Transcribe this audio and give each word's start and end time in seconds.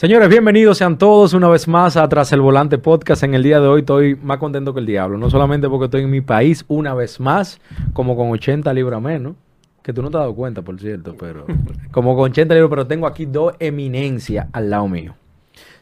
Señores, 0.00 0.30
bienvenidos 0.30 0.78
sean 0.78 0.96
todos 0.96 1.34
una 1.34 1.50
vez 1.50 1.68
más 1.68 1.98
a 1.98 2.08
Tras 2.08 2.32
el 2.32 2.40
Volante 2.40 2.78
Podcast. 2.78 3.22
En 3.22 3.34
el 3.34 3.42
día 3.42 3.60
de 3.60 3.68
hoy 3.68 3.80
estoy 3.80 4.14
más 4.14 4.38
contento 4.38 4.72
que 4.72 4.80
el 4.80 4.86
diablo. 4.86 5.18
No 5.18 5.28
solamente 5.28 5.68
porque 5.68 5.84
estoy 5.84 6.04
en 6.04 6.10
mi 6.10 6.22
país 6.22 6.64
una 6.68 6.94
vez 6.94 7.20
más, 7.20 7.60
como 7.92 8.16
con 8.16 8.30
80 8.30 8.72
libras 8.72 9.02
menos. 9.02 9.34
Que 9.82 9.92
tú 9.92 10.00
no 10.00 10.10
te 10.10 10.16
has 10.16 10.22
dado 10.22 10.34
cuenta, 10.34 10.62
por 10.62 10.80
cierto, 10.80 11.14
pero 11.20 11.44
como 11.90 12.16
con 12.16 12.30
80 12.30 12.54
libras, 12.54 12.70
pero 12.70 12.86
tengo 12.86 13.06
aquí 13.06 13.26
dos 13.26 13.52
eminencias 13.58 14.46
al 14.54 14.70
lado 14.70 14.88
mío. 14.88 15.16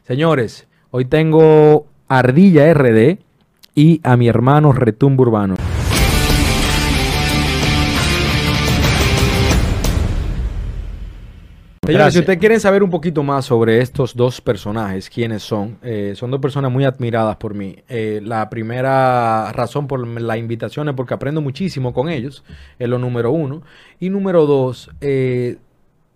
Señores, 0.02 0.66
hoy 0.90 1.04
tengo 1.04 1.86
Ardilla 2.08 2.74
RD 2.74 3.18
y 3.76 4.00
a 4.02 4.16
mi 4.16 4.26
hermano 4.26 4.72
Retumbo 4.72 5.22
Urbano. 5.22 5.54
Señores, 11.88 12.12
si 12.12 12.20
ustedes 12.20 12.38
quieren 12.38 12.60
saber 12.60 12.82
un 12.82 12.90
poquito 12.90 13.22
más 13.22 13.46
sobre 13.46 13.80
estos 13.80 14.14
dos 14.14 14.42
personajes, 14.42 15.08
quiénes 15.08 15.42
son, 15.42 15.78
eh, 15.82 16.12
son 16.16 16.30
dos 16.30 16.38
personas 16.38 16.70
muy 16.70 16.84
admiradas 16.84 17.36
por 17.36 17.54
mí. 17.54 17.76
Eh, 17.88 18.20
la 18.22 18.50
primera 18.50 19.50
razón 19.52 19.86
por 19.86 20.06
la 20.06 20.36
invitación 20.36 20.90
es 20.90 20.94
porque 20.94 21.14
aprendo 21.14 21.40
muchísimo 21.40 21.94
con 21.94 22.10
ellos, 22.10 22.44
es 22.78 22.88
lo 22.90 22.98
número 22.98 23.32
uno. 23.32 23.62
Y 23.98 24.10
número 24.10 24.44
dos, 24.44 24.90
eh, 25.00 25.56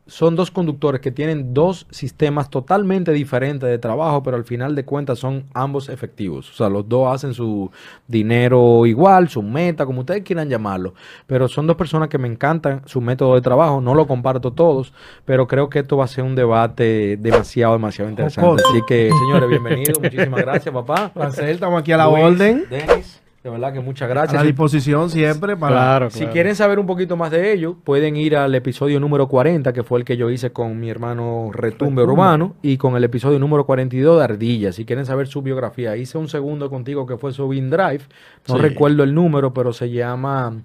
son 0.06 0.34
dos 0.34 0.50
conductores 0.50 1.00
que 1.00 1.12
tienen 1.12 1.54
dos 1.54 1.86
sistemas 1.90 2.50
totalmente 2.50 3.12
diferentes 3.12 3.68
de 3.68 3.78
trabajo, 3.78 4.22
pero 4.22 4.36
al 4.36 4.44
final 4.44 4.74
de 4.74 4.84
cuentas 4.84 5.20
son 5.20 5.44
ambos 5.54 5.88
efectivos. 5.88 6.50
O 6.50 6.54
sea, 6.54 6.68
los 6.68 6.88
dos 6.88 7.14
hacen 7.14 7.34
su 7.34 7.70
dinero 8.08 8.84
igual, 8.84 9.28
su 9.28 9.42
meta, 9.42 9.86
como 9.86 10.00
ustedes 10.00 10.22
quieran 10.22 10.48
llamarlo. 10.48 10.94
Pero 11.26 11.46
son 11.46 11.68
dos 11.68 11.76
personas 11.76 12.08
que 12.08 12.18
me 12.18 12.26
encantan 12.26 12.82
su 12.84 13.00
método 13.00 13.36
de 13.36 13.42
trabajo. 13.42 13.80
No 13.80 13.94
lo 13.94 14.06
comparto 14.08 14.52
todos, 14.52 14.92
pero 15.24 15.46
creo 15.46 15.70
que 15.70 15.80
esto 15.80 15.96
va 15.96 16.04
a 16.04 16.08
ser 16.08 16.24
un 16.24 16.34
debate 16.34 17.16
demasiado, 17.16 17.74
demasiado 17.74 18.10
interesante. 18.10 18.62
Así 18.68 18.82
que, 18.86 19.08
señores, 19.08 19.48
bienvenidos. 19.48 20.00
Muchísimas 20.00 20.40
gracias, 20.40 20.74
papá. 20.74 21.12
Placer, 21.14 21.48
estamos 21.48 21.80
aquí 21.80 21.92
a 21.92 21.98
la 21.98 22.08
orden. 22.08 22.64
Denis. 22.68 23.21
De 23.42 23.50
verdad 23.50 23.72
que 23.72 23.80
muchas 23.80 24.08
gracias. 24.08 24.40
A 24.40 24.44
disposición 24.44 25.10
siempre 25.10 25.56
para... 25.56 25.74
Claro, 25.74 26.10
Si 26.10 26.26
quieren 26.26 26.54
saber 26.54 26.78
un 26.78 26.86
poquito 26.86 27.16
más 27.16 27.32
de 27.32 27.52
ello, 27.52 27.76
pueden 27.82 28.16
ir 28.16 28.36
al 28.36 28.54
episodio 28.54 29.00
número 29.00 29.26
40, 29.26 29.72
que 29.72 29.82
fue 29.82 29.98
el 29.98 30.04
que 30.04 30.16
yo 30.16 30.30
hice 30.30 30.52
con 30.52 30.78
mi 30.78 30.88
hermano 30.88 31.50
Retumbe 31.52 32.04
Urbano, 32.04 32.54
y 32.62 32.76
con 32.76 32.94
el 32.94 33.02
episodio 33.02 33.40
número 33.40 33.66
42 33.66 34.18
de 34.18 34.24
Ardilla. 34.24 34.72
Si 34.72 34.84
quieren 34.84 35.06
saber 35.06 35.26
su 35.26 35.42
biografía, 35.42 35.96
hice 35.96 36.18
un 36.18 36.28
segundo 36.28 36.70
contigo 36.70 37.04
que 37.04 37.16
fue 37.16 37.32
su 37.32 37.52
Drive. 37.52 38.02
No 38.46 38.58
recuerdo 38.58 39.02
el 39.02 39.12
número, 39.12 39.52
pero 39.52 39.72
se 39.72 39.90
llama 39.90 40.62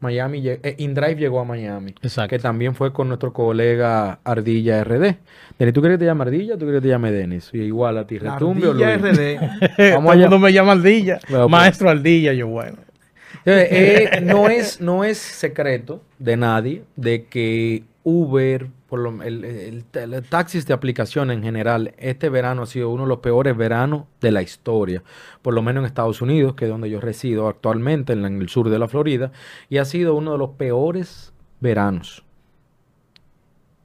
Miami, 0.00 0.42
eh, 0.48 0.74
InDrive 0.78 1.16
llegó 1.16 1.40
a 1.40 1.44
Miami. 1.44 1.94
Exacto. 2.02 2.30
Que 2.30 2.38
también 2.38 2.74
fue 2.74 2.92
con 2.92 3.08
nuestro 3.08 3.32
colega 3.32 4.18
Ardilla 4.24 4.82
RD. 4.82 5.16
Denis, 5.58 5.74
¿tú 5.74 5.80
quieres 5.80 5.98
que 5.98 6.04
te 6.04 6.04
llame 6.06 6.22
Ardilla 6.22 6.54
o 6.54 6.58
tú 6.58 6.64
quieres 6.64 6.80
que 6.80 6.88
te 6.88 6.90
llame 6.90 7.12
Denis? 7.12 7.50
igual 7.52 7.98
a 7.98 8.06
ti, 8.06 8.18
Retumbe 8.18 8.68
Ardilla 8.68 8.96
RD. 8.96 9.92
Vamos 9.94 10.16
Todo 10.16 10.38
me 10.38 10.52
llama 10.52 10.72
Ardilla. 10.72 11.20
Maestro 11.48 11.90
Ardilla, 11.90 12.32
yo 12.32 12.48
bueno. 12.48 12.78
Eh, 13.44 14.20
no, 14.22 14.48
es, 14.48 14.80
no 14.80 15.04
es 15.04 15.18
secreto 15.18 16.02
de 16.18 16.36
nadie 16.36 16.82
de 16.96 17.24
que 17.24 17.84
Uber, 18.02 18.68
por 18.88 19.00
lo, 19.00 19.22
el, 19.22 19.44
el, 19.44 19.84
taxis 20.28 20.66
de 20.66 20.72
aplicación 20.72 21.30
en 21.30 21.42
general, 21.42 21.94
este 21.98 22.28
verano 22.30 22.62
ha 22.62 22.66
sido 22.66 22.90
uno 22.90 23.02
de 23.02 23.08
los 23.08 23.18
peores 23.18 23.56
veranos 23.56 24.04
de 24.20 24.30
la 24.30 24.42
historia, 24.42 25.02
por 25.42 25.52
lo 25.52 25.62
menos 25.62 25.82
en 25.82 25.86
Estados 25.86 26.22
Unidos, 26.22 26.54
que 26.54 26.64
es 26.64 26.70
donde 26.70 26.88
yo 26.88 27.00
resido 27.00 27.48
actualmente, 27.48 28.14
en, 28.14 28.24
el 28.24 28.48
sur 28.48 28.70
de 28.70 28.78
la 28.78 28.88
Florida, 28.88 29.32
y 29.68 29.78
ha 29.78 29.84
sido 29.84 30.14
uno 30.14 30.32
de 30.32 30.38
los 30.38 30.50
peores 30.50 31.32
veranos 31.60 32.24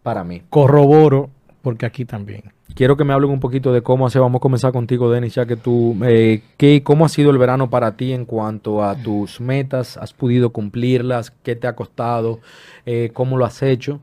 para 0.02 0.24
mí. 0.24 0.44
Corroboro, 0.50 1.30
porque 1.62 1.86
aquí 1.86 2.06
también. 2.06 2.56
Quiero 2.74 2.98
que 2.98 3.04
me 3.04 3.14
hablen 3.14 3.32
un 3.32 3.40
poquito 3.40 3.72
de 3.72 3.82
cómo 3.82 4.06
hace. 4.06 4.20
Vamos 4.20 4.40
a 4.40 4.42
comenzar 4.42 4.74
contigo, 4.74 5.10
Denis, 5.10 5.36
ya 5.36 5.46
que 5.46 5.56
tú, 5.56 5.96
eh, 6.04 6.42
¿qué, 6.58 6.84
¿cómo 6.84 7.06
ha 7.06 7.10
sido 7.10 7.32
el 7.32 7.38
verano 7.38 7.70
para 7.70 7.96
ti 7.96 8.12
en 8.12 8.26
cuanto 8.26 8.84
a 8.84 8.96
tus 8.96 9.40
metas? 9.40 9.98
¿Has 9.98 10.14
podido 10.14 10.50
cumplirlas? 10.50 11.32
¿Qué 11.32 11.56
te 11.56 11.68
ha 11.68 11.76
costado? 11.76 12.40
Eh, 12.86 13.12
¿Cómo 13.14 13.38
lo 13.38 13.46
has 13.46 13.62
hecho? 13.64 14.02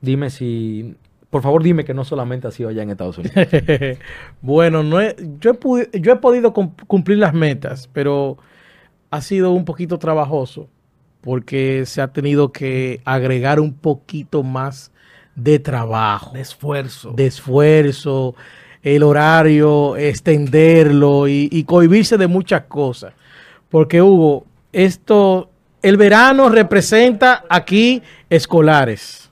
Dime 0.00 0.30
si, 0.30 0.94
por 1.30 1.42
favor, 1.42 1.62
dime 1.62 1.84
que 1.84 1.94
no 1.94 2.04
solamente 2.04 2.46
ha 2.46 2.50
sido 2.50 2.68
allá 2.68 2.82
en 2.82 2.90
Estados 2.90 3.18
Unidos. 3.18 3.36
bueno, 4.40 4.82
no 4.82 5.00
yo, 5.40 5.52
he 5.52 6.00
yo 6.00 6.12
he 6.12 6.16
podido 6.16 6.52
cumplir 6.52 7.18
las 7.18 7.34
metas, 7.34 7.88
pero 7.92 8.38
ha 9.10 9.20
sido 9.20 9.52
un 9.52 9.64
poquito 9.64 9.98
trabajoso 9.98 10.68
porque 11.20 11.84
se 11.86 12.00
ha 12.00 12.08
tenido 12.08 12.52
que 12.52 13.00
agregar 13.04 13.60
un 13.60 13.74
poquito 13.74 14.42
más 14.42 14.92
de 15.34 15.58
trabajo. 15.58 16.32
De 16.32 16.40
esfuerzo. 16.40 17.12
De 17.12 17.26
esfuerzo, 17.26 18.34
el 18.82 19.02
horario, 19.02 19.96
extenderlo 19.96 21.28
y, 21.28 21.48
y 21.50 21.64
cohibirse 21.64 22.16
de 22.16 22.26
muchas 22.26 22.62
cosas. 22.62 23.14
Porque 23.68 24.00
Hugo, 24.00 24.46
esto, 24.72 25.50
el 25.82 25.96
verano 25.96 26.48
representa 26.48 27.44
aquí 27.48 28.02
escolares. 28.30 29.27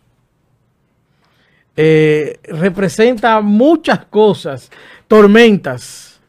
Eh, 1.76 2.38
representa 2.44 3.40
muchas 3.42 4.06
cosas, 4.06 4.70
tormentas, 5.06 6.20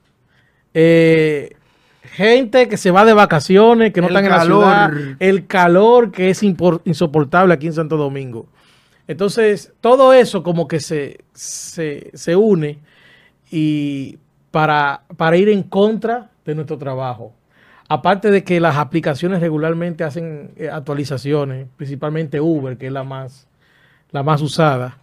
eh, 0.73 1.55
gente 2.03 2.67
que 2.67 2.75
se 2.75 2.91
va 2.91 3.05
de 3.05 3.13
vacaciones, 3.13 3.93
que 3.93 4.01
no 4.01 4.07
están 4.07 4.25
en 4.25 4.31
la 4.31 4.43
ciudad, 4.43 4.91
el 5.19 5.47
calor 5.47 6.11
que 6.11 6.29
es 6.29 6.43
insoportable 6.43 7.53
aquí 7.53 7.67
en 7.67 7.73
Santo 7.73 7.95
Domingo. 7.95 8.47
Entonces, 9.07 9.71
todo 9.79 10.13
eso 10.13 10.43
como 10.43 10.67
que 10.67 10.81
se, 10.81 11.19
se, 11.33 12.35
une 12.35 12.79
y 13.49 14.17
para, 14.51 15.03
para 15.15 15.37
ir 15.37 15.47
en 15.47 15.63
contra 15.63 16.29
de 16.43 16.55
nuestro 16.55 16.77
trabajo. 16.77 17.33
Aparte 17.87 18.31
de 18.31 18.43
que 18.43 18.59
las 18.59 18.75
aplicaciones 18.75 19.39
regularmente 19.39 20.03
hacen 20.03 20.51
eh, 20.57 20.69
actualizaciones, 20.69 21.67
principalmente 21.77 22.41
Uber, 22.41 22.77
que 22.77 22.87
es 22.87 22.91
la 22.91 23.05
más, 23.05 23.47
la 24.11 24.23
más 24.23 24.41
usada, 24.41 24.97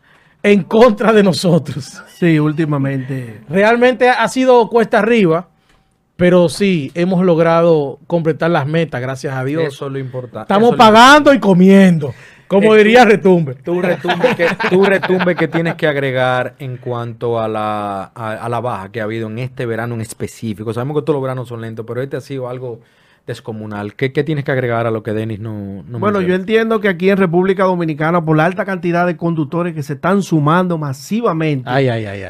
en 0.44 0.62
contra 0.62 1.12
de 1.12 1.22
nosotros. 1.22 2.02
Sí, 2.18 2.38
últimamente. 2.38 3.40
Realmente 3.48 4.10
ha 4.10 4.28
sido 4.28 4.68
cuesta 4.68 4.98
arriba, 4.98 5.48
pero 6.16 6.50
sí, 6.50 6.92
hemos 6.94 7.24
logrado 7.24 7.98
completar 8.06 8.50
las 8.50 8.66
metas, 8.66 9.00
gracias 9.00 9.34
a 9.34 9.42
Dios. 9.42 9.64
Eso 9.64 9.86
es 9.86 9.92
lo 9.92 9.98
importante. 9.98 10.42
Estamos 10.42 10.76
pagando 10.76 11.32
y 11.32 11.40
comiendo. 11.40 12.14
Como 12.46 12.74
diría 12.74 13.06
Retumbe. 13.06 13.54
Tú 13.54 13.80
retumbe, 13.80 14.36
que, 14.36 14.46
tú 14.68 14.84
retumbe 14.84 15.34
que 15.34 15.48
tienes 15.48 15.76
que 15.76 15.86
agregar 15.86 16.54
en 16.58 16.76
cuanto 16.76 17.40
a 17.40 17.48
la, 17.48 18.04
a, 18.04 18.48
la 18.48 18.60
baja 18.60 18.92
que 18.92 19.00
ha 19.00 19.04
habido 19.04 19.28
en 19.28 19.38
este 19.38 19.64
verano 19.64 19.94
en 19.94 20.02
específico. 20.02 20.74
Sabemos 20.74 20.98
que 20.98 21.06
todos 21.06 21.16
los 21.16 21.22
veranos 21.22 21.48
son 21.48 21.62
lentos, 21.62 21.86
pero 21.88 22.02
este 22.02 22.18
ha 22.18 22.20
sido 22.20 22.50
algo 22.50 22.80
descomunal. 23.26 23.94
¿Qué, 23.94 24.10
tienes 24.10 24.44
que 24.44 24.52
agregar 24.52 24.86
a 24.86 24.90
lo 24.90 25.02
que 25.02 25.12
Denis 25.12 25.40
no, 25.40 25.82
no 25.88 25.98
Bueno, 25.98 26.20
yo 26.20 26.34
entiendo 26.34 26.80
que 26.80 26.88
aquí 26.88 27.10
en 27.10 27.16
República 27.16 27.64
Dominicana, 27.64 28.24
por 28.24 28.36
la 28.36 28.44
alta 28.44 28.64
cantidad 28.64 29.06
de 29.06 29.16
conductores 29.16 29.74
que 29.74 29.82
se 29.82 29.94
están 29.94 30.22
sumando 30.22 30.78
masivamente, 30.78 31.70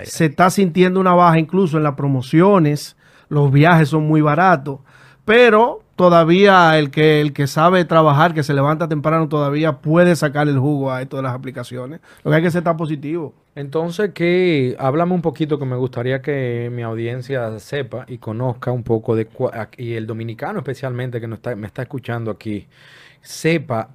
se 0.05 0.27
está 0.27 0.51
sintiendo 0.51 1.01
una 1.01 1.15
baja 1.15 1.39
incluso 1.39 1.77
en 1.77 1.83
las 1.83 1.95
promociones, 1.95 2.97
los 3.29 3.51
viajes 3.53 3.89
son 3.89 4.07
muy 4.07 4.21
baratos, 4.21 4.81
pero 5.25 5.84
todavía 5.97 6.79
el 6.79 6.91
que, 6.91 7.21
el 7.21 7.33
que 7.33 7.47
sabe 7.47 7.85
trabajar, 7.85 8.35
que 8.35 8.43
se 8.43 8.55
levanta 8.55 8.89
temprano, 8.89 9.29
todavía 9.29 9.81
puede 9.81 10.17
sacar 10.17 10.49
el 10.49 10.59
jugo 10.59 10.93
a 10.93 11.03
esto 11.03 11.17
de 11.17 11.23
las 11.23 11.35
aplicaciones. 11.35 12.01
Lo 12.23 12.31
que 12.31 12.37
hay 12.37 12.43
que 12.43 12.51
ser 12.51 12.65
tan 12.65 12.77
positivo. 12.77 13.35
Entonces, 13.55 14.11
que 14.13 14.75
háblame 14.79 15.15
un 15.15 15.23
poquito 15.23 15.59
que 15.59 15.65
me 15.65 15.77
gustaría 15.77 16.21
que 16.23 16.71
mi 16.73 16.83
audiencia 16.83 17.59
sepa 17.61 18.05
y 18.09 18.19
conozca 18.19 18.73
un 18.73 18.83
poco 18.83 19.15
de 19.15 19.29
y 19.77 19.95
el 19.95 20.07
dominicano 20.07 20.59
especialmente 20.59 21.21
que 21.21 21.27
está, 21.33 21.55
me 21.55 21.67
está 21.67 21.83
escuchando 21.83 22.31
aquí, 22.31 22.67
sepa 23.21 23.91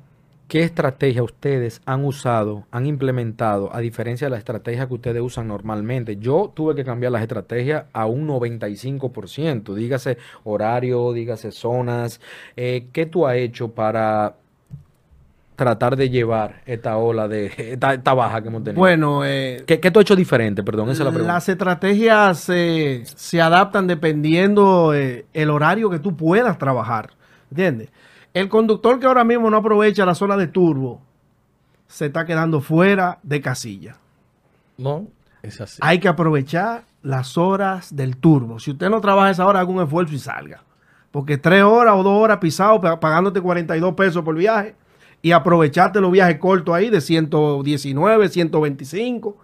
¿Qué 0.50 0.64
estrategia 0.64 1.22
ustedes 1.22 1.80
han 1.86 2.04
usado, 2.04 2.66
han 2.72 2.88
implementado, 2.88 3.70
a 3.72 3.82
diferencia 3.82 4.26
de 4.26 4.32
la 4.32 4.40
estrategia 4.40 4.88
que 4.88 4.96
ustedes 4.96 5.22
usan 5.22 5.48
normalmente? 5.48 6.18
Yo 6.18 6.52
tuve 6.56 6.74
que 6.74 6.84
cambiar 6.84 7.12
las 7.12 7.22
estrategias 7.22 7.86
a 7.94 8.08
un 8.08 8.28
95%, 8.28 9.76
dígase 9.76 10.18
horario, 10.46 11.14
dígase 11.14 11.52
zonas. 11.52 12.20
Eh, 12.58 12.88
¿Qué 12.92 13.06
tú 13.06 13.28
has 13.28 13.36
hecho 13.36 13.68
para 13.68 14.38
tratar 15.56 15.96
de 15.96 16.10
llevar 16.10 16.64
esta 16.66 16.98
ola 16.98 17.28
de 17.28 17.54
esta, 17.56 18.14
baja 18.16 18.42
que 18.42 18.48
hemos 18.48 18.64
tenido? 18.64 18.80
Bueno, 18.80 19.24
eh, 19.24 19.64
¿Qué, 19.68 19.78
tú 19.92 20.00
has 20.00 20.04
hecho 20.04 20.16
diferente? 20.16 20.64
Perdón, 20.64 20.90
esa 20.90 21.04
es 21.04 21.06
la 21.06 21.12
pregunta. 21.12 21.34
Las 21.34 21.48
estrategias 21.48 22.40
se 22.40 23.40
adaptan 23.40 23.86
dependiendo 23.86 24.96
eh, 24.96 25.28
el 25.32 25.52
horario 25.52 25.92
que 25.92 26.00
tú 26.00 26.18
puedas 26.18 26.58
trabajar, 26.58 27.12
¿entiendes? 27.52 27.90
El 28.34 28.50
conductor 28.50 29.00
que 29.00 29.08
ahora 29.08 29.24
mismo 29.24 29.50
no 29.50 29.58
aprovecha 29.58 30.06
la 30.06 30.16
zona 30.16 30.38
de 30.38 30.48
turbo 30.48 31.02
se 31.88 32.08
está 32.08 32.26
quedando 32.26 32.62
fuera 32.62 33.20
de 33.24 33.42
casilla. 33.42 33.98
No, 34.78 35.08
es 35.42 35.60
así. 35.60 35.80
Hay 35.82 36.00
que 36.00 36.08
aprovechar 36.08 36.84
las 37.02 37.38
horas 37.38 37.96
del 37.96 38.18
turbo. 38.18 38.60
Si 38.60 38.72
usted 38.72 38.90
no 38.90 39.02
trabaja 39.02 39.32
esa 39.32 39.48
hora, 39.48 39.60
haga 39.60 39.70
un 39.70 39.82
esfuerzo 39.82 40.14
y 40.14 40.20
salga. 40.20 40.64
Porque 41.12 41.38
tres 41.38 41.64
horas 41.64 41.96
o 41.98 42.04
dos 42.04 42.22
horas 42.22 42.38
pisado 42.38 42.80
pagándote 43.00 43.42
42 43.42 43.96
pesos 43.96 44.24
por 44.24 44.36
viaje 44.36 44.76
y 45.22 45.32
aprovecharte 45.32 46.00
los 46.00 46.12
viajes 46.12 46.38
cortos 46.38 46.74
ahí 46.76 46.90
de 46.90 47.02
119, 47.02 48.30
125. 48.30 49.38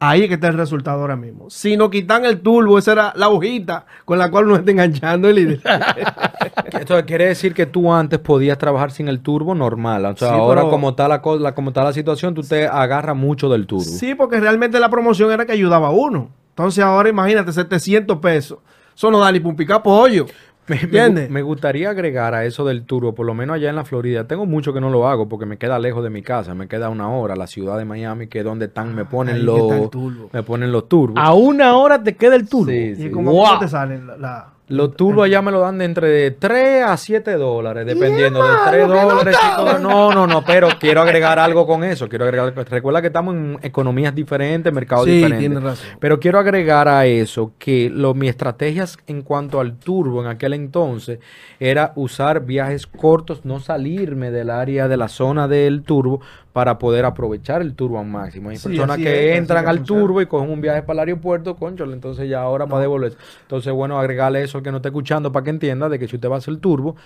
Ahí 0.00 0.22
es 0.22 0.28
que 0.28 0.34
está 0.34 0.46
el 0.48 0.54
resultado 0.56 1.00
ahora 1.00 1.16
mismo. 1.16 1.50
Si 1.50 1.76
no 1.76 1.90
quitan 1.90 2.24
el 2.24 2.40
turbo, 2.40 2.78
esa 2.78 2.92
era 2.92 3.12
la 3.16 3.28
hojita 3.30 3.84
con 4.04 4.16
la 4.18 4.30
cual 4.30 4.44
uno 4.46 4.56
está 4.56 4.70
enganchando 4.70 5.28
el 5.28 5.34
líder. 5.34 5.60
Esto 6.80 7.04
quiere 7.04 7.26
decir 7.26 7.52
que 7.54 7.66
tú 7.66 7.92
antes 7.92 8.18
podías 8.20 8.58
trabajar 8.58 8.90
sin 8.90 9.08
el 9.08 9.20
turbo 9.20 9.54
normal. 9.54 10.04
O 10.04 10.16
sea, 10.16 10.28
Sí, 10.28 10.34
ahora 10.34 10.60
pero- 10.62 10.70
como 10.70 10.90
está 10.90 11.08
la, 11.08 11.20
la- 11.40 11.54
como 11.54 11.70
está 11.70 11.82
la 11.84 11.92
situación, 11.92 12.34
tú 12.34 12.42
te 12.42 12.66
agarras 12.66 13.16
mucho 13.16 13.48
del 13.48 13.66
turbo. 13.66 13.82
Sí, 13.84 14.14
porque 14.14 14.38
realmente 14.40 14.78
la 14.78 14.88
promoción 14.88 15.32
era 15.32 15.44
que 15.44 15.52
ayudaba 15.52 15.88
a 15.88 15.90
uno. 15.90 16.30
Entonces 16.50 16.84
ahora 16.84 17.08
imagínate, 17.08 17.52
700 17.52 18.18
pesos. 18.18 18.58
Eso 18.94 19.10
no 19.10 19.20
da 19.20 19.30
ni 19.30 19.38
un 19.38 19.54
pica 19.56 19.80
pollo. 19.82 20.26
Me, 20.68 21.08
me 21.10 21.28
me 21.28 21.42
gustaría 21.42 21.90
agregar 21.90 22.34
a 22.34 22.44
eso 22.44 22.64
del 22.64 22.84
turbo, 22.84 23.14
por 23.14 23.24
lo 23.26 23.34
menos 23.34 23.56
allá 23.56 23.70
en 23.70 23.76
la 23.76 23.84
Florida. 23.84 24.26
Tengo 24.26 24.44
mucho 24.46 24.72
que 24.74 24.80
no 24.80 24.90
lo 24.90 25.08
hago 25.08 25.28
porque 25.28 25.46
me 25.46 25.56
queda 25.56 25.78
lejos 25.78 26.02
de 26.04 26.10
mi 26.10 26.22
casa, 26.22 26.54
me 26.54 26.68
queda 26.68 26.88
una 26.90 27.08
hora, 27.10 27.36
la 27.36 27.46
ciudad 27.46 27.78
de 27.78 27.84
Miami, 27.84 28.26
que 28.26 28.40
es 28.40 28.44
donde 28.44 28.66
están, 28.66 28.94
me 28.94 29.04
ponen 29.04 29.36
ahí 29.36 29.40
está 29.40 29.76
el 29.76 29.90
los 29.90 30.32
me 30.32 30.42
ponen 30.42 30.70
los 30.72 30.88
turbos. 30.88 31.16
A 31.18 31.32
una 31.34 31.76
hora 31.76 32.02
te 32.02 32.16
queda 32.16 32.36
el 32.36 32.48
turbo. 32.48 32.70
Sí, 32.70 32.76
¿Y 32.92 32.96
sí. 32.96 33.10
cómo, 33.10 33.32
Wow. 33.32 33.46
cómo 33.46 33.58
te 33.60 33.68
salen 33.68 34.06
la, 34.06 34.16
la- 34.16 34.48
Los 34.68 34.96
turbos 34.96 35.24
allá 35.24 35.40
me 35.40 35.50
lo 35.50 35.60
dan 35.60 35.78
de 35.78 35.86
entre 35.86 36.30
3 36.32 36.84
a 36.84 36.96
7 36.96 37.32
dólares, 37.34 37.86
dependiendo 37.86 38.42
de 38.42 38.50
3 38.68 38.86
dólares. 38.88 39.36
No, 39.80 40.12
no, 40.12 40.26
no, 40.26 40.44
pero 40.44 40.68
quiero 40.78 41.00
agregar 41.00 41.38
algo 41.38 41.66
con 41.66 41.84
eso. 41.84 42.08
Quiero 42.08 42.24
agregar, 42.26 42.52
recuerda 42.68 43.00
que 43.00 43.06
estamos 43.06 43.34
en 43.34 43.58
economías 43.62 44.14
diferentes, 44.14 44.72
mercados 44.72 45.06
Sí, 45.06 45.12
diferentes. 45.12 45.38
tienes 45.40 45.62
razón. 45.62 45.86
Pero 45.98 46.20
quiero 46.20 46.38
agregar 46.38 46.86
a 46.88 47.06
eso 47.06 47.52
que 47.58 47.90
lo, 47.90 48.12
mi 48.14 48.28
estrategias 48.28 48.98
en 49.06 49.22
cuanto 49.22 49.58
al 49.60 49.78
turbo 49.78 50.20
en 50.22 50.28
aquel 50.28 50.52
entonces 50.52 51.18
era 51.58 51.92
usar 51.96 52.44
viajes 52.44 52.86
cortos, 52.86 53.44
no 53.44 53.60
salirme 53.60 54.30
del 54.30 54.50
área 54.50 54.86
de 54.88 54.96
la 54.96 55.08
zona 55.08 55.48
del 55.48 55.82
turbo 55.82 56.20
para 56.52 56.78
poder 56.78 57.04
aprovechar 57.04 57.62
el 57.62 57.74
turbo 57.74 57.98
al 58.00 58.06
máximo. 58.06 58.50
Hay 58.50 58.56
Sí, 58.56 58.68
personas 58.68 58.96
que 58.96 59.32
es, 59.32 59.38
entran 59.38 59.64
que 59.64 59.70
al 59.70 59.78
funciona. 59.78 60.00
turbo 60.02 60.20
y 60.22 60.26
cogen 60.26 60.50
un 60.50 60.60
viaje 60.60 60.82
para 60.82 61.02
el 61.02 61.08
aeropuerto, 61.08 61.54
conchole, 61.56 61.92
entonces 61.92 62.28
ya 62.28 62.40
ahora 62.42 62.66
para 62.66 62.82
devolverse. 62.82 63.16
Entonces, 63.42 63.72
bueno, 63.72 63.98
agregarle 63.98 64.42
eso 64.42 64.58
al 64.58 64.64
que 64.64 64.70
no 64.70 64.78
esté 64.78 64.88
escuchando 64.88 65.30
para 65.32 65.44
que 65.44 65.50
entienda 65.50 65.88
de 65.88 65.98
que 65.98 66.08
si 66.08 66.16
usted 66.16 66.28
va 66.28 66.36
a 66.36 66.38
hacer 66.38 66.52
el 66.54 66.60
turbo, 66.60 66.96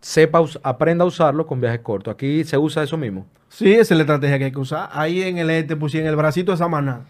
sepa, 0.00 0.42
aprenda 0.62 1.04
a 1.04 1.06
usarlo 1.08 1.46
con 1.46 1.60
viajes 1.60 1.80
cortos. 1.80 2.12
Aquí 2.14 2.44
se 2.44 2.56
usa 2.58 2.82
eso 2.82 2.96
mismo. 2.96 3.26
Sí, 3.48 3.72
esa 3.72 3.94
es 3.94 3.98
la 3.98 4.02
estrategia 4.02 4.38
que 4.38 4.44
hay 4.46 4.52
que 4.52 4.58
usar. 4.58 4.88
Ahí 4.92 5.22
en 5.22 5.38
el 5.38 5.50
este 5.50 5.76
pusieron 5.76 6.08
el 6.08 6.16
bracito 6.16 6.52
de 6.52 6.58
Samaná. 6.58 7.02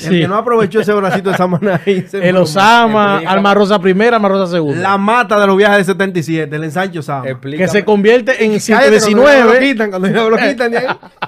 El 0.00 0.10
que 0.20 0.28
no 0.28 0.36
aprovechó 0.36 0.80
ese 0.80 0.92
bracito 0.92 1.30
de 1.30 1.36
Samaná. 1.36 1.80
El 2.12 2.36
Osama, 2.36 3.14
Explica- 3.14 3.30
Alma 3.32 3.54
Rosa 3.54 3.80
primera, 3.80 4.16
Alma 4.16 4.28
Rosa 4.28 4.52
segunda. 4.52 4.80
La 4.80 4.96
mata 4.98 5.40
de 5.40 5.46
los 5.46 5.56
viajes 5.56 5.78
de 5.78 5.92
77, 5.92 6.54
el 6.54 6.64
ensanche 6.64 6.98
Osama. 7.00 7.28
Explícame. 7.28 7.64
que 7.64 7.68
se 7.68 7.84
convierte 7.84 8.44
en 8.44 8.52
Cállate, 8.58 9.00
cuando 9.00 9.26
ya 9.26 9.44
lo 9.44 9.50
119. 9.52 9.60
quitan, 9.60 9.90
cuando 9.90 10.08
ya 10.08 10.22
lo 10.28 10.36
quitan 10.36 10.70
de 10.70 10.78
ahí. 10.78 10.86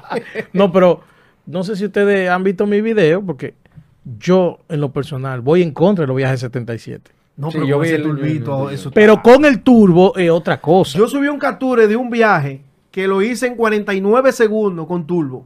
No, 0.52 0.70
pero 0.70 1.00
no 1.46 1.64
sé 1.64 1.74
si 1.76 1.84
ustedes 1.86 2.30
han 2.30 2.44
visto 2.44 2.64
mi 2.66 2.80
video, 2.80 3.22
porque 3.22 3.54
yo, 4.18 4.58
en 4.68 4.80
lo 4.80 4.92
personal, 4.92 5.40
voy 5.40 5.62
en 5.62 5.72
contra 5.72 6.04
de 6.04 6.06
los 6.08 6.16
viajes 6.16 6.40
77. 6.40 7.10
No, 7.36 7.50
Sí, 7.50 7.54
pero 7.56 7.66
yo 7.66 7.76
con 7.78 7.84
vi 7.84 7.90
el- 7.90 8.02
turbito, 8.02 8.68
el- 8.68 8.74
eso 8.76 8.90
Pero 8.92 9.14
está- 9.14 9.22
con 9.22 9.44
el 9.46 9.62
turbo 9.62 10.16
es 10.16 10.30
otra 10.30 10.60
cosa. 10.60 10.96
Yo 10.98 11.08
subí 11.08 11.26
un 11.26 11.38
capture 11.38 11.86
de 11.88 11.96
un 11.96 12.08
viaje 12.10 12.62
que 12.92 13.08
lo 13.08 13.20
hice 13.22 13.46
en 13.48 13.56
49 13.56 14.30
segundos 14.32 14.86
con 14.86 15.06
turbo. 15.06 15.44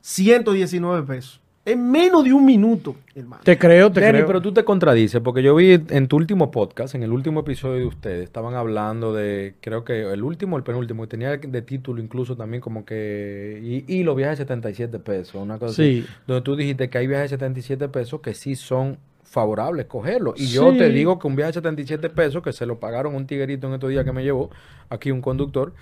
119 0.00 1.02
pesos. 1.06 1.40
En 1.66 1.90
menos 1.90 2.24
de 2.24 2.32
un 2.32 2.44
minuto, 2.44 2.94
hermano. 3.14 3.42
te 3.42 3.56
creo, 3.58 3.90
te 3.90 4.00
creo. 4.00 4.26
pero 4.26 4.42
tú 4.42 4.52
te 4.52 4.64
contradices, 4.64 5.22
porque 5.22 5.42
yo 5.42 5.54
vi 5.54 5.80
en 5.88 6.08
tu 6.08 6.16
último 6.16 6.50
podcast, 6.50 6.94
en 6.94 7.02
el 7.02 7.10
último 7.10 7.40
episodio 7.40 7.76
de 7.78 7.86
ustedes, 7.86 8.24
estaban 8.24 8.54
hablando 8.54 9.14
de, 9.14 9.54
creo 9.62 9.82
que 9.82 10.02
el 10.12 10.22
último 10.22 10.58
el 10.58 10.62
penúltimo, 10.62 11.02
que 11.04 11.08
tenía 11.08 11.36
de 11.38 11.62
título 11.62 12.02
incluso 12.02 12.36
también 12.36 12.60
como 12.60 12.84
que, 12.84 13.60
y, 13.62 13.92
y 13.92 14.02
los 14.02 14.14
viajes 14.14 14.38
de 14.38 14.44
77 14.44 14.98
pesos, 14.98 15.36
una 15.36 15.58
cosa 15.58 15.72
Sí. 15.74 16.04
así, 16.06 16.14
donde 16.26 16.42
tú 16.42 16.54
dijiste 16.54 16.90
que 16.90 16.98
hay 16.98 17.06
viajes 17.06 17.30
de 17.30 17.36
77 17.36 17.88
pesos 17.88 18.20
que 18.20 18.34
sí 18.34 18.56
son 18.56 18.98
favorables 19.22 19.86
cogerlos. 19.86 20.38
Y 20.40 20.48
yo 20.48 20.76
te 20.76 20.90
digo 20.90 21.18
que 21.18 21.26
un 21.26 21.34
viaje 21.34 21.48
de 21.48 21.54
77 21.54 22.10
pesos, 22.10 22.42
que 22.42 22.52
se 22.52 22.66
lo 22.66 22.78
pagaron 22.78 23.14
un 23.14 23.26
tiguerito 23.26 23.66
en 23.66 23.74
estos 23.74 23.90
días 23.90 24.04
que 24.04 24.12
me 24.12 24.22
llevó, 24.22 24.50
aquí 24.90 25.10
un 25.10 25.20
conductor, 25.22 25.72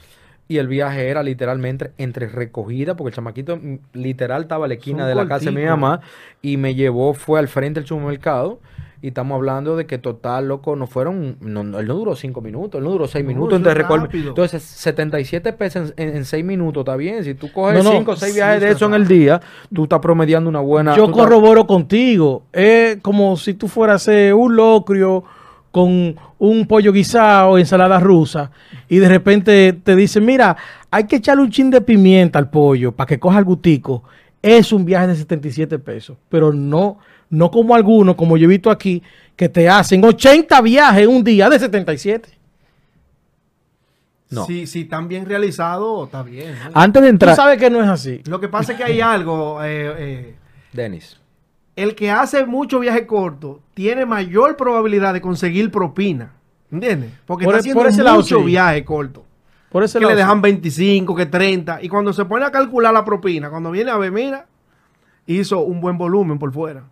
y 0.48 0.58
el 0.58 0.68
viaje 0.68 1.08
era 1.08 1.22
literalmente 1.22 1.92
entre 1.98 2.26
recogida, 2.28 2.94
porque 2.96 3.08
el 3.10 3.14
chamaquito 3.14 3.56
mm, 3.56 3.78
literal 3.94 4.42
estaba 4.42 4.66
a 4.66 4.68
la 4.68 4.74
esquina 4.74 5.06
de 5.06 5.14
la 5.14 5.26
casa 5.26 5.46
de 5.46 5.52
mi 5.52 5.64
mamá 5.64 6.00
y 6.42 6.56
me 6.56 6.74
llevó, 6.74 7.14
fue 7.14 7.38
al 7.38 7.48
frente 7.48 7.80
del 7.80 7.86
supermercado. 7.88 8.60
Y 9.04 9.08
estamos 9.08 9.34
hablando 9.34 9.74
de 9.76 9.84
que 9.84 9.98
total, 9.98 10.46
loco, 10.46 10.76
no 10.76 10.86
fueron, 10.86 11.36
no, 11.40 11.64
no, 11.64 11.80
él 11.80 11.88
no 11.88 11.94
duró 11.94 12.14
cinco 12.14 12.40
minutos, 12.40 12.78
él 12.78 12.84
no 12.84 12.90
duró 12.92 13.08
seis 13.08 13.24
No, 13.24 13.30
minutos. 13.30 13.58
Entonces, 13.58 14.14
entonces 14.28 14.62
77 14.62 15.52
pesos 15.54 15.92
en, 15.96 16.08
en, 16.10 16.16
en 16.18 16.24
seis 16.24 16.44
minutos, 16.44 16.82
está 16.82 16.94
bien. 16.94 17.24
Si 17.24 17.34
tú 17.34 17.50
coges 17.50 17.82
No, 17.82 17.90
cinco 17.90 18.12
o 18.12 18.16
seis 18.16 18.32
sí, 18.32 18.38
viajes 18.38 18.60
de 18.60 18.70
eso 18.70 18.86
en 18.86 18.94
el 18.94 19.08
día, 19.08 19.40
tú 19.74 19.84
estás 19.84 19.98
promediando 19.98 20.48
una 20.48 20.60
buena... 20.60 20.94
Yo 20.96 21.06
estás- 21.06 21.16
corroboro 21.16 21.66
contigo. 21.66 22.44
Es 22.52 22.98
como 22.98 23.36
si 23.36 23.54
tú 23.54 23.66
fueras 23.66 23.94
a 23.94 23.96
hacer 24.12 24.34
un 24.34 24.54
locrio 24.54 25.24
con 25.72 26.14
un 26.38 26.66
pollo 26.68 26.92
guisado, 26.92 27.58
ensalada 27.58 27.98
rusa, 27.98 28.50
y 28.88 28.98
de 28.98 29.08
repente 29.08 29.72
te 29.72 29.96
dicen, 29.96 30.24
mira, 30.24 30.56
hay 30.90 31.04
que 31.04 31.16
echarle 31.16 31.42
un 31.42 31.50
chin 31.50 31.70
de 31.70 31.80
pimienta 31.80 32.38
al 32.38 32.48
pollo 32.50 32.92
para 32.92 33.08
que 33.08 33.18
coja 33.18 33.38
el 33.40 33.44
gustico. 33.44 34.04
Es 34.40 34.72
un 34.72 34.84
viaje 34.84 35.06
de 35.08 35.16
77 35.16 35.78
pesos, 35.78 36.16
pero 36.28 36.52
no, 36.52 36.98
no 37.30 37.50
como 37.50 37.74
algunos, 37.74 38.14
como 38.16 38.36
yo 38.36 38.44
he 38.44 38.48
visto 38.48 38.70
aquí, 38.70 39.02
que 39.34 39.48
te 39.48 39.68
hacen 39.68 40.04
80 40.04 40.60
viajes 40.60 41.04
en 41.04 41.08
un 41.08 41.24
día 41.24 41.48
de 41.48 41.58
77. 41.58 42.28
No. 44.30 44.46
Si, 44.46 44.66
si 44.66 44.82
están 44.82 45.08
bien 45.08 45.26
realizados, 45.26 46.06
está 46.06 46.22
bien. 46.22 46.54
¿no? 46.64 46.70
Antes 46.74 47.02
de 47.02 47.08
Tú 47.08 47.12
entrar... 47.12 47.36
sabes 47.36 47.58
que 47.58 47.68
no 47.70 47.82
es 47.82 47.88
así. 47.88 48.22
Lo 48.26 48.40
que 48.40 48.48
pasa 48.48 48.72
es 48.72 48.78
que 48.78 48.84
hay 48.84 49.00
algo. 49.00 49.62
eh, 49.62 49.94
eh, 49.98 50.34
Denis. 50.72 51.18
El 51.76 51.94
que 51.94 52.10
hace 52.10 52.44
mucho 52.46 52.78
viaje 52.80 53.06
corto 53.06 53.60
tiene 53.74 54.04
mayor 54.06 54.56
probabilidad 54.56 55.12
de 55.14 55.20
conseguir 55.20 55.70
propina. 55.70 56.32
¿Entiendes? 56.70 57.10
Porque 57.26 57.44
Por 57.44 57.54
está 57.54 57.58
e- 57.58 57.60
haciendo 57.60 57.80
por 57.80 57.88
ese 57.90 58.02
mucho 58.02 58.44
viaje 58.44 58.84
corto. 58.84 59.24
Por 59.70 59.82
ese 59.84 59.98
Que 59.98 60.06
le 60.06 60.14
dejan 60.14 60.40
25, 60.42 61.14
que 61.14 61.26
30. 61.26 61.82
Y 61.82 61.88
cuando 61.88 62.12
se 62.12 62.24
pone 62.24 62.44
a 62.44 62.50
calcular 62.50 62.92
la 62.92 63.04
propina, 63.04 63.48
cuando 63.50 63.70
viene 63.70 63.90
a 63.90 63.96
ver, 63.96 64.10
mira, 64.12 64.46
hizo 65.26 65.60
un 65.60 65.80
buen 65.80 65.96
volumen 65.98 66.38
por 66.38 66.52
fuera. 66.52 66.84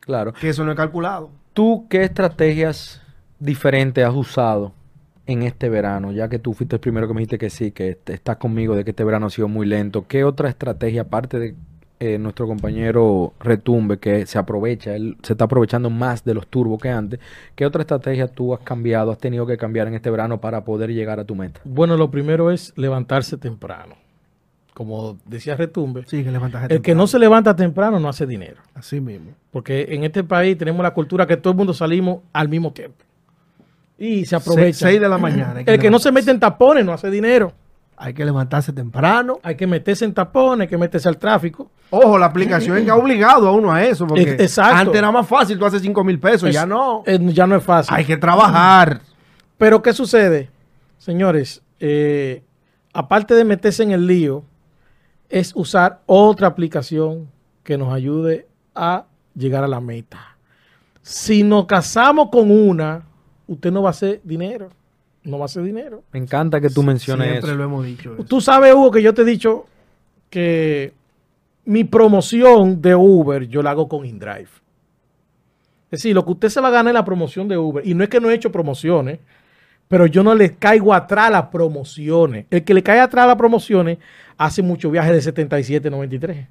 Claro. 0.00 0.32
Que 0.32 0.48
eso 0.48 0.64
no 0.64 0.70
es 0.72 0.76
calculado. 0.76 1.30
¿Tú 1.52 1.86
qué 1.88 2.02
estrategias 2.04 3.02
diferentes 3.38 4.04
has 4.04 4.14
usado 4.14 4.72
en 5.26 5.42
este 5.42 5.68
verano? 5.68 6.12
Ya 6.12 6.28
que 6.28 6.38
tú 6.38 6.52
fuiste 6.54 6.76
el 6.76 6.80
primero 6.80 7.06
que 7.08 7.14
me 7.14 7.20
dijiste 7.20 7.38
que 7.38 7.50
sí, 7.50 7.70
que 7.72 7.90
est- 7.90 8.10
estás 8.10 8.36
conmigo 8.36 8.74
de 8.76 8.84
que 8.84 8.90
este 8.90 9.04
verano 9.04 9.26
ha 9.26 9.30
sido 9.30 9.48
muy 9.48 9.66
lento. 9.66 10.06
¿Qué 10.08 10.24
otra 10.24 10.48
estrategia, 10.48 11.02
aparte 11.02 11.38
de 11.38 11.54
eh, 12.04 12.18
nuestro 12.18 12.48
compañero 12.48 13.32
Retumbe, 13.38 13.98
que 13.98 14.26
se 14.26 14.36
aprovecha, 14.36 14.96
él 14.96 15.16
se 15.22 15.34
está 15.34 15.44
aprovechando 15.44 15.88
más 15.88 16.24
de 16.24 16.34
los 16.34 16.48
turbos 16.48 16.82
que 16.82 16.88
antes, 16.88 17.20
qué 17.54 17.64
otra 17.64 17.82
estrategia 17.82 18.26
tú 18.26 18.52
has 18.54 18.58
cambiado, 18.58 19.12
has 19.12 19.18
tenido 19.18 19.46
que 19.46 19.56
cambiar 19.56 19.86
en 19.86 19.94
este 19.94 20.10
verano 20.10 20.40
para 20.40 20.64
poder 20.64 20.92
llegar 20.92 21.20
a 21.20 21.24
tu 21.24 21.36
meta? 21.36 21.60
Bueno, 21.62 21.96
lo 21.96 22.10
primero 22.10 22.50
es 22.50 22.72
levantarse 22.76 23.36
temprano. 23.36 23.94
Como 24.74 25.16
decía 25.26 25.54
Retumbe, 25.54 26.02
Sí, 26.08 26.24
que 26.24 26.30
el 26.74 26.82
que 26.82 26.96
no 26.96 27.06
se 27.06 27.20
levanta 27.20 27.54
temprano 27.54 28.00
no 28.00 28.08
hace 28.08 28.26
dinero. 28.26 28.60
Así 28.74 29.00
mismo. 29.00 29.30
Porque 29.52 29.86
en 29.90 30.02
este 30.02 30.24
país 30.24 30.58
tenemos 30.58 30.82
la 30.82 30.94
cultura 30.94 31.28
que 31.28 31.36
todo 31.36 31.52
el 31.52 31.56
mundo 31.56 31.72
salimos 31.72 32.22
al 32.32 32.48
mismo 32.48 32.72
tiempo. 32.72 33.04
Y 33.96 34.24
se 34.24 34.34
aprovecha. 34.34 34.88
6 34.88 35.00
de 35.00 35.08
la 35.08 35.18
mañana. 35.18 35.60
El 35.64 35.78
que 35.78 35.88
no 35.88 36.00
se 36.00 36.10
mete 36.10 36.32
en 36.32 36.40
tapones 36.40 36.84
no 36.84 36.92
hace 36.92 37.12
dinero. 37.12 37.52
Hay 38.04 38.14
que 38.14 38.24
levantarse 38.24 38.72
temprano. 38.72 39.38
Hay 39.44 39.54
que 39.54 39.64
meterse 39.64 40.04
en 40.04 40.12
tapones, 40.12 40.64
hay 40.66 40.68
que 40.68 40.76
meterse 40.76 41.08
al 41.08 41.18
tráfico. 41.18 41.70
Ojo, 41.90 42.18
la 42.18 42.26
aplicación 42.26 42.76
es 42.76 42.84
que 42.84 42.90
ha 42.90 42.96
obligado 42.96 43.46
a 43.46 43.52
uno 43.52 43.72
a 43.72 43.84
eso. 43.84 44.08
Porque 44.08 44.32
exacto. 44.40 44.76
antes 44.76 44.96
era 44.96 45.12
más 45.12 45.24
fácil, 45.24 45.56
tú 45.56 45.64
haces 45.64 45.82
5 45.82 46.02
mil 46.02 46.18
pesos, 46.18 46.48
Es- 46.48 46.54
ya 46.56 46.66
no. 46.66 47.04
ya 47.06 47.46
no 47.46 47.54
es 47.54 47.62
fácil. 47.62 47.94
Hay 47.94 48.04
que 48.04 48.16
trabajar. 48.16 49.02
Pero 49.56 49.80
¿qué 49.82 49.92
sucede? 49.92 50.50
Señores, 50.98 51.62
eh, 51.78 52.42
aparte 52.92 53.34
de 53.34 53.44
meterse 53.44 53.84
en 53.84 53.92
el 53.92 54.04
lío, 54.04 54.42
es 55.28 55.52
usar 55.54 56.00
otra 56.06 56.48
aplicación 56.48 57.30
que 57.62 57.78
nos 57.78 57.94
ayude 57.94 58.48
a 58.74 59.04
llegar 59.36 59.62
a 59.62 59.68
la 59.68 59.80
meta. 59.80 60.36
Si 61.02 61.44
nos 61.44 61.66
casamos 61.66 62.30
con 62.32 62.50
una, 62.50 63.02
usted 63.46 63.70
no 63.70 63.82
va 63.82 63.90
a 63.90 63.92
hacer 63.92 64.20
dinero. 64.24 64.70
No 65.24 65.38
va 65.38 65.44
a 65.44 65.46
hacer 65.46 65.62
dinero. 65.62 66.02
Me 66.12 66.18
encanta 66.18 66.60
que 66.60 66.68
tú 66.68 66.82
menciones 66.82 67.28
Siempre 67.28 67.50
eso. 67.50 67.56
lo 67.58 67.64
hemos 67.64 67.84
dicho. 67.84 68.14
eso. 68.14 68.24
Tú 68.24 68.40
sabes, 68.40 68.74
Hugo, 68.74 68.90
que 68.90 69.02
yo 69.02 69.14
te 69.14 69.22
he 69.22 69.24
dicho 69.24 69.66
que 70.30 70.92
mi 71.64 71.84
promoción 71.84 72.82
de 72.82 72.94
Uber 72.94 73.46
yo 73.46 73.62
la 73.62 73.70
hago 73.70 73.88
con 73.88 74.04
InDrive. 74.04 74.48
Es 75.92 75.98
decir, 75.98 76.14
lo 76.14 76.24
que 76.24 76.32
usted 76.32 76.48
se 76.48 76.60
va 76.60 76.68
a 76.68 76.72
ganar 76.72 76.90
en 76.90 76.94
la 76.94 77.04
promoción 77.04 77.46
de 77.48 77.58
Uber, 77.58 77.86
y 77.86 77.94
no 77.94 78.02
es 78.02 78.08
que 78.08 78.18
no 78.18 78.30
he 78.30 78.34
hecho 78.34 78.50
promociones, 78.50 79.18
pero 79.88 80.06
yo 80.06 80.22
no 80.22 80.34
le 80.34 80.54
caigo 80.54 80.94
atrás 80.94 81.26
a 81.26 81.30
las 81.30 81.46
promociones. 81.48 82.46
El 82.50 82.64
que 82.64 82.72
le 82.72 82.82
cae 82.82 82.98
atrás 82.98 83.24
a 83.24 83.26
las 83.28 83.36
promociones 83.36 83.98
hace 84.38 84.62
muchos 84.62 84.90
viajes 84.90 85.12
de 85.12 85.20
77, 85.20 85.90
93. 85.90 86.46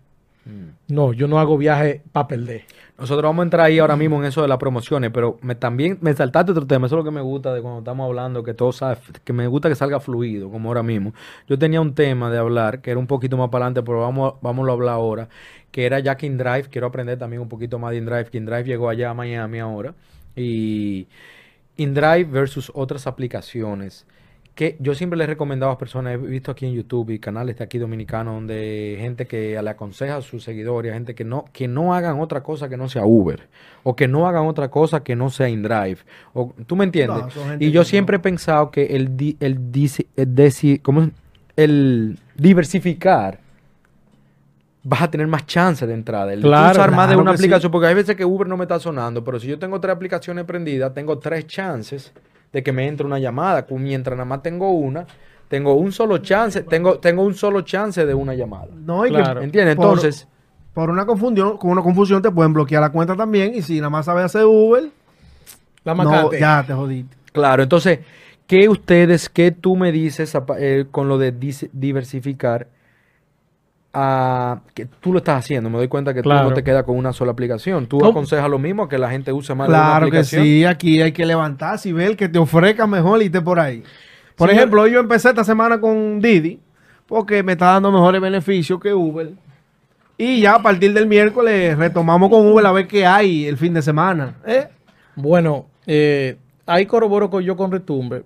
Mm. 0.45 0.93
No, 0.93 1.13
yo 1.13 1.27
no 1.27 1.39
hago 1.39 1.57
viaje 1.57 2.01
para 2.12 2.27
perder. 2.27 2.63
Nosotros 2.98 3.24
vamos 3.24 3.41
a 3.41 3.45
entrar 3.45 3.65
ahí 3.65 3.79
ahora 3.79 3.95
mismo 3.95 4.19
en 4.19 4.25
eso 4.25 4.41
de 4.41 4.48
las 4.48 4.57
promociones, 4.57 5.12
pero 5.12 5.39
me, 5.41 5.55
también 5.55 5.98
me 6.01 6.13
saltaste 6.13 6.51
otro 6.51 6.67
tema. 6.67 6.86
Eso 6.86 6.95
es 6.95 7.00
lo 7.00 7.03
que 7.03 7.12
me 7.12 7.21
gusta 7.21 7.53
de 7.53 7.62
cuando 7.62 7.79
estamos 7.79 8.05
hablando, 8.05 8.43
que 8.43 8.53
todo 8.53 8.71
sabe, 8.71 8.98
que 9.24 9.33
me 9.33 9.48
gusta 9.48 9.69
que 9.69 9.75
salga 9.75 10.00
fluido, 10.00 10.50
como 10.50 10.69
ahora 10.69 10.83
mismo. 10.83 11.13
Yo 11.48 11.57
tenía 11.57 11.81
un 11.81 11.95
tema 11.95 12.29
de 12.29 12.38
hablar 12.38 12.81
que 12.81 12.91
era 12.91 13.00
un 13.00 13.07
poquito 13.07 13.38
más 13.38 13.50
para 13.50 13.65
adelante, 13.65 13.83
pero 13.83 14.01
vamos, 14.01 14.36
vamos 14.41 14.67
a 14.67 14.71
hablar 14.71 14.93
ahora, 14.93 15.29
que 15.71 15.86
era 15.86 16.00
ya 16.00 16.17
InDrive. 16.19 16.65
Quiero 16.69 16.88
aprender 16.88 17.17
también 17.17 17.41
un 17.41 17.50
poquito 17.50 17.79
más 17.79 17.91
de 17.91 17.98
InDrive. 17.98 18.27
InDrive 18.33 18.63
llegó 18.65 18.89
allá 18.89 19.12
a 19.12 19.13
Miami 19.13 19.60
ahora. 19.60 19.95
Y 20.36 21.07
InDrive 21.77 22.25
versus 22.25 22.71
otras 22.75 23.07
aplicaciones 23.07 24.05
que 24.55 24.75
yo 24.79 24.93
siempre 24.96 25.17
le 25.17 25.24
he 25.24 25.27
recomendado 25.27 25.72
a 25.72 25.77
personas, 25.77 26.13
he 26.13 26.17
visto 26.17 26.51
aquí 26.51 26.65
en 26.65 26.74
YouTube 26.74 27.12
y 27.12 27.20
canales 27.20 27.58
de 27.58 27.63
aquí 27.63 27.77
dominicanos 27.77 28.36
donde 28.36 28.98
gente 29.00 29.25
que 29.25 29.60
le 29.62 29.70
aconseja 29.70 30.17
a 30.17 30.22
sus 30.22 30.43
seguidores, 30.43 30.93
gente 30.93 31.15
que 31.15 31.24
no, 31.24 31.46
que 31.53 31.67
no 31.67 31.96
hagan 31.96 32.20
otra 32.20 32.43
cosa 32.43 32.67
que 32.67 32.75
no 32.75 32.89
sea 32.89 33.05
Uber, 33.05 33.48
o 33.84 33.96
que 33.96 34.08
no 34.08 34.27
hagan 34.27 34.46
otra 34.46 34.70
cosa 34.70 35.03
que 35.03 35.15
no 35.15 35.29
sea 35.29 35.48
InDrive. 35.48 36.00
O, 36.34 36.53
¿Tú 36.67 36.75
me 36.75 36.84
entiendes? 36.84 37.24
y 37.60 37.72
yo 37.72 37.84
siempre 37.86 38.17
he 38.17 38.20
pensado 38.20 38.72
que 38.72 38.88
el, 38.88 39.38
el, 39.39 39.60
el, 40.17 40.91
el 41.55 42.20
diversificar 42.36 43.39
vas 44.84 45.01
a 45.01 45.12
tener 45.12 45.27
más 45.27 45.46
chance 45.46 45.86
de 45.88 45.93
entrada. 45.93 46.34
El 46.34 46.46
usar 46.46 46.91
más 46.91 47.10
de 47.10 47.15
una 47.15 47.31
aplicación, 47.31 47.72
porque 47.72 47.88
hay 47.88 47.96
veces 47.96 48.15
que 48.15 48.25
Uber 48.25 48.48
no 48.48 48.58
me 48.58 48.65
está 48.65 48.79
sonando, 48.79 49.24
pero 49.24 49.39
si 49.39 49.48
yo 49.48 49.58
tengo 49.58 49.79
tres 49.79 49.96
aplicaciones 49.96 50.43
prendidas, 50.43 50.93
tengo 50.93 51.17
tres 51.20 51.48
chances 51.48 52.12
de 52.51 52.63
que 52.63 52.72
me 52.72 52.88
entre 52.88 53.05
una 53.05 53.20
llamada. 53.20 53.65
Mientras 53.70 54.15
nada 54.15 54.25
más 54.25 54.41
tengo 54.43 54.72
una, 54.72 55.05
tengo 55.48 55.74
un 55.74 55.91
solo 55.91 56.20
chance, 56.20 56.63
tengo, 56.63 57.00
tengo 57.00 57.24
un 57.24 57.34
solo 57.34 57.62
chance 57.62 58.05
de 58.05 58.13
una 58.13 58.34
llamada. 58.34 58.70
No, 58.74 59.05
y 59.05 59.10
claro. 59.10 59.41
¿entiendes? 59.41 59.75
Entonces. 59.75 60.27
Por, 60.74 60.89
una 60.89 61.05
confusión, 61.05 61.58
con 61.58 61.72
una 61.72 61.81
confusión 61.81 62.22
te 62.22 62.31
pueden 62.31 62.53
bloquear 62.53 62.81
la 62.81 62.91
cuenta 62.91 63.15
también. 63.15 63.53
Y 63.53 63.62
si 63.62 63.77
nada 63.77 63.89
más 63.89 64.05
sabes 64.05 64.25
hacer 64.25 64.46
Uber, 64.46 64.86
la 65.84 65.93
no, 65.93 66.31
ya 66.31 66.63
te 66.65 66.74
jodiste. 66.74 67.17
Claro, 67.34 67.63
entonces, 67.63 68.00
¿qué 68.48 68.70
ustedes, 68.70 69.29
qué 69.29 69.51
tú 69.51 69.75
me 69.75 69.91
dices 69.91 70.38
eh, 70.58 70.86
con 70.91 71.08
lo 71.10 71.17
de 71.17 71.34
diversificar? 71.74 72.67
Que 73.93 74.86
tú 75.00 75.12
lo 75.12 75.19
estás 75.19 75.39
haciendo. 75.39 75.69
Me 75.69 75.77
doy 75.77 75.88
cuenta 75.88 76.13
que 76.13 76.21
tú 76.21 76.29
no 76.29 76.53
te 76.53 76.63
quedas 76.63 76.83
con 76.83 76.95
una 76.98 77.12
sola 77.13 77.31
aplicación. 77.31 77.88
Tú 77.88 78.05
aconsejas 78.05 78.50
lo 78.50 78.60
mismo 78.60 78.88
que 78.88 78.98
la 78.98 79.10
gente 79.10 79.33
use 79.33 79.53
más 79.53 79.67
claro 79.67 79.83
de 79.83 79.88
una 79.88 79.98
aplicación. 79.98 80.43
que 80.43 80.48
sí, 80.48 80.65
aquí 80.65 81.01
hay 81.01 81.12
que 81.12 81.25
levantarse 81.25 81.89
y 81.89 81.93
ver 81.93 82.15
que 82.15 82.29
te 82.29 82.39
ofrezca 82.39 82.88
mejor 82.88 83.21
y 83.21 83.29
te 83.29 83.41
por 83.41 83.60
ahí. 83.60 83.83
Por 84.36 84.50
ejemplo, 84.50 84.88
yo 84.88 85.00
empecé 85.00 85.29
esta 85.29 85.43
semana 85.43 85.79
con 85.79 86.19
Didi 86.19 86.60
porque 87.05 87.43
me 87.43 87.53
está 87.53 87.74
dando 87.74 87.91
mejores 87.91 88.21
beneficios 88.21 88.79
que 88.79 88.93
Uber. 88.93 89.31
Y 90.17 90.41
ya 90.41 90.55
a 90.55 90.62
partir 90.62 90.93
del 90.93 91.07
miércoles 91.07 91.77
retomamos 91.77 92.29
con 92.29 92.45
Uber 92.45 92.65
a 92.65 92.71
ver 92.71 92.88
qué 92.88 93.05
hay 93.05 93.45
el 93.45 93.57
fin 93.57 93.74
de 93.74 93.81
semana. 93.81 94.36
¿eh? 94.45 94.69
Bueno, 95.15 95.65
eh, 95.86 96.38
ahí 96.65 96.86
corroboro 96.86 97.29
con 97.29 97.43
yo 97.43 97.57
con 97.57 97.71
Retumbe, 97.71 98.24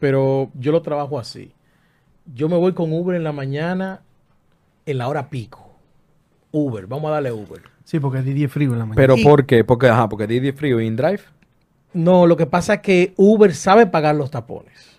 pero 0.00 0.50
yo 0.54 0.72
lo 0.72 0.82
trabajo 0.82 1.18
así. 1.18 1.52
Yo 2.34 2.48
me 2.48 2.56
voy 2.56 2.72
con 2.72 2.92
Uber 2.92 3.14
en 3.14 3.22
la 3.22 3.32
mañana 3.32 4.00
en 4.86 4.98
la 4.98 5.08
hora 5.08 5.28
pico. 5.28 5.66
Uber, 6.52 6.86
vamos 6.86 7.08
a 7.10 7.14
darle 7.14 7.32
Uber. 7.32 7.60
Sí, 7.84 8.00
porque 8.00 8.22
Didi 8.22 8.44
es 8.44 8.52
frío 8.52 8.72
en 8.72 8.78
la 8.78 8.86
mañana. 8.86 8.96
¿Pero 8.96 9.16
por 9.22 9.44
qué? 9.46 9.62
Porque, 9.62 9.88
ajá, 9.88 10.08
porque 10.08 10.26
Didi 10.26 10.48
es 10.48 10.54
frío 10.54 10.80
y 10.80 10.86
InDrive. 10.86 11.20
No, 11.92 12.26
lo 12.26 12.36
que 12.36 12.46
pasa 12.46 12.74
es 12.74 12.80
que 12.80 13.12
Uber 13.16 13.54
sabe 13.54 13.86
pagar 13.86 14.14
los 14.14 14.30
tapones. 14.30 14.98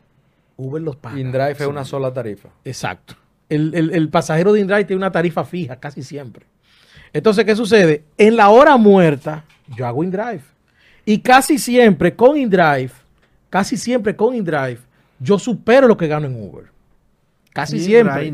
Uber 0.56 0.82
los 0.82 0.96
paga. 0.96 1.20
InDrive 1.20 1.52
es 1.52 1.68
una 1.68 1.86
sola 1.86 2.14
tarifa. 2.14 2.50
Exacto. 2.64 3.16
El, 3.50 4.10
pasajero 4.10 4.54
de 4.54 4.62
InDrive 4.62 4.86
tiene 4.86 4.98
una 4.98 5.12
tarifa 5.12 5.46
fija 5.46 5.78
casi 5.78 6.04
siempre. 6.04 6.46
Entonces, 7.14 7.46
¿qué 7.46 7.56
sucede? 7.56 8.04
En 8.18 8.36
la 8.36 8.50
hora 8.50 8.76
muerta, 8.78 9.44
yo 9.76 9.88
hago 9.88 10.04
InDrive. 10.04 10.42
Y 11.06 11.20
casi 11.20 11.58
siempre 11.58 12.16
con 12.16 12.36
InDrive, 12.36 12.92
casi 13.50 13.78
siempre 13.78 14.16
con 14.16 14.36
InDrive, 14.36 14.80
yo 15.20 15.40
supero 15.40 15.88
lo 15.88 15.96
que 15.96 16.08
gano 16.08 16.28
en 16.28 16.36
Uber. 16.36 16.66
Casi 17.58 17.80
siempre. 17.80 18.32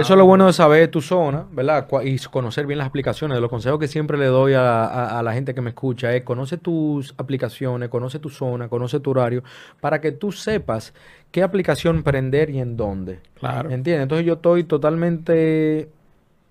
Eso 0.00 0.14
es 0.14 0.18
lo 0.18 0.24
bueno 0.24 0.46
de 0.46 0.54
saber 0.54 0.90
tu 0.90 1.02
zona, 1.02 1.44
¿verdad? 1.52 1.86
Y 2.04 2.18
conocer 2.20 2.66
bien 2.66 2.78
las 2.78 2.86
aplicaciones. 2.86 3.36
De 3.36 3.40
los 3.42 3.50
consejos 3.50 3.78
que 3.78 3.86
siempre 3.86 4.16
le 4.16 4.26
doy 4.26 4.54
a, 4.56 5.20
la 5.22 5.32
gente 5.34 5.54
que 5.54 5.60
me 5.60 5.70
escucha 5.70 6.14
es 6.14 6.22
conoce 6.22 6.56
tus 6.56 7.12
aplicaciones, 7.18 7.90
conoce 7.90 8.18
tu 8.18 8.30
zona, 8.30 8.68
conoce 8.68 8.98
tu 9.00 9.10
horario, 9.10 9.44
para 9.82 10.00
que 10.00 10.10
tú 10.10 10.32
sepas 10.32 10.94
qué 11.30 11.42
aplicación 11.42 12.02
prender 12.02 12.48
y 12.48 12.60
en 12.60 12.78
dónde. 12.78 13.20
Claro. 13.38 13.68
¿Entiendes? 13.68 14.04
Entonces 14.04 14.26
yo 14.26 14.34
estoy 14.34 14.64
totalmente 14.64 15.90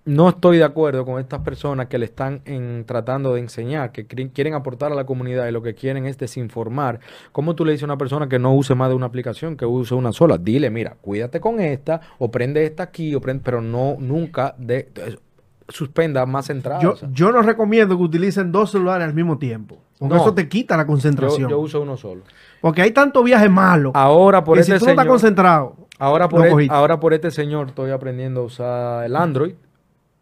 no 0.05 0.29
estoy 0.29 0.57
de 0.57 0.63
acuerdo 0.63 1.05
con 1.05 1.19
estas 1.19 1.41
personas 1.41 1.87
que 1.87 1.97
le 1.97 2.05
están 2.05 2.41
tratando 2.85 3.33
de 3.33 3.41
enseñar, 3.41 3.91
que 3.91 4.05
quieren 4.05 4.53
aportar 4.53 4.91
a 4.91 4.95
la 4.95 5.05
comunidad 5.05 5.47
y 5.47 5.51
lo 5.51 5.61
que 5.61 5.75
quieren 5.75 6.05
es 6.05 6.17
desinformar. 6.17 6.99
¿Cómo 7.31 7.55
tú 7.55 7.65
le 7.65 7.73
dices 7.73 7.83
a 7.83 7.85
una 7.85 7.97
persona 7.97 8.27
que 8.27 8.39
no 8.39 8.53
use 8.53 8.73
más 8.73 8.89
de 8.89 8.95
una 8.95 9.05
aplicación, 9.05 9.55
que 9.55 9.65
use 9.65 9.93
una 9.93 10.11
sola? 10.11 10.37
Dile, 10.37 10.69
mira, 10.69 10.95
cuídate 11.01 11.39
con 11.39 11.59
esta, 11.59 12.01
o 12.17 12.31
prende 12.31 12.65
esta 12.65 12.83
aquí, 12.83 13.13
o 13.13 13.21
prende, 13.21 13.43
pero 13.43 13.61
no 13.61 13.95
nunca 13.99 14.55
de, 14.57 14.89
suspenda 15.69 16.25
más 16.25 16.49
entradas. 16.49 16.81
Yo, 16.81 16.95
yo 17.11 17.31
no 17.31 17.41
recomiendo 17.41 17.95
que 17.95 18.03
utilicen 18.03 18.51
dos 18.51 18.71
celulares 18.71 19.07
al 19.07 19.13
mismo 19.13 19.37
tiempo. 19.37 19.77
Porque 19.99 20.15
eso 20.15 20.33
te 20.33 20.49
quita 20.49 20.75
la 20.75 20.87
concentración. 20.87 21.47
Yo, 21.47 21.59
uso 21.59 21.79
uno 21.79 21.95
solo. 21.95 22.23
Porque 22.59 22.81
hay 22.81 22.89
tanto 22.89 23.21
viaje 23.21 23.49
malo. 23.49 23.91
Ahora 23.93 24.43
por 24.43 24.55
que 24.55 24.61
este 24.61 24.73
si 24.73 24.79
tú 24.79 24.85
no 24.85 24.91
estás 24.91 25.05
concentrado. 25.05 25.75
Ahora 25.99 26.27
por, 26.27 26.59
e, 26.59 26.67
ahora 26.71 26.99
por 26.99 27.13
este 27.13 27.29
señor 27.29 27.67
estoy 27.67 27.91
aprendiendo 27.91 28.41
a 28.41 28.43
usar 28.45 29.05
el 29.05 29.15
Android 29.15 29.53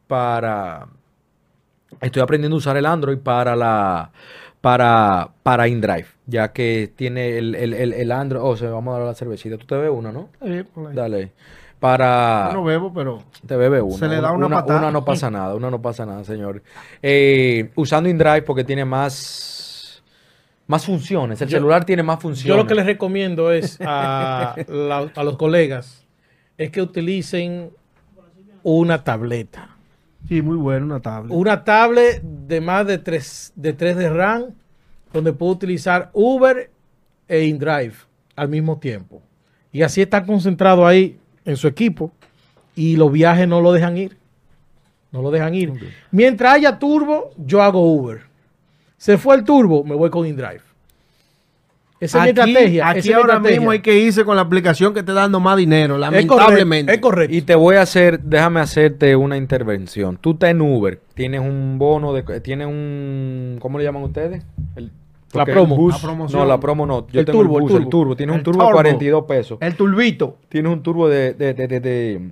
para... 0.10 0.88
Estoy 2.02 2.22
aprendiendo 2.22 2.56
a 2.56 2.58
usar 2.58 2.76
el 2.76 2.86
Android 2.86 3.20
para 3.20 3.56
la... 3.56 4.12
Para, 4.60 5.30
para 5.42 5.70
InDrive, 5.70 6.08
ya 6.26 6.52
que 6.52 6.92
tiene 6.94 7.38
el, 7.38 7.56
el, 7.56 7.74
el, 7.74 8.12
Android... 8.12 8.44
O 8.44 8.58
sea, 8.58 8.72
vamos 8.72 8.94
a 8.94 8.98
dar 8.98 9.08
la 9.08 9.16
cervecita. 9.16 9.58
Tú 9.58 9.66
te 9.66 9.78
ves 9.78 9.90
una, 9.90 10.12
¿no? 10.12 10.30
Sí, 10.44 10.64
Dale. 10.94 11.32
Para... 11.80 12.50
Yo 12.50 12.56
no 12.56 12.64
bebo, 12.66 12.92
pero... 12.92 13.24
Te 13.46 13.56
bebe 13.56 13.82
una. 13.82 13.98
Se 13.98 14.08
le 14.08 14.20
da 14.20 14.34
una, 14.34 14.48
una 14.48 14.64
Una 14.66 14.92
no 14.92 15.06
pasa 15.06 15.32
nada, 15.32 15.56
una 15.56 15.70
no 15.70 15.82
pasa 15.82 16.06
nada, 16.06 16.26
señor. 16.26 16.62
Eh, 17.02 17.72
usando 17.76 18.10
InDrive 18.10 18.42
porque 18.42 18.66
tiene 18.66 18.84
más 18.84 20.04
más 20.68 20.86
funciones. 20.86 21.42
El 21.42 21.50
celular 21.50 21.84
tiene 21.84 22.04
más 22.04 22.20
funciones. 22.20 22.48
Yo 22.48 22.56
lo 22.56 22.68
que 22.68 22.76
les 22.76 22.86
recomiendo 22.86 23.52
es 23.52 23.80
a, 23.82 24.54
a, 24.54 25.24
los 25.24 25.38
colegas 25.38 26.06
es 26.60 26.70
que 26.70 26.82
utilicen 26.82 27.72
una 28.62 29.04
tableta. 29.04 29.79
Sí, 30.28 30.42
muy 30.42 30.58
buena 30.58 30.86
una 30.86 31.00
tablet. 31.00 31.36
Una 31.36 31.64
tablet 31.64 32.22
de 32.22 32.62
más 32.62 32.86
de 32.86 32.98
3 32.98 33.54
de, 33.56 33.74
3 33.74 33.98
de 33.98 34.10
RAM, 34.10 34.46
donde 35.14 35.34
puedo 35.34 35.52
utilizar 35.52 36.10
Uber 36.14 36.70
e 37.28 37.46
InDrive 37.46 37.94
al 38.36 38.50
mismo 38.50 38.78
tiempo. 38.80 39.22
Y 39.72 39.82
así 39.82 40.02
está 40.02 40.26
concentrado 40.26 40.86
ahí 40.86 41.20
en 41.46 41.58
su 41.58 41.68
equipo 41.68 42.12
y 42.76 42.96
los 42.96 43.12
viajes 43.12 43.48
no 43.48 43.62
lo 43.62 43.72
dejan 43.72 43.98
ir. 43.98 44.18
No 45.12 45.22
lo 45.22 45.32
dejan 45.32 45.56
ir. 45.56 45.74
Mientras 46.12 46.54
haya 46.54 46.78
turbo, 46.78 47.32
yo 47.38 47.62
hago 47.62 47.82
Uber. 47.82 48.22
Se 48.98 49.18
fue 49.18 49.36
el 49.36 49.44
turbo, 49.44 49.84
me 49.84 49.96
voy 49.96 50.10
con 50.10 50.26
InDrive. 50.26 50.69
Esa 52.00 52.20
es 52.20 52.24
mi 52.24 52.30
estrategia. 52.30 52.90
Aquí 52.90 53.12
ahora 53.12 53.40
mismo 53.40 53.72
hay 53.72 53.80
que 53.80 53.98
irse 53.98 54.24
con 54.24 54.36
la 54.36 54.42
aplicación 54.42 54.94
que 54.94 55.02
esté 55.02 55.14
dando 55.14 55.40
más 55.40 55.58
dinero, 55.58 55.98
lamentablemente. 55.98 56.94
Es 56.94 57.00
correcto, 57.00 57.36
Y 57.36 57.42
te 57.42 57.56
voy 57.56 57.76
a 57.76 57.82
hacer, 57.82 58.22
déjame 58.22 58.62
hacerte 58.62 59.16
una 59.16 59.38
intervención. 59.38 60.18
Tú 60.18 60.32
estás 60.32 60.52
en 60.52 60.62
Uber, 60.62 61.00
tienes 61.14 61.42
un 61.42 61.78
bono 61.78 62.14
de, 62.14 62.24
tienes 62.40 62.68
un, 62.68 63.58
¿cómo 63.60 63.78
le 63.78 63.84
llaman 63.84 64.04
ustedes? 64.04 64.44
la 65.34 65.46
promo. 65.46 65.92
no, 66.32 66.46
la 66.46 66.60
promo 66.60 66.86
no. 66.86 67.08
Yo 67.12 67.20
el, 67.20 67.26
tengo 67.26 67.40
turbo, 67.40 67.58
el, 67.58 67.62
bus, 67.64 67.72
el, 67.74 67.90
turbo, 67.90 68.16
Tienes 68.16 68.36
un 68.36 68.44
turbo 68.44 68.66
de 68.66 68.72
42 68.72 69.26
pesos. 69.26 69.58
El 69.62 69.76
turbito. 69.76 70.38
Tienes 70.50 70.72
un 70.72 70.82
turbo 70.82 71.08
de, 71.08 71.34
de, 71.34 71.54
de, 71.54 71.80
de 71.80 72.32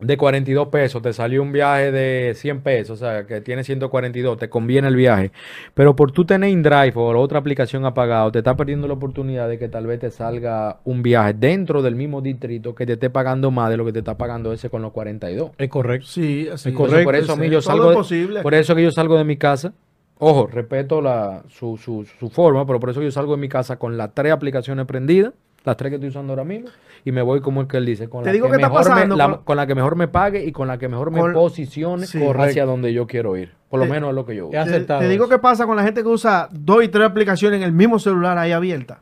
de 0.00 0.16
42 0.16 0.68
pesos, 0.68 1.00
te 1.02 1.12
salió 1.12 1.40
un 1.40 1.52
viaje 1.52 1.92
de 1.92 2.34
100 2.34 2.60
pesos, 2.60 3.00
o 3.00 3.04
sea, 3.04 3.26
que 3.26 3.40
tiene 3.40 3.62
142, 3.62 4.38
te 4.38 4.48
conviene 4.48 4.88
el 4.88 4.96
viaje. 4.96 5.30
Pero 5.72 5.94
por 5.94 6.10
tú 6.10 6.24
tener 6.24 6.50
InDrive 6.50 6.92
o 6.96 7.18
otra 7.18 7.38
aplicación 7.38 7.86
apagado, 7.86 8.32
te 8.32 8.38
estás 8.38 8.56
perdiendo 8.56 8.88
la 8.88 8.94
oportunidad 8.94 9.48
de 9.48 9.58
que 9.58 9.68
tal 9.68 9.86
vez 9.86 10.00
te 10.00 10.10
salga 10.10 10.80
un 10.84 11.02
viaje 11.02 11.34
dentro 11.34 11.80
del 11.80 11.94
mismo 11.94 12.20
distrito 12.20 12.74
que 12.74 12.86
te 12.86 12.94
esté 12.94 13.08
pagando 13.08 13.50
más 13.50 13.70
de 13.70 13.76
lo 13.76 13.84
que 13.84 13.92
te 13.92 14.00
está 14.00 14.16
pagando 14.16 14.52
ese 14.52 14.68
con 14.68 14.82
los 14.82 14.92
42. 14.92 15.52
Es 15.58 15.68
correcto. 15.68 16.06
Sí, 16.06 16.48
así 16.52 16.70
es 16.70 16.74
correcto. 16.74 17.04
Por 17.04 17.14
eso 17.14 17.32
a 17.32 17.36
mí 17.36 17.48
yo 17.48 17.62
salgo 17.62 17.90
de, 17.90 18.42
por 18.42 18.54
eso 18.54 18.74
que 18.74 18.82
yo 18.82 18.90
salgo 18.90 19.16
de 19.16 19.24
mi 19.24 19.36
casa. 19.36 19.72
Ojo, 20.18 20.46
respeto 20.46 21.00
la, 21.00 21.42
su, 21.48 21.76
su, 21.76 22.06
su 22.18 22.30
forma, 22.30 22.66
pero 22.66 22.78
por 22.78 22.90
eso 22.90 23.02
yo 23.02 23.10
salgo 23.10 23.32
de 23.32 23.40
mi 23.40 23.48
casa 23.48 23.76
con 23.76 23.96
las 23.96 24.14
tres 24.14 24.32
aplicaciones 24.32 24.86
prendidas 24.86 25.32
las 25.64 25.76
tres 25.76 25.90
que 25.90 25.94
estoy 25.96 26.10
usando 26.10 26.32
ahora 26.32 26.44
mismo, 26.44 26.68
y 27.04 27.12
me 27.12 27.22
voy 27.22 27.40
como 27.40 27.62
el 27.62 27.66
que 27.66 27.78
él 27.78 27.86
dice, 27.86 28.08
con, 28.08 28.24
la, 28.24 28.32
que 28.32 28.40
mejor 28.40 28.94
me, 28.94 29.38
con... 29.44 29.56
la 29.56 29.66
que 29.66 29.74
mejor 29.74 29.96
me 29.96 30.08
pague 30.08 30.44
y 30.44 30.52
con 30.52 30.68
la 30.68 30.78
que 30.78 30.88
mejor 30.88 31.10
me 31.10 31.32
posicione 31.32 32.04
hacia 32.04 32.66
donde 32.66 32.92
yo 32.92 33.06
quiero 33.06 33.36
ir. 33.36 33.52
Por 33.68 33.80
lo 33.80 33.86
menos 33.86 34.10
es 34.10 34.14
lo 34.14 34.26
que 34.26 34.36
yo 34.36 34.48
uso. 34.48 34.86
Te, 34.98 35.08
digo 35.08 35.28
qué 35.28 35.38
pasa 35.38 35.66
con 35.66 35.76
la 35.76 35.82
gente 35.82 36.02
que 36.02 36.08
usa 36.08 36.48
dos 36.52 36.84
y 36.84 36.88
tres 36.88 37.06
aplicaciones 37.06 37.58
en 37.58 37.64
el 37.64 37.72
mismo 37.72 37.98
celular 37.98 38.38
ahí 38.38 38.52
abierta. 38.52 39.00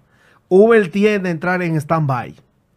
Uber 0.49 0.89
tiende 0.91 1.29
a 1.29 1.33
entrar 1.33 1.63
en 1.63 1.77
stand-by 1.77 2.35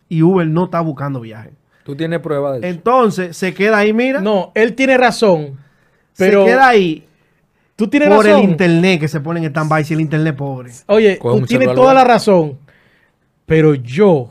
y 0.09 0.21
Uber 0.21 0.47
no 0.47 0.65
está 0.65 0.81
buscando 0.81 1.21
viaje. 1.21 1.51
Tú 1.83 1.95
tienes 1.95 2.19
prueba 2.19 2.53
de 2.53 2.59
eso. 2.59 2.67
Entonces, 2.67 3.37
se 3.37 3.53
queda 3.53 3.77
ahí, 3.77 3.93
mira. 3.93 4.19
No, 4.19 4.51
él 4.55 4.73
tiene 4.73 4.97
razón. 4.97 5.57
Pero 6.17 6.43
se 6.43 6.51
queda 6.51 6.67
ahí 6.67 7.05
tú 7.75 7.87
tienes 7.87 8.09
por 8.09 8.25
razón. 8.25 8.43
el 8.43 8.49
internet 8.49 8.99
que 8.99 9.07
se 9.07 9.19
pone 9.19 9.39
en 9.39 9.45
stand-by 9.47 9.83
si 9.83 9.93
el 9.93 10.01
internet 10.01 10.35
pobre. 10.35 10.71
Oye, 10.87 11.17
Coge 11.17 11.39
tú 11.39 11.45
tienes 11.45 11.73
toda 11.73 11.93
la 11.93 12.03
razón. 12.03 12.57
Pero 13.45 13.75
yo, 13.75 14.29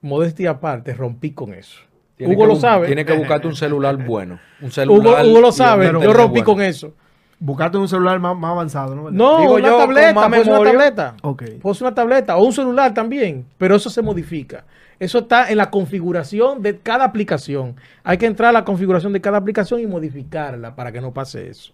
modestia 0.00 0.50
aparte, 0.50 0.94
rompí 0.94 1.32
con 1.32 1.52
eso. 1.54 1.80
Hugo 2.18 2.42
que 2.42 2.46
lo 2.48 2.56
sabe. 2.56 2.86
Tienes 2.86 3.06
que 3.06 3.14
buscarte 3.16 3.46
un 3.46 3.56
celular 3.56 3.96
bueno. 3.96 4.38
Un 4.60 4.66
Hugo, 4.66 4.70
celular 4.72 5.24
Hugo 5.26 5.40
lo 5.40 5.52
sabe. 5.52 5.86
Yo 5.86 6.12
rompí 6.12 6.40
bueno. 6.40 6.44
con 6.44 6.62
eso. 6.62 6.92
Buscate 7.38 7.78
un 7.78 7.88
celular 7.88 8.20
más, 8.20 8.36
más 8.36 8.50
avanzado, 8.50 8.94
¿no? 8.94 9.10
No, 9.10 9.40
Digo 9.40 9.54
una 9.54 9.68
yo, 9.68 9.76
tableta, 9.78 10.12
más 10.12 10.28
pues 10.28 10.46
una 10.46 10.62
tableta. 10.62 11.14
Ok. 11.22 11.42
Pues 11.62 11.80
una 11.80 11.94
tableta 11.94 12.36
o 12.36 12.44
un 12.44 12.52
celular 12.52 12.92
también, 12.92 13.46
pero 13.56 13.76
eso 13.76 13.88
se 13.88 14.02
modifica. 14.02 14.64
Eso 14.98 15.20
está 15.20 15.50
en 15.50 15.56
la 15.56 15.70
configuración 15.70 16.60
de 16.60 16.76
cada 16.76 17.06
aplicación. 17.06 17.76
Hay 18.04 18.18
que 18.18 18.26
entrar 18.26 18.50
a 18.50 18.52
la 18.52 18.64
configuración 18.66 19.14
de 19.14 19.22
cada 19.22 19.38
aplicación 19.38 19.80
y 19.80 19.86
modificarla 19.86 20.76
para 20.76 20.92
que 20.92 21.00
no 21.00 21.14
pase 21.14 21.48
eso. 21.48 21.72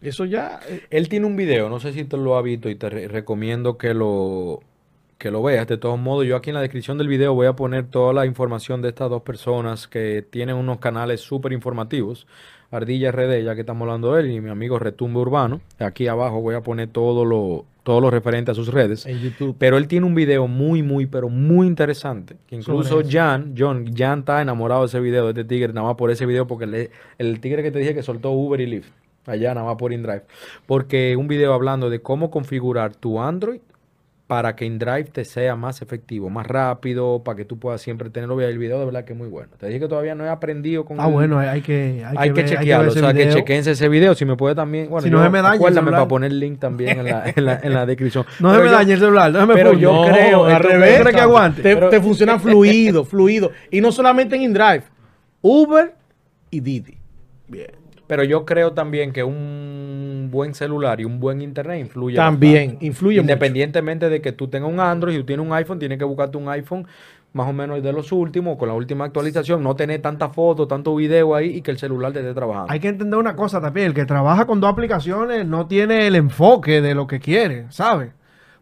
Eso 0.00 0.24
ya. 0.26 0.60
eh, 0.68 0.82
Él 0.90 1.08
tiene 1.08 1.26
un 1.26 1.34
video, 1.34 1.68
no 1.68 1.80
sé 1.80 1.92
si 1.92 2.04
te 2.04 2.16
lo 2.16 2.38
has 2.38 2.44
visto 2.44 2.68
y 2.70 2.76
te 2.76 2.88
re- 2.88 3.08
recomiendo 3.08 3.76
que 3.76 3.94
lo, 3.94 4.60
que 5.24 5.30
lo 5.30 5.42
veas. 5.42 5.66
De 5.66 5.78
todos 5.78 5.98
modos, 5.98 6.26
yo 6.26 6.36
aquí 6.36 6.50
en 6.50 6.54
la 6.54 6.60
descripción 6.60 6.98
del 6.98 7.08
video 7.08 7.32
voy 7.32 7.46
a 7.46 7.54
poner 7.54 7.86
toda 7.86 8.12
la 8.12 8.26
información 8.26 8.82
de 8.82 8.90
estas 8.90 9.08
dos 9.08 9.22
personas 9.22 9.88
que 9.88 10.20
tienen 10.28 10.54
unos 10.54 10.78
canales 10.80 11.22
súper 11.22 11.54
informativos. 11.54 12.26
Ardilla 12.70 13.10
RD, 13.10 13.42
ya 13.42 13.54
que 13.54 13.60
estamos 13.62 13.86
hablando 13.86 14.12
de 14.12 14.20
él, 14.20 14.30
y 14.32 14.40
mi 14.42 14.50
amigo 14.50 14.78
Retumbe 14.78 15.20
Urbano. 15.20 15.62
Aquí 15.78 16.08
abajo 16.08 16.42
voy 16.42 16.56
a 16.56 16.60
poner 16.60 16.88
todo 16.88 17.24
lo, 17.24 17.64
todo 17.84 18.02
lo 18.02 18.10
referente 18.10 18.50
a 18.50 18.54
sus 18.54 18.68
redes. 18.68 19.06
en 19.06 19.18
YouTube. 19.18 19.56
Pero 19.58 19.78
él 19.78 19.88
tiene 19.88 20.04
un 20.04 20.14
video 20.14 20.46
muy, 20.46 20.82
muy, 20.82 21.06
pero 21.06 21.30
muy 21.30 21.66
interesante. 21.66 22.36
Que 22.46 22.56
incluso. 22.56 23.00
Jan, 23.08 23.54
John, 23.56 23.94
Jan 23.96 24.18
está 24.18 24.42
enamorado 24.42 24.82
de 24.82 24.88
ese 24.88 25.00
video, 25.00 25.24
de 25.24 25.30
este 25.40 25.44
tigre, 25.44 25.72
nada 25.72 25.86
más 25.86 25.96
por 25.96 26.10
ese 26.10 26.26
video, 26.26 26.46
porque 26.46 26.66
le- 26.66 26.90
el 27.16 27.40
tigre 27.40 27.62
que 27.62 27.70
te 27.70 27.78
dije 27.78 27.94
que 27.94 28.02
soltó 28.02 28.30
Uber 28.32 28.60
y 28.60 28.66
Lyft, 28.66 28.90
allá 29.24 29.54
nada 29.54 29.64
más 29.68 29.76
por 29.76 29.90
InDrive. 29.94 30.24
Porque 30.66 31.16
un 31.16 31.28
video 31.28 31.54
hablando 31.54 31.88
de 31.88 32.02
cómo 32.02 32.30
configurar 32.30 32.94
tu 32.94 33.22
Android 33.22 33.60
para 34.26 34.56
que 34.56 34.64
InDrive 34.64 35.04
te 35.04 35.22
sea 35.26 35.54
más 35.54 35.82
efectivo, 35.82 36.30
más 36.30 36.46
rápido, 36.46 37.22
para 37.22 37.36
que 37.36 37.44
tú 37.44 37.58
puedas 37.58 37.82
siempre 37.82 38.08
tenerlo. 38.08 38.40
El 38.40 38.56
video 38.56 38.78
de 38.78 38.86
verdad 38.86 39.04
que 39.04 39.12
es 39.12 39.18
muy 39.18 39.28
bueno. 39.28 39.50
Te 39.58 39.66
dije 39.66 39.80
que 39.80 39.86
todavía 39.88 40.14
no 40.14 40.24
he 40.24 40.30
aprendido 40.30 40.86
con 40.86 40.98
Ah, 40.98 41.08
el- 41.08 41.12
bueno, 41.12 41.38
hay, 41.38 41.60
que 41.60 42.02
hay, 42.06 42.14
hay 42.16 42.28
que, 42.32 42.40
ver- 42.42 42.48
chequearlo, 42.50 42.90
o 42.90 42.94
sea, 42.94 43.12
que 43.12 43.28
chequense 43.28 43.72
ese 43.72 43.86
video. 43.90 44.14
Si 44.14 44.24
me 44.24 44.34
puede 44.34 44.54
también, 44.54 44.88
bueno, 44.88 45.04
Si 45.04 45.10
no 45.10 45.18
yo- 45.18 45.24
se 45.24 45.30
me 45.30 45.42
daña 45.42 45.54
acuérdame 45.56 45.90
para 45.90 46.08
poner 46.08 46.30
el 46.32 46.40
link 46.40 46.58
también 46.58 47.00
en 47.00 47.04
la, 47.04 47.24
en 47.36 47.44
la, 47.44 47.60
en 47.62 47.74
la 47.74 47.84
descripción. 47.84 48.24
No 48.40 48.48
se 48.50 48.54
Pero 48.56 48.64
me 48.64 48.70
yo- 48.70 48.76
dañe 48.78 48.92
el 48.94 48.98
celular, 48.98 49.30
no 49.30 49.40
se 49.40 49.46
me 49.46 49.54
pero 49.54 49.72
yo 49.74 49.92
No, 49.92 50.10
creo, 50.10 50.44
al 50.46 50.62
revés. 50.62 50.96
¿tú 50.96 51.02
crees 51.02 51.16
que 51.16 51.20
aguante? 51.22 51.62
Te, 51.62 51.74
Pero- 51.74 51.88
te 51.90 52.00
funciona 52.00 52.38
fluido, 52.38 53.04
fluido. 53.04 53.50
Y 53.70 53.82
no 53.82 53.92
solamente 53.92 54.36
en 54.36 54.42
InDrive, 54.42 54.84
Uber 55.42 55.94
y 56.50 56.60
Didi. 56.60 56.96
Pero 58.06 58.24
yo 58.24 58.44
creo 58.44 58.72
también 58.72 59.12
que 59.12 59.22
un 59.22 60.13
buen 60.34 60.54
celular 60.54 61.00
y 61.00 61.06
un 61.06 61.18
buen 61.18 61.40
internet 61.40 61.80
influye. 61.80 62.16
También, 62.16 62.66
bastante. 62.66 62.86
influye 62.86 63.16
mucho. 63.16 63.32
Independientemente 63.32 64.08
de 64.10 64.20
que 64.20 64.32
tú 64.32 64.48
tengas 64.48 64.70
un 64.70 64.80
Android 64.80 65.14
y 65.14 65.18
tú 65.20 65.24
tienes 65.24 65.46
un 65.46 65.52
iPhone, 65.54 65.78
tienes 65.78 65.98
que 65.98 66.04
buscarte 66.04 66.36
un 66.36 66.48
iPhone 66.48 66.86
más 67.32 67.48
o 67.48 67.52
menos 67.52 67.82
de 67.82 67.92
los 67.92 68.12
últimos, 68.12 68.56
con 68.56 68.68
la 68.68 68.74
última 68.74 69.04
actualización, 69.06 69.62
no 69.62 69.74
tener 69.74 70.00
tanta 70.00 70.28
foto, 70.28 70.68
tanto 70.68 70.94
video 70.94 71.34
ahí 71.34 71.56
y 71.56 71.62
que 71.62 71.72
el 71.72 71.78
celular 71.78 72.12
te 72.12 72.20
esté 72.20 72.32
trabajando. 72.32 72.70
Hay 72.70 72.78
que 72.78 72.88
entender 72.88 73.18
una 73.18 73.34
cosa 73.34 73.60
también, 73.60 73.88
el 73.88 73.94
que 73.94 74.04
trabaja 74.04 74.46
con 74.46 74.60
dos 74.60 74.70
aplicaciones 74.70 75.44
no 75.44 75.66
tiene 75.66 76.06
el 76.06 76.14
enfoque 76.14 76.80
de 76.80 76.94
lo 76.94 77.08
que 77.08 77.18
quiere, 77.18 77.66
¿sabes? 77.70 78.12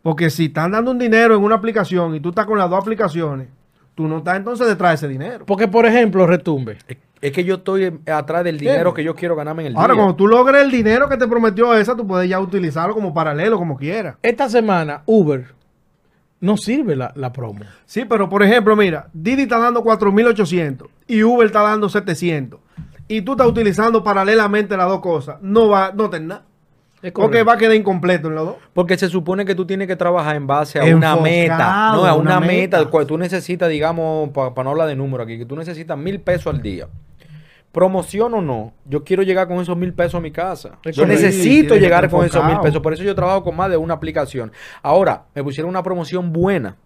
Porque 0.03 0.31
si 0.31 0.47
están 0.47 0.73
dando 0.73 0.91
un 0.91 0.99
dinero 0.99 1.37
en 1.37 1.43
una 1.43 1.57
aplicación 1.57 2.15
y 2.15 2.21
tú 2.21 2.31
estás 2.31 2.47
con 2.47 2.59
las 2.59 2.71
dos 2.71 2.81
aplicaciones, 2.81 3.49
tú 3.95 4.09
no 4.09 4.19
estás 4.19 4.39
entonces 4.39 4.67
detrás 4.67 4.93
de 4.93 5.07
ese 5.07 5.09
dinero. 5.09 5.45
Porque, 5.47 5.69
por 5.69 5.85
ejemplo, 5.87 6.27
retumbe. 6.27 6.79
Es, 7.23 7.33
que 7.33 7.45
yo 7.45 7.55
estoy 7.55 8.01
atrás 8.07 8.45
del 8.45 8.59
dinero 8.59 8.93
que 8.93 9.03
yo 9.03 9.15
quiero 9.15 9.35
ganarme 9.37 9.63
en 9.63 9.69
el 9.69 9.77
Ahora, 9.77 9.95
día. 9.95 10.03
cuando 10.03 10.17
tú 10.17 10.27
logres 10.27 10.63
el 10.63 10.71
dinero 10.71 11.09
que 11.09 11.17
te 11.17 11.27
prometió 11.27 11.75
esa, 11.75 11.97
tú 11.97 12.07
puedes 12.07 12.29
ya 12.29 12.39
utilizarlo 12.41 12.95
como 12.95 13.15
paralelo, 13.15 13.57
como 13.59 13.77
quieras. 13.77 14.17
Esta 14.23 14.49
semana, 14.51 15.03
Uber 15.07 15.55
no 16.41 16.57
sirve 16.57 16.97
la, 16.97 17.13
la 17.15 17.33
promo. 17.33 17.61
Sí, 17.87 18.05
pero 18.05 18.29
por 18.29 18.43
ejemplo, 18.43 18.75
mira, 18.75 19.09
Didi 19.13 19.43
está 19.43 19.59
dando 19.59 19.83
4.800 19.85 20.89
y 21.07 21.23
Uber 21.23 21.47
está 21.47 21.63
dando 21.63 21.89
700. 21.89 22.59
Y 23.07 23.23
tú 23.23 23.33
estás 23.33 23.47
utilizando 23.47 24.03
paralelamente 24.03 24.77
las 24.77 24.89
dos 24.89 25.01
cosas. 25.01 25.37
No 25.41 25.69
va, 25.69 25.93
no 25.95 26.11
tenés 26.11 26.29
nada. 26.29 26.43
Porque 27.13 27.43
va 27.43 27.55
a 27.55 27.57
quedar 27.57 27.75
incompleto 27.75 28.29
en 28.29 28.37
los 28.37 28.47
dos. 28.47 28.57
Porque 28.75 28.97
se 28.97 29.09
supone 29.09 29.45
que 29.45 29.55
tú 29.57 29.67
tienes 29.67 29.89
que 29.89 29.97
trabajar 29.97 30.37
en 30.37 30.47
base 30.47 30.79
a 30.79 30.85
Enfocado, 30.87 31.17
una 31.17 31.23
meta. 31.23 31.57
No, 31.93 32.07
a 32.07 32.15
una, 32.15 32.15
una 32.15 32.41
meta. 32.41 32.79
meta. 32.79 32.91
Cual 32.91 33.07
Tú 33.07 33.19
necesitas, 33.19 33.69
digamos, 33.69 34.31
para 34.31 34.63
no 34.63 34.71
hablar 34.71 34.87
de 34.87 34.95
número 34.95 35.25
aquí, 35.25 35.37
que 35.37 35.45
tú 35.45 35.57
necesitas 35.57 35.99
mil 35.99 36.21
pesos 36.21 36.55
al 36.55 36.63
día. 36.63 36.87
Promoción 37.73 38.35
o 38.35 38.43
no, 38.43 38.75
yo 38.85 39.03
quiero 39.03 39.23
llegar 39.23 39.49
con 39.49 39.59
esos 39.59 39.77
mil 39.79 39.95
pesos 39.95 40.17
a 40.17 40.21
mi 40.21 40.31
casa. 40.31 40.79
Yo 40.93 41.07
necesito 41.07 41.75
llegar 41.77 42.09
con 42.11 42.25
esos 42.27 42.45
mil 42.45 42.61
pesos. 42.61 42.83
Por 42.83 42.93
eso 42.93 43.03
yo 43.03 43.15
trabajo 43.15 43.43
con 43.43 43.57
más 43.57 43.71
de 43.71 43.79
una 43.79 43.95
aplicación. 43.95 44.53
Ahora, 44.83 45.25
me 45.35 45.43
pusieron 45.43 45.71
una 45.71 45.83
promoción 45.83 46.33
buena. 46.33 46.77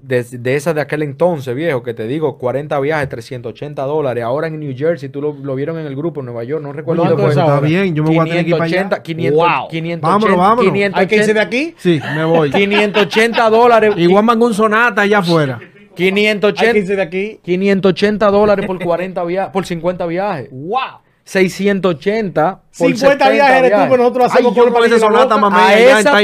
De, 0.00 0.22
de 0.22 0.54
esa 0.54 0.72
de 0.72 0.80
aquel 0.82 1.02
entonces, 1.02 1.52
viejo, 1.54 1.82
que 1.82 1.92
te 1.92 2.06
digo, 2.06 2.38
40 2.38 2.78
viajes, 2.80 3.08
380 3.08 3.82
dólares. 3.82 4.22
Ahora 4.22 4.46
en 4.46 4.60
New 4.60 4.72
Jersey, 4.76 5.08
tú 5.08 5.20
lo, 5.20 5.32
lo 5.32 5.54
vieron 5.56 5.78
en 5.78 5.86
el 5.86 5.96
grupo 5.96 6.20
en 6.20 6.26
Nueva 6.26 6.44
York, 6.44 6.62
no 6.62 6.72
recuerdo 6.72 7.02
¿Cuánto 7.02 7.16
dónde 7.16 7.32
fue. 7.34 7.42
ahora? 7.42 7.54
Está 7.56 7.66
bien, 7.66 7.94
yo 7.94 8.04
me 8.04 8.10
voy 8.10 8.18
a 8.20 8.24
tener 8.24 8.44
que 8.44 8.50
ir 8.50 8.56
para 8.56 8.64
allá. 8.66 8.76
580, 9.00 9.02
500, 9.02 9.36
Wow. 9.36 9.68
580, 9.68 10.06
Vámonos, 10.08 10.36
vámonos. 10.38 10.64
580, 10.72 10.98
¿Hay 11.00 11.06
que 11.08 11.16
irse 11.16 11.34
de 11.34 11.40
aquí? 11.40 11.74
Sí, 11.78 12.00
me 12.14 12.24
voy. 12.24 12.50
580 12.52 13.50
dólares. 13.50 13.94
Igual 13.96 14.24
mangó 14.24 14.46
un 14.46 14.54
sonata 14.54 15.02
allá 15.02 15.18
afuera. 15.18 15.58
Hay 15.98 16.10
que 16.10 16.14
580, 16.14 16.78
irse 16.78 16.96
de 16.96 17.02
aquí. 17.02 17.40
580 17.42 18.30
dólares 18.30 18.66
por 18.66 18.82
40 18.82 19.24
viajes, 19.24 19.52
por 19.52 19.66
50 19.66 20.06
viajes. 20.06 20.48
¡Wow! 20.50 21.00
680 21.24 22.60
por 22.78 22.88
50 22.88 22.98
70 22.98 23.30
viajes 23.30 23.62
de 23.62 23.70
tú, 23.70 23.76
pero 23.90 23.96
nosotros 23.96 24.24
Ay, 24.26 24.30
hacemos 24.32 24.54
yo 24.54 24.72
por 24.72 24.88
sonata, 24.98 25.24
Loca. 25.24 25.36
mamá. 25.38 25.68
a, 25.68 25.74
esa, 25.78 26.16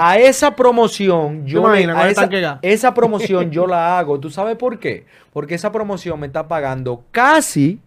a 0.00 0.18
esa 0.18 0.56
promoción 0.56 1.46
yo 1.46 1.62
¿Te 1.62 1.68
le- 1.68 1.82
imaginas 1.82 1.96
a 1.96 2.10
esa, 2.10 2.58
esa 2.62 2.94
promoción 2.94 3.50
yo 3.50 3.66
la 3.66 3.98
hago. 3.98 4.18
¿Tú 4.18 4.30
sabes 4.30 4.56
por 4.56 4.78
qué? 4.80 5.06
Porque 5.32 5.54
esa 5.54 5.70
promoción 5.70 6.18
me 6.18 6.26
está 6.26 6.48
pagando 6.48 7.04
casi 7.12 7.78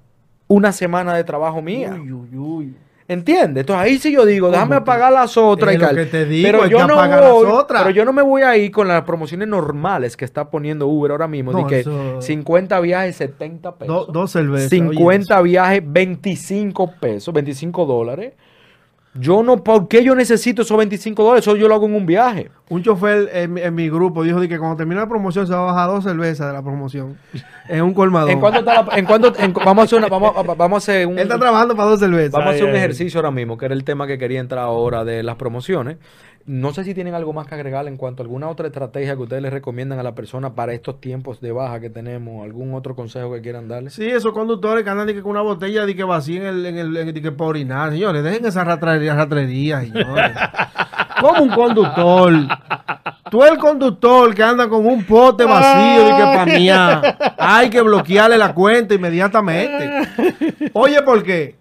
una 0.48 0.72
semana 0.72 1.14
de 1.16 1.24
trabajo 1.24 1.62
mía. 1.62 1.98
Uy, 2.02 2.12
uy, 2.12 2.38
uy. 2.38 2.76
¿Entiendes? 3.12 3.62
Entonces 3.62 3.84
ahí 3.86 3.98
sí 3.98 4.12
yo 4.12 4.26
digo, 4.26 4.50
déjame 4.50 4.76
apagar 4.78 5.12
las 5.12 5.36
otras 5.38 5.76
y 5.76 5.78
tal. 5.78 5.96
que 5.96 6.06
te 6.06 6.26
digo, 6.26 6.48
pero 6.50 6.66
yo 6.68 6.88
no 6.88 6.94
apagar 6.94 7.22
las 7.22 7.32
voy, 7.32 7.48
otras. 7.52 7.82
pero 7.84 7.94
yo 7.94 8.06
no 8.06 8.14
me 8.14 8.22
voy 8.22 8.42
a 8.44 8.56
ir 8.56 8.72
con 8.72 8.88
las 8.88 9.02
promociones 9.04 9.48
normales 9.48 10.16
que 10.16 10.24
está 10.26 10.50
poniendo 10.50 10.88
Uber 10.88 11.12
ahora 11.12 11.28
mismo, 11.28 11.52
de 11.52 11.62
No, 11.62 11.68
que 11.68 11.80
eso- 11.82 12.22
50 12.22 12.80
viajes 12.80 13.18
70 13.18 13.76
pesos. 13.76 14.08
Do- 14.08 14.12
dos 14.14 14.32
cervezas. 14.32 14.70
50 14.70 15.42
viajes 15.42 15.82
25 15.86 16.94
pesos, 17.02 17.34
25 17.34 17.86
dólares. 17.86 18.34
Yo 19.14 19.44
no, 19.44 19.62
¿por 19.62 19.90
qué 19.90 20.06
yo 20.06 20.16
necesito 20.16 20.62
esos 20.62 20.78
25 20.78 21.22
dólares? 21.22 21.44
Eso 21.46 21.58
yo 21.58 21.68
lo 21.68 21.76
hago 21.76 21.86
en 21.86 21.96
un 21.96 22.06
viaje. 22.06 22.50
Un 22.70 22.82
chofer 22.82 23.30
en, 23.34 23.54
mi- 23.54 23.62
en 23.62 23.76
mi 23.76 23.90
grupo 23.90 24.24
dijo 24.24 24.40
de 24.40 24.48
que 24.48 24.58
cuando 24.58 24.78
termine 24.78 25.02
la 25.02 25.08
promoción 25.10 25.46
se 25.46 25.54
va 25.54 25.64
a 25.64 25.74
bajar 25.74 25.90
dos 25.90 26.06
cervezas 26.06 26.48
de 26.48 26.54
la 26.54 26.62
promoción. 26.62 27.18
En 27.70 27.84
un 27.84 27.94
colmador. 27.94 28.32
¿En 28.32 28.40
cuánto 28.40 28.60
está 28.60 28.84
la- 28.84 28.98
en 28.98 29.06
cuánto- 29.06 29.34
en- 29.38 29.54
vamos 29.54 29.82
a 29.82 29.84
hacer 29.86 30.00
una, 30.00 30.08
vamos, 30.08 30.34
a- 30.36 30.42
vamos 30.56 30.76
a 30.76 30.78
hacer 30.78 31.08
un, 31.08 31.14
Él 31.14 31.20
está 31.20 31.38
trabajando 31.40 31.76
para 31.76 31.90
dos 31.90 32.00
cervezas. 32.00 32.32
Vamos 32.32 32.48
a 32.48 32.50
hacer 32.52 32.64
Ay, 32.64 32.70
un 32.70 32.76
ay. 32.76 32.78
ejercicio 32.80 33.20
ahora 33.20 33.32
mismo, 33.32 33.58
que 33.58 33.66
era 33.66 33.74
el 33.74 33.84
tema 33.84 34.08
que 34.08 34.18
quería 34.18 34.40
entrar 34.40 34.64
ahora 34.64 35.04
de 35.06 35.24
las 35.24 35.36
promociones. 35.36 35.98
No 36.46 36.74
sé 36.74 36.84
si 36.84 36.94
tienen 36.94 37.14
algo 37.14 37.34
más 37.34 37.48
que 37.48 37.56
agregar 37.56 37.88
en 37.88 37.98
cuanto 37.98 38.22
a 38.22 38.26
alguna 38.26 38.50
otra 38.50 38.68
estrategia 38.68 39.16
que 39.16 39.22
ustedes 39.22 39.42
les 39.42 39.54
recomiendan 39.54 40.00
a 40.00 40.04
la 40.04 40.16
persona 40.16 40.56
para 40.56 40.74
estos 40.74 41.00
tiempos 41.00 41.42
de 41.42 41.52
baja 41.52 41.80
que 41.80 41.90
tenemos, 41.90 42.44
algún 42.44 42.74
otro 42.74 42.96
consejo 42.96 43.32
que 43.34 43.42
quieran 43.42 43.68
darles. 43.68 43.94
Sí, 43.94 44.08
esos 44.08 44.34
conductores 44.34 44.84
que 44.84 44.90
andan 44.90 45.08
de 45.08 45.14
que 45.14 45.22
con 45.22 45.32
una 45.32 45.42
botella 45.42 45.86
de 45.86 45.96
que 45.96 46.04
vacía 46.04 46.42
en 46.42 46.46
el, 46.48 46.66
en 46.66 46.78
el, 46.78 47.14
de 47.14 47.22
que 47.22 47.32
para 47.32 47.50
orinar. 47.50 47.92
Señores, 47.92 48.24
dejen 48.24 48.46
esa 48.46 48.64
ratrería, 48.64 49.16
ratrería, 49.16 49.82
señores. 49.82 50.32
Como 51.22 51.44
un 51.44 51.50
conductor. 51.50 52.34
Tú 53.30 53.44
el 53.44 53.58
conductor 53.58 54.34
que 54.34 54.44
anda 54.44 54.68
con 54.68 54.86
un 54.86 55.06
pote 55.06 55.46
vacío 55.46 56.06
de 56.06 56.12
que. 56.12 56.74
Hay 57.38 57.70
que 57.70 57.82
bloquearle 57.82 58.38
la 58.38 58.54
cuenta 58.54 58.96
inmediatamente. 58.96 60.70
Oye, 60.74 61.02
¿por 61.04 61.24
qué? 61.24 61.61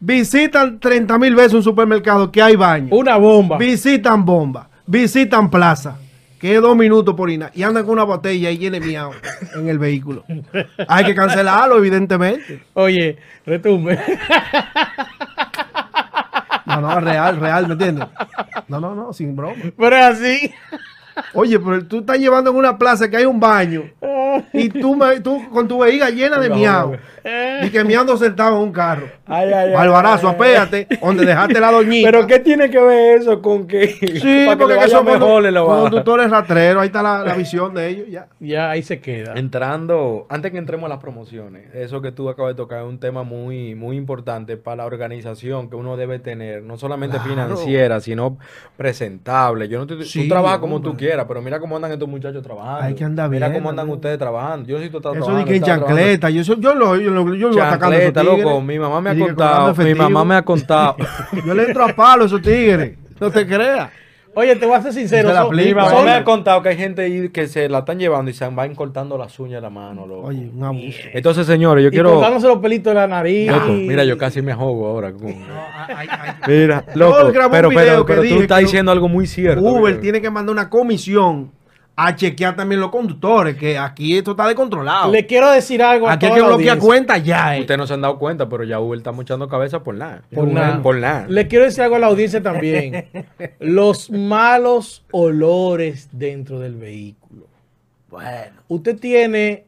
Visitan 0.00 0.80
30 0.80 1.18
mil 1.18 1.34
veces 1.34 1.52
un 1.52 1.62
supermercado 1.62 2.32
que 2.32 2.40
hay 2.40 2.56
baño. 2.56 2.88
Una 2.90 3.16
bomba. 3.16 3.58
Visitan 3.58 4.24
bomba. 4.24 4.68
Visitan 4.86 5.50
plaza. 5.50 5.98
Que 6.40 6.54
es 6.54 6.62
dos 6.62 6.74
minutos 6.74 7.14
por 7.14 7.24
orinar. 7.24 7.52
Y 7.54 7.62
andan 7.62 7.84
con 7.84 7.92
una 7.92 8.04
botella 8.04 8.50
y 8.50 8.56
llene 8.56 8.80
miau 8.80 9.12
en 9.54 9.68
el 9.68 9.78
vehículo. 9.78 10.24
Hay 10.88 11.04
que 11.04 11.14
cancelarlo, 11.14 11.76
evidentemente. 11.76 12.62
Oye, 12.72 13.18
retumbe. 13.44 13.98
No, 16.64 16.80
no, 16.80 17.00
real, 17.00 17.36
real, 17.38 17.66
¿me 17.66 17.72
entiendes? 17.74 18.06
No, 18.68 18.80
no, 18.80 18.94
no, 18.94 19.12
sin 19.12 19.36
broma. 19.36 19.56
Pero 19.76 19.96
es 19.96 20.04
así. 20.04 20.54
Oye, 21.34 21.58
pero 21.58 21.84
tú 21.84 22.00
estás 22.00 22.18
llevando 22.18 22.50
en 22.50 22.56
una 22.56 22.78
plaza 22.78 23.08
que 23.08 23.16
hay 23.16 23.24
un 23.24 23.40
baño 23.40 23.84
y 24.52 24.68
tú, 24.68 24.96
me, 24.96 25.20
tú 25.20 25.48
con 25.50 25.66
tu 25.68 25.78
vejiga 25.80 26.10
llena 26.10 26.38
de 26.38 26.50
miau. 26.50 26.96
Y 27.62 27.68
que 27.70 27.84
miando 27.84 28.16
sentado 28.16 28.56
en 28.56 28.62
un 28.62 28.72
carro. 28.72 29.06
Ay, 29.26 29.52
ay, 29.52 29.72
ay, 29.74 29.90
ay. 29.92 30.26
apéate, 30.26 30.88
donde 31.02 31.26
dejaste 31.26 31.60
la 31.60 31.70
doñita. 31.70 32.10
Pero 32.10 32.26
¿qué 32.26 32.38
tiene 32.38 32.70
que 32.70 32.80
ver 32.80 33.18
eso 33.18 33.42
con 33.42 33.66
que 33.66 33.88
Sí, 33.88 34.44
para 34.46 34.56
porque 34.58 34.74
que 34.74 34.90
conductores 35.80 36.30
rastreros, 36.30 36.82
ahí 36.82 36.86
está 36.86 37.02
la, 37.02 37.24
la 37.24 37.34
visión 37.34 37.74
de 37.74 37.88
ellos, 37.88 38.06
ya. 38.08 38.28
Ya 38.40 38.70
ahí 38.70 38.82
se 38.82 39.00
queda. 39.00 39.34
Entrando, 39.36 40.26
antes 40.30 40.50
que 40.50 40.58
entremos 40.58 40.86
a 40.86 40.88
las 40.88 40.98
promociones, 40.98 41.74
eso 41.74 42.00
que 42.00 42.12
tú 42.12 42.28
acabas 42.28 42.52
de 42.52 42.56
tocar 42.56 42.82
es 42.82 42.88
un 42.88 42.98
tema 42.98 43.22
muy, 43.22 43.74
muy 43.74 43.96
importante 43.96 44.56
para 44.56 44.76
la 44.76 44.86
organización 44.86 45.68
que 45.68 45.76
uno 45.76 45.96
debe 45.96 46.18
tener, 46.18 46.62
no 46.62 46.76
solamente 46.78 47.18
Claro. 47.18 47.30
financiera, 47.30 48.00
sino 48.00 48.38
presentable. 48.76 49.68
Yo 49.68 49.78
no 49.78 49.86
te, 49.86 50.02
Sí, 50.04 50.22
tú 50.22 50.28
trabajas 50.28 50.58
como 50.58 50.80
tú 50.80 50.96
quieras, 51.04 51.24
pero 51.28 51.42
mira 51.42 51.58
cómo 51.58 51.76
andan 51.76 51.92
estos 51.92 52.08
muchachos 52.08 52.42
trabajando. 52.42 52.82
Hay 52.82 52.94
que 52.94 53.04
andar 53.04 53.28
Mira 53.30 53.52
cómo 53.52 53.70
andan 53.70 53.88
ustedes 53.88 54.18
trabajando. 54.18 54.68
Yo 54.68 54.76
necesito 54.76 54.98
estar 54.98 55.16
Eso 55.16 55.34
de 55.34 55.44
que 55.44 55.60
chancleta, 55.60 56.30
yo, 56.30 56.42
yo 56.42 56.74
lo 56.74 56.96
yo, 56.96 57.10
lo- 57.10 57.34
yo 57.34 57.48
lo 57.48 57.54
atacando 57.62 57.96
loco. 58.22 58.60
Mi 58.60 58.78
mamá 58.78 59.00
me 59.00 59.10
ha 59.10 59.14
contado. 59.18 59.74
Mi 59.84 59.94
mamá 59.94 60.24
me 60.24 60.34
ha 60.36 60.42
contado. 60.42 60.96
Yo 61.44 61.54
le 61.54 61.64
entro 61.64 61.84
a 61.84 61.88
palo 61.94 62.22
a 62.22 62.26
esos 62.26 62.42
tigres. 62.42 62.96
No 63.20 63.30
te 63.30 63.46
creas. 63.46 63.90
Oye, 64.34 64.54
te 64.56 64.64
voy 64.64 64.76
a 64.76 64.82
ser 64.82 64.92
sincero. 64.92 65.28
Se 65.28 65.34
la 65.34 65.40
son- 65.42 65.90
son- 65.90 66.04
me 66.04 66.12
ha 66.12 66.24
contado 66.24 66.62
que 66.62 66.68
hay 66.70 66.76
gente 66.76 67.02
ahí 67.02 67.28
que 67.30 67.48
se 67.48 67.68
la 67.68 67.80
están 67.80 67.98
llevando 67.98 68.30
y 68.30 68.34
se 68.34 68.46
van 68.46 68.74
cortando 68.74 69.18
las 69.18 69.38
uñas 69.40 69.56
de 69.56 69.62
la 69.62 69.70
mano, 69.70 70.06
loco. 70.06 70.28
Oye, 70.28 70.48
un 70.54 70.62
abuso. 70.62 71.00
Entonces, 71.12 71.46
señores, 71.46 71.82
yo 71.82 71.88
y 71.88 71.90
quiero. 71.90 72.12
cortándose 72.14 72.46
los 72.46 72.58
pelitos 72.58 72.92
de 72.92 73.00
la 73.00 73.06
nariz. 73.08 73.50
Loco, 73.50 73.66
mira, 73.72 74.04
yo 74.04 74.16
casi 74.16 74.40
me 74.40 74.52
ahogo 74.52 74.86
ahora. 74.86 75.12
con- 75.12 75.26
Ay, 75.26 76.06
ay. 76.10 76.30
Mira, 76.46 76.84
loco, 76.94 77.32
pero, 77.50 77.68
pero, 77.70 78.06
que 78.06 78.12
pero 78.14 78.22
tú 78.28 78.40
estás 78.42 78.60
diciendo 78.60 78.92
algo 78.92 79.08
muy 79.08 79.26
cierto. 79.26 79.62
Uber 79.62 80.00
tiene 80.00 80.20
que 80.20 80.30
mandar 80.30 80.52
una 80.52 80.70
comisión 80.70 81.50
a 82.06 82.16
chequear 82.16 82.56
también 82.56 82.80
los 82.80 82.90
conductores, 82.90 83.56
que 83.56 83.76
aquí 83.76 84.16
esto 84.16 84.30
está 84.30 84.46
descontrolado. 84.46 85.12
Le 85.12 85.26
quiero 85.26 85.50
decir 85.50 85.82
algo 85.82 86.08
a 86.08 86.12
Aquí 86.12 86.26
hay 86.26 86.32
que 86.32 86.42
bloquear 86.42 86.78
cuenta 86.78 87.18
ya. 87.18 87.56
eh. 87.56 87.60
Ustedes 87.60 87.76
no 87.78 87.86
se 87.86 87.94
han 87.94 88.00
dado 88.00 88.18
cuenta, 88.18 88.48
pero 88.48 88.64
ya 88.64 88.80
Uber 88.80 88.98
está 88.98 89.12
muchando 89.12 89.48
cabeza 89.48 89.82
por 89.82 89.94
nada. 89.94 90.22
Por 90.34 90.48
nada. 90.48 90.82
Por 90.82 90.96
nada. 90.96 91.26
Le 91.28 91.46
quiero 91.46 91.66
decir 91.66 91.82
algo 91.82 91.96
a 91.96 91.98
la 91.98 92.06
audiencia 92.06 92.42
también. 92.42 93.06
Los 93.60 94.10
malos 94.10 95.04
olores 95.10 96.08
dentro 96.12 96.58
del 96.58 96.76
vehículo. 96.76 97.46
Bueno. 98.08 98.62
Usted 98.68 98.98
tiene 98.98 99.66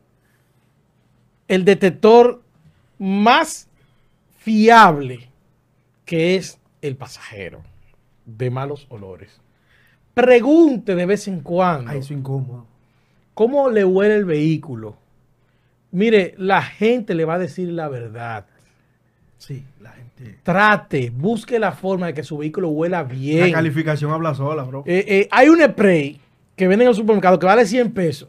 el 1.48 1.64
detector 1.66 2.40
más 2.98 3.68
fiable, 4.38 5.28
que 6.06 6.36
es 6.36 6.58
el 6.80 6.96
pasajero 6.96 7.62
de 8.24 8.50
malos 8.50 8.86
olores. 8.88 9.38
Pregunte 10.14 10.94
de 10.94 11.06
vez 11.06 11.26
en 11.28 11.40
cuando 11.40 11.90
Ay, 11.90 11.98
eso 11.98 12.12
es 12.12 12.18
incómodo. 12.18 12.66
cómo 13.34 13.70
le 13.70 13.84
huele 13.84 14.16
el 14.16 14.24
vehículo. 14.24 14.96
Mire, 15.90 16.34
la 16.38 16.62
gente 16.62 17.14
le 17.14 17.24
va 17.24 17.34
a 17.34 17.38
decir 17.38 17.68
la 17.70 17.88
verdad. 17.88 18.46
Sí, 19.38 19.64
la 19.80 19.90
gente. 19.90 20.38
Trate, 20.42 21.10
busque 21.10 21.58
la 21.58 21.72
forma 21.72 22.06
de 22.06 22.14
que 22.14 22.22
su 22.22 22.38
vehículo 22.38 22.68
huela 22.70 23.02
bien. 23.02 23.50
La 23.50 23.56
calificación 23.56 24.10
habla 24.12 24.34
sola, 24.34 24.62
bro. 24.62 24.84
Eh, 24.86 25.04
eh, 25.08 25.28
hay 25.30 25.48
un 25.48 25.60
spray 25.60 26.20
que 26.54 26.68
venden 26.68 26.86
en 26.86 26.90
el 26.90 26.94
supermercado 26.94 27.38
que 27.38 27.46
vale 27.46 27.66
100 27.66 27.92
pesos, 27.92 28.28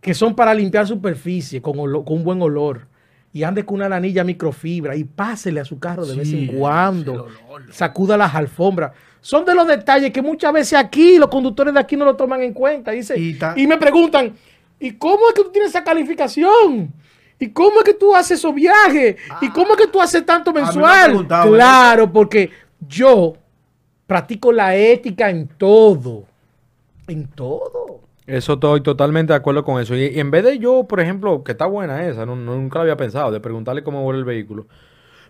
que 0.00 0.14
son 0.14 0.34
para 0.36 0.54
limpiar 0.54 0.86
superficie 0.86 1.60
con, 1.60 1.78
un 1.78 2.24
buen 2.24 2.40
olor. 2.42 2.86
Y 3.32 3.42
ande 3.42 3.64
con 3.64 3.76
una 3.76 3.88
lanilla 3.88 4.22
microfibra 4.22 4.94
y 4.94 5.02
pásele 5.02 5.58
a 5.58 5.64
su 5.64 5.80
carro 5.80 6.06
de 6.06 6.12
Sí, 6.12 6.18
vez 6.18 6.32
en 6.32 6.58
cuando. 6.58 7.12
olor. 7.48 7.72
Sacuda 7.72 8.16
las 8.16 8.32
alfombras. 8.34 8.92
Son 9.24 9.42
de 9.46 9.54
los 9.54 9.66
detalles 9.66 10.12
que 10.12 10.20
muchas 10.20 10.52
veces 10.52 10.78
aquí 10.78 11.16
los 11.16 11.30
conductores 11.30 11.72
de 11.72 11.80
aquí 11.80 11.96
no 11.96 12.04
lo 12.04 12.14
toman 12.14 12.42
en 12.42 12.52
cuenta. 12.52 12.90
Dice, 12.90 13.18
Y 13.56 13.66
me 13.66 13.78
preguntan, 13.78 14.34
¿y 14.78 14.90
cómo 14.92 15.28
es 15.28 15.34
que 15.34 15.42
tú 15.44 15.50
tienes 15.50 15.70
esa 15.70 15.82
calificación? 15.82 16.92
¿Y 17.38 17.48
cómo 17.48 17.78
es 17.78 17.84
que 17.84 17.94
tú 17.94 18.14
haces 18.14 18.38
esos 18.38 18.54
viajes? 18.54 19.16
¿Y 19.40 19.48
cómo 19.48 19.70
es 19.72 19.76
que 19.78 19.86
tú 19.86 19.98
haces 19.98 20.26
tanto 20.26 20.50
han 20.50 20.56
mensual? 20.56 21.04
preguntado 21.06 21.52
Claro, 21.54 22.12
porque 22.12 22.50
yo 22.86 23.32
practico 24.06 24.52
la 24.52 24.76
ética 24.76 25.30
en 25.30 25.48
todo. 25.48 26.24
En 27.08 27.26
todo. 27.28 28.00
Eso 28.26 28.52
estoy 28.54 28.82
totalmente 28.82 29.32
de 29.32 29.38
acuerdo 29.38 29.64
con 29.64 29.80
eso. 29.80 29.94
Y, 29.96 30.04
y 30.08 30.20
en 30.20 30.30
vez 30.30 30.44
de 30.44 30.58
yo, 30.58 30.84
por 30.84 31.00
ejemplo, 31.00 31.42
que 31.42 31.52
está 31.52 31.64
buena 31.64 32.06
esa, 32.06 32.26
no, 32.26 32.36
no- 32.36 32.56
nunca 32.56 32.78
la 32.78 32.82
había 32.82 32.96
pensado, 32.98 33.32
de 33.32 33.40
preguntarle 33.40 33.82
cómo 33.82 34.04
huele 34.04 34.18
el 34.18 34.24
vehículo, 34.26 34.66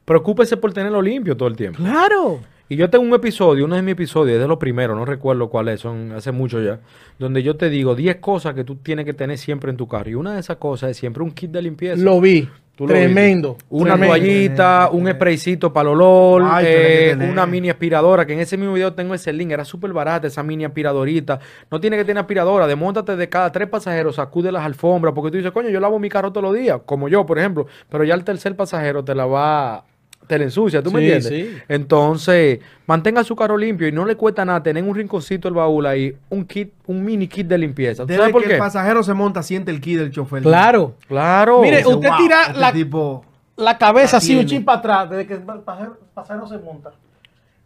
preocúpese 0.05 0.57
por 0.57 0.73
tenerlo 0.73 1.01
limpio 1.01 1.37
todo 1.37 1.49
el 1.49 1.55
tiempo. 1.57 1.79
Claro. 1.79 2.41
Y 2.69 2.77
yo 2.77 2.89
tengo 2.89 3.05
un 3.05 3.13
episodio, 3.13 3.67
uno 3.67 3.77
de 3.77 3.83
mis 3.83 3.93
episodios, 3.93 4.37
es 4.37 4.41
de 4.41 4.49
los 4.49 4.59
primeros, 4.59 4.97
no 4.97 5.05
recuerdo 5.05 5.51
cuál 5.51 5.69
es, 5.69 5.81
son 5.81 6.13
hace 6.13 6.33
mucho 6.33 6.63
ya, 6.63 6.81
donde 7.19 7.43
yo 7.43 7.57
te 7.57 7.69
digo 7.69 7.95
10 7.95 8.17
cosas 8.17 8.55
que 8.55 8.65
tú 8.65 8.77
tienes 8.77 9.05
que 9.05 9.13
tener 9.13 9.37
siempre 9.37 9.71
en 9.71 9.77
tu 9.77 9.87
carro. 9.87 10.09
Y 10.09 10.15
una 10.15 10.33
de 10.35 10.41
esas 10.41 10.57
cosas 10.57 10.91
es 10.91 10.97
siempre 10.97 11.23
un 11.23 11.31
kit 11.31 11.51
de 11.51 11.61
limpieza. 11.61 12.03
Lo 12.03 12.21
vi. 12.21 12.49
Tú 12.75 12.89
lo 12.89 12.95
Tremendo. 12.95 13.57
Una 13.69 13.93
tremendo. 13.93 14.17
toallita, 14.17 14.89
un 14.91 15.09
spraycito 15.09 15.73
para 15.73 15.91
el 15.91 15.95
olor, 15.95 16.43
Ay, 16.45 16.65
eh, 16.67 17.17
una 17.31 17.47
mini 17.47 17.71
aspiradora, 17.71 18.27
que 18.27 18.33
en 18.33 18.41
ese 18.41 18.57
mismo 18.57 18.73
video 18.73 18.95
tengo 18.95 19.15
ese 19.15 19.33
link, 19.33 19.53
era 19.53 19.65
súper 19.65 19.93
barata 19.93 20.27
esa 20.27 20.43
mini 20.43 20.65
aspiradorita. 20.65 21.39
No 21.71 21.81
tiene 21.81 21.97
que 21.97 22.05
tener 22.05 22.21
aspiradora, 22.21 22.67
demóntate 22.67 23.15
de 23.15 23.29
cada 23.29 23.53
tres 23.53 23.69
pasajeros, 23.69 24.17
sacude 24.17 24.51
las 24.51 24.65
alfombras, 24.65 25.15
porque 25.15 25.31
tú 25.31 25.37
dices, 25.37 25.53
coño, 25.53 25.69
yo 25.69 25.79
lavo 25.79 26.01
mi 26.01 26.09
carro 26.09 26.33
todos 26.33 26.43
los 26.43 26.55
días, 26.55 26.81
como 26.85 27.09
yo, 27.09 27.25
por 27.25 27.39
ejemplo, 27.39 27.67
pero 27.89 28.03
ya 28.03 28.15
el 28.15 28.25
tercer 28.25 28.57
pasajero 28.57 29.05
te 29.05 29.15
la 29.15 29.27
va, 29.27 29.85
te 30.27 30.39
la 30.39 30.45
ensucia, 30.45 30.83
¿tú 30.83 30.91
me 30.91 31.01
entiendes? 31.01 31.27
sí. 31.29 31.57
Entonces, 31.69 32.61
mantenga 32.87 33.23
su 33.25 33.37
carro 33.37 33.57
limpio 33.57 33.87
y 33.89 33.93
no 33.93 34.05
le 34.05 34.17
cuesta 34.17 34.45
nada 34.45 34.63
tener 34.63 34.83
en 34.83 34.89
un 34.91 34.95
rinconcito 34.97 35.49
el 35.49 35.55
baúl 35.55 35.87
ahí, 35.87 36.17
un 36.31 36.45
kit, 36.45 36.73
un 36.87 37.05
mini 37.05 37.29
kit 37.29 37.47
de 37.47 37.59
limpieza. 37.59 38.03
¿Tú 38.03 38.09
Desde 38.09 38.19
sabes 38.21 38.33
por 38.33 38.43
que 38.43 38.49
qué? 38.49 38.55
el 38.55 38.59
pasajero 38.59 39.03
se 39.03 39.15
monta, 39.15 39.43
siente 39.43 39.71
el 39.71 39.81
ki 39.81 39.97
del 39.97 40.11
chofer. 40.11 40.43
Claro. 40.43 40.95
Claro. 41.09 41.61
Mire, 41.61 41.79
Dice, 41.79 41.89
usted 41.89 42.09
"Wow, 42.09 42.19
tira 42.19 42.43
este 42.49 42.59
la- 42.61 42.73
tipo... 42.73 43.25
La 43.57 43.79
cabeza 43.79 44.17
así 44.17 44.37
un 44.37 44.47
chin 44.47 44.65
para 44.65 44.79
atrás, 44.79 45.11
desde 45.11 45.27
que 45.29 45.35
el 45.35 45.41
pasajero, 45.43 45.97
pasajero 46.13 46.47
se 46.49 46.59
monta. 46.59 46.91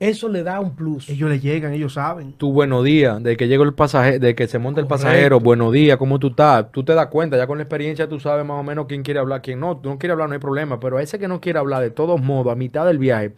Eso 0.00 0.28
le 0.28 0.44
da 0.44 0.60
un 0.60 0.76
plus. 0.76 1.08
Ellos 1.08 1.28
le 1.28 1.40
llegan, 1.40 1.72
ellos 1.72 1.94
saben. 1.94 2.32
tu 2.34 2.52
buenos 2.52 2.84
días, 2.84 3.20
de 3.20 3.36
que 3.36 3.48
llega 3.48 3.64
el 3.64 3.74
pasajero, 3.74 4.20
de 4.20 4.34
que 4.36 4.46
se 4.46 4.60
monta 4.60 4.80
el 4.80 4.86
Correcto. 4.86 5.06
pasajero, 5.06 5.40
buenos 5.40 5.72
días, 5.72 5.96
¿cómo 5.96 6.20
tú 6.20 6.28
estás? 6.28 6.70
Tú 6.70 6.84
te 6.84 6.94
das 6.94 7.08
cuenta, 7.08 7.36
ya 7.36 7.48
con 7.48 7.58
la 7.58 7.64
experiencia 7.64 8.08
tú 8.08 8.20
sabes 8.20 8.46
más 8.46 8.60
o 8.60 8.62
menos 8.62 8.86
quién 8.86 9.02
quiere 9.02 9.18
hablar, 9.18 9.42
quién 9.42 9.58
no. 9.58 9.76
Tú 9.78 9.88
no 9.88 9.98
quieres 9.98 10.12
hablar, 10.12 10.28
no 10.28 10.34
hay 10.34 10.38
problema, 10.40 10.78
pero 10.78 10.98
a 10.98 11.02
ese 11.02 11.18
que 11.18 11.26
no 11.26 11.40
quiere 11.40 11.58
hablar, 11.58 11.82
de 11.82 11.90
todos 11.90 12.20
modos, 12.22 12.52
a 12.52 12.54
mitad 12.54 12.86
del 12.86 12.98
viaje, 12.98 13.32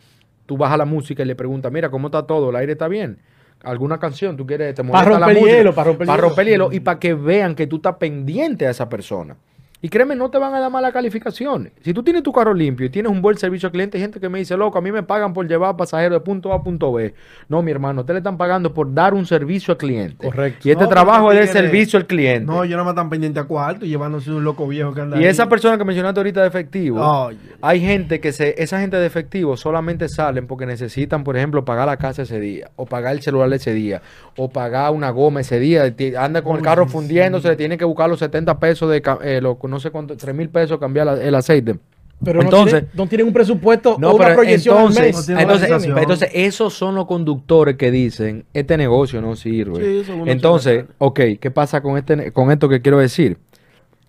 tú 0.44 0.58
bajas 0.58 0.76
la 0.76 0.84
música 0.84 1.22
y 1.22 1.26
le 1.26 1.34
preguntas, 1.34 1.72
mira, 1.72 1.88
¿cómo 1.88 2.08
está 2.08 2.26
todo? 2.26 2.50
¿El 2.50 2.56
aire 2.56 2.72
está 2.72 2.88
bien? 2.88 3.16
¿Alguna 3.62 3.98
canción? 3.98 4.36
¿Tú 4.36 4.46
quieres? 4.46 4.74
¿Te 4.74 4.82
molesta 4.82 5.10
la 5.12 5.18
romper 5.18 5.36
música? 5.36 5.56
hielo, 5.56 5.74
para 5.74 5.88
romper 5.88 6.06
hielo. 6.08 6.20
romper 6.20 6.46
hielo 6.46 6.68
y 6.72 6.80
para 6.80 6.98
que 6.98 7.14
vean 7.14 7.54
que 7.54 7.66
tú 7.66 7.76
estás 7.76 7.96
pendiente 7.96 8.66
a 8.66 8.70
esa 8.70 8.86
persona. 8.86 9.34
Y 9.82 9.88
créeme, 9.88 10.14
no 10.14 10.30
te 10.30 10.36
van 10.36 10.52
a 10.54 10.60
dar 10.60 10.70
malas 10.70 10.92
calificaciones. 10.92 11.72
Si 11.82 11.94
tú 11.94 12.02
tienes 12.02 12.22
tu 12.22 12.32
carro 12.32 12.52
limpio 12.52 12.84
y 12.86 12.90
tienes 12.90 13.10
un 13.10 13.22
buen 13.22 13.38
servicio 13.38 13.66
al 13.68 13.72
cliente, 13.72 13.96
hay 13.96 14.02
gente 14.02 14.20
que 14.20 14.28
me 14.28 14.38
dice, 14.38 14.54
loco, 14.56 14.76
a 14.76 14.82
mí 14.82 14.92
me 14.92 15.02
pagan 15.02 15.32
por 15.32 15.48
llevar 15.48 15.74
pasajeros 15.76 16.18
de 16.18 16.20
punto 16.24 16.52
A 16.52 16.56
a 16.56 16.62
punto 16.62 16.92
B. 16.92 17.14
No, 17.48 17.62
mi 17.62 17.70
hermano, 17.70 18.04
te 18.04 18.12
le 18.12 18.18
están 18.18 18.36
pagando 18.36 18.74
por 18.74 18.92
dar 18.92 19.14
un 19.14 19.24
servicio 19.24 19.72
al 19.72 19.78
cliente. 19.78 20.26
Correcto. 20.26 20.68
Y 20.68 20.72
este 20.72 20.84
No, 20.84 20.90
trabajo 20.90 21.32
es 21.32 21.38
de 21.38 21.44
tigre- 21.46 21.52
servicio 21.62 21.98
al 21.98 22.06
cliente. 22.06 22.44
No, 22.44 22.64
yo 22.66 22.76
no 22.76 22.84
me 22.84 22.90
están 22.90 23.08
pendiente 23.08 23.40
a 23.40 23.44
cuarto 23.44 23.86
y 23.86 23.88
llevándose 23.88 24.30
un 24.30 24.44
loco 24.44 24.68
viejo 24.68 24.92
que 24.92 25.00
anda 25.00 25.16
y 25.16 25.20
ahí. 25.24 25.26
esa 25.30 25.48
persona 25.48 25.78
que 25.78 25.84
mencionaste 25.84 26.20
ahorita 26.20 26.42
de 26.42 26.48
efectivo, 26.48 27.30
hay 27.62 27.80
gente 27.80 28.20
que 28.20 28.32
se, 28.32 28.62
esa 28.62 28.80
gente 28.80 28.98
de 28.98 29.06
efectivo 29.06 29.56
solamente 29.56 30.08
salen 30.10 30.46
porque 30.46 30.66
necesitan, 30.66 31.24
por 31.24 31.38
ejemplo, 31.38 31.64
pagar 31.64 31.86
la 31.86 31.96
casa 31.96 32.22
ese 32.22 32.38
día, 32.38 32.70
o 32.76 32.84
pagar 32.84 33.14
el 33.14 33.22
celular 33.22 33.50
ese 33.54 33.72
día, 33.72 34.02
o 34.36 34.50
pagar 34.50 34.92
una 34.92 35.08
goma 35.08 35.40
ese 35.40 35.58
día, 35.58 35.84
anda 36.18 36.42
con 36.42 36.56
el 36.56 36.62
carro 36.62 36.86
fundiéndose, 36.86 37.48
le 37.48 37.56
tiene 37.56 37.78
que 37.78 37.86
buscar 37.86 38.10
los 38.10 38.18
70 38.18 38.58
pesos 38.58 38.90
de, 38.90 39.02
eh, 39.22 39.40
lo- 39.40 39.56
no 39.70 39.80
sé 39.80 39.90
cuánto, 39.90 40.16
3 40.16 40.34
mil 40.34 40.48
pesos 40.50 40.78
cambiar 40.78 41.06
la- 41.06 41.22
el 41.22 41.34
aceite. 41.34 41.78
Pero 42.22 42.42
Entonces- 42.42 42.72
no, 42.74 42.78
tienen, 42.80 42.90
no 42.96 43.06
tienen 43.06 43.26
un 43.28 43.32
presupuesto 43.32 43.96
No, 43.98 44.10
o 44.10 44.16
una 44.16 44.34
proyección 44.34 44.76
al 44.76 44.82
entonces, 44.88 45.28
mes. 45.28 45.88
No 45.88 45.98
entonces, 45.98 46.30
esos 46.34 46.74
son 46.74 46.94
los 46.94 47.06
conductores 47.06 47.76
que 47.76 47.90
dicen, 47.90 48.44
este 48.52 48.76
negocio 48.76 49.22
no 49.22 49.36
sirve. 49.36 50.02
Sí, 50.04 50.12
entonces, 50.26 50.84
ok, 50.98 51.20
¿qué 51.40 51.50
pasa 51.50 51.80
con, 51.80 51.96
este, 51.96 52.30
con 52.32 52.50
esto 52.50 52.68
que 52.68 52.82
quiero 52.82 52.98
decir? 52.98 53.38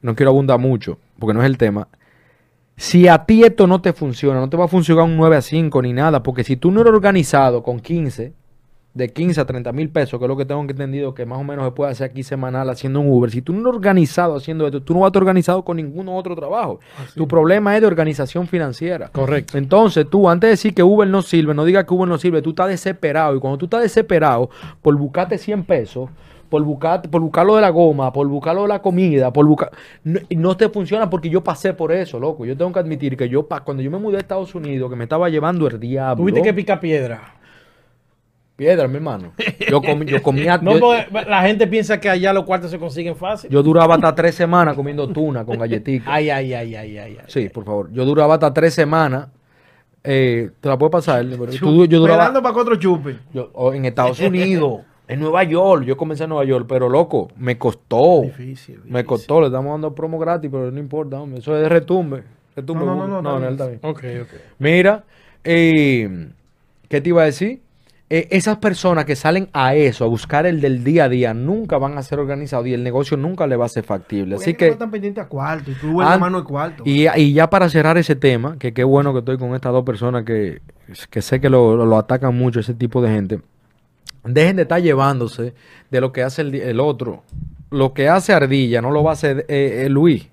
No 0.01 0.13
quiero 0.13 0.31
abundar 0.31 0.59
mucho, 0.59 0.97
porque 1.19 1.33
no 1.33 1.39
es 1.41 1.45
el 1.45 1.57
tema. 1.57 1.87
Si 2.75 3.07
a 3.07 3.25
ti 3.25 3.43
esto 3.43 3.65
no 3.67 3.81
te 3.81 3.93
funciona, 3.93 4.39
no 4.41 4.49
te 4.49 4.57
va 4.57 4.65
a 4.65 4.67
funcionar 4.67 5.05
un 5.05 5.15
9 5.15 5.37
a 5.37 5.41
5 5.41 5.81
ni 5.81 5.93
nada, 5.93 6.21
porque 6.23 6.43
si 6.43 6.57
tú 6.57 6.69
no 6.71 6.81
eres 6.81 6.91
organizado 6.93 7.63
con 7.63 7.79
15, 7.79 8.33
de 8.93 9.07
15 9.09 9.39
a 9.39 9.45
30 9.45 9.71
mil 9.71 9.89
pesos, 9.89 10.19
que 10.19 10.25
es 10.25 10.27
lo 10.29 10.35
que 10.35 10.43
tengo 10.43 10.59
entendido 10.61 11.13
que 11.13 11.25
más 11.25 11.39
o 11.39 11.43
menos 11.45 11.63
se 11.65 11.71
puede 11.71 11.91
hacer 11.91 12.09
aquí 12.09 12.23
semanal 12.23 12.69
haciendo 12.69 12.99
un 12.99 13.09
Uber, 13.09 13.31
si 13.31 13.41
tú 13.41 13.53
no 13.53 13.59
eres 13.61 13.75
organizado 13.77 14.35
haciendo 14.35 14.65
esto, 14.65 14.81
tú 14.81 14.93
no 14.93 14.99
vas 14.99 15.07
a 15.07 15.09
estar 15.09 15.21
organizado 15.21 15.63
con 15.63 15.77
ningún 15.77 16.09
otro 16.09 16.35
trabajo. 16.35 16.79
Tu 17.15 17.25
problema 17.27 17.73
es 17.75 17.81
de 17.81 17.87
organización 17.87 18.47
financiera. 18.47 19.07
Correcto. 19.09 19.57
Entonces, 19.57 20.05
tú, 20.09 20.27
antes 20.29 20.47
de 20.47 20.51
decir 20.51 20.73
que 20.73 20.83
Uber 20.83 21.07
no 21.07 21.21
sirve, 21.21 21.53
no 21.53 21.63
digas 21.63 21.85
que 21.85 21.93
Uber 21.93 22.07
no 22.09 22.17
sirve, 22.17 22.41
tú 22.41 22.49
estás 22.49 22.67
desesperado. 22.67 23.35
Y 23.35 23.39
cuando 23.39 23.57
tú 23.57 23.65
estás 23.65 23.81
desesperado 23.81 24.49
por 24.81 24.95
buscarte 24.97 25.37
100 25.37 25.63
pesos, 25.63 26.09
por 26.49 26.61
buscar, 26.63 27.01
por 27.03 27.21
buscar 27.21 27.45
lo 27.45 27.55
de 27.55 27.61
la 27.61 27.69
goma, 27.69 28.11
por 28.11 28.27
buscar 28.27 28.53
lo 28.53 28.63
de 28.63 28.67
la 28.67 28.81
comida, 28.81 29.31
por 29.31 29.45
buscar. 29.47 29.71
No, 30.03 30.19
no 30.31 30.57
te 30.57 30.67
funciona 30.67 31.09
porque 31.09 31.29
yo 31.29 31.41
pasé 31.41 31.73
por 31.73 31.93
eso, 31.93 32.19
loco. 32.19 32.45
Yo 32.45 32.57
tengo 32.57 32.73
que 32.73 32.79
admitir 32.79 33.15
que 33.15 33.29
yo, 33.29 33.47
pa- 33.47 33.61
cuando 33.61 33.81
yo 33.81 33.89
me 33.89 33.97
mudé 33.99 34.17
a 34.17 34.19
Estados 34.19 34.53
Unidos, 34.53 34.89
que 34.89 34.97
me 34.97 35.05
estaba 35.05 35.29
llevando 35.29 35.65
el 35.67 35.79
diablo. 35.79 36.21
Tuviste 36.21 36.41
que 36.41 36.53
picar 36.53 36.81
piedra. 36.81 37.35
Piedra, 38.61 38.87
mi 38.87 38.97
hermano. 38.97 39.33
Yo, 39.67 39.81
comí, 39.81 40.05
yo 40.05 40.21
comía. 40.21 40.57
No, 40.61 40.73
yo, 40.73 40.79
porque 40.79 41.27
la 41.29 41.41
gente 41.41 41.65
piensa 41.65 41.99
que 41.99 42.07
allá 42.07 42.31
los 42.31 42.43
cuartos 42.43 42.69
se 42.69 42.77
consiguen 42.77 43.15
fácil. 43.15 43.49
yo 43.49 43.63
duraba 43.63 43.95
hasta 43.95 44.13
tres 44.13 44.35
semanas 44.35 44.75
comiendo 44.75 45.07
tuna 45.07 45.43
con 45.43 45.57
galletitas. 45.57 46.07
Ay, 46.07 46.29
ay, 46.29 46.53
ay, 46.53 46.75
ay, 46.75 46.97
ay. 46.99 47.17
ay. 47.19 47.25
Sí, 47.25 47.49
por 47.49 47.65
favor. 47.65 47.91
Yo 47.91 48.05
duraba 48.05 48.35
hasta 48.35 48.53
tres 48.53 48.75
semanas. 48.75 49.29
Eh, 50.03 50.51
¿Te 50.59 50.69
la 50.69 50.77
puedo 50.77 50.91
pasar? 50.91 51.25
Tú- 51.59 51.85
yo 51.87 51.99
duraba 51.99 52.19
Esperando 52.25 52.41
para 52.43 52.53
que 52.53 52.61
otro 52.61 52.75
chupe. 52.75 53.17
yo- 53.33 53.49
oh, 53.53 53.73
en 53.73 53.85
Estados 53.85 54.19
Unidos, 54.19 54.81
en 55.07 55.19
Nueva 55.19 55.43
York. 55.43 55.83
Yo 55.85 55.97
comencé 55.97 56.25
en 56.25 56.29
Nueva 56.29 56.45
York, 56.45 56.67
pero 56.69 56.87
loco, 56.87 57.29
me 57.37 57.57
costó. 57.57 58.21
Difícil, 58.21 58.79
Me 58.85 59.03
costó, 59.03 59.41
le 59.41 59.47
estamos 59.47 59.71
dando 59.71 59.95
promo 59.95 60.19
gratis, 60.19 60.51
pero 60.51 60.69
no 60.69 60.79
importa, 60.79 61.19
hombre. 61.19 61.39
Eso 61.39 61.55
es 61.55 61.63
de 61.63 61.69
retumbe. 61.69 62.23
retumbe 62.55 62.85
No, 62.85 63.07
no, 63.07 63.21
no, 63.23 63.39
no. 63.39 63.65
Ok, 63.81 64.03
ok. 64.21 64.29
Mira, 64.59 65.03
eh, 65.43 66.29
¿qué 66.87 67.01
te 67.01 67.09
iba 67.09 67.23
a 67.23 67.25
decir? 67.25 67.61
Eh, 68.13 68.27
esas 68.31 68.57
personas 68.57 69.05
que 69.05 69.15
salen 69.15 69.47
a 69.53 69.73
eso, 69.73 70.03
a 70.03 70.07
buscar 70.09 70.45
el 70.45 70.59
del 70.59 70.83
día 70.83 71.05
a 71.05 71.09
día, 71.09 71.33
nunca 71.33 71.77
van 71.77 71.97
a 71.97 72.03
ser 72.03 72.19
organizados 72.19 72.67
y 72.67 72.73
el 72.73 72.83
negocio 72.83 73.15
nunca 73.15 73.47
le 73.47 73.55
va 73.55 73.65
a 73.65 73.69
ser 73.69 73.85
factible. 73.85 74.35
Así 74.35 74.53
que, 74.53 74.67
están 74.67 74.91
pendientes 74.91 75.23
a 75.23 75.27
cuarto. 75.29 75.71
Y 75.71 75.75
tú 75.75 76.01
An- 76.01 76.19
mano 76.19 76.39
de 76.41 76.43
cuarto. 76.45 76.83
y, 76.85 77.07
y 77.07 77.31
ya 77.31 77.49
para 77.49 77.69
cerrar 77.69 77.97
ese 77.97 78.17
tema, 78.17 78.57
que 78.59 78.73
qué 78.73 78.83
bueno 78.83 79.13
que 79.13 79.19
estoy 79.19 79.37
con 79.37 79.55
estas 79.55 79.71
dos 79.71 79.85
personas 79.85 80.25
que, 80.25 80.59
que 81.09 81.21
sé 81.21 81.39
que 81.39 81.49
lo, 81.49 81.77
lo- 81.77 81.85
lo 81.85 81.97
atacan 81.97 82.35
mucho, 82.37 82.59
ese 82.59 82.73
tipo 82.73 83.01
de 83.01 83.09
gente. 83.11 83.39
Dejen 84.25 84.57
de 84.57 84.63
estar 84.63 84.81
llevándose 84.81 85.53
de 85.89 86.01
lo 86.01 86.11
que 86.11 86.21
hace 86.23 86.41
el, 86.41 86.53
el 86.53 86.79
otro. 86.81 87.23
Lo 87.69 87.93
que 87.93 88.09
hace 88.09 88.33
Ardilla 88.33 88.81
no 88.81 88.91
lo 88.91 89.03
va 89.03 89.11
a 89.11 89.13
hacer 89.13 89.45
eh, 89.47 89.83
eh, 89.85 89.89
Luis. 89.89 90.27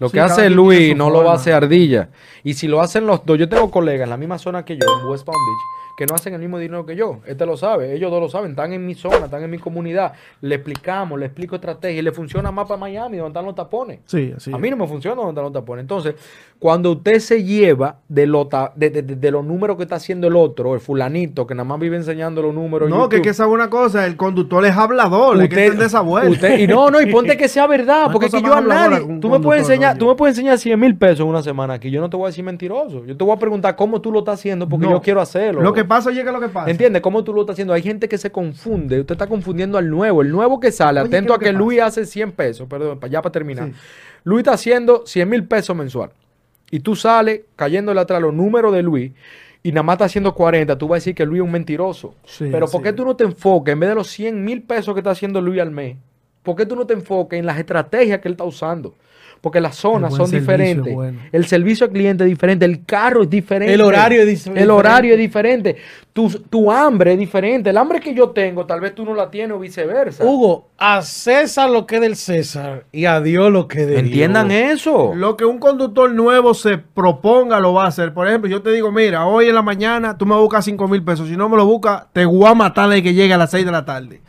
Lo 0.00 0.08
Sí, 0.08 0.14
que 0.14 0.20
hace 0.20 0.48
Luis 0.48 0.96
no 0.96 1.10
lo 1.10 1.22
va 1.24 1.32
a 1.32 1.34
hacer 1.34 1.52
Ardilla. 1.52 2.08
Y 2.42 2.54
si 2.54 2.68
lo 2.68 2.80
hacen 2.80 3.06
los 3.06 3.26
dos, 3.26 3.38
yo 3.38 3.48
tengo 3.50 3.70
colegas 3.70 4.04
en 4.04 4.10
la 4.10 4.16
misma 4.16 4.38
zona 4.38 4.64
que 4.64 4.76
yo, 4.78 4.86
en 5.02 5.08
West 5.08 5.26
Palm 5.26 5.36
Beach, 5.36 5.87
que 5.98 6.06
no 6.06 6.14
hacen 6.14 6.32
el 6.32 6.38
mismo 6.38 6.60
dinero 6.60 6.86
que 6.86 6.94
yo. 6.94 7.18
Este 7.26 7.44
lo 7.44 7.56
sabe, 7.56 7.92
ellos 7.92 8.08
dos 8.12 8.20
lo 8.20 8.28
saben, 8.28 8.50
están 8.52 8.72
en 8.72 8.86
mi 8.86 8.94
zona, 8.94 9.24
están 9.24 9.42
en 9.42 9.50
mi 9.50 9.58
comunidad. 9.58 10.12
Le 10.40 10.54
explicamos, 10.54 11.18
le 11.18 11.26
explico 11.26 11.56
estrategia 11.56 11.98
y 11.98 12.02
le 12.02 12.12
funciona 12.12 12.52
más 12.52 12.68
para 12.68 12.78
Miami, 12.78 13.16
donde 13.16 13.30
están 13.30 13.44
los 13.44 13.56
tapones. 13.56 13.98
Sí, 14.04 14.32
así. 14.36 14.52
A 14.54 14.58
mí 14.58 14.70
no 14.70 14.76
me 14.76 14.86
funciona 14.86 15.16
donde 15.16 15.30
están 15.32 15.42
los 15.42 15.52
tapones. 15.52 15.82
Entonces, 15.82 16.14
cuando 16.60 16.92
usted 16.92 17.18
se 17.18 17.42
lleva 17.42 17.96
de, 18.08 18.28
lo 18.28 18.46
ta- 18.46 18.72
de, 18.76 18.90
de- 18.90 19.02
de- 19.02 19.16
de 19.16 19.30
los 19.32 19.44
números 19.44 19.76
que 19.76 19.82
está 19.82 19.96
haciendo 19.96 20.28
el 20.28 20.36
otro, 20.36 20.74
el 20.74 20.80
fulanito, 20.80 21.48
que 21.48 21.54
nada 21.56 21.64
más 21.64 21.80
vive 21.80 21.96
enseñando 21.96 22.42
los 22.42 22.54
números. 22.54 22.88
No, 22.88 23.08
que, 23.08 23.16
YouTube, 23.16 23.24
que 23.24 23.34
sabe 23.34 23.52
una 23.52 23.68
cosa, 23.68 24.06
el 24.06 24.16
conductor 24.16 24.64
es 24.66 24.76
hablador, 24.76 25.40
hay 25.40 25.48
que 25.48 25.68
Usted- 25.68 25.82
esa 25.82 26.00
vuelta. 26.00 26.30
usted- 26.30 26.60
y 26.60 26.68
no, 26.68 26.90
no, 26.92 27.00
y 27.00 27.06
ponte 27.10 27.36
que 27.36 27.48
sea 27.48 27.66
verdad, 27.66 28.06
No 28.06 28.12
porque 28.12 28.26
es 28.26 28.32
que 28.34 28.40
yo 28.42 28.54
a 28.54 28.60
nadie, 28.60 29.18
tú 29.20 29.28
me 29.28 29.40
puedes 29.40 29.62
enseñar, 29.62 29.98
tú 29.98 30.06
me 30.06 30.14
puedes 30.14 30.36
enseñar 30.38 30.58
100 30.58 30.78
mil 30.78 30.96
pesos 30.96 31.20
en 31.20 31.26
una 31.26 31.42
semana 31.42 31.74
aquí, 31.74 31.90
yo 31.90 32.00
no 32.00 32.08
te 32.08 32.16
voy 32.16 32.26
a 32.26 32.28
decir 32.28 32.44
mentiroso, 32.44 33.04
yo 33.04 33.16
te 33.16 33.24
voy 33.24 33.34
a 33.34 33.38
preguntar 33.40 33.74
cómo 33.74 34.00
tú 34.00 34.12
lo 34.12 34.20
estás 34.20 34.38
haciendo, 34.38 34.68
porque 34.68 34.86
No. 34.86 34.92
yo 34.92 35.00
quiero 35.02 35.20
hacerlo. 35.20 35.60
Lo 35.62 35.72
que 35.72 35.84
pasa, 35.88 36.12
que 36.12 36.22
lo 36.22 36.40
que 36.40 36.48
pasa. 36.48 36.70
¿Entiendes? 36.70 37.02
¿Cómo 37.02 37.24
tú 37.24 37.32
lo 37.32 37.40
estás 37.40 37.54
haciendo? 37.54 37.72
Hay 37.72 37.82
gente 37.82 38.08
que 38.08 38.18
se 38.18 38.30
confunde. 38.30 39.00
Usted 39.00 39.14
está 39.14 39.26
confundiendo 39.26 39.78
al 39.78 39.90
nuevo. 39.90 40.22
El 40.22 40.30
nuevo 40.30 40.60
que 40.60 40.70
sale, 40.70 41.00
Oye, 41.00 41.08
atento 41.08 41.38
¿qué 41.38 41.48
a 41.48 41.52
que 41.52 41.58
Luis 41.58 41.80
hace 41.80 42.06
100 42.06 42.32
pesos. 42.32 42.68
Perdón, 42.68 43.00
ya 43.10 43.22
para 43.22 43.32
terminar. 43.32 43.68
Sí. 43.68 43.74
Luis 44.24 44.40
está 44.40 44.52
haciendo 44.52 45.04
100 45.06 45.28
mil 45.28 45.44
pesos 45.44 45.74
mensual. 45.74 46.10
Y 46.70 46.80
tú 46.80 46.94
sales 46.94 47.40
cayéndole 47.56 48.00
atrás 48.00 48.20
los 48.20 48.34
números 48.34 48.72
de 48.72 48.82
Luis 48.82 49.12
y 49.62 49.72
nada 49.72 49.82
más 49.82 49.94
está 49.94 50.04
haciendo 50.04 50.34
40. 50.34 50.76
Tú 50.78 50.88
vas 50.88 50.96
a 50.96 51.00
decir 51.00 51.14
que 51.14 51.24
Luis 51.26 51.40
es 51.40 51.46
un 51.46 51.52
mentiroso. 51.52 52.14
Sí, 52.24 52.48
Pero 52.50 52.66
¿por 52.68 52.80
sí. 52.80 52.84
qué 52.84 52.92
tú 52.92 53.04
no 53.04 53.16
te 53.16 53.24
enfocas 53.24 53.72
en 53.72 53.80
vez 53.80 53.88
de 53.88 53.94
los 53.94 54.08
100 54.08 54.44
mil 54.44 54.62
pesos 54.62 54.94
que 54.94 55.00
está 55.00 55.10
haciendo 55.10 55.40
Luis 55.40 55.60
al 55.60 55.70
mes? 55.70 55.96
¿Por 56.42 56.56
qué 56.56 56.66
tú 56.66 56.76
no 56.76 56.86
te 56.86 56.94
enfocas 56.94 57.38
en 57.38 57.46
las 57.46 57.58
estrategias 57.58 58.20
que 58.20 58.28
él 58.28 58.32
está 58.32 58.44
usando? 58.44 58.94
Porque 59.40 59.60
las 59.60 59.76
zonas 59.76 60.14
son 60.14 60.26
servicio, 60.26 60.40
diferentes. 60.40 60.94
bueno. 60.94 61.20
El 61.30 61.46
servicio 61.46 61.86
al 61.86 61.92
cliente 61.92 62.24
es 62.24 62.30
diferente. 62.30 62.64
El 62.64 62.84
carro 62.84 63.22
es 63.22 63.30
diferente. 63.30 63.72
El 63.72 63.80
horario 63.80 64.22
es 64.22 64.26
diferente. 64.26 64.62
El 64.62 64.70
horario 64.70 65.12
es 65.12 65.18
diferente. 65.18 65.76
Tu, 66.12 66.28
tu 66.28 66.72
hambre 66.72 67.12
es 67.12 67.18
diferente. 67.18 67.70
El 67.70 67.76
hambre 67.76 68.00
que 68.00 68.12
yo 68.12 68.30
tengo, 68.30 68.66
tal 68.66 68.80
vez 68.80 68.94
tú 68.94 69.04
no 69.04 69.14
la 69.14 69.30
tienes 69.30 69.56
o 69.56 69.60
viceversa. 69.60 70.24
Hugo, 70.24 70.70
a 70.76 71.02
César 71.02 71.70
lo 71.70 71.86
que 71.86 71.96
es 71.96 72.00
del 72.00 72.16
César 72.16 72.84
y 72.90 73.04
a 73.04 73.20
Dios 73.20 73.52
lo 73.52 73.68
que 73.68 73.82
es 73.82 73.86
de 73.86 74.00
Entiendan 74.00 74.48
Dios. 74.48 74.80
eso. 74.80 75.12
Lo 75.14 75.36
que 75.36 75.44
un 75.44 75.58
conductor 75.58 76.10
nuevo 76.12 76.54
se 76.54 76.78
proponga 76.78 77.60
lo 77.60 77.72
va 77.72 77.84
a 77.84 77.88
hacer. 77.88 78.12
Por 78.12 78.26
ejemplo, 78.26 78.50
yo 78.50 78.62
te 78.62 78.72
digo, 78.72 78.90
mira, 78.90 79.26
hoy 79.26 79.46
en 79.46 79.54
la 79.54 79.62
mañana 79.62 80.18
tú 80.18 80.26
me 80.26 80.34
buscas 80.34 80.64
5 80.64 80.88
mil 80.88 81.04
pesos. 81.04 81.28
Si 81.28 81.36
no 81.36 81.48
me 81.48 81.56
lo 81.56 81.64
buscas, 81.64 82.06
te 82.12 82.24
voy 82.24 82.46
a 82.46 82.54
matar 82.54 82.88
de 82.88 83.02
que 83.02 83.14
llegue 83.14 83.34
a 83.34 83.38
las 83.38 83.52
6 83.52 83.64
de 83.64 83.70
la 83.72 83.84
tarde. 83.84 84.20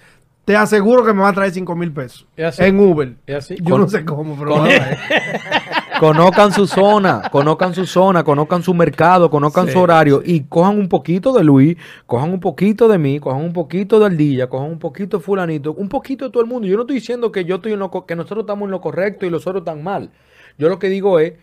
Te 0.49 0.55
aseguro 0.57 1.05
que 1.05 1.13
me 1.13 1.21
va 1.21 1.29
a 1.29 1.33
traer 1.33 1.51
5 1.51 1.75
mil 1.75 1.91
pesos. 1.91 2.25
En 2.65 2.79
Uber. 2.79 3.17
Yo 3.61 3.69
Con- 3.69 3.81
no 3.81 3.87
sé 3.87 4.03
cómo, 4.03 4.35
pero. 4.35 4.63
Conozcan 5.99 6.51
su 6.51 6.65
zona, 6.65 7.21
conozcan 7.29 7.75
su 7.75 7.85
zona, 7.85 8.23
conozcan 8.23 8.63
su 8.63 8.73
mercado, 8.73 9.29
conozcan 9.29 9.67
Sí, 9.67 9.73
su 9.73 9.79
horario 9.79 10.23
y 10.25 10.45
cojan 10.45 10.79
un 10.79 10.89
poquito 10.89 11.33
de 11.33 11.43
Luis, 11.43 11.77
cojan 12.07 12.31
un 12.33 12.39
poquito 12.39 12.87
de 12.87 12.97
mí, 12.97 13.19
cojan 13.19 13.43
un 13.43 13.53
poquito 13.53 13.99
de 13.99 14.07
Ardilla, 14.07 14.47
cojan 14.49 14.71
un 14.71 14.79
poquito 14.79 15.17
de 15.17 15.23
fulanito, 15.23 15.71
un 15.73 15.87
poquito 15.87 16.25
de 16.25 16.31
todo 16.31 16.41
el 16.41 16.49
mundo. 16.49 16.67
Yo 16.67 16.77
no 16.77 16.81
estoy 16.81 16.95
diciendo 16.95 17.31
que 17.31 17.45
yo 17.45 17.57
estoy 17.57 17.73
en 17.73 17.79
lo 17.79 17.91
co- 17.91 18.07
que 18.07 18.15
nosotros 18.15 18.39
estamos 18.39 18.65
en 18.65 18.71
lo 18.71 18.81
correcto 18.81 19.27
y 19.27 19.29
los 19.29 19.45
otros 19.45 19.61
están 19.61 19.83
mal. 19.83 20.09
Yo 20.57 20.67
lo 20.67 20.79
que 20.79 20.89
digo 20.89 21.19
es 21.19 21.33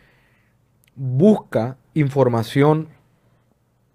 busca 0.97 1.77
información 1.95 2.89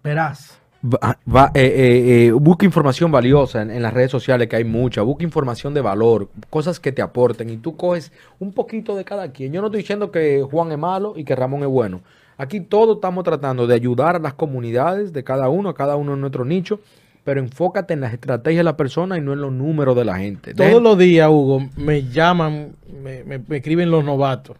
Verás. 0.02 0.58
Va- 0.84 1.16
va- 1.32 1.52
eh, 1.54 1.62
eh, 1.64 2.26
eh, 2.26 2.32
busca 2.32 2.64
información 2.66 3.12
valiosa 3.12 3.62
en, 3.62 3.70
en 3.70 3.82
las 3.82 3.94
redes 3.94 4.10
sociales, 4.10 4.48
que 4.48 4.56
hay 4.56 4.64
mucha. 4.64 5.02
Busca 5.02 5.22
información 5.22 5.74
de 5.74 5.80
valor, 5.80 6.28
cosas 6.50 6.80
que 6.80 6.90
te 6.90 7.02
aporten. 7.02 7.50
Y 7.50 7.56
tú 7.58 7.76
coges 7.76 8.10
un 8.40 8.52
poquito 8.52 8.96
de 8.96 9.04
cada 9.04 9.30
quien. 9.30 9.52
Yo 9.52 9.60
no 9.60 9.68
estoy 9.68 9.82
diciendo 9.82 10.10
que 10.10 10.42
Juan 10.42 10.72
es 10.72 10.78
malo 10.78 11.14
y 11.16 11.22
que 11.24 11.36
Ramón 11.36 11.62
es 11.62 11.68
bueno. 11.68 12.00
Aquí 12.36 12.60
todos 12.60 12.96
estamos 12.96 13.22
tratando 13.22 13.66
de 13.68 13.74
ayudar 13.74 14.16
a 14.16 14.18
las 14.18 14.34
comunidades 14.34 15.12
de 15.12 15.22
cada 15.22 15.48
uno, 15.48 15.68
a 15.68 15.74
cada 15.74 15.94
uno 15.94 16.14
en 16.14 16.20
nuestro 16.20 16.44
nicho. 16.44 16.80
Pero 17.24 17.38
enfócate 17.38 17.94
en 17.94 18.00
las 18.00 18.12
estrategias 18.12 18.58
de 18.58 18.64
la 18.64 18.76
persona 18.76 19.16
y 19.16 19.20
no 19.20 19.32
en 19.32 19.40
los 19.40 19.52
números 19.52 19.94
de 19.94 20.04
la 20.04 20.18
gente. 20.18 20.54
Todos 20.54 20.68
Dejen- 20.72 20.82
los 20.82 20.98
días, 20.98 21.28
Hugo, 21.30 21.62
me 21.76 22.02
llaman, 22.08 22.72
me, 23.00 23.22
me- 23.22 23.38
me 23.38 23.58
escriben 23.58 23.92
los 23.92 24.04
novatos. 24.04 24.56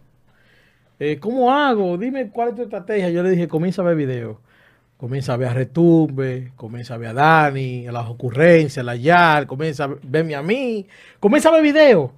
Eh, 0.99 1.17
¿Cómo 1.19 1.51
hago? 1.51 1.97
Dime 1.97 2.29
cuál 2.29 2.49
es 2.49 2.55
tu 2.55 2.61
estrategia. 2.61 3.09
Yo 3.09 3.21
le 3.23 3.31
dije, 3.31 3.49
comienza 3.49 3.81
a 3.81 3.85
ver 3.85 3.97
videos. 3.97 4.37
Comienza 5.03 5.33
a 5.33 5.35
ver 5.35 5.49
a 5.49 5.53
Retumbe, 5.53 6.53
comienza 6.55 6.93
a 6.93 6.97
ver 6.97 7.09
a 7.09 7.13
Dani, 7.13 7.85
a 7.85 7.91
las 7.91 8.07
ocurrencias, 8.07 8.77
a 8.77 8.83
la 8.83 8.95
YAR, 8.95 9.45
comienza 9.47 9.83
a 9.83 9.89
verme 10.01 10.33
a 10.33 10.41
mí, 10.41 10.87
comienza 11.19 11.49
a 11.49 11.51
ver 11.51 11.61
videos 11.61 12.11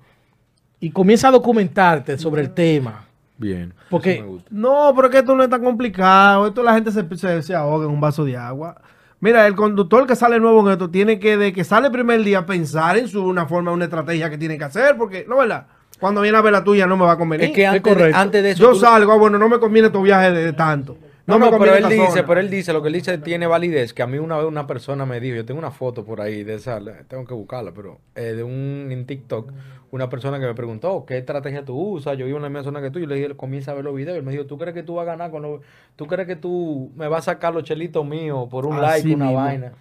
y 0.80 0.92
comienza 0.92 1.30
a 1.30 1.32
documentarte 1.32 2.16
sobre 2.20 2.44
el 2.44 2.52
tema. 2.54 3.08
Bien. 3.40 3.74
Porque-. 3.90 4.24
No, 4.52 4.94
pero 4.96 5.08
es 5.08 5.12
que 5.12 5.18
esto 5.18 5.36
no 5.36 5.42
es 5.42 5.50
tan 5.50 5.64
complicado. 5.64 6.46
Esto 6.46 6.62
la 6.62 6.76
gente 6.76 6.92
se, 6.92 7.04
se, 7.18 7.42
se 7.42 7.56
ahoga 7.56 7.86
en 7.86 7.92
un 7.92 8.00
vaso 8.00 8.24
de 8.24 8.38
agua. 8.38 8.80
Mira, 9.20 9.48
el 9.48 9.56
conductor 9.56 10.06
que 10.06 10.16
sale 10.16 10.40
nuevo 10.40 10.64
en 10.68 10.74
esto 10.74 10.88
tiene 10.88 11.18
que, 11.18 11.38
de 11.38 11.54
que 11.54 11.64
sale 11.64 11.88
el 11.88 11.92
primer 11.92 12.22
día, 12.22 12.46
pensar 12.46 12.98
en 12.98 13.08
su 13.08 13.26
una 13.26 13.48
forma, 13.48 13.72
una 13.72 13.86
estrategia 13.86 14.30
que 14.30 14.38
tiene 14.38 14.60
que 14.60 14.64
hacer, 14.64 14.96
porque, 14.96 15.26
no, 15.28 15.38
¿verdad? 15.38 15.66
Cuando 16.00 16.22
viene 16.22 16.38
a 16.38 16.42
ver 16.42 16.54
la 16.54 16.64
tuya 16.64 16.86
no 16.86 16.98
me 16.98 17.06
va 17.06 17.14
a 17.14 17.18
convenir. 17.18 17.48
Es 17.48 17.56
que 17.56 17.64
es 17.64 17.68
antes 17.70 17.84
de, 17.84 17.90
correcto. 17.90 18.18
antes 18.20 18.44
de 18.44 18.52
eso. 18.52 18.62
Yo 18.62 18.74
tú- 18.74 18.80
salgo, 18.82 19.12
ah, 19.12 19.18
bueno, 19.18 19.40
no 19.40 19.50
me 19.50 19.58
conviene 19.58 19.90
tu 19.90 20.04
viaje 20.04 20.32
de, 20.32 20.46
de 20.46 20.54
tanto. 20.54 20.96
No, 21.28 21.40
no, 21.40 21.58
pero 21.58 21.76
él 21.76 21.90
dice, 21.90 22.08
zona. 22.08 22.26
pero 22.28 22.40
él 22.40 22.50
dice, 22.50 22.72
lo 22.72 22.82
que 22.82 22.90
él 22.90 22.94
dice 22.94 23.18
tiene 23.18 23.48
validez, 23.48 23.94
que 23.94 24.04
a 24.04 24.08
mí 24.08 24.18
una 24.20 24.38
vez 24.38 24.46
una 24.46 24.68
persona 24.68 25.06
me 25.06 25.20
dijo, 25.20 25.36
yo 25.36 25.46
tengo 25.46 25.58
una 25.58 25.72
foto 25.72 26.06
por 26.06 26.22
ahí 26.22 26.44
de 26.44 26.56
esa, 26.56 26.80
tengo 27.08 27.26
que 27.26 27.34
buscarla, 27.34 27.72
pero 27.74 28.00
eh, 28.16 28.34
de 28.34 28.44
un 28.44 28.88
en 28.92 29.06
TikTok, 29.08 29.52
una 29.92 30.08
persona 30.10 30.40
que 30.40 30.46
me 30.46 30.54
preguntó, 30.54 31.04
¿qué 31.08 31.18
estrategia 31.18 31.66
tú 31.66 31.76
usas? 31.76 32.18
Yo 32.18 32.26
vivo 32.26 32.38
en 32.38 32.44
la 32.44 32.50
misma 32.50 32.64
zona 32.64 32.82
que 32.82 32.92
tú, 32.92 33.00
yo 33.00 33.08
le 33.08 33.16
dije, 33.16 33.36
comienza 33.36 33.72
a 33.72 33.74
ver 33.74 33.86
los 33.86 33.96
videos, 33.96 34.18
él 34.18 34.24
me 34.24 34.32
dijo, 34.32 34.46
¿tú 34.46 34.58
crees 34.58 34.76
que 34.76 34.84
tú 34.84 34.96
vas 34.96 35.04
a 35.08 35.12
ganar 35.12 35.32
con 35.32 35.42
los, 35.42 35.62
tú 35.96 36.06
crees 36.06 36.28
que 36.28 36.36
tú 36.36 36.92
me 36.96 37.08
vas 37.08 37.28
a 37.28 37.34
sacar 37.34 37.54
los 37.54 37.64
chelitos 37.64 38.06
míos 38.06 38.48
por 38.50 38.66
un 38.68 38.74
Así 38.76 38.82
like, 38.84 39.16
una 39.16 39.26
mismo. 39.26 39.42
vaina? 39.42 39.72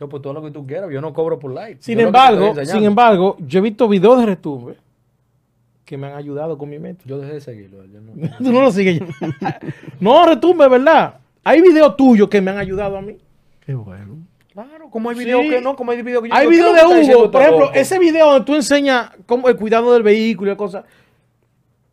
Yo, 0.00 0.08
pues 0.08 0.20
todo 0.20 0.32
lo 0.32 0.42
que 0.42 0.50
tú 0.50 0.66
quieras, 0.66 0.90
yo 0.90 1.00
no 1.00 1.12
cobro 1.12 1.38
por 1.38 1.52
like. 1.52 1.80
Sin 1.80 1.96
Yo 1.98 2.06
embargo, 2.06 2.54
sin 2.64 2.82
embargo, 2.82 3.36
yo 3.38 3.60
he 3.60 3.62
visto 3.62 3.86
videos 3.86 4.18
de 4.18 4.26
Retumbe 4.26 4.74
que 5.92 5.98
me 5.98 6.06
han 6.06 6.14
ayudado 6.14 6.56
con 6.56 6.70
mi 6.70 6.78
meta. 6.78 7.02
Yo 7.04 7.18
dejé 7.18 7.34
de 7.34 7.40
seguirlo. 7.42 7.84
yo 7.84 8.00
no- 8.00 8.12
Tú 8.38 8.50
no 8.50 8.62
lo 8.62 8.72
sigues 8.72 9.00
ya. 9.00 9.60
no, 10.00 10.24
Retumbe, 10.26 10.66
¿verdad? 10.66 11.16
Hay 11.44 11.60
videos 11.60 11.98
tuyos 11.98 12.30
que 12.30 12.40
me 12.40 12.50
han 12.50 12.56
ayudado 12.56 12.96
a 12.96 13.02
mí. 13.02 13.18
Qué 13.66 13.74
bueno. 13.74 14.16
Claro, 14.54 14.88
como 14.88 15.10
hay 15.10 15.16
videos 15.18 15.42
Sí. 15.42 15.50
que 15.50 15.60
no, 15.60 15.76
como 15.76 15.90
hay 15.92 16.00
videos 16.00 16.22
que 16.22 16.30
yo 16.30 16.34
Hay 16.34 16.46
videos 16.46 16.72
¿qué 16.72 17.00
es 17.02 17.08
de 17.08 17.14
Hugo, 17.14 17.30
por 17.30 17.42
ejemplo, 17.42 17.64
loco? 17.66 17.74
ese 17.74 17.98
video 17.98 18.30
donde 18.30 18.46
tú 18.46 18.54
enseñas 18.54 19.10
cómo 19.26 19.50
el 19.50 19.56
cuidado 19.56 19.92
del 19.92 20.02
vehículo 20.02 20.50
y 20.52 20.56
cosas. 20.56 20.84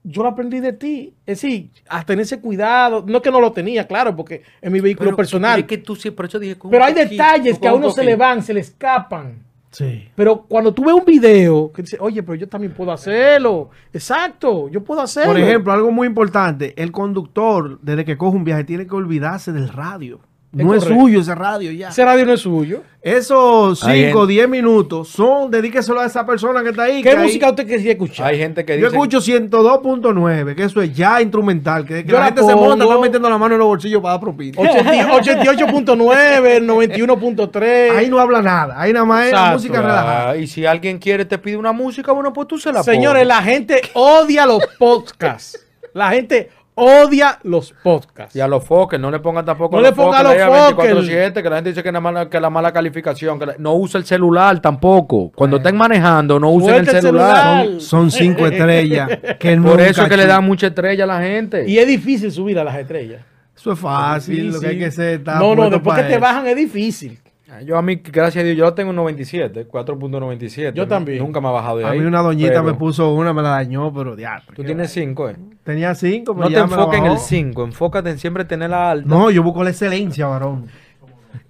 Yo 0.03 0.23
lo 0.23 0.29
aprendí 0.29 0.61
de 0.61 0.71
ti. 0.71 1.13
Es 1.25 1.41
decir, 1.41 1.71
a 1.89 2.05
tener 2.05 2.21
ese 2.23 2.39
cuidado. 2.39 3.03
No 3.05 3.21
que 3.21 3.31
no 3.31 3.41
lo 3.41 3.51
tenía, 3.51 3.85
claro, 3.85 4.15
porque 4.15 4.43
es 4.61 4.71
mi 4.71 4.79
vehículo 4.79 5.07
Pero 5.09 5.17
personal. 5.17 5.59
es 5.59 5.65
que 5.65 5.77
tú 5.77 5.97
sí, 5.97 6.09
por 6.11 6.23
eso 6.25 6.39
dije, 6.39 6.55
Pero 6.71 6.85
hay 6.85 6.93
poquito, 6.93 7.09
detalles 7.11 7.59
que 7.59 7.67
a 7.67 7.73
uno 7.73 7.89
se 7.91 8.05
le 8.05 8.15
van, 8.15 8.41
se 8.43 8.53
le 8.53 8.61
escapan. 8.61 9.43
Sí. 9.71 10.09
Pero 10.15 10.45
cuando 10.47 10.73
tú 10.73 10.85
ves 10.85 10.93
un 10.93 11.05
video 11.05 11.71
que 11.71 11.83
dice, 11.83 11.97
oye, 11.99 12.23
pero 12.23 12.35
yo 12.35 12.47
también 12.47 12.73
puedo 12.73 12.91
hacerlo. 12.91 13.69
Exacto, 13.93 14.69
yo 14.69 14.83
puedo 14.83 15.01
hacerlo. 15.01 15.33
Por 15.33 15.39
ejemplo, 15.39 15.73
algo 15.73 15.91
muy 15.91 16.07
importante, 16.07 16.73
el 16.81 16.91
conductor, 16.91 17.79
desde 17.81 18.05
que 18.05 18.17
coge 18.17 18.35
un 18.35 18.43
viaje, 18.43 18.63
tiene 18.63 18.87
que 18.87 18.95
olvidarse 18.95 19.51
del 19.51 19.69
radio. 19.69 20.19
No 20.51 20.73
es 20.73 20.83
suyo 20.83 21.21
ese 21.21 21.35
radio 21.35 21.71
ya. 21.71 21.89
Ese 21.89 22.03
radio 22.03 22.25
no 22.25 22.33
es 22.33 22.41
suyo. 22.41 22.81
Esos 23.01 23.79
5 23.79 24.19
o 24.19 24.27
10 24.27 24.49
minutos 24.49 25.07
son, 25.09 25.51
dedíqueselo 25.51 26.01
a 26.01 26.05
esa 26.05 26.25
persona 26.25 26.63
que 26.63 26.69
está 26.69 26.83
ahí. 26.83 27.01
¿Qué 27.01 27.15
música 27.15 27.49
usted 27.49 27.65
quería 27.65 27.91
escuchar? 27.91 28.27
Hay 28.27 28.39
gente 28.39 28.65
que 28.65 28.73
dice. 28.73 28.81
Yo 28.81 28.87
escucho 28.87 29.19
102.9, 29.19 30.55
que 30.55 30.63
eso 30.63 30.81
es 30.81 30.93
ya 30.93 31.21
instrumental. 31.21 31.85
Que, 31.85 32.03
la, 32.03 32.25
gente 32.25 32.43
se 32.43 32.55
monta, 32.55 32.83
está 32.83 32.99
metiendo 32.99 33.29
la 33.29 33.37
mano 33.37 33.55
en 33.55 33.59
los 33.59 33.67
bolsillos 33.67 34.01
para 34.01 34.15
dar 34.15 34.21
propina. 34.21 34.57
88.9, 34.57 36.65
91.3. 36.65 37.91
Ahí 37.97 38.09
no 38.09 38.19
habla 38.19 38.41
nada. 38.41 38.81
Ahí 38.81 38.91
nada 38.91 39.05
más 39.05 39.27
es 39.27 39.33
música 39.53 39.81
relajada. 39.81 40.37
Y 40.37 40.47
si 40.47 40.65
alguien 40.65 40.97
quiere 40.97 41.25
te 41.25 41.37
pide 41.37 41.57
una 41.57 41.71
música, 41.71 42.11
bueno, 42.11 42.33
pues 42.33 42.47
tú 42.47 42.57
se 42.57 42.73
la 42.73 42.83
Señores, 42.83 43.25
la 43.25 43.41
gente 43.43 43.81
odia 43.93 44.45
los 44.45 44.65
podcasts. 44.77 45.67
La 45.93 46.11
gente 46.11 46.49
odia 46.79 47.39
los 47.43 47.73
podcasts. 47.83 48.35
Y 48.35 48.39
a 48.39 48.47
los 48.47 48.63
foques, 48.63 48.99
no 48.99 49.11
le 49.11 49.19
pongan 49.19 49.45
tampoco 49.45 49.75
no 49.75 49.81
le 49.81 49.91
pongan 49.91 50.25
a 50.25 50.33
los 50.33 50.69
foques. 50.69 50.87
que 51.33 51.49
la 51.49 51.55
gente 51.57 51.69
dice 51.69 51.83
que, 51.83 51.91
la 51.91 51.99
mala, 51.99 52.29
que 52.29 52.39
la 52.39 52.49
mala 52.49 52.71
calificación, 52.71 53.39
que 53.39 53.45
no 53.57 53.75
usa 53.75 53.99
el 53.99 54.05
celular 54.05 54.59
tampoco. 54.59 55.31
Cuando 55.35 55.57
estén 55.57 55.75
manejando, 55.75 56.39
no 56.39 56.51
usen 56.51 56.75
el 56.75 56.87
celular. 56.87 57.67
Son, 57.79 58.09
cinco 58.09 58.47
estrellas. 58.47 59.09
Por 59.61 59.81
eso 59.81 60.03
es 60.03 60.09
que 60.09 60.17
le 60.17 60.25
dan 60.25 60.43
mucha 60.43 60.67
estrella 60.67 61.03
a 61.03 61.07
la 61.07 61.21
gente. 61.21 61.69
Y 61.69 61.77
es 61.77 61.87
difícil 61.87 62.31
subir 62.31 62.57
a 62.59 62.63
las 62.63 62.77
estrellas. 62.77 63.21
Eso 63.55 63.73
es 63.73 63.79
fácil, 63.79 64.51
lo 64.51 64.59
que 64.59 64.67
hay 64.67 64.79
que 64.79 64.85
hacer. 64.85 65.21
No, 65.25 65.53
no, 65.55 65.69
después 65.69 65.97
que 65.97 66.03
te 66.03 66.17
bajan 66.17 66.47
es 66.47 66.55
difícil. 66.55 67.19
Ah, 67.51 67.61
yo 67.61 67.77
a 67.77 67.81
mí, 67.81 67.95
gracias 67.95 68.43
a 68.43 68.45
Dios, 68.45 68.55
yo 68.55 68.73
tengo 68.73 68.91
un 68.91 68.95
97, 68.97 69.67
4.97. 69.67 70.73
Yo 70.73 70.87
también. 70.87 71.17
Nunca 71.17 71.41
me 71.41 71.47
ha 71.47 71.51
bajado 71.51 71.79
de 71.79 71.85
ahí. 71.85 71.97
A 71.97 72.01
mí 72.01 72.05
una 72.05 72.21
doñita 72.21 72.61
me 72.61 72.75
puso 72.75 73.11
una, 73.11 73.33
me 73.33 73.41
la 73.41 73.49
dañó, 73.49 73.91
pero 73.91 74.15
ya. 74.15 74.43
Tú 74.55 74.63
tienes 74.63 74.91
5, 74.91 75.29
¿eh? 75.29 75.35
Tenía 75.63 75.95
5, 75.95 76.33
No 76.35 76.49
te 76.49 76.59
enfoques 76.59 76.99
en 76.99 77.05
el 77.05 77.17
5, 77.17 77.63
enfócate 77.63 78.11
en 78.11 78.19
siempre 78.19 78.45
tener 78.45 78.69
la 78.69 78.91
alta. 78.91 79.07
No, 79.07 79.31
yo 79.31 79.41
busco 79.41 79.63
la 79.63 79.71
excelencia, 79.71 80.27
varón. 80.27 80.67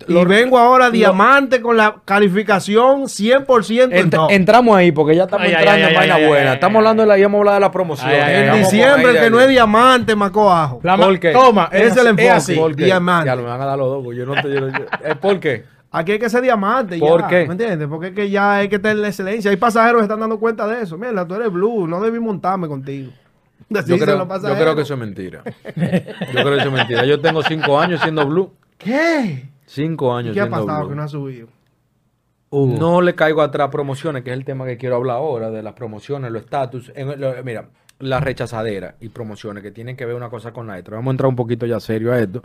Y 0.08 0.26
vengo 0.26 0.58
ahora 0.58 0.90
diamante 0.90 1.62
con 1.62 1.76
la 1.76 1.98
calificación 2.06 3.04
100% 3.04 4.28
Entramos 4.30 4.76
ahí 4.76 4.92
porque 4.92 5.16
ya 5.16 5.24
estamos 5.24 5.48
entrando 5.48 5.88
en 5.88 5.96
vaina 5.96 6.28
buena. 6.28 6.54
Estamos 6.54 6.78
hablando 6.78 7.04
de 7.04 7.08
la, 7.08 7.18
íbamos 7.18 7.38
a 7.38 7.40
hablar 7.40 7.54
de 7.56 7.60
la 7.60 7.72
promoción. 7.72 8.12
en 8.12 8.54
diciembre, 8.60 9.12
el 9.12 9.20
que 9.20 9.30
no 9.30 9.42
es 9.42 9.50
diamante, 9.50 10.16
maco 10.16 10.50
ajo. 10.50 10.80
¿Por 10.80 11.20
qué? 11.20 11.32
Toma, 11.32 11.70
es, 11.72 11.96
el 11.98 12.08
enfoque. 12.08 12.86
Diamante. 12.86 13.28
Ya 13.28 13.36
lo 13.36 13.44
me 13.44 13.50
van 13.50 13.62
a 13.62 13.66
dar 13.66 13.78
los 13.78 14.04
dos. 14.04 14.16
Yo 14.16 14.26
no 14.26 14.42
te, 14.42 14.50
yo, 14.54 14.68
¿Por 15.20 15.40
qué? 15.40 15.79
Aquí 15.91 16.12
hay 16.12 16.19
que 16.19 16.30
ser 16.30 16.41
diamante. 16.41 16.99
¿Por 16.99 17.28
qué? 17.28 17.45
¿Me 17.45 17.54
entiendes? 17.54 17.88
Porque 17.88 18.08
es 18.08 18.13
que 18.13 18.30
ya 18.30 18.58
hay 18.58 18.69
que 18.69 18.78
tener 18.78 18.97
la 18.97 19.08
excelencia. 19.08 19.49
Hay 19.49 19.58
pasajeros 19.58 19.99
que 19.99 20.04
están 20.04 20.19
dando 20.19 20.39
cuenta 20.39 20.67
de 20.67 20.84
eso. 20.84 20.97
Mira, 20.97 21.28
tú 21.28 21.36
eres 21.36 21.52
blue, 21.52 21.88
no 21.88 21.99
debí 21.99 22.19
montarme 22.19 22.67
contigo. 22.67 23.12
Yo 23.69 23.84
creo, 23.99 24.28
yo 24.28 24.56
creo, 24.56 24.75
que 24.75 24.82
eso 24.82 24.93
es 24.95 24.99
mentira. 24.99 25.43
Yo 25.45 26.41
creo 26.41 26.45
que 26.45 26.58
eso 26.58 26.67
es 26.67 26.71
mentira. 26.71 27.06
Yo 27.06 27.19
tengo 27.19 27.43
cinco 27.43 27.80
años 27.80 28.02
siendo 28.02 28.25
blue. 28.25 28.52
¿Qué? 28.78 29.49
Cinco 29.65 30.15
años 30.15 30.34
¿Qué 30.34 30.41
ha 30.41 30.49
pasado 30.49 30.89
que 30.89 30.95
no 30.95 31.04
ha 31.04 31.08
subido? 31.08 31.47
No 32.52 33.02
le 33.02 33.13
caigo 33.13 33.41
atrás 33.41 33.69
promociones, 33.69 34.23
que 34.23 34.32
es 34.32 34.38
el 34.38 34.43
tema 34.43 34.65
que 34.65 34.78
quiero 34.78 34.95
hablar 34.95 35.17
ahora, 35.17 35.52
de 35.52 35.62
las 35.62 35.73
promociones, 35.73 36.32
los 36.32 36.43
estatus. 36.43 36.91
Mira, 37.43 37.65
la 37.99 38.19
rechazadera 38.19 38.95
y 38.99 39.10
promociones 39.10 39.62
que 39.62 39.71
tienen 39.71 39.95
que 39.95 40.06
ver 40.06 40.15
una 40.15 40.30
cosa 40.30 40.52
con 40.52 40.65
la 40.65 40.78
otra. 40.78 40.95
Vamos 40.95 41.12
a 41.12 41.13
entrar 41.13 41.30
un 41.30 41.36
poquito 41.36 41.65
ya 41.67 41.80
serio 41.80 42.12
a 42.12 42.19
esto. 42.19 42.41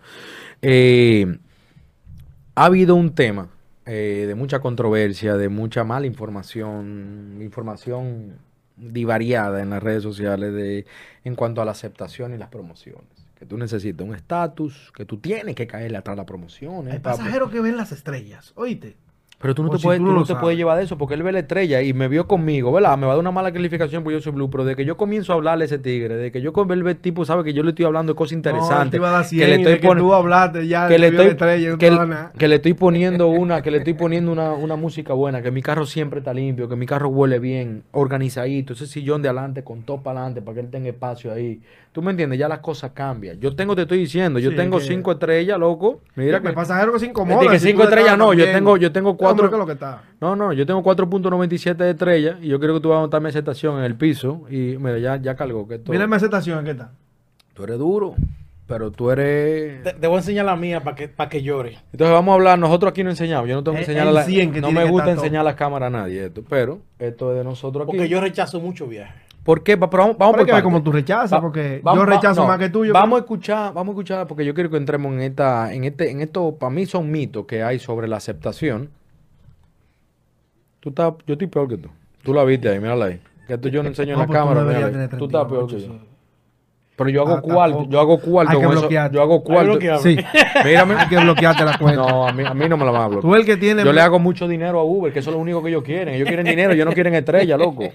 Eh, 0.61 1.39
ha 2.55 2.65
habido 2.65 2.95
un 2.95 3.15
tema 3.15 3.49
eh, 3.87 4.25
de 4.27 4.35
mucha 4.35 4.61
controversia, 4.61 5.37
de 5.37 5.49
mucha 5.49 5.85
mala 5.85 6.07
información, 6.07 7.39
información 7.41 8.39
divariada 8.77 9.63
en 9.63 9.71
las 9.71 9.83
redes 9.83 10.03
sociales 10.03 10.53
de, 10.53 10.87
en 11.25 11.35
cuanto 11.35 11.63
a 11.63 11.65
la 11.65 11.73
aceptación 11.73 12.35
y 12.35 12.39
las 12.39 12.49
promociones. 12.49 13.05
Que 13.35 13.47
tú 13.47 13.59
necesitas 13.59 14.07
un 14.07 14.15
estatus, 14.15 14.93
que 14.97 15.05
tú 15.05 15.19
tienes 15.19 15.55
que 15.55 15.67
caerle 15.67 15.99
atrás 15.99 16.15
a 16.15 16.17
las 16.19 16.27
promociones. 16.27 16.95
Hay 16.95 17.01
pasajeros 17.01 17.51
que 17.51 17.61
ven 17.61 17.77
las 17.77 17.93
estrellas, 17.93 18.53
oíste. 18.55 18.97
Pero 19.45 19.55
tú 19.55 19.63
no, 19.63 19.69
te, 19.69 19.79
puedes, 19.79 20.01
no 20.01 20.25
te 20.25 20.35
puedes 20.37 20.57
llevar 20.57 20.79
de 20.79 20.85
eso 20.85 20.97
porque 20.97 21.13
él 21.13 21.23
ve 21.23 21.31
la 21.31 21.41
estrella 21.41 21.83
y 21.83 21.93
me 21.93 22.09
vio 22.09 22.27
conmigo, 22.27 22.73
¿verdad? 22.73 22.97
Me 22.97 23.05
va 23.05 23.13
a 23.13 23.17
dar 23.17 23.21
una 23.21 23.31
mala 23.31 23.53
calificación 23.53 24.03
porque 24.03 24.17
yo 24.17 24.23
soy 24.23 24.33
blue, 24.33 24.49
pero 24.49 24.65
de 24.65 24.75
que 24.75 24.87
yo 24.87 24.97
comienzo 24.97 25.33
a 25.33 25.37
hablarle 25.37 25.65
a 25.65 25.67
ese 25.67 25.79
tigre, 25.79 26.17
de 26.17 26.33
que 26.33 26.41
yo 26.41 26.55
con 26.55 26.71
el 26.73 26.97
tipo 26.97 27.27
sabe 27.27 27.45
que 27.45 27.53
yo 27.53 27.63
le 27.63 27.73
estoy 27.73 27.85
hablando 27.85 28.15
de 28.15 28.17
cosas 28.17 28.33
interesantes. 28.33 28.99
que 28.99 29.47
le 29.47 29.57
estoy 29.57 29.81
poniendo 29.81 30.63
ya 30.63 30.89
que 30.89 30.99
le 30.99 31.09
estoy, 31.09 31.37
que, 31.77 32.49
le 32.49 32.55
estoy 32.55 32.73
poniendo 32.73 33.29
una, 33.29 33.61
que 33.61 33.71
le 33.71 33.77
estoy 33.77 33.93
poniendo 33.93 34.33
una, 34.33 34.55
una, 34.55 34.77
música 34.77 35.13
buena, 35.13 35.43
que 35.43 35.51
mi 35.51 35.61
carro 35.61 35.85
siempre 35.85 36.21
está 36.21 36.33
limpio, 36.33 36.67
que 36.67 36.77
mi 36.77 36.87
carro 36.87 37.11
huele 37.11 37.39
bien, 37.39 37.83
organizadito, 37.93 38.73
ese 38.73 38.87
sillón 38.87 39.21
de 39.21 39.29
adelante 39.29 39.63
con 39.63 39.83
todo 39.83 40.03
para 40.03 40.21
adelante 40.21 40.41
para 40.41 40.55
que 40.55 40.61
él 40.63 40.71
tenga 40.71 40.89
espacio 40.89 41.31
ahí. 41.31 41.61
Tú 41.93 42.03
me 42.03 42.11
entiendes, 42.11 42.41
ya 42.41 42.49
las 42.49 42.59
cosas 42.59 42.91
cambian. 42.93 43.39
Yo 43.39 43.55
tengo, 43.55 43.77
te 43.77 43.83
estoy 43.83 43.99
diciendo, 43.99 44.41
yo 44.41 44.53
tengo 44.57 44.81
cinco 44.81 45.13
estrellas, 45.13 45.57
loco. 45.57 46.01
Mira 46.17 46.41
que 46.41 46.49
el 46.49 46.55
pasajero 46.55 46.93
que 46.95 46.99
se 46.99 47.07
incomoda. 47.07 47.49
que 47.49 47.61
cinco 47.61 47.85
estrellas 47.85 48.19
no, 48.19 48.33
yo 48.33 48.47
tengo, 48.47 48.77
yo 48.77 48.91
tengo 48.91 49.17
cuatro. 49.17 49.34
Lo 49.37 49.67
que 49.67 49.73
está. 49.73 50.03
No, 50.21 50.37
no, 50.37 50.53
yo 50.53 50.67
tengo 50.67 50.83
4.97 50.83 51.77
de 51.77 51.91
estrellas 51.91 52.37
y 52.41 52.49
yo 52.49 52.59
creo 52.61 52.75
que 52.75 52.81
tú 52.81 52.89
vas 52.89 52.99
a 52.99 53.01
montar 53.01 53.21
mi 53.21 53.29
aceptación 53.29 53.79
en 53.79 53.85
el 53.85 53.95
piso 53.97 54.43
y 54.51 54.77
mira, 54.79 54.99
ya, 54.99 55.17
ya 55.17 55.35
cargó. 55.35 55.67
Que 55.69 55.81
Mira 55.89 56.07
mi 56.07 56.17
aceptación, 56.17 56.65
¿qué 56.65 56.73
está? 56.73 56.93
Tú 57.55 57.65
eres 57.65 57.79
duro. 57.79 58.15
Pero 58.67 58.91
tú 58.91 59.11
eres. 59.11 59.83
Te, 59.83 60.07
voy 60.07 60.17
a 60.17 60.19
enseñar 60.21 60.47
la 60.47 60.57
mía 60.57 60.83
para 60.83 60.97
que, 60.97 61.09
para 61.09 61.29
que 61.29 61.43
llore. 61.43 61.79
Entonces 61.93 62.15
vamos 62.15 62.33
a 62.33 62.35
hablar. 62.37 62.59
Nosotros 62.59 62.91
aquí 62.91 63.05
no 63.05 63.11
enseñamos. 63.11 63.47
Yo 63.47 63.57
no 63.57 63.63
tengo 63.63 63.75
que 63.75 63.83
enseñar 63.83 64.09
a 64.09 64.11
la. 64.11 64.27
No 64.27 64.73
me 64.73 64.89
gusta 64.89 65.11
enseñar 65.11 65.45
la 65.45 65.55
cámara 65.55 65.89
a 65.89 65.91
nadie 65.91 66.25
esto. 66.25 66.43
Pero 66.49 66.81
esto 66.99 67.33
es 67.33 67.39
de 67.39 67.45
nosotros 67.45 67.83
aquí. 67.83 67.95
Porque 67.95 68.09
yo 68.09 68.23
rechazo 68.23 68.61
mucho 68.61 68.87
viajes. 68.87 69.25
¿Por 69.45 69.63
qué? 69.63 69.77
Pero 69.77 69.91
vamos, 69.91 70.17
vamos 70.17 70.37
por 70.37 70.63
como 70.63 70.83
tú 70.83 70.91
rechazas, 70.91 71.39
porque 71.39 71.83
yo 71.85 72.07
rechazo 72.07 72.47
más 72.47 72.59
que 72.59 72.71
tú. 72.71 72.83
vamos 72.91 73.19
a 73.19 73.21
escuchar, 73.21 73.75
vamos 73.75 73.93
a 73.93 73.93
escuchar, 73.93 74.27
porque 74.27 74.45
yo 74.45 74.55
quiero 74.55 74.71
que 74.71 74.79
entremos 74.79 75.13
en 75.13 75.21
esta, 75.21 75.73
en 75.73 75.85
este, 75.85 76.11
en 76.11 76.23
esto, 76.23 76.57
para 76.57 76.71
mí 76.71 76.87
son 76.87 77.11
mitos 77.11 77.45
que 77.45 77.63
hay 77.63 77.79
sobre 77.79 78.09
la 78.09 78.17
aceptación. 78.17 78.89
Tú 80.85 80.91
estás, 80.91 81.15
yo 81.27 81.33
estoy 81.33 81.47
peor 81.47 81.67
que 81.67 81.79
tú. 81.79 81.89
Tú 82.23 82.35
la 82.35 82.45
viste 82.45 82.69
ahí, 82.69 82.79
mírala 82.79 83.07
ahí. 83.07 83.19
Que 83.47 83.55
esto 83.55 83.69
yo 83.69 83.83
no 83.83 83.89
enseño 83.89 84.13
en 84.13 84.19
la 84.19 84.27
pues 84.27 84.39
cámara. 84.39 85.09
Tú, 85.17 85.25
estás 85.25 85.47
peor 85.47 85.67
que 85.67 85.81
yo. 85.81 85.97
Pero 86.95 87.09
yo 87.09 87.23
hago 87.23 87.37
ah, 87.37 87.41
cuarto, 87.41 87.87
yo 87.89 88.01
hago 88.01 88.21
cuarto 88.21 88.53
Hay 88.53 88.59
que 88.59 88.65
con 88.67 88.77
eso. 88.77 89.11
Yo 89.11 89.23
hago 89.23 89.43
cuarto. 89.43 89.79
Sí. 90.03 90.19
Mírame. 90.63 90.95
Hay 90.97 91.09
que 91.09 91.17
bloquearte 91.17 91.65
la 91.65 91.79
cuenta. 91.79 92.03
No, 92.03 92.29
a 92.29 92.33
mí, 92.35 92.45
a 92.45 92.53
mí 92.53 92.69
no 92.69 92.77
me 92.77 92.85
la 92.85 92.91
van 92.91 93.03
a 93.03 93.07
bloquear. 93.09 93.23
Tú 93.23 93.35
el 93.35 93.47
que 93.47 93.57
tiene. 93.57 93.83
Yo 93.83 93.95
le 93.95 94.01
hago 94.03 94.19
mucho 94.19 94.47
dinero 94.47 94.79
a 94.79 94.85
Uber, 94.85 95.11
que 95.11 95.21
eso 95.21 95.31
es 95.31 95.37
lo 95.37 95.41
único 95.41 95.63
que 95.63 95.71
ellos 95.71 95.83
quieren. 95.83 96.17
Ellos 96.17 96.29
quieren 96.29 96.45
dinero, 96.45 96.75
ellos 96.75 96.85
no 96.85 96.93
quieren 96.93 97.15
estrella, 97.15 97.57
loco. 97.57 97.85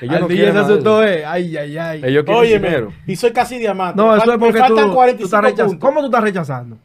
Ellos 0.00 0.20
no 0.20 0.28
quieren. 0.28 0.56
Eso 0.56 1.02
es. 1.02 1.24
Ay, 1.26 1.56
ay, 1.56 1.78
ay. 1.78 2.02
Ellos 2.04 2.24
quieren 2.24 2.42
Oye, 2.42 2.58
dinero. 2.58 2.92
Y 3.06 3.16
soy 3.16 3.32
casi 3.32 3.58
diamante. 3.58 4.00
No, 4.00 4.16
eso 4.16 4.32
es 4.32 4.38
porque 4.38 4.60
tú, 4.66 4.74
tú 5.18 5.24
estás 5.24 5.42
rechazando. 5.42 5.78
¿Cómo 5.78 6.00
tú 6.00 6.06
estás 6.06 6.22
rechazando? 6.22 6.78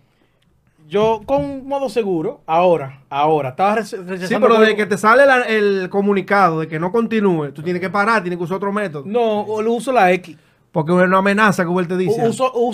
Yo 0.91 1.21
con 1.25 1.65
modo 1.69 1.87
seguro, 1.87 2.41
ahora, 2.45 3.05
ahora, 3.09 3.51
estaba 3.51 3.75
rechazando. 3.75 4.17
Sí, 4.27 4.35
pero 4.41 4.59
de 4.59 4.75
que 4.75 4.85
te 4.85 4.97
sale 4.97 5.23
el 5.47 5.87
comunicado 5.89 6.59
de 6.59 6.67
que 6.67 6.81
no 6.81 6.91
continúe, 6.91 7.53
tú 7.53 7.63
tienes 7.63 7.81
que 7.81 7.89
parar, 7.89 8.21
tienes 8.21 8.37
que 8.37 8.43
usar 8.43 8.57
otro 8.57 8.73
método. 8.73 9.03
No, 9.05 9.43
uso 9.43 9.93
la 9.93 10.11
X. 10.11 10.35
Porque 10.71 10.93
es 10.93 11.05
una 11.05 11.17
amenaza 11.17 11.65
que 11.65 11.71
él 11.71 11.87
te 11.87 11.97
dice. 11.97 12.21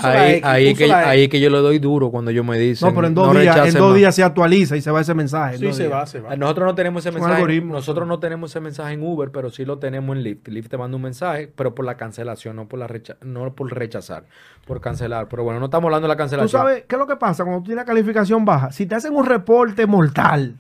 ahí, 0.04 0.76
que, 0.76 0.94
ahí 0.94 1.28
que 1.28 1.40
yo 1.40 1.50
le 1.50 1.58
doy 1.58 1.80
duro 1.80 2.12
cuando 2.12 2.30
yo 2.30 2.44
me 2.44 2.60
dice. 2.60 2.86
No, 2.86 2.94
pero 2.94 3.08
en 3.08 3.16
dos, 3.16 3.34
días, 3.40 3.74
en 3.74 3.74
dos 3.74 3.96
días 3.96 4.14
se 4.14 4.24
actualiza 4.24 4.78
y 4.78 4.82
se 4.82 4.92
va 4.92 5.02
ese 5.02 5.16
mensaje. 5.16 5.58
Sí, 5.58 5.74
se 5.74 5.88
va, 5.88 6.06
se 6.06 6.20
va. 6.20 6.36
Nosotros 6.36 6.68
no 6.68 6.76
tenemos 6.76 7.04
ese 7.04 7.12
mensaje. 7.12 7.62
Nosotros 7.62 8.08
no 8.08 8.20
tenemos 8.20 8.52
ese 8.52 8.60
mensaje 8.60 8.94
en 8.94 9.04
Uber, 9.04 9.32
pero 9.32 9.50
sí 9.50 9.66
lo 9.66 9.80
tenemos 9.80 10.16
en 10.16 10.24
Lyft. 10.24 10.48
Lyft 10.48 10.70
te 10.70 10.78
manda 10.78 10.96
un 10.96 11.02
mensaje, 11.02 11.52
pero 11.56 11.74
por 11.74 11.86
la 11.86 11.98
cancelación, 11.98 12.56
no 12.56 12.68
por, 12.68 12.78
la 12.78 12.88
no 13.22 13.54
por 13.54 13.74
rechazar, 13.74 14.26
por 14.68 14.80
cancelar. 14.80 15.28
Pero 15.28 15.44
bueno, 15.44 15.60
no 15.60 15.66
estamos 15.66 15.86
hablando 15.86 16.08
de 16.08 16.14
la 16.14 16.18
cancelación. 16.18 16.62
¿Tú 16.62 16.68
sabes 16.68 16.84
qué 16.88 16.96
es 16.96 17.00
lo 17.00 17.08
que 17.08 17.16
pasa 17.16 17.44
cuando 17.44 17.62
tú 17.64 17.68
tienes 17.68 17.86
calificación 17.86 18.46
baja? 18.46 18.72
Si 18.72 18.86
te 18.86 18.94
hacen 18.94 19.16
un 19.16 19.26
reporte 19.26 19.88
mortal 19.88 20.56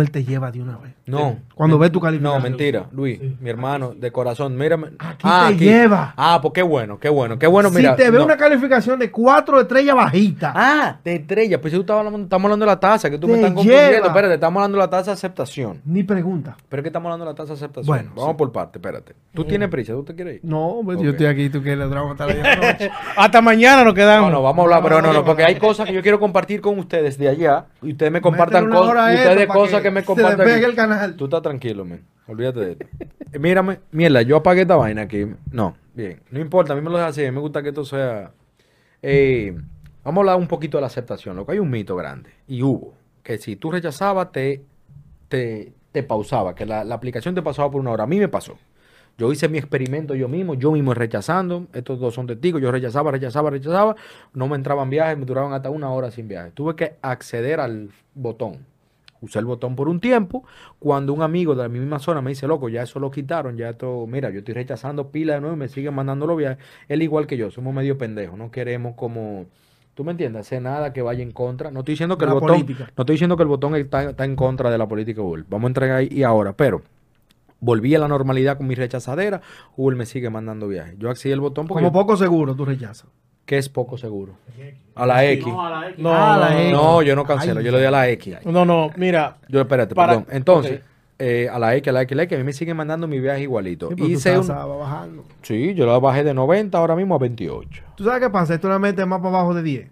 él 0.00 0.10
te 0.10 0.24
lleva 0.24 0.50
de 0.50 0.62
una 0.62 0.78
vez. 0.78 0.94
No. 1.06 1.38
Cuando 1.54 1.78
ve 1.78 1.90
tu 1.90 2.00
calificación. 2.00 2.42
No, 2.42 2.42
mentira, 2.42 2.86
Luis, 2.90 3.20
mi 3.40 3.48
hermano, 3.48 3.94
de 3.94 4.10
corazón, 4.10 4.56
mírame. 4.56 4.88
Aquí 4.98 5.22
ah, 5.22 5.46
te 5.48 5.64
lleva. 5.64 6.14
Ah, 6.16 6.40
pues 6.42 6.52
qué 6.52 6.62
bueno, 6.62 6.98
qué 6.98 7.08
bueno, 7.08 7.38
qué 7.38 7.46
bueno, 7.46 7.70
mira. 7.70 7.96
Si 7.96 8.02
te 8.02 8.10
ve 8.10 8.18
una 8.18 8.36
calificación 8.36 8.98
de 8.98 9.10
cuatro 9.10 9.60
estrellas 9.60 9.94
bajita. 9.94 10.52
Ah, 10.54 10.98
de 11.04 11.16
estrella. 11.16 11.60
Pues 11.60 11.70
si 11.70 11.76
tú 11.76 11.82
estás 11.82 11.98
hablando, 11.98 12.18
estamos 12.18 12.44
hablando 12.46 12.64
de 12.64 12.70
la 12.70 12.80
tasa, 12.80 13.08
que 13.08 13.18
tú 13.18 13.28
me 13.28 13.34
estás 13.34 13.52
confundiendo. 13.52 14.06
Espérate, 14.06 14.34
estamos 14.34 14.60
hablando 14.60 14.78
de 14.78 14.84
la 14.84 14.90
tasa 14.90 15.10
de 15.10 15.14
aceptación. 15.14 15.80
Ni 15.84 16.02
pregunta. 16.02 16.56
Pero 16.68 16.80
es 16.80 16.82
que 16.82 16.88
estamos 16.88 17.06
hablando 17.06 17.24
de 17.24 17.30
la 17.30 17.36
tasa 17.36 17.48
de 17.48 17.54
aceptación. 17.54 17.86
Bueno, 17.86 18.10
vamos 18.16 18.36
por 18.36 18.50
parte, 18.50 18.78
espérate. 18.78 19.14
¿Tú 19.32 19.44
tienes 19.44 19.68
prisa? 19.68 19.92
¿Tú 19.92 20.02
te 20.02 20.14
quieres 20.14 20.36
ir? 20.36 20.40
No, 20.42 20.80
pues 20.84 20.98
yo 21.00 21.10
estoy 21.10 21.26
aquí, 21.26 21.50
tú 21.50 21.62
quieres 21.62 21.84
hasta 21.84 22.26
la 22.26 22.90
Hasta 23.16 23.40
mañana 23.40 23.84
nos 23.84 23.94
quedamos. 23.94 24.30
No, 24.30 24.38
no, 24.38 24.42
vamos 24.42 24.62
a 24.62 24.64
hablar, 24.64 24.82
pero 24.82 25.02
no, 25.02 25.12
no, 25.12 25.24
porque 25.24 25.44
hay 25.44 25.56
cosas 25.56 25.86
que 25.86 25.92
yo 25.92 26.02
quiero 26.02 26.18
compartir 26.18 26.60
con 26.60 26.78
ustedes 26.78 27.16
de 27.16 27.28
allá 27.28 27.66
y 27.80 27.92
ustedes 27.92 28.10
me 28.10 28.20
compartan 28.20 28.68
cosas, 28.68 29.14
ustedes 29.14 29.46
cosas 29.46 29.82
que 29.82 29.90
me 29.90 30.02
compartan 30.02 30.48
el 30.48 30.74
canal. 30.74 31.14
Tú 31.14 31.24
estás 31.24 31.43
tranquilo, 31.44 31.84
men. 31.84 32.04
Olvídate 32.26 32.60
de 32.60 32.72
esto. 32.72 32.86
Eh, 33.32 33.38
mírame, 33.38 33.80
mierda, 33.92 34.22
yo 34.22 34.36
apagué 34.36 34.62
esta 34.62 34.76
vaina 34.76 35.02
aquí. 35.02 35.26
No, 35.50 35.76
bien. 35.94 36.20
No 36.30 36.40
importa, 36.40 36.72
a 36.72 36.76
mí 36.76 36.82
me 36.82 36.90
lo 36.90 36.96
deja 36.96 37.08
así. 37.08 37.22
Me 37.30 37.40
gusta 37.40 37.62
que 37.62 37.68
esto 37.68 37.84
sea. 37.84 38.32
Eh, 39.02 39.54
vamos 40.02 40.18
a 40.18 40.20
hablar 40.20 40.36
un 40.36 40.48
poquito 40.48 40.78
de 40.78 40.82
la 40.82 40.86
aceptación. 40.86 41.36
Lo 41.36 41.44
que 41.44 41.52
hay 41.52 41.58
un 41.58 41.70
mito 41.70 41.96
grande. 41.96 42.30
Y 42.48 42.62
hubo. 42.62 42.94
Que 43.22 43.38
si 43.38 43.56
tú 43.56 43.70
rechazabas, 43.70 44.32
te, 44.32 44.62
te, 45.28 45.72
te 45.92 46.02
pausaba. 46.02 46.54
Que 46.54 46.66
la, 46.66 46.80
aplicación 46.80 47.34
te 47.34 47.42
pasaba 47.42 47.70
por 47.70 47.80
una 47.80 47.90
hora. 47.90 48.04
A 48.04 48.06
mí 48.06 48.18
me 48.18 48.28
pasó. 48.28 48.58
Yo 49.16 49.30
hice 49.30 49.48
mi 49.48 49.58
experimento 49.58 50.16
yo 50.16 50.26
mismo, 50.26 50.54
yo 50.54 50.72
mismo 50.72 50.92
rechazando. 50.94 51.66
Estos 51.72 52.00
dos 52.00 52.14
son 52.14 52.26
testigos. 52.26 52.60
Yo 52.60 52.72
rechazaba, 52.72 53.10
rechazaba, 53.10 53.50
rechazaba. 53.50 53.96
No 54.32 54.48
me 54.48 54.56
entraban 54.56 54.90
viajes, 54.90 55.18
me 55.18 55.24
duraban 55.24 55.52
hasta 55.52 55.70
una 55.70 55.90
hora 55.90 56.10
sin 56.10 56.26
viaje. 56.26 56.50
Tuve 56.52 56.74
que 56.74 56.96
acceder 57.02 57.60
al 57.60 57.90
botón. 58.14 58.66
Usé 59.24 59.38
el 59.38 59.46
botón 59.46 59.74
por 59.74 59.88
un 59.88 60.00
tiempo. 60.00 60.44
Cuando 60.78 61.12
un 61.12 61.22
amigo 61.22 61.54
de 61.54 61.62
la 61.62 61.68
misma 61.68 61.98
zona 61.98 62.20
me 62.20 62.30
dice, 62.30 62.46
loco, 62.46 62.68
ya 62.68 62.82
eso 62.82 63.00
lo 63.00 63.10
quitaron, 63.10 63.56
ya 63.56 63.70
esto, 63.70 64.06
mira, 64.06 64.30
yo 64.30 64.40
estoy 64.40 64.54
rechazando 64.54 65.10
pila 65.10 65.34
de 65.34 65.40
nuevo 65.40 65.56
y 65.56 65.58
me 65.58 65.68
siguen 65.68 65.94
mandando 65.94 66.26
los 66.26 66.36
viajes. 66.36 66.58
Él 66.88 67.02
igual 67.02 67.26
que 67.26 67.36
yo, 67.36 67.50
somos 67.50 67.74
medio 67.74 67.96
pendejos. 67.96 68.38
No 68.38 68.50
queremos 68.50 68.94
como. 68.94 69.46
¿Tú 69.94 70.04
me 70.04 70.10
entiendes? 70.10 70.40
Hacer 70.40 70.60
nada 70.60 70.92
que 70.92 71.02
vaya 71.02 71.22
en 71.22 71.30
contra. 71.30 71.70
No 71.70 71.80
estoy 71.80 71.92
diciendo 71.92 72.18
que 72.18 72.24
el 72.24 72.32
botón. 72.32 72.48
política. 72.48 72.90
No 72.96 73.02
estoy 73.02 73.14
diciendo 73.14 73.36
que 73.36 73.44
el 73.44 73.48
botón 73.48 73.76
está, 73.76 74.10
está 74.10 74.24
en 74.24 74.36
contra 74.36 74.70
de 74.70 74.76
la 74.76 74.88
política 74.88 75.22
Google. 75.22 75.44
Vamos 75.48 75.66
a 75.66 75.68
entregar 75.68 75.96
ahí 75.98 76.08
y 76.10 76.24
ahora. 76.24 76.52
Pero 76.52 76.82
volví 77.60 77.94
a 77.94 77.98
la 77.98 78.08
normalidad 78.08 78.56
con 78.56 78.66
mi 78.66 78.74
rechazadera. 78.74 79.40
Google 79.76 79.96
me 79.96 80.06
sigue 80.06 80.30
mandando 80.30 80.68
viajes. 80.68 80.96
Yo 80.98 81.10
accedí 81.10 81.32
al 81.32 81.40
botón 81.40 81.66
porque 81.66 81.82
Como 81.82 81.92
poco 81.92 82.16
seguro, 82.16 82.54
tú 82.54 82.64
rechazas. 82.64 83.08
Que 83.46 83.58
es 83.58 83.68
poco 83.68 83.98
seguro. 83.98 84.34
A 84.94 85.06
la 85.06 85.24
X. 85.26 85.46
No, 85.46 86.12
Ah, 86.14 86.36
la 86.38 86.50
no, 86.50 86.58
X. 86.60 86.72
No, 86.72 87.02
yo 87.02 87.16
no 87.16 87.24
cancelo. 87.24 87.58
Ay, 87.60 87.66
yo 87.66 87.72
le 87.72 87.78
doy 87.78 87.86
a 87.86 87.90
la 87.90 88.08
X. 88.10 88.36
no, 88.44 88.64
no, 88.64 88.90
mira. 88.96 89.38
Yo, 89.48 89.60
espérate, 89.60 89.94
Para- 89.94 90.14
perdón. 90.20 90.26
Entonces, 90.30 90.80
eh, 91.18 91.48
a 91.52 91.58
la 91.58 91.74
X, 91.76 91.88
a 91.88 91.92
la 91.92 92.02
X, 92.02 92.12
a 92.12 92.16
la 92.16 92.22
X, 92.24 92.36
a 92.36 92.38
mí 92.38 92.44
me 92.44 92.52
siguen 92.52 92.76
mandando 92.76 93.06
mi 93.08 93.18
viaje 93.20 93.42
igualito. 93.42 93.88
Sí, 93.96 94.02
un- 94.02 94.14
tasa 94.22 94.64
va 94.66 94.76
bajando. 94.76 95.24
Sí, 95.42 95.74
yo 95.74 95.84
la 95.86 95.98
bajé 95.98 96.22
de 96.24 96.32
90 96.34 96.78
ahora 96.78 96.94
mismo 96.96 97.14
a 97.16 97.18
28. 97.18 97.82
¿Tú 97.96 98.04
sabes 98.04 98.20
qué 98.20 98.30
pasa? 98.30 98.54
Esto 98.54 98.68
la 98.68 98.78
metes 98.78 99.06
más 99.06 99.18
para 99.20 99.30
abajo 99.30 99.54
de 99.54 99.62
10. 99.62 99.88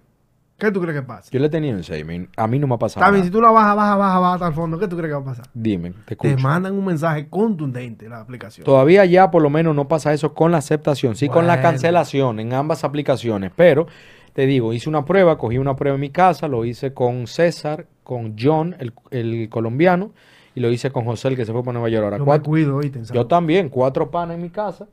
¿Qué 0.62 0.70
tú 0.70 0.80
crees 0.80 1.00
que 1.00 1.02
pasa? 1.04 1.28
Yo 1.32 1.40
le 1.40 1.48
tenía 1.48 1.72
en 1.72 1.82
6. 1.82 2.06
mi- 2.06 2.28
A 2.36 2.46
mí 2.46 2.58
no 2.60 2.68
me 2.68 2.74
ha 2.74 2.78
pasado 2.78 3.04
bien, 3.06 3.14
nada. 3.14 3.24
si 3.24 3.30
tú 3.32 3.40
la 3.40 3.50
bajas, 3.50 3.74
bajas, 3.74 3.98
bajas, 3.98 4.20
bajas 4.20 4.34
hasta 4.34 4.46
el 4.46 4.54
fondo, 4.54 4.78
¿qué 4.78 4.86
tú 4.86 4.96
crees 4.96 5.10
que 5.10 5.14
va 5.16 5.20
a 5.20 5.24
pasar? 5.24 5.46
Dime, 5.52 5.90
te 5.90 6.14
Te 6.16 6.28
escucho. 6.28 6.38
mandan 6.38 6.74
un 6.74 6.84
mensaje 6.84 7.28
contundente 7.28 8.08
la 8.08 8.20
aplicación. 8.20 8.64
Todavía 8.64 9.04
ya 9.04 9.30
por 9.32 9.42
lo 9.42 9.50
menos 9.50 9.74
no 9.74 9.88
pasa 9.88 10.12
eso 10.12 10.34
con 10.34 10.52
la 10.52 10.58
aceptación, 10.58 11.16
sí 11.16 11.28
con 11.28 11.48
la 11.48 11.60
cancelación 11.60 12.38
en 12.38 12.52
ambas 12.52 12.84
aplicaciones, 12.84 13.50
pero 13.56 13.88
te 14.34 14.46
digo, 14.46 14.72
hice 14.72 14.88
una 14.88 15.04
prueba, 15.04 15.36
cogí 15.36 15.58
una 15.58 15.74
prueba 15.74 15.96
en 15.96 16.00
mi 16.00 16.10
casa, 16.10 16.46
lo 16.46 16.64
hice 16.64 16.94
con 16.94 17.26
César, 17.26 17.86
con 18.04 18.36
John, 18.40 18.76
el, 18.78 18.92
el 19.10 19.48
colombiano, 19.50 20.12
y 20.54 20.60
lo 20.60 20.70
hice 20.70 20.90
con 20.92 21.04
José, 21.04 21.26
el 21.28 21.36
que 21.36 21.44
se 21.44 21.52
fue 21.52 21.62
para 21.62 21.72
Nueva 21.72 21.88
York. 21.88 22.04
Ahora, 22.04 22.18
Yo 22.18 22.22
me 22.24 22.26
cuatro- 22.26 22.44
cuido, 22.50 22.76
¿oíste? 22.76 23.00
en 23.00 23.04
yo 23.06 23.26
también, 23.26 23.68
cuatro 23.68 24.10
panes 24.12 24.36
en 24.36 24.42
mi 24.42 24.50
casa, 24.50 24.86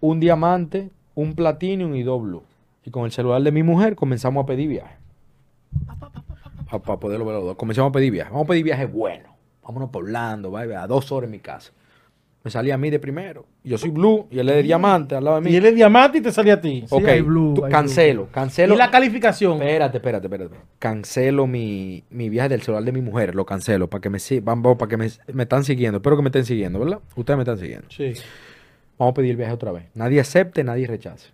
un 0.00 0.18
diamante, 0.18 0.90
un 1.14 1.34
platinum 1.34 1.94
y 1.94 2.02
dos 2.02 2.20
blue. 2.20 2.42
Y 2.86 2.90
con 2.90 3.04
el 3.06 3.12
celular 3.12 3.40
de 3.42 3.52
mi 3.52 3.62
mujer 3.62 3.94
comenzamos 3.96 4.42
a 4.42 4.46
pedir 4.46 4.68
viajes. 4.68 4.98
Para 6.70 6.98
poderlo 6.98 7.24
ver 7.24 7.34
los 7.36 7.44
dos. 7.44 7.56
Comenzamos 7.56 7.90
a 7.90 7.92
pedir 7.92 8.10
viajes. 8.12 8.32
Vamos 8.32 8.46
a 8.46 8.48
pedir 8.48 8.64
viajes 8.64 8.90
buenos. 8.92 9.32
Vámonos 9.62 9.90
por 9.90 10.04
Orlando, 10.04 10.50
vaya, 10.50 10.82
a 10.82 10.86
dos 10.86 11.10
horas 11.12 11.28
en 11.28 11.32
mi 11.32 11.38
casa. 11.38 11.72
Me 12.42 12.50
salía 12.50 12.74
a 12.74 12.78
mí 12.78 12.90
de 12.90 12.98
primero. 12.98 13.46
Yo 13.62 13.78
soy 13.78 13.88
blue 13.90 14.26
y 14.30 14.38
él 14.38 14.48
es 14.50 14.56
de 14.56 14.62
diamante 14.64 15.14
al 15.14 15.24
lado 15.24 15.36
de 15.36 15.42
mí. 15.42 15.50
Y 15.50 15.56
él 15.56 15.64
es 15.64 15.74
diamante 15.74 16.18
y 16.18 16.20
te 16.20 16.30
sale 16.30 16.52
a 16.52 16.60
ti. 16.60 16.80
Sí, 16.86 16.94
ok, 16.94 17.04
hay 17.06 17.20
blue, 17.22 17.54
tú- 17.54 17.64
hay 17.64 17.72
cancelo, 17.72 18.28
cancelo. 18.30 18.74
Y 18.74 18.76
la 18.76 18.90
calificación. 18.90 19.54
Espérate, 19.62 19.96
espérate, 19.96 20.26
espérate. 20.26 20.56
Cancelo 20.78 21.46
mi, 21.46 22.04
mi 22.10 22.28
viaje 22.28 22.50
del 22.50 22.60
celular 22.60 22.84
de 22.84 22.92
mi 22.92 23.00
mujer. 23.00 23.34
Lo 23.34 23.46
cancelo 23.46 23.88
para 23.88 24.02
que 24.02 24.10
me 24.10 24.18
si- 24.18 24.40
vamos, 24.40 24.76
para 24.76 24.90
que 24.90 24.96
me, 24.98 25.08
me 25.32 25.44
están 25.44 25.64
siguiendo. 25.64 25.98
Espero 25.98 26.16
que 26.16 26.22
me 26.22 26.28
estén 26.28 26.44
siguiendo, 26.44 26.80
¿verdad? 26.80 26.98
Ustedes 27.16 27.38
me 27.38 27.44
están 27.44 27.56
siguiendo. 27.58 27.86
Sí. 27.88 28.12
Vamos 28.98 29.12
a 29.12 29.14
pedir 29.14 29.30
el 29.30 29.36
viaje 29.38 29.52
otra 29.54 29.72
vez. 29.72 29.84
Nadie 29.94 30.20
acepte, 30.20 30.62
nadie 30.64 30.86
rechace. 30.86 31.30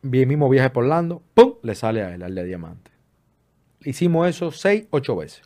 Vi 0.00 0.22
el 0.22 0.26
mismo 0.26 0.48
viaje 0.48 0.70
por 0.70 0.84
Orlando, 0.84 1.20
¡pum! 1.34 1.54
Le 1.62 1.74
sale 1.74 2.02
a 2.02 2.14
él, 2.14 2.22
al 2.22 2.34
de 2.34 2.44
diamante. 2.44 2.90
Hicimos 3.84 4.28
eso 4.28 4.50
seis, 4.50 4.86
ocho 4.90 5.16
veces. 5.16 5.42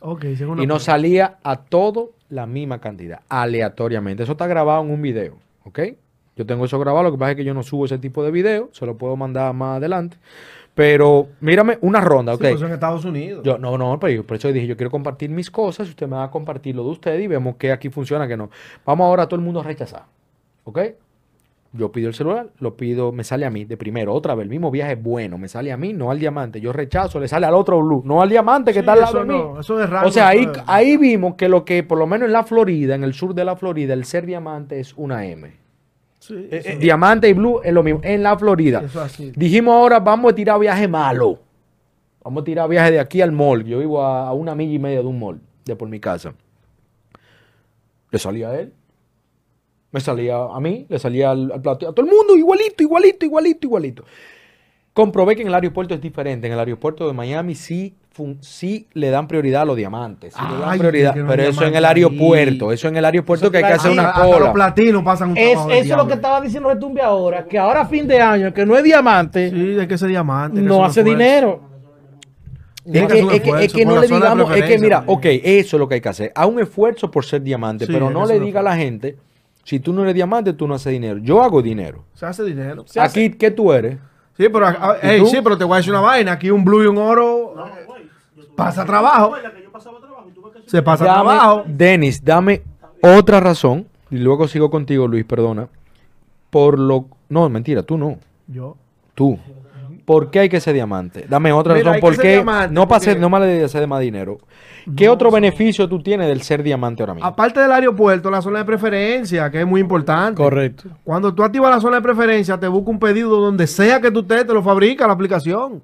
Y 0.63 0.67
nos 0.67 0.83
salía 0.83 1.37
a 1.43 1.57
todo 1.63 2.11
la 2.29 2.45
misma 2.45 2.79
cantidad, 2.79 3.21
aleatoriamente. 3.29 4.23
Eso 4.23 4.33
está 4.33 4.47
grabado 4.47 4.83
en 4.83 4.91
un 4.91 5.01
video, 5.01 5.35
¿ok? 5.63 5.79
Yo 6.35 6.45
tengo 6.45 6.65
eso 6.65 6.77
grabado, 6.79 7.03
lo 7.05 7.11
que 7.11 7.17
pasa 7.17 7.31
es 7.31 7.37
que 7.37 7.43
yo 7.43 7.53
no 7.53 7.63
subo 7.63 7.85
ese 7.85 7.97
tipo 7.97 8.23
de 8.23 8.31
video, 8.31 8.69
se 8.71 8.85
lo 8.85 8.95
puedo 8.97 9.15
mandar 9.15 9.53
más 9.53 9.77
adelante. 9.77 10.17
Pero 10.75 11.29
mírame, 11.39 11.79
una 11.81 11.99
ronda, 12.01 12.33
Sí, 12.33 12.35
¿ok? 12.35 12.41
pues 12.41 12.55
eso 12.55 12.67
en 12.67 12.73
Estados 12.73 13.03
Unidos. 13.03 13.41
Yo, 13.43 13.57
no, 13.57 13.77
no, 13.79 13.99
pero 13.99 14.13
yo- 14.13 14.23
por 14.27 14.37
eso 14.37 14.51
dije, 14.51 14.67
yo 14.67 14.77
quiero 14.77 14.91
compartir 14.91 15.31
mis 15.31 15.49
cosas, 15.49 15.89
usted 15.89 16.05
me 16.07 16.15
va 16.17 16.25
a 16.25 16.29
compartir 16.31 16.75
lo 16.75 16.83
de 16.83 16.89
usted 16.91 17.19
y 17.19 17.25
vemos 17.25 17.55
que 17.55 17.71
aquí 17.71 17.89
funciona, 17.89 18.27
que 18.27 18.37
no. 18.37 18.51
Vamos 18.85 19.05
ahora 19.05 19.23
a 19.23 19.27
todo 19.27 19.39
el 19.39 19.43
mundo 19.45 19.61
a 19.61 19.63
rechazar, 19.63 20.03
¿ok? 20.65 20.79
Yo 21.73 21.91
pido 21.91 22.07
el 22.07 22.13
celular, 22.13 22.49
lo 22.59 22.75
pido, 22.77 23.11
me 23.11 23.23
sale 23.23 23.45
a 23.45 23.49
mí 23.49 23.65
de 23.65 23.75
primero, 23.77 24.13
otra 24.13 24.33
vez, 24.35 24.43
el 24.45 24.49
mismo 24.49 24.71
viaje 24.71 24.93
es 24.93 25.03
bueno, 25.03 25.37
me 25.37 25.47
sale 25.49 25.71
a 25.71 25.77
mí, 25.77 25.93
no 25.93 26.09
al 26.11 26.17
diamante. 26.19 26.61
Yo 26.61 26.71
rechazo, 26.73 27.19
le 27.19 27.27
sale 27.27 27.45
al 27.45 27.53
otro 27.53 27.81
blue, 27.81 28.01
no 28.05 28.21
al 28.21 28.29
diamante 28.29 28.71
que 28.71 28.75
Sí, 28.75 28.79
está 28.79 28.93
al 28.93 28.99
lado 29.01 29.11
eso 29.11 29.19
de 29.19 29.25
mí. 29.33 29.37
no, 29.37 29.59
eso 29.59 29.83
es 29.83 29.89
rango, 29.89 30.07
o 30.07 30.11
sea, 30.11 30.29
ahí, 30.29 30.47
ahí 30.65 30.97
vimos 30.97 31.35
que 31.35 31.49
lo 31.49 31.65
que, 31.65 31.83
por 31.83 31.97
lo 31.97 32.07
menos 32.07 32.27
en 32.27 32.33
la 32.33 32.43
Florida, 32.43 32.95
en 32.95 33.03
el 33.03 33.13
sur 33.13 33.33
de 33.35 33.43
la 33.45 33.55
Florida, 33.57 33.93
el 33.93 34.05
ser 34.05 34.25
diamante 34.25 34.79
es 34.79 34.93
una 34.95 35.25
M. 35.25 35.51
Sí, 36.19 36.33
Eh, 36.51 36.61
eh, 36.65 36.77
diamante 36.79 37.29
y 37.29 37.33
blue 37.33 37.61
es 37.63 37.73
lo 37.73 37.83
mismo, 37.83 37.99
en 38.03 38.23
la 38.23 38.37
Florida. 38.37 38.81
Eso 38.83 39.01
así. 39.01 39.31
Dijimos 39.35 39.75
ahora, 39.75 39.99
vamos 39.99 40.31
a 40.31 40.35
tirar 40.35 40.59
viaje 40.59 40.87
malo. 40.87 41.39
Vamos 42.23 42.41
a 42.41 42.43
tirar 42.45 42.67
viaje 42.69 42.91
de 42.91 42.99
aquí 42.99 43.21
al 43.21 43.31
mall. 43.31 43.63
Yo 43.65 43.79
vivo 43.79 44.01
a, 44.01 44.27
a 44.29 44.33
una 44.33 44.55
milla 44.55 44.73
y 44.73 44.79
media 44.79 44.99
de 45.01 45.05
un 45.07 45.19
mall, 45.19 45.39
de 45.65 45.75
por 45.75 45.87
mi 45.87 45.99
casa. 45.99 46.33
Le 48.11 48.19
salía 48.19 48.49
a 48.49 48.59
él. 48.59 48.73
Me 49.91 49.99
salía 50.01 50.35
a 50.37 50.59
mí, 50.59 50.85
le 50.89 50.99
salía 50.99 51.31
al, 51.31 51.51
al 51.51 51.61
plato, 51.61 51.87
a 51.89 51.93
todo 51.93 52.05
el 52.05 52.11
mundo, 52.11 52.35
igualito, 52.35 52.83
igualito, 52.83 53.25
igualito, 53.25 53.67
igualito. 53.67 54.03
Comprobé 54.93 55.35
que 55.35 55.43
en 55.43 55.47
el 55.49 55.53
aeropuerto 55.55 55.93
es 55.93 56.01
diferente. 56.01 56.47
En 56.47 56.53
el 56.53 56.59
aeropuerto 56.59 57.07
de 57.07 57.13
Miami 57.13 57.53
sí, 57.53 57.93
fun- 58.11 58.37
sí 58.41 58.87
le 58.93 59.11
dan 59.11 59.27
prioridad 59.27 59.61
a 59.61 59.65
los 59.65 59.77
diamantes. 59.77 60.33
Sí 60.33 60.41
le 60.51 60.57
dan 60.59 60.69
Ay, 60.71 60.79
prioridad. 60.79 61.15
Pero 61.27 61.43
eso 61.43 61.63
en 61.65 61.75
el 61.75 61.85
aeropuerto. 61.85 62.71
Eso 62.71 62.87
en 62.87 62.97
el 62.97 63.05
aeropuerto 63.05 63.45
Eso 63.45 63.51
que 63.51 63.57
hay 63.59 63.63
que 63.63 63.73
hacer 63.73 63.91
una 63.91 64.11
los 64.17 64.35
cola. 64.37 64.53
platinos 64.53 65.03
pasan 65.03 65.29
un 65.31 65.37
Es, 65.37 65.51
eso 65.53 65.69
es 65.71 65.87
lo 65.89 66.07
que 66.07 66.15
estaba 66.15 66.41
diciendo 66.41 66.69
Retumbe 66.69 67.01
ahora, 67.01 67.45
que 67.45 67.59
ahora 67.59 67.81
a 67.81 67.85
fin 67.85 68.07
de 68.07 68.19
año, 68.19 68.51
que 68.53 68.65
no 68.65 68.75
es 68.75 68.83
diamante, 68.83 69.51
Sí, 69.51 69.79
hay 69.79 69.87
que 69.87 69.97
ser 69.99 70.09
diamante. 70.09 70.59
que 70.61 70.65
no 70.67 70.83
es 70.83 70.89
hace 70.89 70.99
esfuerzo. 71.01 71.19
dinero. 71.23 71.61
Es 72.85 73.05
que 73.07 73.19
es 73.19 73.75
es 73.75 73.85
no 73.85 73.99
le 74.01 74.07
digamos, 74.07 74.55
es 74.55 74.63
que 74.63 74.79
mira, 74.79 75.03
ok, 75.05 75.25
eso 75.25 75.75
es 75.75 75.79
lo 75.79 75.87
que 75.87 75.95
hay 75.95 76.01
que 76.01 76.09
hacer. 76.09 76.31
A 76.33 76.45
un 76.45 76.59
esfuerzo 76.59 77.11
por 77.11 77.23
ser 77.25 77.41
diamante, 77.43 77.85
Sí, 77.85 77.91
pero 77.93 78.09
no 78.09 78.25
le 78.25 78.39
diga 78.39 78.61
a 78.61 78.63
la 78.63 78.75
gente, 78.77 79.17
si 79.67 79.81
tú 79.81 79.91
no 79.91 80.03
eres 80.03 80.15
diamante, 80.15 80.53
tú 80.53 80.65
no 80.65 80.75
haces 80.75 80.93
dinero. 80.93 81.19
Yo 81.19 81.43
hago 81.43 81.61
dinero. 81.61 82.05
Se 82.13 82.25
hace 82.25 82.41
dinero. 82.45 82.85
Se 82.87 83.01
hace- 83.01 83.25
Aquí, 83.25 83.37
¿qué 83.37 83.51
tú 83.51 83.73
eres? 83.73 83.97
Sí, 84.37 84.47
pero, 84.47 84.65
sí, 85.25 85.39
pero 85.43 85.57
te 85.57 85.65
voy 85.65 85.73
a 85.73 85.77
decir 85.77 85.91
una 85.91 85.99
vaina. 85.99 86.31
Aquí 86.31 86.49
un 86.49 86.63
blue 86.63 86.83
y 86.83 86.87
un 86.87 86.97
oro 86.97 87.53
pasa 88.55 88.85
trabajo. 88.85 89.33
Se 90.67 90.81
pasa 90.81 91.03
Dame- 91.03 91.13
trabajo. 91.15 91.63
Denis, 91.67 92.23
dame 92.23 92.61
otra 93.01 93.41
razón, 93.41 93.87
y 94.09 94.17
luego 94.19 94.47
sigo 94.47 94.69
contigo, 94.69 95.05
Luis, 95.05 95.25
perdona, 95.25 95.67
por 96.49 96.79
lo... 96.79 97.05
No, 97.27 97.49
mentira, 97.49 97.83
tú 97.83 97.97
no. 97.97 98.19
Yo. 98.47 98.77
Tú. 99.15 99.37
¿Por 100.07 100.31
qué 100.31 100.39
hay 100.39 100.47
que 100.47 100.61
ser 100.61 100.73
diamante? 100.73 101.25
Dame 101.27 101.51
otra 101.51 101.73
Mira, 101.73 101.87
razón. 101.91 101.99
¿Por 101.99 102.17
qué? 102.17 102.31
diamante 102.35 102.73
no 102.73 102.87
para 102.87 103.01
porque- 103.03 103.19
no 103.19 103.29
me 103.29 103.39
le 103.41 103.65
hacer 103.65 103.85
más 103.87 103.99
dinero. 103.99 104.37
¿Qué 104.95 105.09
otro 105.09 105.29
beneficio 105.29 105.85
tú 105.89 106.01
tienes 106.01 106.29
del 106.29 106.41
ser 106.43 106.63
diamante 106.63 107.03
ahora 107.03 107.13
mismo? 107.13 107.27
Aparte 107.27 107.59
del 107.59 107.69
aeropuerto, 107.73 108.31
la 108.31 108.41
zona 108.41 108.59
de 108.59 108.63
preferencia, 108.65 109.51
que 109.51 109.59
es 109.59 109.67
muy 109.67 109.81
importante. 109.81 110.41
Correcto. 110.41 110.87
Cuando 111.03 111.33
tú 111.33 111.43
activas 111.43 111.71
la 111.75 111.81
zona 111.81 111.97
de 111.97 112.03
preferencia, 112.03 112.57
te 112.57 112.69
busca 112.69 112.89
un 112.89 112.99
pedido 112.99 113.35
donde 113.41 113.67
sea 113.67 113.99
que 113.99 114.09
tú 114.09 114.21
estés, 114.21 114.47
te 114.47 114.53
lo 114.53 114.63
fabrica 114.63 115.05
la 115.05 115.11
aplicación. 115.11 115.83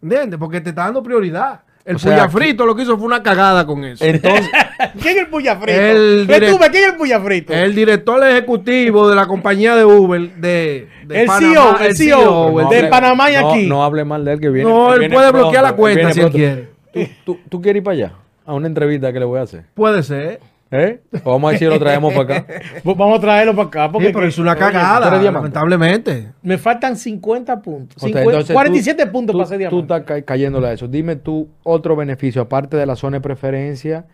¿Entiendes? 0.00 0.38
Porque 0.38 0.60
te 0.60 0.68
está 0.70 0.84
dando 0.84 1.02
prioridad. 1.02 1.62
El 1.88 1.96
O 1.96 1.98
sea, 1.98 2.12
puya 2.12 2.24
aquí- 2.24 2.32
frito 2.34 2.66
lo 2.66 2.76
que 2.76 2.82
hizo 2.82 2.98
fue 2.98 3.06
una 3.06 3.22
cagada 3.22 3.64
con 3.64 3.82
eso. 3.82 4.04
Entonces, 4.04 4.46
¿Quién 5.00 5.16
es 5.16 5.22
el 5.22 5.28
puya 5.28 5.56
frito? 5.56 5.80
El 5.80 6.26
direct- 6.28 6.70
¿quién 6.70 6.84
es 6.84 6.90
el 6.90 6.96
puya 6.96 7.20
frito? 7.20 7.52
El 7.54 7.74
director 7.74 8.22
ejecutivo 8.28 9.08
de 9.08 9.16
la 9.16 9.26
compañía 9.26 9.74
de 9.74 9.86
Uber 9.86 10.20
de, 10.36 10.86
de 11.06 11.20
El 11.22 11.26
Panamá, 11.26 11.48
CEO, 11.54 11.78
el 11.80 11.96
CEO, 11.96 12.60
el 12.60 12.68
de 12.68 12.80
CEO. 12.80 12.90
Panamá 12.90 13.30
y 13.30 13.34
no, 13.36 13.50
aquí. 13.50 13.66
No 13.66 13.84
hable 13.84 14.04
mal 14.04 14.22
de 14.22 14.34
él 14.34 14.40
que 14.40 14.50
viene. 14.50 14.68
No, 14.68 14.92
él 14.92 14.98
viene 15.00 15.14
puede 15.14 15.32
bloquear 15.32 15.62
la 15.64 15.72
cuenta 15.72 16.12
si 16.12 16.20
él 16.20 16.30
quiere. 16.30 16.68
¿Tú, 16.92 17.00
tú, 17.24 17.38
tú 17.48 17.62
quieres 17.62 17.80
ir 17.80 17.84
para 17.84 17.94
allá? 17.94 18.12
A 18.44 18.52
una 18.52 18.66
entrevista 18.66 19.10
que 19.10 19.18
le 19.18 19.24
voy 19.24 19.38
a 19.38 19.42
hacer. 19.44 19.64
Puede 19.72 20.02
ser. 20.02 20.40
¿Eh? 20.70 21.00
O 21.24 21.32
vamos 21.32 21.48
a 21.48 21.52
decir 21.52 21.68
lo 21.68 21.78
traemos 21.78 22.12
para 22.12 22.40
acá. 22.40 22.46
Pues 22.84 22.96
Vamos 22.98 23.18
a 23.18 23.20
traerlo 23.22 23.56
para 23.56 23.68
acá. 23.68 23.90
Porque 23.92 24.08
Sí, 24.08 24.12
pero 24.12 24.26
es 24.26 24.38
una 24.38 24.54
tú 24.54 24.60
cagada, 24.60 25.10
lamentablemente. 25.22 26.32
Me 26.42 26.58
faltan 26.58 26.96
50 26.96 27.62
puntos. 27.62 27.96
Sea, 28.00 28.08
50 28.08 28.20
entonces 28.30 28.48
tú- 28.48 28.52
47 28.54 29.06
puntos 29.06 29.32
tú, 29.32 29.38
para 29.38 29.48
ser 29.48 29.56
Tú 29.56 29.60
diamante. 29.60 29.94
estás 29.94 30.02
ca- 30.06 30.22
cayéndole 30.22 30.68
a 30.68 30.72
eso. 30.72 30.86
Dime 30.86 31.16
tú 31.16 31.48
otro 31.62 31.96
beneficio, 31.96 32.42
aparte 32.42 32.76
de 32.76 32.84
la 32.86 32.96
zona 32.96 33.16
de 33.16 33.20
preferencia, 33.22 34.04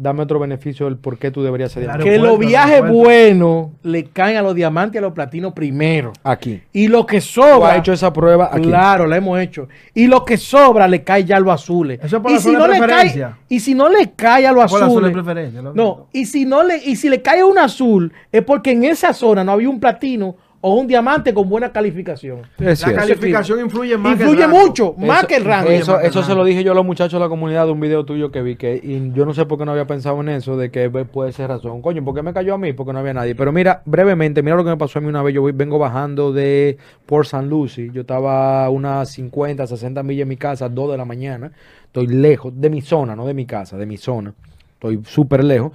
dame 0.00 0.22
otro 0.22 0.38
beneficio 0.38 0.86
del 0.86 0.96
por 0.96 1.18
qué 1.18 1.32
tú 1.32 1.42
deberías 1.42 1.72
ser 1.72 1.82
Claro. 1.82 2.04
diamante. 2.04 2.20
que 2.22 2.24
los 2.24 2.38
viajes 2.38 2.88
buenos 2.88 3.70
le 3.82 4.04
caen 4.04 4.36
a 4.36 4.42
los 4.42 4.54
diamantes 4.54 4.94
y 4.94 4.98
a 4.98 5.00
los 5.00 5.12
platinos 5.12 5.52
primero. 5.52 6.12
Aquí. 6.22 6.62
Y 6.72 6.86
lo 6.86 7.04
que 7.04 7.16
Tú 7.18 7.26
sobra. 7.26 7.72
has 7.72 7.78
hecho 7.78 7.92
esa 7.92 8.12
prueba 8.12 8.48
aquí. 8.52 8.62
Claro, 8.68 9.06
la 9.08 9.16
hemos 9.16 9.38
hecho. 9.40 9.68
Y 9.94 10.06
lo 10.06 10.24
que 10.24 10.36
sobra 10.36 10.86
le 10.86 11.02
cae 11.02 11.24
ya 11.24 11.38
a 11.38 11.40
los 11.40 11.52
azules. 11.52 11.98
Eso 12.02 12.18
es 12.18 12.22
por 12.22 12.30
y 12.30 12.34
la 12.34 12.40
zona 12.40 12.66
de 12.68 12.80
le 12.80 12.86
cae, 12.86 13.34
y 13.48 13.58
si 13.60 13.74
no 13.74 13.88
le 13.88 14.12
cae 14.12 14.46
a 14.46 14.52
los 14.52 14.70
Por 14.70 14.82
azules. 14.84 15.10
preferencia. 15.12 15.62
lo 15.62 15.74
No, 15.74 16.06
y 16.12 16.26
si 16.26 16.44
no 16.44 16.62
le, 16.62 16.76
y 16.76 16.94
si 16.94 17.08
le 17.08 17.20
cae 17.20 17.42
un 17.42 17.58
azul, 17.58 18.12
es 18.30 18.42
porque 18.44 18.70
en 18.70 18.84
esa 18.84 19.12
zona 19.12 19.42
no 19.42 19.50
había 19.52 19.68
un 19.68 19.80
platino 19.80 20.36
o 20.60 20.74
un 20.74 20.88
diamante 20.88 21.32
con 21.32 21.48
buena 21.48 21.70
calificación. 21.70 22.42
Es 22.58 22.84
la 22.86 22.92
calificación 22.94 23.60
influye 23.60 23.96
más 23.96 24.12
influye 24.12 24.38
que 24.38 24.42
el 24.42 24.50
rango. 24.50 24.66
mucho, 24.66 24.94
más 24.98 25.26
que 25.26 25.36
el 25.36 25.44
rango. 25.44 25.70
Eso, 25.70 26.00
eso 26.00 26.22
se 26.24 26.34
lo 26.34 26.44
dije 26.44 26.64
yo 26.64 26.72
a 26.72 26.74
los 26.74 26.84
muchachos 26.84 27.12
de 27.12 27.20
la 27.20 27.28
comunidad 27.28 27.66
de 27.66 27.72
un 27.72 27.80
video 27.80 28.04
tuyo 28.04 28.32
que 28.32 28.42
vi 28.42 28.56
que 28.56 28.74
y 28.82 29.12
yo 29.12 29.24
no 29.24 29.34
sé 29.34 29.46
por 29.46 29.58
qué 29.58 29.64
no 29.64 29.70
había 29.70 29.86
pensado 29.86 30.20
en 30.20 30.30
eso, 30.30 30.56
de 30.56 30.70
que 30.70 30.90
puede 30.90 31.32
ser 31.32 31.48
razón. 31.48 31.80
Coño, 31.80 32.04
¿por 32.04 32.14
qué 32.14 32.22
me 32.22 32.32
cayó 32.32 32.54
a 32.54 32.58
mí? 32.58 32.72
Porque 32.72 32.92
no 32.92 32.98
había 32.98 33.14
nadie. 33.14 33.36
Pero 33.36 33.52
mira, 33.52 33.82
brevemente, 33.84 34.42
mira 34.42 34.56
lo 34.56 34.64
que 34.64 34.70
me 34.70 34.76
pasó 34.76 34.98
a 34.98 35.02
mí 35.02 35.08
una 35.08 35.22
vez. 35.22 35.34
Yo 35.34 35.44
vengo 35.44 35.78
bajando 35.78 36.32
de 36.32 36.76
Port 37.06 37.26
St. 37.26 37.46
Lucie. 37.46 37.90
Yo 37.92 38.00
estaba 38.00 38.64
a 38.64 38.70
unas 38.70 39.10
50, 39.10 39.66
60 39.66 40.02
millas 40.02 40.22
en 40.22 40.28
mi 40.28 40.36
casa, 40.36 40.68
2 40.68 40.90
de 40.90 40.96
la 40.96 41.04
mañana. 41.04 41.52
Estoy 41.84 42.08
lejos 42.08 42.52
de 42.60 42.68
mi 42.68 42.80
zona, 42.80 43.14
no 43.14 43.26
de 43.26 43.34
mi 43.34 43.46
casa, 43.46 43.76
de 43.76 43.86
mi 43.86 43.96
zona. 43.96 44.34
Estoy 44.74 45.00
súper 45.04 45.44
lejos. 45.44 45.72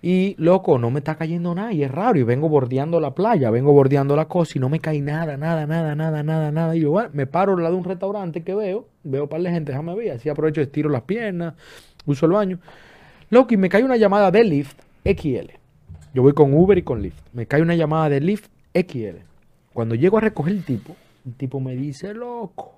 Y 0.00 0.36
loco, 0.38 0.78
no 0.78 0.90
me 0.90 1.00
está 1.00 1.16
cayendo 1.16 1.54
nada 1.54 1.72
y 1.72 1.82
es 1.82 1.90
raro. 1.90 2.18
Y 2.18 2.22
vengo 2.22 2.48
bordeando 2.48 3.00
la 3.00 3.14
playa, 3.14 3.50
vengo 3.50 3.72
bordeando 3.72 4.14
la 4.16 4.26
cosa 4.26 4.52
y 4.56 4.60
no 4.60 4.68
me 4.68 4.80
cae 4.80 5.00
nada, 5.00 5.36
nada, 5.36 5.66
nada, 5.66 5.94
nada, 5.94 6.22
nada, 6.22 6.52
nada. 6.52 6.76
Y 6.76 6.80
yo 6.80 6.90
bueno, 6.90 7.10
me 7.12 7.26
paro 7.26 7.54
al 7.54 7.62
lado 7.62 7.74
de 7.74 7.78
un 7.78 7.84
restaurante 7.84 8.42
que 8.42 8.54
veo, 8.54 8.86
veo 9.02 9.24
un 9.24 9.28
par 9.28 9.42
de 9.42 9.50
gente, 9.50 9.72
déjame 9.72 9.94
ver. 9.94 10.12
Así 10.12 10.28
aprovecho, 10.28 10.60
estiro 10.60 10.88
las 10.88 11.02
piernas, 11.02 11.54
uso 12.06 12.26
el 12.26 12.32
baño. 12.32 12.58
Loco, 13.30 13.54
y 13.54 13.56
me 13.56 13.68
cae 13.68 13.84
una 13.84 13.96
llamada 13.96 14.30
de 14.30 14.44
Lyft 14.44 14.78
XL. 15.04 15.52
Yo 16.14 16.22
voy 16.22 16.32
con 16.32 16.54
Uber 16.54 16.78
y 16.78 16.82
con 16.82 17.02
Lyft. 17.02 17.20
Me 17.32 17.46
cae 17.46 17.60
una 17.60 17.74
llamada 17.74 18.08
de 18.08 18.20
Lyft 18.20 18.48
XL. 18.74 19.18
Cuando 19.72 19.94
llego 19.94 20.18
a 20.18 20.20
recoger 20.20 20.52
el 20.54 20.64
tipo, 20.64 20.96
el 21.26 21.34
tipo 21.34 21.60
me 21.60 21.76
dice, 21.76 22.14
loco, 22.14 22.72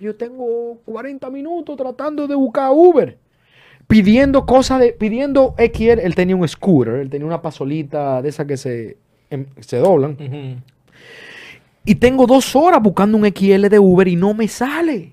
yo 0.00 0.14
tengo 0.16 0.78
40 0.84 1.28
minutos 1.30 1.76
tratando 1.76 2.26
de 2.26 2.34
buscar 2.34 2.70
Uber 2.72 3.18
pidiendo 3.86 4.46
cosas 4.46 4.80
de, 4.80 4.92
pidiendo 4.92 5.54
XL, 5.58 6.00
él 6.00 6.14
tenía 6.14 6.36
un 6.36 6.46
scooter, 6.46 6.94
él 6.96 7.10
tenía 7.10 7.26
una 7.26 7.42
pasolita 7.42 8.20
de 8.22 8.28
esas 8.28 8.46
que 8.46 8.56
se, 8.56 8.96
em, 9.30 9.46
se 9.60 9.78
doblan. 9.78 10.16
Y 11.84 11.94
tengo 11.96 12.26
dos 12.26 12.56
horas 12.56 12.82
buscando 12.82 13.16
un 13.16 13.24
XL 13.24 13.68
de 13.68 13.78
Uber 13.78 14.08
y 14.08 14.16
no 14.16 14.34
me 14.34 14.48
sale. 14.48 15.12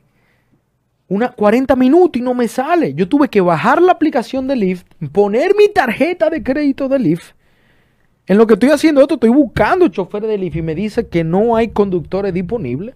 Una 1.07 1.30
40 1.30 1.76
minutos 1.76 2.19
y 2.19 2.24
no 2.24 2.34
me 2.34 2.47
sale. 2.47 2.93
Yo 2.95 3.07
tuve 3.07 3.28
que 3.30 3.41
bajar 3.41 3.82
la 3.82 3.91
aplicación 3.91 4.47
de 4.47 4.55
Lyft, 4.55 4.88
poner 5.11 5.55
mi 5.55 5.67
tarjeta 5.67 6.30
de 6.30 6.41
crédito 6.41 6.89
de 6.89 6.97
Lyft. 6.97 7.34
En 8.26 8.38
lo 8.38 8.47
que 8.47 8.53
estoy 8.53 8.69
haciendo 8.69 9.01
esto, 9.01 9.15
estoy 9.15 9.30
buscando 9.30 9.88
chofer 9.89 10.26
de 10.26 10.38
Lyft 10.38 10.55
y 10.55 10.61
me 10.61 10.74
dice 10.74 11.07
que 11.07 11.24
no 11.24 11.55
hay 11.55 11.67
conductores 11.67 12.34
disponibles. 12.34 12.95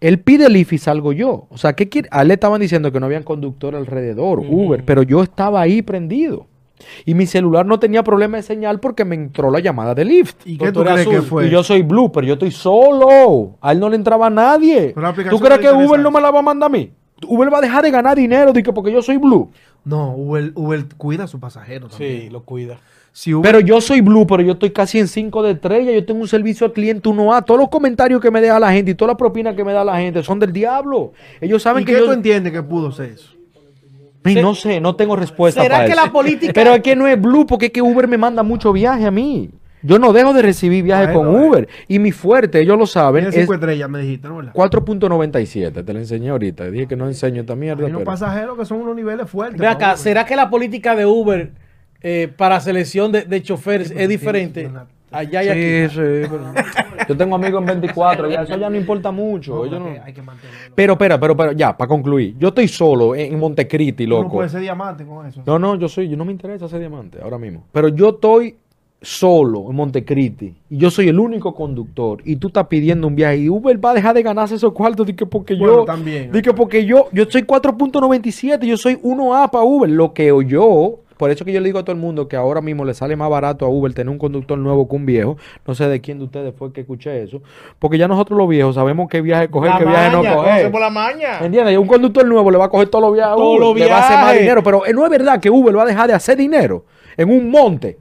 Él 0.00 0.20
pide 0.20 0.46
el 0.46 0.56
IF 0.56 0.72
y 0.74 0.78
salgo 0.78 1.12
yo. 1.12 1.46
O 1.50 1.58
sea, 1.58 1.74
¿qué 1.74 1.88
quiere? 1.88 2.08
A 2.10 2.22
él 2.22 2.28
le 2.28 2.34
estaban 2.34 2.60
diciendo 2.60 2.92
que 2.92 3.00
no 3.00 3.06
habían 3.06 3.22
conductor 3.22 3.74
alrededor, 3.74 4.40
Uber, 4.40 4.84
pero 4.84 5.02
yo 5.02 5.22
estaba 5.22 5.60
ahí 5.60 5.82
prendido. 5.82 6.46
Y 7.04 7.14
mi 7.14 7.26
celular 7.26 7.64
no 7.64 7.78
tenía 7.78 8.02
problema 8.04 8.36
de 8.36 8.42
señal 8.42 8.80
porque 8.80 9.04
me 9.04 9.14
entró 9.14 9.50
la 9.50 9.60
llamada 9.60 9.94
de 9.94 10.04
Lyft. 10.04 10.46
¿Y 10.46 10.58
qué 10.58 10.72
tú 10.72 10.82
crees 10.82 11.06
que 11.06 11.22
fue? 11.22 11.46
Y 11.46 11.50
yo 11.50 11.62
soy 11.62 11.82
Blue, 11.82 12.12
pero 12.12 12.26
yo 12.26 12.34
estoy 12.34 12.50
solo. 12.50 13.56
A 13.60 13.72
él 13.72 13.80
no 13.80 13.88
le 13.88 13.96
entraba 13.96 14.28
nadie. 14.28 14.94
¿Tú 15.30 15.38
crees 15.40 15.60
que 15.60 15.72
Uber 15.72 16.00
no 16.00 16.10
me 16.10 16.20
la 16.20 16.30
va 16.30 16.40
a 16.40 16.42
mandar 16.42 16.66
a 16.66 16.72
mí? 16.72 16.92
Uber 17.26 17.52
va 17.52 17.58
a 17.58 17.62
dejar 17.62 17.82
de 17.82 17.90
ganar 17.90 18.16
dinero 18.16 18.52
porque 18.74 18.92
yo 18.92 19.00
soy 19.00 19.16
Blue. 19.16 19.50
No, 19.86 20.14
Uber, 20.16 20.50
Uber 20.56 20.84
cuida 20.98 21.24
a 21.24 21.26
su 21.28 21.38
pasajero 21.40 21.88
también. 21.88 22.22
Sí, 22.22 22.28
lo 22.28 22.42
cuida. 22.42 22.78
Pero 23.42 23.60
yo 23.60 23.80
soy 23.80 24.02
Blue, 24.02 24.26
pero 24.26 24.42
yo 24.42 24.52
estoy 24.52 24.70
casi 24.70 24.98
en 24.98 25.08
5 25.08 25.42
de 25.42 25.52
estrella. 25.52 25.92
Yo 25.92 26.04
tengo 26.04 26.20
un 26.20 26.28
servicio 26.28 26.66
al 26.66 26.72
cliente 26.72 27.08
1A. 27.08 27.44
Todos 27.46 27.60
los 27.60 27.70
comentarios 27.70 28.20
que 28.20 28.30
me 28.30 28.42
deja 28.42 28.60
la 28.60 28.72
gente 28.72 28.90
y 28.90 28.94
todas 28.94 29.12
las 29.12 29.16
propinas 29.16 29.54
que 29.54 29.64
me 29.64 29.72
da 29.72 29.84
la 29.84 29.96
gente 29.96 30.22
son 30.22 30.38
del 30.38 30.52
diablo. 30.52 31.12
Ellos 31.40 31.62
saben 31.62 31.84
que 31.84 31.94
qué 31.94 32.00
tú 32.00 32.12
entiendes 32.12 32.52
que 32.52 32.62
pudo 32.62 32.92
ser 32.92 33.10
eso? 33.10 33.32
no 34.42 34.56
sé, 34.56 34.80
no 34.80 34.96
tengo 34.96 35.14
respuesta 35.14 35.62
¿Será 35.62 35.86
que 35.86 35.94
la 35.94 36.10
política... 36.10 36.52
Pero 36.52 36.74
es 36.74 36.82
que 36.82 36.96
no 36.96 37.06
es 37.06 37.20
Blue 37.20 37.46
porque 37.46 37.66
es 37.66 37.72
que 37.72 37.80
Uber 37.80 38.08
me 38.08 38.18
manda 38.18 38.42
mucho 38.42 38.72
viaje 38.72 39.06
a 39.06 39.10
mí. 39.12 39.50
Yo 39.86 39.98
no 39.98 40.12
dejo 40.12 40.32
de 40.32 40.42
recibir 40.42 40.84
viajes 40.84 41.10
con 41.10 41.28
Uber. 41.28 41.68
Y 41.88 41.98
mi 41.98 42.12
fuerte, 42.12 42.60
ellos 42.60 42.78
lo 42.78 42.86
saben. 42.86 43.26
Es 43.26 43.34
5 43.34 43.54
estrellas, 43.54 43.88
me 43.88 44.00
dijiste, 44.00 44.28
¿no? 44.28 44.42
4.97, 44.42 45.84
te 45.84 45.92
lo 45.92 45.98
enseñé 45.98 46.30
ahorita. 46.30 46.70
Dije 46.70 46.86
que 46.86 46.96
no 46.96 47.06
enseño 47.06 47.42
esta 47.42 47.54
mierda. 47.54 47.84
Hay 47.84 47.90
unos 47.90 48.02
pasajeros 48.02 48.58
que 48.58 48.64
son 48.64 48.80
unos 48.80 48.96
niveles 48.96 49.28
fuertes. 49.28 49.60
Ve 49.60 49.66
acá, 49.66 49.96
¿será 49.96 50.24
que 50.26 50.36
la 50.36 50.50
política 50.50 50.94
de 50.94 51.06
Uber 51.06 51.52
eh, 52.02 52.32
para 52.36 52.60
selección 52.60 53.10
de, 53.10 53.22
de 53.22 53.42
choferes 53.42 53.90
es 53.90 54.08
diferente. 54.08 54.70
Allá 55.10 55.42
y 55.44 55.48
aquí. 55.48 55.94
Sí, 55.94 56.36
yo 57.08 57.16
tengo 57.16 57.36
amigos 57.36 57.60
en 57.60 57.66
24, 57.66 58.30
ya, 58.30 58.42
eso 58.42 58.56
ya 58.56 58.68
no 58.68 58.76
importa 58.76 59.10
mucho. 59.10 59.62
pero, 60.74 60.92
espera, 60.92 61.18
pero, 61.18 61.36
pero, 61.36 61.52
ya, 61.52 61.76
para 61.76 61.88
concluir. 61.88 62.36
Yo 62.38 62.48
estoy 62.48 62.68
solo 62.68 63.14
en 63.14 63.38
Montecristi, 63.38 64.06
loco. 64.06 64.24
No 64.24 64.30
puede 64.30 64.48
ser 64.48 64.60
diamante 64.60 65.04
con 65.04 65.26
eso. 65.26 65.42
No, 65.46 65.58
no, 65.58 65.76
yo 65.76 65.88
soy, 65.88 66.08
yo 66.08 66.16
no 66.16 66.24
me 66.24 66.32
interesa 66.32 66.68
ser 66.68 66.80
diamante 66.80 67.18
ahora 67.22 67.38
mismo. 67.38 67.64
Pero 67.72 67.88
yo 67.88 68.10
estoy 68.10 68.56
solo 69.02 69.66
en 69.68 69.76
Montecristi 69.76 70.54
y 70.70 70.78
yo 70.78 70.90
soy 70.90 71.08
el 71.08 71.18
único 71.18 71.54
conductor 71.54 72.20
y 72.24 72.36
tú 72.36 72.48
estás 72.48 72.66
pidiendo 72.66 73.06
un 73.06 73.14
viaje 73.14 73.38
y 73.38 73.48
Uber 73.48 73.84
va 73.84 73.90
a 73.90 73.94
dejar 73.94 74.14
de 74.14 74.22
ganarse 74.22 74.54
esos 74.54 74.72
cuartos 74.72 75.06
que 75.06 75.26
porque 75.26 75.56
yo 75.56 75.84
también 75.84 76.32
que 76.32 76.54
porque 76.54 76.86
yo 76.86 77.08
yo 77.12 77.24
soy 77.28 77.42
4.97 77.42 78.64
yo 78.64 78.76
soy 78.76 78.96
1A 78.96 79.50
para 79.50 79.64
Uber 79.64 79.90
lo 79.90 80.14
que 80.14 80.32
yo 80.46 81.00
por 81.16 81.30
eso 81.30 81.44
que 81.44 81.52
yo 81.52 81.60
le 81.60 81.66
digo 81.66 81.78
a 81.78 81.82
todo 81.82 81.92
el 81.92 82.00
mundo 82.00 82.28
que 82.28 82.36
ahora 82.36 82.60
mismo 82.60 82.84
le 82.84 82.92
sale 82.92 83.16
más 83.16 83.30
barato 83.30 83.64
a 83.64 83.68
Uber 83.68 83.92
tener 83.94 84.10
un 84.10 84.18
conductor 84.18 84.58
nuevo 84.58 84.88
que 84.88 84.96
un 84.96 85.06
viejo. 85.06 85.38
No 85.66 85.74
sé 85.74 85.88
de 85.88 86.00
quién 86.00 86.18
de 86.18 86.24
ustedes 86.24 86.54
fue 86.54 86.72
que 86.72 86.82
escuché 86.82 87.22
eso. 87.22 87.40
Porque 87.78 87.96
ya 87.96 88.06
nosotros 88.06 88.38
los 88.38 88.48
viejos 88.48 88.74
sabemos 88.74 89.08
qué 89.08 89.22
viaje 89.22 89.48
coger, 89.48 89.72
qué 89.78 89.84
viaje 89.84 90.10
no 90.10 90.18
coger. 90.18 90.72
la 90.72 90.90
maña. 90.90 91.38
¿Entiendes? 91.40 91.74
Y 91.74 91.76
un 91.78 91.86
conductor 91.86 92.26
nuevo 92.26 92.50
le 92.50 92.58
va 92.58 92.66
a 92.66 92.68
coger 92.68 92.88
todos 92.88 93.02
los 93.02 93.14
viajes 93.14 93.32
a 93.32 93.36
Uber, 93.36 93.78
le 93.78 93.90
va 93.90 93.96
a 93.96 94.06
hacer 94.06 94.16
más 94.18 94.38
dinero. 94.38 94.62
Pero 94.62 94.86
eh, 94.86 94.92
no 94.92 95.04
es 95.04 95.10
verdad 95.10 95.40
que 95.40 95.48
Uber 95.48 95.76
va 95.76 95.84
a 95.84 95.86
dejar 95.86 96.08
de 96.08 96.14
hacer 96.14 96.36
dinero 96.36 96.84
en 97.16 97.30
un 97.30 97.50
monte. 97.50 97.96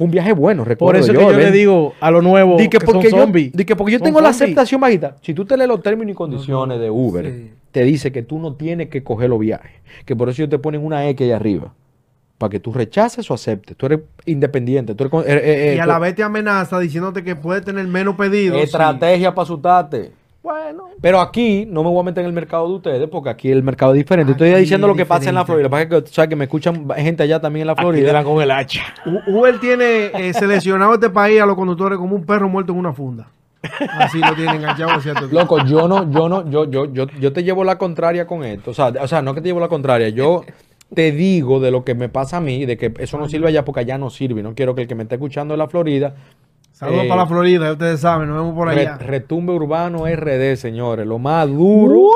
Fue 0.00 0.06
un 0.06 0.12
viaje 0.12 0.32
bueno, 0.32 0.64
recuerdo 0.64 0.86
Por 0.86 0.96
eso 0.96 1.12
que 1.12 1.20
yo 1.20 1.38
le 1.38 1.52
digo 1.52 1.92
a 2.00 2.10
lo 2.10 2.22
nuevo 2.22 2.56
que, 2.56 2.80
porque 2.80 3.10
son 3.10 3.30
yo, 3.34 3.66
que 3.66 3.76
porque 3.76 3.92
yo 3.92 4.00
tengo 4.00 4.22
la 4.22 4.30
aceptación 4.30 4.80
bajita. 4.80 5.16
Si 5.20 5.34
tú 5.34 5.44
te 5.44 5.58
lees 5.58 5.68
los 5.68 5.82
términos 5.82 6.12
y 6.12 6.14
condiciones 6.14 6.80
de 6.80 6.88
Uber, 6.88 7.50
te 7.70 7.84
dice 7.84 8.10
que 8.10 8.22
tú 8.22 8.38
no 8.38 8.54
tienes 8.54 8.88
que 8.88 9.04
coger 9.04 9.28
los 9.28 9.38
viajes. 9.38 9.72
Que 10.06 10.16
por 10.16 10.30
eso 10.30 10.40
ellos 10.40 10.48
te 10.48 10.58
ponen 10.58 10.82
una 10.82 11.06
X 11.10 11.22
ahí 11.26 11.32
arriba 11.32 11.74
para 12.38 12.48
que 12.48 12.60
tú 12.60 12.72
rechaces 12.72 13.30
o 13.30 13.34
aceptes. 13.34 13.76
Tú 13.76 13.84
eres 13.84 14.00
independiente. 14.24 14.94
Tú 14.94 15.04
eres, 15.04 15.44
eh, 15.44 15.72
eh, 15.72 15.76
y 15.76 15.78
a 15.78 15.84
la 15.84 15.98
vez 15.98 16.14
te 16.14 16.22
amenaza 16.22 16.78
diciéndote 16.78 17.22
que 17.22 17.36
puede 17.36 17.60
tener 17.60 17.86
menos 17.86 18.16
pedidos. 18.16 18.58
Estrategia 18.62 19.34
para 19.34 19.42
asustarte. 19.42 20.12
Bueno. 20.42 20.88
Pero 21.02 21.20
aquí 21.20 21.66
no 21.68 21.82
me 21.82 21.90
voy 21.90 22.00
a 22.00 22.04
meter 22.04 22.22
en 22.22 22.28
el 22.28 22.32
mercado 22.32 22.66
de 22.66 22.74
ustedes 22.74 23.08
porque 23.08 23.28
aquí 23.28 23.50
el 23.50 23.62
mercado 23.62 23.92
es 23.92 23.98
diferente. 23.98 24.32
Estoy 24.32 24.54
diciendo 24.54 24.86
lo 24.86 24.94
que 24.94 25.04
pasa 25.04 25.28
en 25.28 25.34
la 25.34 25.44
Florida. 25.44 25.68
Para 25.68 25.88
que, 25.88 26.02
sabes 26.06 26.28
que 26.28 26.36
me 26.36 26.44
escuchan 26.44 26.88
gente 26.96 27.22
allá 27.22 27.40
también 27.40 27.62
en 27.62 27.66
la 27.68 27.76
Florida. 27.76 28.18
Aquí 28.18 28.28
con 28.28 28.42
el 28.42 28.50
hacha. 28.50 28.82
Uber 29.26 29.58
tiene 29.60 30.06
eh, 30.14 30.32
seleccionado 30.32 30.94
este 30.94 31.10
país 31.10 31.40
a 31.40 31.46
los 31.46 31.56
conductores 31.56 31.98
como 31.98 32.16
un 32.16 32.24
perro 32.24 32.48
muerto 32.48 32.72
en 32.72 32.78
una 32.78 32.92
funda. 32.92 33.28
Así 33.98 34.18
lo 34.18 34.34
tienen 34.34 34.56
enganchado. 34.56 34.90
Loco, 35.30 35.64
yo 35.66 35.86
no, 35.86 36.10
yo 36.10 36.28
no, 36.28 36.48
yo, 36.48 36.64
yo, 36.70 36.90
yo, 36.92 37.06
yo 37.06 37.32
te 37.32 37.44
llevo 37.44 37.62
la 37.64 37.76
contraria 37.76 38.26
con 38.26 38.42
esto. 38.44 38.70
O 38.70 38.74
sea, 38.74 38.92
o 39.00 39.08
sea, 39.08 39.20
no 39.20 39.34
que 39.34 39.42
te 39.42 39.48
llevo 39.48 39.60
la 39.60 39.68
contraria. 39.68 40.08
Yo 40.08 40.44
te 40.94 41.12
digo 41.12 41.60
de 41.60 41.70
lo 41.70 41.84
que 41.84 41.94
me 41.94 42.08
pasa 42.08 42.38
a 42.38 42.40
mí, 42.40 42.64
de 42.64 42.76
que 42.76 42.92
eso 42.98 43.18
no 43.18 43.28
sirve 43.28 43.48
allá 43.48 43.64
porque 43.64 43.80
allá 43.80 43.98
no 43.98 44.08
sirve. 44.08 44.42
No 44.42 44.54
quiero 44.54 44.74
que 44.74 44.82
el 44.82 44.88
que 44.88 44.94
me 44.94 45.02
esté 45.02 45.16
escuchando 45.16 45.54
en 45.54 45.58
la 45.58 45.68
Florida. 45.68 46.14
Saludos 46.80 47.06
para 47.08 47.20
la 47.20 47.26
Florida, 47.26 47.72
ustedes 47.72 48.00
saben, 48.00 48.26
nos 48.26 48.38
vemos 48.38 48.54
por 48.54 48.66
allá. 48.70 48.96
retumbe 48.96 49.52
Urbano 49.52 50.06
RD, 50.06 50.56
señores. 50.56 51.06
Lo 51.06 51.18
más 51.18 51.46
duro 51.46 52.08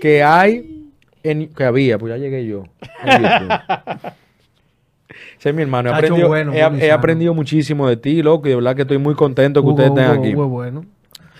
que 0.00 0.22
hay, 0.22 0.86
en, 1.24 1.48
que 1.48 1.64
había, 1.64 1.98
pues 1.98 2.14
ya 2.14 2.16
llegué 2.16 2.46
yo. 2.46 2.62
Ese 5.36 5.48
es 5.48 5.54
mi 5.54 5.62
hermano. 5.62 5.90
He 5.90 5.94
aprendido, 5.94 6.36
he, 6.36 6.92
aprendido, 6.92 7.34
muchísimo 7.34 7.88
de 7.88 7.96
ti, 7.96 8.22
loco, 8.22 8.46
y 8.46 8.50
de 8.50 8.54
verdad 8.54 8.76
que 8.76 8.82
estoy 8.82 8.98
muy 8.98 9.16
contento 9.16 9.64
que 9.64 9.68
ustedes 9.68 9.90
estén 9.90 10.04
aquí. 10.04 10.32
bueno. 10.32 10.84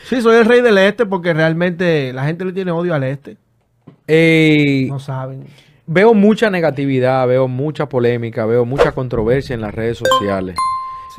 Sí, 0.08 0.20
soy 0.20 0.38
el 0.38 0.44
rey 0.44 0.60
del 0.60 0.78
este 0.78 1.06
porque 1.06 1.32
realmente 1.32 2.12
la 2.12 2.24
gente 2.24 2.44
le 2.44 2.52
tiene 2.52 2.72
odio 2.72 2.92
al 2.92 3.04
este. 3.04 3.36
no 4.88 4.98
saben 4.98 5.44
veo 5.88 6.12
mucha 6.12 6.50
negatividad, 6.50 7.26
veo 7.26 7.48
mucha 7.48 7.88
polémica, 7.88 8.46
veo 8.46 8.64
mucha 8.64 8.92
controversia 8.92 9.54
en 9.54 9.62
las 9.62 9.74
redes 9.74 9.98
sociales. 9.98 10.54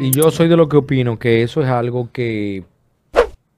Y 0.01 0.11
yo 0.11 0.31
soy 0.31 0.47
de 0.47 0.55
lo 0.55 0.69
que 0.69 0.77
opino 0.77 1.19
que 1.19 1.43
eso 1.43 1.61
es 1.61 1.67
algo 1.67 2.09
que 2.13 2.63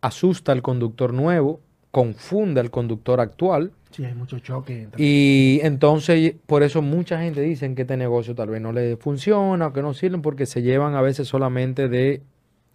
asusta 0.02 0.52
al 0.52 0.64
conductor 0.64 1.14
nuevo, 1.14 1.60
confunde 1.92 2.60
al 2.60 2.72
conductor 2.72 3.20
actual. 3.20 3.72
Sí, 3.92 4.06
hay 4.06 4.16
mucho 4.16 4.40
choque. 4.40 4.88
Y 4.98 5.60
entonces, 5.62 6.34
por 6.48 6.64
eso 6.64 6.82
mucha 6.82 7.22
gente 7.22 7.42
dice 7.42 7.72
que 7.76 7.84
este 7.84 7.96
negocio 7.96 8.34
tal 8.34 8.50
vez 8.50 8.60
no 8.60 8.72
le 8.72 8.98
funciona 8.98 9.68
o 9.68 9.74
que 9.74 9.84
no 9.84 9.94
sirven 9.94 10.24
porque 10.24 10.48
se 10.48 10.64
llevan 10.64 10.96
a 10.96 11.02
veces 11.02 11.28
solamente 11.28 11.90
de 11.90 12.24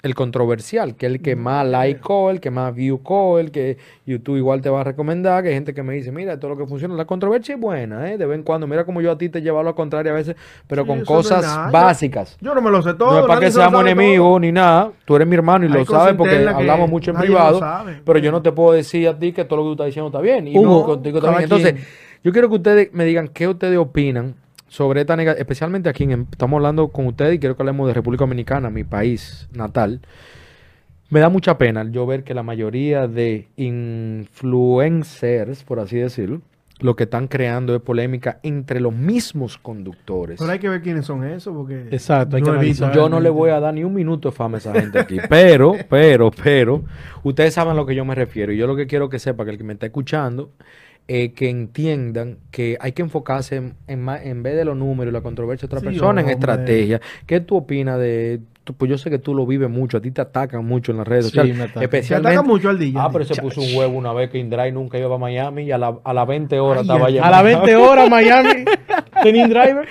el 0.06 0.14
controversial, 0.14 0.96
que 0.96 1.06
es 1.06 1.12
el 1.12 1.22
que 1.22 1.36
más 1.36 1.66
like 1.66 2.00
el 2.30 2.40
que 2.40 2.50
más 2.50 2.74
view 2.74 3.00
el 3.38 3.50
que 3.50 3.76
YouTube 4.06 4.36
igual 4.36 4.62
te 4.62 4.70
va 4.70 4.80
a 4.80 4.84
recomendar, 4.84 5.42
que 5.42 5.50
hay 5.50 5.54
gente 5.54 5.74
que 5.74 5.82
me 5.82 5.94
dice, 5.94 6.12
mira, 6.12 6.38
todo 6.38 6.52
lo 6.52 6.56
que 6.56 6.66
funciona, 6.66 6.94
la 6.94 7.04
controversia 7.04 7.54
es 7.54 7.60
buena, 7.60 8.10
¿eh? 8.10 8.18
de 8.18 8.26
vez 8.26 8.38
en 8.38 8.42
cuando, 8.42 8.66
mira 8.66 8.84
como 8.84 9.00
yo 9.00 9.12
a 9.12 9.18
ti 9.18 9.28
te 9.28 9.42
llevo 9.42 9.60
a 9.60 9.62
lo 9.62 9.74
contrario 9.74 10.12
a 10.12 10.14
veces, 10.14 10.36
pero 10.66 10.86
con 10.86 11.04
cosas 11.04 11.70
básicas. 11.70 12.36
Yo, 12.40 12.54
no 12.54 12.62
me 12.62 12.70
lo 12.70 12.82
sé 12.82 12.94
todo. 12.94 13.12
No 13.12 13.20
es 13.20 13.26
para 13.26 13.40
que 13.40 13.50
seamos 13.50 13.80
enemigos 13.82 14.40
ni 14.40 14.52
nada, 14.52 14.92
tú 15.04 15.16
eres 15.16 15.28
mi 15.28 15.34
hermano 15.34 15.66
y 15.66 15.68
lo 15.68 15.84
sabes 15.84 16.14
porque 16.14 16.48
hablamos 16.48 16.88
mucho 16.88 17.10
en 17.10 17.18
privado, 17.18 17.60
pero 18.04 18.18
yo 18.18 18.32
no 18.32 18.42
te 18.42 18.52
puedo 18.52 18.72
decir 18.72 19.08
a 19.08 19.18
ti 19.18 19.32
que 19.32 19.44
todo 19.44 19.58
lo 19.58 19.62
que 19.64 19.68
tú 19.68 19.72
estás 19.72 19.86
diciendo 19.86 20.08
está 20.08 20.20
bien, 20.20 20.48
y 20.48 20.54
no, 20.54 20.82
contigo 20.84 21.20
también. 21.20 21.44
Entonces, 21.44 21.74
yo 22.22 22.32
quiero 22.32 22.48
que 22.48 22.54
ustedes 22.56 22.92
me 22.92 23.04
digan 23.04 23.28
qué 23.28 23.46
ustedes 23.46 23.78
opinan 23.78 24.34
sobre 24.76 25.00
esta 25.00 25.16
negativa, 25.16 25.40
especialmente 25.40 25.88
aquí, 25.88 26.04
en, 26.04 26.28
estamos 26.30 26.58
hablando 26.58 26.88
con 26.88 27.06
ustedes 27.06 27.36
y 27.36 27.38
quiero 27.38 27.56
que 27.56 27.62
hablemos 27.62 27.88
de 27.88 27.94
República 27.94 28.24
Dominicana, 28.24 28.68
mi 28.68 28.84
país 28.84 29.48
natal. 29.54 30.02
Me 31.08 31.20
da 31.20 31.30
mucha 31.30 31.56
pena 31.56 31.90
yo 31.90 32.04
ver 32.04 32.24
que 32.24 32.34
la 32.34 32.42
mayoría 32.42 33.08
de 33.08 33.48
influencers, 33.56 35.64
por 35.64 35.80
así 35.80 35.96
decirlo, 35.96 36.42
lo 36.78 36.94
que 36.94 37.04
están 37.04 37.26
creando 37.26 37.74
es 37.74 37.80
polémica 37.80 38.38
entre 38.42 38.80
los 38.80 38.92
mismos 38.92 39.56
conductores. 39.56 40.38
Pero 40.38 40.52
hay 40.52 40.58
que 40.58 40.68
ver 40.68 40.82
quiénes 40.82 41.06
son 41.06 41.24
esos, 41.24 41.56
porque... 41.56 41.86
Exacto, 41.90 42.36
hay 42.36 42.42
no 42.42 42.52
que 42.52 42.58
he 42.58 42.60
visto 42.60 42.84
analizar. 42.84 43.02
Yo 43.02 43.08
no 43.08 43.20
le 43.20 43.30
voy 43.30 43.48
a 43.48 43.60
dar 43.60 43.72
ni 43.72 43.82
un 43.82 43.94
minuto 43.94 44.28
de 44.28 44.36
fama 44.36 44.56
a 44.56 44.58
esa 44.58 44.74
gente 44.74 44.98
aquí. 44.98 45.16
Pero, 45.30 45.74
pero, 45.88 46.30
pero, 46.30 46.84
ustedes 47.22 47.54
saben 47.54 47.72
a 47.72 47.74
lo 47.74 47.86
que 47.86 47.94
yo 47.94 48.04
me 48.04 48.14
refiero. 48.14 48.52
Y 48.52 48.58
yo 48.58 48.66
lo 48.66 48.76
que 48.76 48.86
quiero 48.86 49.08
que 49.08 49.18
sepa, 49.18 49.46
que 49.46 49.52
el 49.52 49.56
que 49.56 49.64
me 49.64 49.72
está 49.72 49.86
escuchando, 49.86 50.50
eh, 51.08 51.32
que 51.32 51.48
entiendan 51.50 52.38
que 52.50 52.76
hay 52.80 52.92
que 52.92 53.02
enfocarse 53.02 53.56
en, 53.56 53.74
en 53.86 54.02
ma- 54.02 54.20
en 54.22 54.42
vez 54.42 54.56
de 54.56 54.64
los 54.64 54.76
números 54.76 55.12
y 55.12 55.14
la 55.14 55.20
controversia 55.20 55.68
de 55.68 55.76
otra 55.76 55.80
Sí, 55.80 55.86
persona, 55.94 56.20
en 56.20 56.28
estrategia. 56.30 57.00
¿Qué 57.26 57.40
tú 57.40 57.56
opinas 57.56 57.98
de...? 57.98 58.40
tú- 58.64 58.74
pues 58.74 58.90
yo 58.90 58.98
sé 58.98 59.08
que 59.10 59.18
tú 59.20 59.32
lo 59.32 59.46
vives 59.46 59.70
mucho, 59.70 59.98
a 59.98 60.00
ti 60.00 60.10
te 60.10 60.20
atacan 60.20 60.64
mucho 60.64 60.90
en 60.90 60.98
las 60.98 61.06
redes 61.06 61.26
Sí, 61.26 61.30
sociales. 61.30 61.60
atacan. 61.60 61.82
Especialmente... 61.84 62.36
ataca 62.36 62.42
mucho 62.48 62.68
al 62.68 62.78
DJ. 62.80 62.98
Ah, 63.00 63.08
pero 63.12 63.24
se 63.24 63.40
puso 63.40 63.60
un 63.60 63.68
huevo 63.76 63.96
una 63.96 64.12
vez 64.12 64.28
que 64.30 64.38
Indray 64.38 64.72
nunca 64.72 64.98
iba 64.98 65.14
a 65.14 65.18
Miami 65.18 65.62
y 65.62 65.70
a, 65.70 65.78
la, 65.78 65.96
a 66.02 66.12
las 66.12 66.26
20 66.26 66.58
horas 66.58 66.78
Ay, 66.80 66.82
estaba 66.88 67.06
allá. 67.06 67.24
A 67.24 67.30
las 67.30 67.44
20 67.62 67.76
horas 67.76 68.10
Miami 68.10 68.64
tenía 69.22 69.46
driver. 69.46 69.86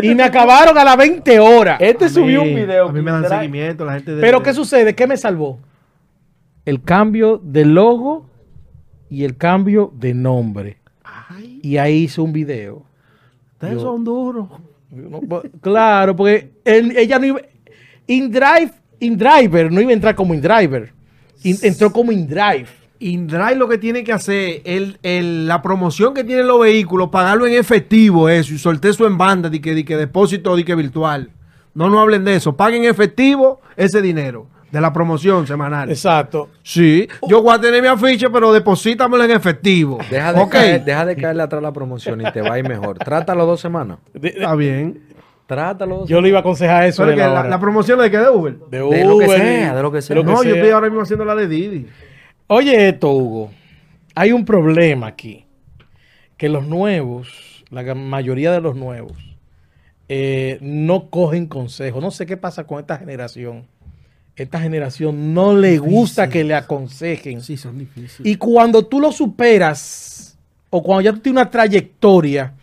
y 0.00 0.14
me 0.14 0.22
acabaron 0.22 0.78
a 0.78 0.84
las 0.84 0.96
20 0.96 1.40
horas. 1.40 1.80
Este 1.80 2.04
A 2.04 2.08
subió 2.08 2.44
mí- 2.44 2.50
un 2.50 2.54
video. 2.54 2.88
A 2.88 2.92
mí 2.92 3.02
me 3.02 3.10
dan 3.10 3.28
seguimiento, 3.28 3.84
la 3.84 3.94
gente 3.94 4.14
de... 4.14 4.20
Pero 4.20 4.40
¿qué 4.44 4.54
sucede? 4.54 4.94
¿Qué 4.94 5.08
me 5.08 5.16
salvó? 5.16 5.58
El 6.64 6.80
cambio 6.82 7.40
de 7.42 7.64
logo 7.64 8.30
y 9.12 9.24
el 9.24 9.36
cambio 9.36 9.92
de 9.94 10.14
nombre. 10.14 10.78
Ay, 11.04 11.60
Y 11.62 11.76
ahí 11.76 12.04
hice 12.04 12.20
un 12.20 12.32
video. 12.32 12.84
ustedes 13.54 13.74
Yo- 13.74 13.80
son 13.80 14.04
duros. 14.04 14.48
No 14.90 15.20
claro, 15.60 16.14
porque 16.16 16.50
él- 16.64 16.94
ella 16.96 17.18
no 17.18 17.26
iba. 17.26 17.40
InDrive, 18.06 18.72
InDriver 19.00 19.70
no 19.72 19.80
iba 19.80 19.90
a 19.90 19.94
entrar 19.94 20.14
como 20.14 20.34
InDriver. 20.34 20.92
In- 21.44 21.58
entró 21.62 21.92
como 21.92 22.12
InDrive. 22.12 22.66
Indrive 22.98 23.56
lo 23.56 23.68
que 23.68 23.78
tiene 23.78 24.04
que 24.04 24.12
hacer, 24.12 24.62
el, 24.64 24.98
el- 25.02 25.48
la 25.48 25.60
promoción 25.60 26.14
que 26.14 26.22
tienen 26.24 26.46
los 26.46 26.60
vehículos, 26.60 27.08
pagarlo 27.10 27.46
en 27.46 27.54
efectivo 27.54 28.28
eso 28.28 28.54
y 28.54 28.58
solté 28.58 28.90
eso 28.90 29.06
en 29.06 29.18
banda, 29.18 29.48
de 29.50 29.60
que, 29.60 29.74
de 29.74 29.84
que 29.84 29.96
depósito, 29.96 30.54
de 30.56 30.64
que 30.64 30.74
virtual. 30.74 31.30
No, 31.74 31.88
no 31.90 32.00
hablen 32.00 32.24
de 32.24 32.36
eso. 32.36 32.56
Paguen 32.56 32.84
en 32.84 32.90
efectivo 32.90 33.60
ese 33.76 34.02
dinero 34.02 34.46
de 34.72 34.80
la 34.80 34.92
promoción 34.92 35.46
semanal. 35.46 35.90
Exacto. 35.90 36.48
Sí, 36.62 37.06
yo 37.28 37.42
voy 37.42 37.54
a 37.54 37.60
tener 37.60 37.80
mi 37.82 37.88
afiche, 37.88 38.28
pero 38.30 38.52
deposítamelo 38.52 39.22
en 39.22 39.30
efectivo. 39.32 39.98
Deja 40.10 40.32
de, 40.32 40.40
Ok. 40.40 40.52
caer- 40.54 40.82
deja 40.84 41.04
de 41.06 41.14
caerle 41.14 41.42
atrás 41.42 41.62
la 41.62 41.72
promoción 41.72 42.20
y 42.22 42.32
te 42.32 42.40
va 42.40 42.54
a 42.54 42.58
ir 42.58 42.66
mejor. 42.66 42.98
Trátalo 42.98 43.44
dos 43.46 43.60
semanas. 43.60 43.98
Está 44.20 44.54
bien. 44.56 45.02
Trátalo 45.46 45.98
dos 45.98 46.08
yo 46.08 46.20
le 46.22 46.30
iba 46.30 46.38
a 46.38 46.40
aconsejar 46.40 46.84
eso. 46.84 47.04
De 47.04 47.12
que 47.14 47.20
la 47.20 47.28
la, 47.28 47.40
hora. 47.40 47.48
la 47.50 47.60
promoción 47.60 47.98
de 48.00 48.10
que 48.10 48.16
de 48.16 48.30
Uber. 48.30 48.56
de, 48.70 48.78
de 48.78 49.04
lo 49.04 49.18
que 49.18 49.26
Uber, 49.26 49.40
sea, 49.40 49.74
de 49.74 49.82
lo 49.82 49.92
que 49.92 50.00
sea. 50.02 50.16
lo 50.16 50.24
no, 50.24 50.42
yo 50.42 50.54
estoy 50.54 50.70
ahora 50.70 50.86
mismo 50.88 51.02
haciendo 51.02 51.24
la 51.26 51.34
de 51.34 51.46
Didi. 51.48 51.86
Oye, 52.46 52.88
esto, 52.88 53.10
Hugo. 53.12 53.50
Hay 54.14 54.32
un 54.32 54.44
problema 54.46 55.06
aquí. 55.08 55.44
Que 56.38 56.48
los 56.48 56.66
nuevos, 56.66 57.62
la 57.70 57.94
mayoría 57.94 58.50
de 58.52 58.60
los 58.62 58.74
nuevos, 58.74 59.12
eh, 60.08 60.56
no 60.62 61.10
cogen 61.10 61.46
consejos. 61.46 62.02
No 62.02 62.10
sé 62.10 62.24
qué 62.26 62.36
pasa 62.38 62.64
con 62.64 62.80
esta 62.80 62.96
generación. 62.96 63.66
Esta 64.34 64.60
generación 64.60 65.34
no 65.34 65.54
le 65.54 65.78
gusta 65.78 66.28
que 66.28 66.42
le 66.42 66.54
aconsejen. 66.54 67.40
Sí, 67.42 67.56
son 67.56 67.78
difíciles. 67.78 68.20
Y 68.24 68.36
cuando 68.36 68.86
tú 68.86 68.98
lo 69.00 69.12
superas, 69.12 70.38
o 70.70 70.82
cuando 70.82 71.02
ya 71.02 71.12
tú 71.12 71.20
tienes 71.20 71.42
una 71.42 71.50
trayectoria, 71.50 72.54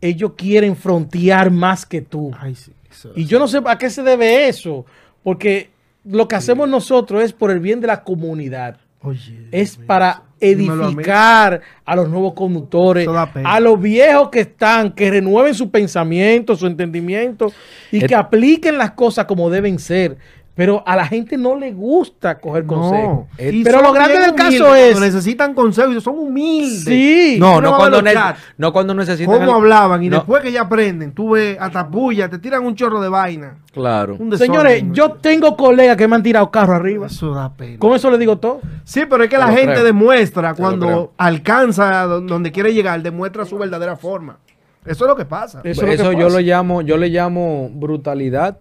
ellos 0.00 0.32
quieren 0.36 0.76
frontear 0.76 1.50
más 1.50 1.86
que 1.86 2.02
tú. 2.02 2.30
Ay, 2.38 2.54
sí. 2.54 2.72
eso- 2.90 3.12
Y 3.16 3.24
yo 3.24 3.38
no 3.38 3.48
sé 3.48 3.60
a 3.64 3.78
qué 3.78 3.88
se 3.90 4.02
debe 4.02 4.48
eso, 4.48 4.84
porque 5.22 5.70
lo 6.04 6.28
que 6.28 6.36
hacemos 6.36 6.68
nosotros 6.68 7.22
es 7.22 7.32
por 7.32 7.50
el 7.50 7.60
bien 7.60 7.80
de 7.80 7.86
la 7.86 8.02
comunidad. 8.04 8.76
Oye, 9.00 9.48
Es 9.50 9.76
Dios 9.76 9.86
para 9.86 10.10
a 10.10 10.22
edificar 10.40 11.60
a 11.84 11.96
los 11.96 12.08
nuevos 12.08 12.34
conductores, 12.34 13.06
a 13.46 13.60
los 13.60 13.80
viejos 13.80 14.28
que 14.30 14.40
están, 14.40 14.92
que 14.92 15.10
renueven 15.10 15.54
su 15.54 15.70
pensamiento, 15.70 16.54
su 16.56 16.66
entendimiento 16.66 17.50
y 17.90 18.00
que 18.00 18.14
apliquen 18.14 18.76
las 18.78 18.92
cosas 18.92 19.24
como 19.26 19.48
deben 19.50 19.78
ser. 19.78 20.16
Pero 20.56 20.84
a 20.86 20.94
la 20.94 21.04
gente 21.04 21.36
no 21.36 21.56
le 21.58 21.72
gusta 21.72 22.38
coger 22.38 22.64
No. 22.64 22.74
consejos. 22.74 23.26
Y 23.52 23.64
Pero 23.64 23.82
lo 23.82 23.92
grande 23.92 24.20
del 24.20 24.34
caso 24.36 24.74
es- 24.76 24.92
cuando 24.92 25.00
necesitan 25.00 25.52
consejos, 25.52 26.00
son 26.04 26.16
humildes. 26.16 26.84
Sí. 26.84 27.36
No, 27.40 27.60
no 27.60 27.74
a 27.74 27.76
cuando, 27.76 28.00
ne- 28.00 28.14
no 28.56 28.72
cuando 28.72 28.94
necesitan. 28.94 29.34
¿Cómo 29.34 29.50
el- 29.50 29.56
hablaban? 29.56 30.04
Y 30.04 30.08
No, 30.10 30.18
después 30.18 30.42
que 30.42 30.52
ya 30.52 30.62
aprenden, 30.62 31.12
tú 31.12 31.30
ves 31.30 31.56
hasta 31.60 31.88
puya, 31.88 32.28
te 32.28 32.38
tiran 32.38 32.64
un 32.64 32.76
chorro 32.76 33.00
de 33.00 33.08
vaina. 33.08 33.56
Claro. 33.72 34.16
Señores, 34.36 34.84
yo 34.92 35.10
tengo 35.14 35.56
colegas 35.56 35.96
que 35.96 36.06
me 36.06 36.14
han 36.14 36.22
tirado 36.22 36.48
carro 36.52 36.74
arriba. 36.74 37.08
Eso 37.08 37.34
da 37.34 37.52
pena. 37.52 37.78
Con 37.80 37.94
eso 37.96 38.08
le 38.08 38.16
digo 38.18 38.38
todo. 38.38 38.60
Sí, 38.84 39.02
pero 39.10 39.24
es 39.24 39.30
que 39.30 39.38
la 39.38 39.46
Te 39.48 39.56
gente 39.56 39.72
creo. 39.72 39.84
demuestra 39.84 40.54
cuando 40.54 41.12
alcanza 41.18 42.02
a 42.02 42.06
don- 42.06 42.28
donde 42.28 42.52
quiere 42.52 42.72
llegar, 42.72 43.02
demuestra 43.02 43.44
su 43.44 43.58
verdadera 43.58 43.96
forma. 43.96 44.38
Eso 44.86 45.04
es 45.04 45.08
lo 45.08 45.16
que 45.16 45.24
pasa. 45.24 45.62
Eso 45.64 45.82
Eso, 45.82 45.86
es 45.92 45.98
lo 46.00 46.10
que 46.10 46.16
yo 46.18 46.26
pasa. 46.26 46.38
lo 46.38 46.44
llamo, 46.46 46.82
yo 46.82 46.96
le 46.96 47.08
llamo 47.08 47.70
brutalidad, 47.72 48.58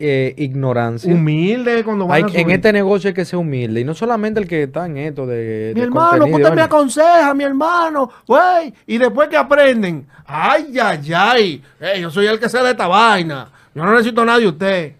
eh, 0.00 0.34
ignorancia. 0.36 1.12
Humilde 1.12 1.82
cuando 1.82 2.06
van 2.06 2.24
Hay- 2.24 2.36
a 2.36 2.40
en 2.40 2.50
este 2.50 2.72
negocio 2.72 3.08
hay 3.08 3.14
que 3.14 3.24
ser 3.24 3.38
humilde. 3.38 3.80
Y 3.80 3.84
no 3.84 3.94
solamente 3.94 4.38
el 4.40 4.46
que 4.46 4.64
está 4.64 4.86
en 4.86 4.96
esto 4.96 5.26
de. 5.26 5.72
Mi 5.74 5.80
de 5.80 5.86
hermano, 5.86 6.10
contenido, 6.10 6.32
¿cómo 6.32 6.36
usted 6.44 6.54
me 6.54 6.62
aconseja, 6.62 7.34
mi 7.34 7.44
hermano? 7.44 8.10
Güey, 8.26 8.72
y 8.86 8.98
después 8.98 9.28
que 9.28 9.36
aprenden, 9.36 10.06
ay, 10.26 10.76
ay, 10.80 11.12
ay, 11.14 11.62
eh, 11.80 12.00
yo 12.00 12.10
soy 12.10 12.26
el 12.26 12.38
que 12.38 12.48
sé 12.48 12.58
de 12.62 12.70
esta 12.70 12.86
vaina. 12.86 13.50
Yo 13.74 13.84
no 13.84 13.92
necesito 13.92 14.22
a 14.22 14.24
nadie 14.24 14.42
de 14.42 14.48
usted. 14.48 14.92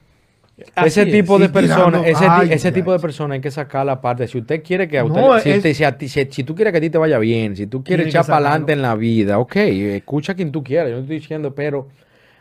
Ese 0.84 1.06
tipo 1.06 1.36
es. 1.36 1.42
de 1.42 1.48
personas, 1.50 2.02
ese, 2.04 2.18
ti- 2.24 2.26
ay, 2.28 2.48
ese 2.52 2.68
ay, 2.68 2.74
tipo 2.74 2.90
ay. 2.90 2.96
de 2.98 3.00
personas 3.02 3.36
hay 3.36 3.40
que 3.40 3.50
sacar 3.52 3.86
la 3.86 4.00
parte. 4.00 4.26
Si 4.26 4.38
usted 4.38 4.60
quiere 4.64 4.88
que 4.88 4.98
a 4.98 5.04
usted, 5.04 5.20
No, 5.20 5.38
si, 5.38 5.50
es- 5.50 5.62
te- 5.62 5.72
si 5.72 5.84
a 5.84 5.96
ti- 5.96 6.08
si- 6.08 6.26
si 6.32 6.42
tú 6.42 6.56
quieres 6.56 6.72
que 6.72 6.78
a 6.78 6.80
ti 6.80 6.90
te 6.90 6.98
vaya 6.98 7.18
bien, 7.20 7.54
si 7.54 7.68
tú 7.68 7.84
quieres 7.84 8.08
echar 8.08 8.26
para 8.26 8.38
adelante 8.48 8.72
en 8.72 8.82
la 8.82 8.96
vida, 8.96 9.38
ok, 9.38 9.54
escucha 9.54 10.32
a 10.32 10.34
quien 10.34 10.50
tú 10.50 10.64
quieras, 10.64 10.88
yo 10.90 10.96
no 10.96 11.02
estoy 11.02 11.20
diciendo, 11.20 11.54
pero 11.54 11.86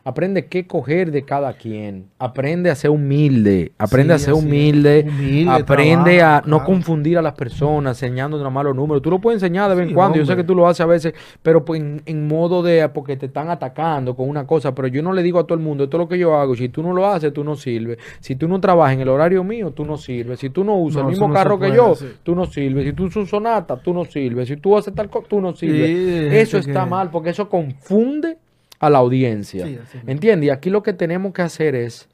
aprende 0.08 0.46
qué 0.46 0.66
coger 0.66 1.12
de 1.12 1.24
cada 1.24 1.52
quien, 1.54 2.06
aprende 2.18 2.70
a 2.70 2.76
ser 2.76 2.92
humilde, 2.92 3.74
aprende 3.78 4.18
Sí, 4.18 4.24
a 4.24 4.26
ser 4.26 4.34
humilde, 4.36 5.06
Humilde, 5.06 5.52
aprende 5.52 6.22
a 6.22 6.38
no 6.46 6.60
claro. 6.60 6.64
confundir 6.64 7.18
a 7.18 7.22
las 7.22 7.34
personas, 7.34 8.02
enseñando 8.02 8.38
nada 8.38 8.50
más 8.50 8.64
los 8.64 8.74
números. 8.74 9.02
Tú 9.02 9.10
lo 9.10 9.20
puedes 9.20 9.44
enseñar 9.44 9.70
de 9.70 9.76
vez 9.76 9.84
en 9.84 9.90
Sí, 9.90 9.94
cuando, 9.96 10.18
yo 10.18 10.26
sé 10.26 10.38
que 10.38 10.46
tú 10.46 10.56
lo 10.56 10.66
haces 10.66 10.80
a 10.80 10.86
veces, 10.86 11.14
pero 11.44 11.66
pues 11.66 11.82
en, 11.82 12.02
en 12.06 12.26
modo 12.26 12.64
de, 12.64 12.88
porque 12.88 13.18
te 13.18 13.26
están 13.26 13.50
atacando 13.50 14.16
con 14.16 14.30
una 14.30 14.48
cosa, 14.48 14.74
pero 14.74 14.88
yo 14.88 15.04
no 15.04 15.12
le 15.12 15.22
digo 15.24 15.40
a 15.40 15.44
todo 15.44 15.58
el 15.58 15.64
mundo, 15.64 15.84
esto 15.84 15.98
es 15.98 16.00
lo 16.00 16.08
que 16.08 16.18
yo 16.18 16.38
hago, 16.38 16.56
si 16.56 16.70
tú 16.70 16.82
no 16.82 16.94
lo 16.94 17.06
haces, 17.06 17.34
tú 17.34 17.44
no 17.44 17.58
sirves, 17.58 17.98
si 18.22 18.38
tú 18.38 18.48
no 18.48 18.62
trabajas 18.62 18.94
en 18.96 19.02
el 19.02 19.10
horario 19.10 19.44
mío, 19.44 19.72
tú 19.72 19.84
no 19.84 19.98
sirves, 19.98 20.40
si 20.40 20.50
tú 20.50 20.64
no 20.64 20.78
usas 20.78 21.04
No, 21.04 21.10
el 21.10 21.12
mismo 21.16 21.28
no 21.28 21.34
carro 21.34 21.60
que 21.60 21.74
yo, 21.76 21.96
sí. 21.96 22.06
tú 22.24 22.34
no 22.34 22.46
sirves, 22.46 22.86
si 22.86 22.94
tú 22.94 23.08
usas 23.08 23.28
sonata, 23.28 23.76
tú 23.76 23.94
no 23.94 24.06
sirves, 24.06 24.48
si 24.48 24.56
tú 24.56 24.78
haces 24.78 24.96
tal 24.96 25.10
cosa, 25.10 25.28
tú 25.28 25.42
no 25.42 25.54
sirves. 25.54 25.90
Eso 26.32 26.58
está 26.60 26.86
que- 26.86 26.90
mal, 26.90 27.10
porque 27.12 27.32
eso 27.32 27.50
confunde 27.50 28.38
a 28.80 28.90
la 28.90 28.98
audiencia. 29.00 29.66
Sí. 29.66 29.78
¿Entiendes? 30.08 30.48
Y 30.48 30.50
aquí 30.50 30.70
lo 30.70 30.84
que 30.84 30.94
tenemos 30.94 31.34
que 31.34 31.42
hacer 31.42 31.76
es 31.76 32.08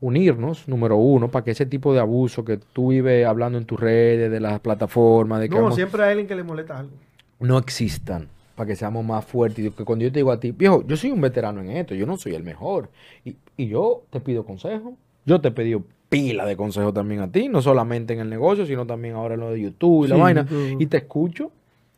unirnos, 0.00 0.66
número 0.68 0.96
uno, 0.96 1.30
para 1.30 1.44
que 1.44 1.50
ese 1.50 1.66
tipo 1.66 1.92
de 1.92 2.00
abuso 2.00 2.44
que 2.44 2.56
tú 2.56 2.88
vives 2.88 3.26
hablando 3.26 3.58
en 3.58 3.64
tus 3.64 3.78
redes, 3.78 4.30
de 4.30 4.40
las 4.40 4.60
plataformas, 4.60 5.40
de 5.40 5.48
que 5.48 5.54
No, 5.56 5.62
vamos- 5.62 5.76
siempre 5.76 6.02
hay 6.02 6.10
alguien 6.10 6.26
que 6.26 6.34
le 6.34 6.42
molesta 6.42 6.78
algo. 6.78 6.92
no 7.38 7.58
existan 7.58 8.28
para 8.54 8.66
que 8.68 8.76
seamos 8.76 9.04
más 9.04 9.24
fuertes. 9.24 9.64
Y 9.64 9.70
que 9.70 9.84
cuando 9.84 10.04
yo 10.04 10.12
te 10.12 10.18
digo 10.18 10.30
a 10.32 10.40
ti, 10.40 10.52
viejo, 10.52 10.84
yo 10.86 10.96
soy 10.96 11.10
un 11.10 11.20
veterano 11.20 11.60
en 11.62 11.70
esto, 11.70 11.94
yo 11.94 12.06
no 12.06 12.16
soy 12.18 12.34
el 12.34 12.42
mejor. 12.42 12.90
Y, 13.24 13.36
y 13.56 13.68
yo 13.68 14.02
te 14.10 14.20
pido 14.20 14.44
consejo. 14.44 14.94
Yo 15.24 15.40
te 15.40 15.48
he 15.48 15.50
pedido 15.50 15.82
pila 16.10 16.44
de 16.44 16.56
consejos 16.56 16.92
también 16.92 17.20
a 17.20 17.30
ti, 17.30 17.48
no 17.48 17.62
solamente 17.62 18.12
en 18.14 18.20
el 18.20 18.28
negocio, 18.28 18.66
sino 18.66 18.86
también 18.86 19.14
ahora 19.14 19.34
en 19.34 19.40
lo 19.40 19.50
de 19.52 19.60
YouTube 19.60 20.06
y 20.06 20.08
la 20.08 20.16
vaina. 20.16 20.42
YouTube. 20.42 20.76
Y 20.80 20.86
te 20.86 20.96
escucho. 20.98 21.52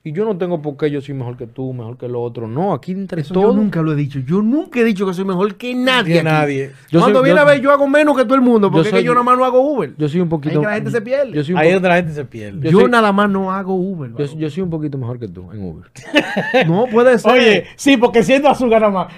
Y 0.05 0.11
yo 0.11 0.24
no 0.24 0.36
tengo 0.36 0.61
por 0.61 0.76
qué 0.76 0.90
yo 0.90 1.00
soy 1.00 1.14
mejor 1.14 1.36
que 1.36 1.46
tú, 1.46 1.72
mejor 1.72 1.96
que 1.96 2.07
el 2.07 2.16
otro. 2.16 2.48
No, 2.48 2.72
aquí 2.72 2.90
entre 2.90 3.20
Eso 3.20 3.34
yo 3.34 3.40
todos. 3.42 3.55
nunca 3.55 3.82
lo 3.82 3.92
he 3.92 3.94
dicho. 3.94 4.18
Yo 4.18 4.42
nunca 4.42 4.80
he 4.80 4.84
dicho 4.84 5.07
que 5.07 5.14
soy 5.14 5.24
mejor 5.24 5.55
que 5.55 5.76
nadie. 5.76 6.14
Que 6.14 6.18
aquí. 6.18 6.24
nadie. 6.28 6.72
Yo 6.90 6.98
Cuando 6.98 7.20
soy- 7.20 7.26
viene 7.26 7.38
yo- 7.38 7.42
a 7.46 7.48
ver, 7.53 7.61
yo 7.61 7.70
hago 7.70 7.86
menos 7.86 8.16
que 8.16 8.24
todo 8.24 8.34
el 8.34 8.40
mundo, 8.40 8.68
porque 8.68 8.90
soy- 8.90 8.98
es 8.98 9.03
que 9.03 9.07
yo 9.07 9.12
nada 9.12 9.22
más 9.22 9.38
no 9.38 9.44
hago 9.44 9.61
Uber. 9.61 9.92
Yo 9.96 10.09
soy 10.09 10.20
un 10.20 10.28
poquito. 10.28 10.59
que 10.61 10.66
la 10.66 10.74
gente 10.74 10.90
se 10.90 11.00
pierde. 11.03 11.30
Yo 11.32 11.44
soy 11.44 11.55
un, 11.55 11.61
Ahí 11.61 11.68
es 11.68 11.72
po- 11.72 11.76
donde 11.76 11.88
la 11.88 11.94
gente 11.94 12.12
se 12.14 12.24
pierde. 12.24 12.68
Yo, 12.68 12.80
soy- 12.80 12.90
nada 12.90 13.12
más 13.12 13.30
no 13.30 13.53
hago 13.53 13.74
Uber. 13.76 14.11
yo, 14.18 14.24
yo 14.38 14.50
soy 14.50 14.62
un 14.64 14.70
poquito 14.70 14.98
mejor 14.98 15.20
que 15.20 15.28
tú 15.28 15.53
en 15.53 15.62
Uber. 15.62 15.88
no 16.66 16.86
puede 16.90 17.16
ser. 17.20 17.30
Oye, 17.32 17.66
sí, 17.76 17.96
porque 17.96 18.24
siendo 18.24 18.48
azul 18.48 18.68
gana 18.70 18.90
más. 18.90 19.12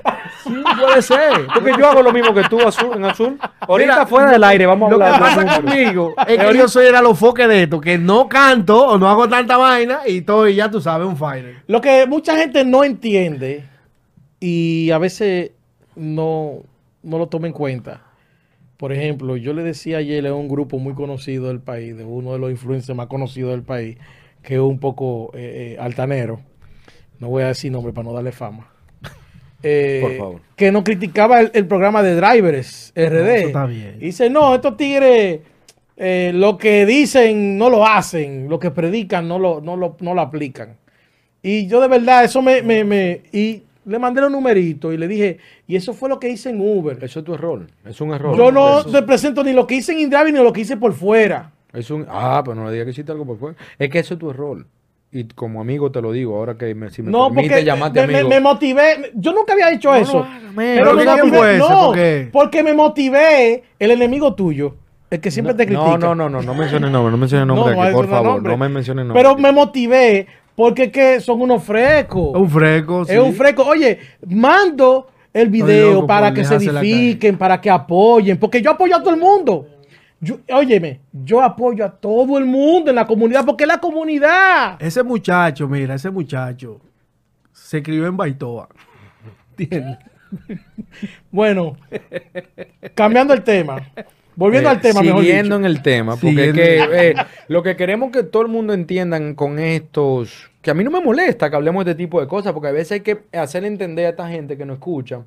sí 0.45 0.53
puede 0.78 1.01
ser. 1.01 1.47
Porque 1.55 1.72
yo 1.78 1.89
hago 1.89 2.03
lo 2.03 2.12
mismo 2.12 2.35
que 2.35 2.43
tú 2.43 2.61
azul, 2.61 2.91
en 2.95 3.05
azul. 3.07 3.39
Ahorita 3.61 3.93
Mira, 3.95 4.07
fuera 4.07 4.30
del 4.32 4.45
aire, 4.45 4.66
vamos 4.66 4.89
a 4.89 4.93
Lo 4.93 4.99
que 4.99 5.05
hablar. 5.05 5.37
de 5.39 5.45
pasa 5.47 5.62
conmigo 5.62 6.14
es 6.28 6.39
que 6.39 6.59
yo 6.59 6.68
soy 6.68 6.87
el 6.89 6.95
alofoque 6.95 7.49
de 7.49 7.62
esto, 7.62 7.80
que 7.80 7.97
no 7.97 8.28
canto 8.28 8.87
o 8.89 8.99
no 8.99 9.09
hago 9.09 9.26
tanta 9.28 9.57
vaina 9.57 10.01
y 10.07 10.18
estoy, 10.18 10.57
ya 10.57 10.70
tú 10.75 10.81
sabes, 10.81 11.07
un 11.07 11.16
fighter. 11.16 11.62
Lo 11.68 11.81
que 11.81 12.05
mucha 12.07 12.37
gente 12.37 12.64
no 12.64 12.83
entiende 12.83 13.62
y 14.41 14.91
a 14.91 14.99
veces 14.99 15.53
no, 15.95 16.62
no 17.05 17.18
lo 17.18 17.29
toma 17.29 17.47
en 17.47 17.53
cuenta. 17.53 18.03
Por 18.77 18.93
ejemplo, 18.93 19.37
yo 19.37 19.53
le 19.53 19.62
decía 19.62 19.99
ayer 19.99 20.27
a 20.27 20.35
un 20.35 20.49
grupo 20.49 20.81
muy 20.81 20.95
conocido 20.95 21.47
del 21.47 21.61
país, 21.61 21.97
de 21.97 22.05
uno 22.05 22.33
de 22.33 22.41
los 22.41 22.51
influencers 22.51 22.97
más 22.97 23.07
conocidos 23.07 23.53
del 23.53 23.62
país, 23.62 23.99
que 24.43 24.55
es 24.55 24.61
un 24.61 24.81
poco 24.81 25.31
eh, 25.35 25.75
eh, 25.75 25.81
altanero. 25.81 26.41
No 27.20 27.29
voy 27.29 27.45
a 27.45 27.47
decir 27.47 27.70
nombre 27.70 27.93
para 27.93 28.09
no 28.09 28.12
darle 28.12 28.33
fama. 28.33 28.68
Eh, 29.66 30.01
Por 30.03 30.16
favor. 30.18 30.41
Que 30.57 30.70
no 30.70 30.85
criticaba 30.85 31.41
el, 31.41 31.51
el 31.55 31.66
programa 31.66 32.03
de 32.03 32.16
Drivers 32.16 32.93
RD. 32.95 33.12
No, 33.12 33.31
eso 33.31 33.47
está 33.47 33.64
bien. 33.64 33.97
Y 33.99 34.07
dice, 34.07 34.29
no, 34.29 34.55
estos 34.55 34.77
tigres 34.77 35.41
eh, 35.97 36.32
lo 36.34 36.59
que 36.59 36.86
dicen 36.86 37.57
no 37.59 37.70
lo 37.70 37.86
hacen, 37.86 38.49
lo 38.49 38.59
que 38.59 38.70
predican 38.70 39.28
no 39.28 39.38
lo, 39.38 39.61
no 39.61 39.76
lo, 39.76 39.97
no 40.01 40.14
lo 40.14 40.20
aplican. 40.20 40.76
Y 41.42 41.66
yo 41.66 41.80
de 41.80 41.88
verdad, 41.88 42.24
eso 42.24 42.40
me, 42.42 42.62
me, 42.62 42.84
me 42.84 43.22
y 43.32 43.62
le 43.84 43.99
mandé 43.99 44.20
los 44.22 44.30
numeritos 44.30 44.95
y 44.95 44.97
le 44.97 45.07
dije, 45.07 45.38
y 45.66 45.76
eso 45.76 45.92
fue 45.92 46.09
lo 46.09 46.18
que 46.18 46.28
hice 46.30 46.51
en 46.51 46.61
Uber. 46.61 46.99
Eso 47.03 47.18
es 47.20 47.24
tu 47.24 47.34
error. 47.34 47.66
Es 47.84 48.01
un 48.01 48.12
error. 48.14 48.36
Yo 48.36 48.51
no 48.51 48.82
te 48.84 49.03
presento 49.03 49.45
ni 49.45 49.53
lo 49.53 49.66
que 49.66 49.74
hice 49.76 49.92
en 49.92 49.99
InDrive 50.01 50.32
ni 50.32 50.38
lo 50.38 50.53
que 50.53 50.62
hice 50.62 50.76
por 50.78 50.95
fuera. 50.95 51.53
Es 51.72 51.90
un, 51.90 52.07
ah, 52.09 52.40
pero 52.45 52.55
no 52.55 52.64
le 52.66 52.72
digas 52.72 52.86
que 52.86 52.90
hiciste 52.92 53.12
algo 53.12 53.26
por 53.26 53.38
fuera. 53.38 53.57
Es 53.78 53.90
que 53.90 53.99
eso 53.99 54.14
es 54.14 54.20
tu 54.20 54.30
error. 54.30 54.64
Y 55.12 55.24
como 55.24 55.61
amigo 55.61 55.92
te 55.92 56.01
lo 56.01 56.11
digo, 56.12 56.36
ahora 56.36 56.57
que 56.57 56.74
me, 56.74 56.90
si 56.90 57.03
me 57.03 57.12
no, 57.12 57.28
permite 57.28 57.49
porque 57.51 57.64
llamarte 57.64 58.07
me, 58.07 58.14
amigo. 58.14 58.28
me 58.30 58.40
motivé. 58.40 59.12
Yo 59.14 59.32
nunca 59.32 59.53
había 59.53 59.68
dicho 59.68 59.90
No 59.90 59.97
lo 59.99 60.03
eso. 60.03 60.26
men. 60.55 60.76
pero 60.78 60.84
¿Pero 60.84 60.95
me 60.95 61.05
motivé- 61.05 61.36
fue 61.36 61.57
eso? 61.57 61.68
no, 61.68 61.86
¿Por 61.88 61.95
qué? 61.97 62.28
porque 62.32 62.62
me 62.62 62.72
motivé 62.74 63.62
el 63.78 63.90
enemigo 63.90 64.34
tuyo, 64.34 64.76
el 65.15 65.21
que 65.21 65.31
siempre 65.31 65.55
te 65.55 65.67
critica. 65.67 65.99
no, 65.99 65.99
no, 65.99 66.15
no, 66.15 66.29
no, 66.29 66.43
no 66.43 66.55
menciones 66.55 66.91
nombre, 66.91 67.11
no 67.11 67.17
menciones 67.17 67.47
nombre 67.49 67.75
No, 67.75 67.83
aquí, 67.83 67.93
por 67.93 68.09
favor. 68.09 68.35
nombre. 68.35 68.53
No 68.53 68.59
me 68.59 68.69
menciones 68.69 69.07
nombre. 69.07 69.23
Pero 69.23 69.37
me 69.37 69.53
motivé 69.53 70.27
porque 70.55 70.91
que 70.91 71.21
son 71.21 71.41
unos 71.41 71.62
frescos. 71.65 72.35
Es 72.35 72.41
un 72.41 72.51
fresco. 72.51 73.05
sí. 73.05 73.12
Es 73.12 73.21
un 73.21 73.35
fresco. 73.35 73.65
Oye, 73.65 73.99
mando 74.27 75.09
el 75.33 75.49
video 75.49 75.95
loco 75.95 76.07
para 76.07 76.33
que 76.33 76.45
se 76.45 76.55
edifiquen, 76.57 77.37
para 77.37 77.61
que 77.61 77.71
apoyen, 77.71 78.39
porque 78.39 78.62
yo 78.62 78.71
apoyo 78.71 78.97
a 78.97 79.01
todo 79.03 79.15
el 79.15 79.21
mundo. 79.21 79.69
Yo, 80.21 80.39
óyeme, 80.53 81.01
yo 81.12 81.43
apoyo 81.43 81.85
a 81.85 81.91
todo 81.91 82.39
el 82.39 82.47
mundo 82.47 82.91
en 82.91 82.97
la 82.97 83.07
comunidad, 83.07 83.45
porque 83.45 83.65
es 83.65 83.69
la 83.69 83.79
comunidad. 83.79 84.77
Ese 84.81 85.03
muchacho, 85.03 85.69
mira, 85.69 85.95
ese 85.97 86.11
muchacho 86.11 86.81
se 87.53 87.83
crió 87.83 88.07
en 88.07 88.17
Baitoa. 88.17 88.69
¿Entiendes? 89.59 89.99
Bueno, 91.31 91.77
cambiando 92.95 93.35
el 93.35 93.43
tema, 93.43 93.77
volviendo 94.37 94.68
Eh, 94.68 94.72
al 94.72 94.80
tema, 94.80 95.03
mejor 95.03 95.20
Siguiendo 95.22 95.57
dicho. 95.57 95.57
en 95.57 95.64
el 95.76 95.82
tema, 95.82 96.16
porque 96.16 96.49
es 96.49 96.55
que 96.55 96.78
eh, 97.11 97.14
lo 97.49 97.62
que 97.62 97.76
queremos 97.76 98.11
que 98.11 98.22
todo 98.22 98.43
el 98.43 98.49
mundo 98.49 98.72
entiendan 98.74 99.35
con 99.35 99.59
estos, 99.59 100.51
que 100.62 100.70
a 100.70 100.74
mí 100.74 100.82
no 100.85 100.91
me 100.91 101.01
molesta 101.01 101.51
que 101.51 101.57
hablemos 101.57 101.85
de 101.85 101.93
este 101.93 102.05
tipo 102.05 102.20
de 102.20 102.26
cosas, 102.26 102.53
porque 102.53 102.68
a 102.68 102.72
veces 102.72 102.93
hay 102.93 103.01
que 103.01 103.18
hacerle 103.32 103.68
entender 103.68 104.07
a 104.07 104.09
esta 104.11 104.28
gente 104.28 104.57
que 104.57 104.64
nos 104.66 104.74
escucha 104.76 105.20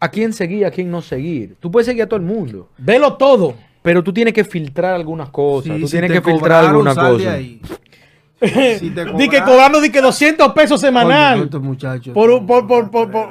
a 0.00 0.08
quién 0.10 0.32
seguir, 0.32 0.66
a 0.66 0.70
quién 0.70 0.90
no 0.90 1.00
seguir. 1.00 1.56
Tú 1.60 1.70
puedes 1.70 1.86
seguir 1.86 2.02
a 2.02 2.06
todo 2.08 2.18
el 2.18 2.26
mundo, 2.26 2.68
Velo 2.78 3.14
todo. 3.16 3.54
pero 3.82 4.02
tú 4.02 4.12
tienes 4.12 4.34
que 4.34 4.42
filtrar 4.44 4.94
algunas 4.94 5.28
cosas, 5.30 5.74
Sí, 5.76 5.80
tú 5.80 5.86
si 5.86 5.92
tienes 5.92 6.10
que 6.10 6.20
filtrar 6.22 6.64
algunas 6.64 6.96
cosas. 6.96 7.38
Si 8.38 8.90
Di 8.90 9.28
que 9.30 9.40
cobrando 9.42 9.80
di 9.80 9.88
que 9.90 10.02
200 10.02 10.52
pesos 10.52 10.78
semanal 10.78 11.48
muchachos, 11.62 12.12
por, 12.12 12.28
no, 12.28 12.36
un- 12.38 12.46
por, 12.46 12.66
por, 12.66 12.90
por- 12.90 13.10
por 13.10 13.28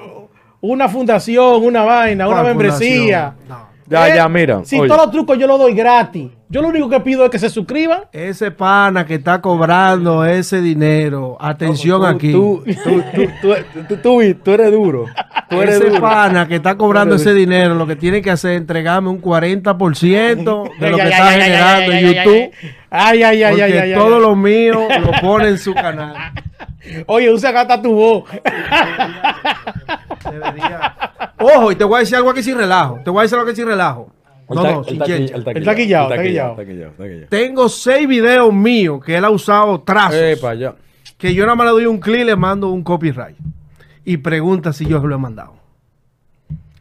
una 0.61 0.89
fundación, 0.89 1.63
una 1.63 1.83
vaina, 1.83 2.27
una 2.27 2.37
¿Cuál 2.41 2.47
membresía. 2.47 3.35
No. 3.47 3.67
Ya, 3.87 4.07
Eh, 4.09 4.15
ya, 4.15 4.27
mira. 4.27 4.61
Si 4.65 4.79
oye. 4.79 4.87
todos 4.87 5.01
los 5.03 5.11
trucos 5.11 5.37
yo 5.37 5.45
los 5.45 5.59
doy 5.59 5.73
gratis. 5.75 6.31
Yo 6.49 6.61
lo 6.61 6.69
único 6.69 6.89
que 6.89 6.99
pido 7.01 7.23
es 7.25 7.29
que 7.31 7.37
se 7.39 7.49
suscriban. 7.49 8.01
Ese 8.11 8.49
pana 8.51 9.05
que 9.05 9.15
está 9.15 9.41
cobrando 9.41 10.23
ese 10.25 10.61
dinero, 10.61 11.37
atención 11.39 12.01
Tú- 12.01 12.05
aquí. 12.07 12.31
Tú, 12.31 12.63
tú, 12.65 12.73
tú, 13.13 13.27
tú, 13.41 13.55
tú- 13.87 13.95
tú- 13.97 14.33
tú 14.43 14.51
eres 14.51 14.71
duro. 14.71 15.05
Tú 15.49 15.61
eres 15.61 15.75
ese 15.75 15.89
duro. 15.89 16.01
pana 16.01 16.47
que 16.47 16.55
está 16.55 16.75
cobrando 16.77 17.15
ese 17.15 17.33
dinero, 17.33 17.75
lo 17.75 17.85
que 17.85 17.95
tiene 17.95 18.21
que 18.21 18.31
hacer 18.31 18.51
es 18.53 18.57
entregarme 18.57 19.09
un 19.09 19.21
40% 19.21 20.69
de 20.79 20.89
lo 20.89 20.97
que 20.97 21.03
está 21.03 21.31
generando 21.31 21.91
YouTube. 21.93 22.51
Ay, 22.89 23.23
ay, 23.23 23.43
ay, 23.43 23.51
Porque 23.51 23.63
ay, 23.63 23.71
ay, 23.73 23.77
ay. 23.91 23.93
todo 23.93 24.19
lo 24.19 24.35
mío 24.35 24.87
lo 25.01 25.11
pone 25.21 25.49
en 25.49 25.57
su 25.57 25.73
canal. 25.75 26.13
Oye, 27.07 27.31
usa 27.31 27.51
gata 27.51 27.81
tu 27.81 27.91
voz. 27.93 28.23
Debería. 30.31 30.95
Ojo, 31.39 31.71
y 31.71 31.75
te 31.75 31.83
voy 31.83 31.97
a 31.97 31.99
decir 31.99 32.15
algo 32.15 32.29
aquí 32.29 32.43
sin 32.43 32.57
relajo. 32.57 32.99
Te 33.03 33.09
voy 33.09 33.19
a 33.19 33.21
decir 33.23 33.37
algo 33.37 33.49
aquí 33.49 33.55
sin 33.55 33.67
relajo. 33.67 34.11
El 34.49 34.55
No, 34.55 34.63
no, 34.63 34.79
el 34.81 34.85
sin 34.85 35.35
el 35.35 35.43
taquillao. 35.65 36.55
Tengo 37.29 37.69
seis 37.69 38.07
videos 38.07 38.53
míos 38.53 39.03
que 39.03 39.17
él 39.17 39.25
ha 39.25 39.29
usado 39.29 39.81
trazos. 39.81 40.19
Epa, 40.19 40.53
ya. 40.53 40.75
que 41.17 41.33
yo 41.33 41.43
nada 41.43 41.55
más 41.55 41.65
le 41.67 41.71
doy 41.71 41.85
un 41.85 41.99
clic 41.99 42.21
y 42.21 42.25
le 42.25 42.35
mando 42.35 42.69
un 42.69 42.83
copyright. 42.83 43.37
Y 44.03 44.17
pregunta 44.17 44.71
si 44.71 44.85
yo 44.85 45.01
se 45.01 45.07
lo 45.07 45.15
he 45.15 45.17
mandado. 45.17 45.55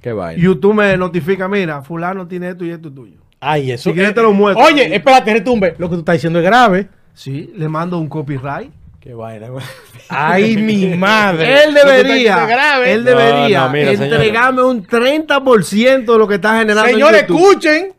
Qué 0.02 0.12
vaina. 0.12 0.42
YouTube 0.42 0.74
me 0.74 0.96
notifica, 0.98 1.48
mira, 1.48 1.80
fulano 1.80 2.26
tiene 2.26 2.50
esto 2.50 2.64
y 2.66 2.70
esto 2.70 2.88
es 2.88 2.94
tuyo. 2.94 3.16
Ay, 3.40 3.72
eso. 3.72 3.90
Si 3.90 3.94
quieres 3.94 4.14
te 4.14 4.20
lo 4.22 4.32
muestro. 4.32 4.64
Oye, 4.66 4.94
espérate, 4.94 5.32
retumbe. 5.32 5.74
Lo 5.78 5.88
que 5.88 5.96
tú 5.96 6.00
estás 6.00 6.14
diciendo 6.14 6.38
es 6.38 6.44
grave. 6.44 6.88
Sí, 7.14 7.50
le 7.56 7.68
mando 7.68 7.98
un 7.98 8.08
copyright. 8.08 8.70
Qué 9.04 9.12
vaina, 9.12 9.48
güey. 9.50 9.62
Ay, 10.08 10.56
mi 10.56 10.86
madre. 10.96 11.64
Él 11.64 11.74
que 11.74 11.80
debería, 11.80 12.82
él 12.86 13.04
debería 13.04 13.60
No, 13.60 13.66
no, 13.66 13.72
mira, 13.72 13.92
entregarme 13.92 14.62
un 14.62 14.86
30% 14.86 16.04
de 16.10 16.18
lo 16.18 16.26
que 16.26 16.36
está 16.36 16.58
generando 16.58 16.88
en 16.88 16.94
Señores, 16.94 17.20
escuchen. 17.28 17.92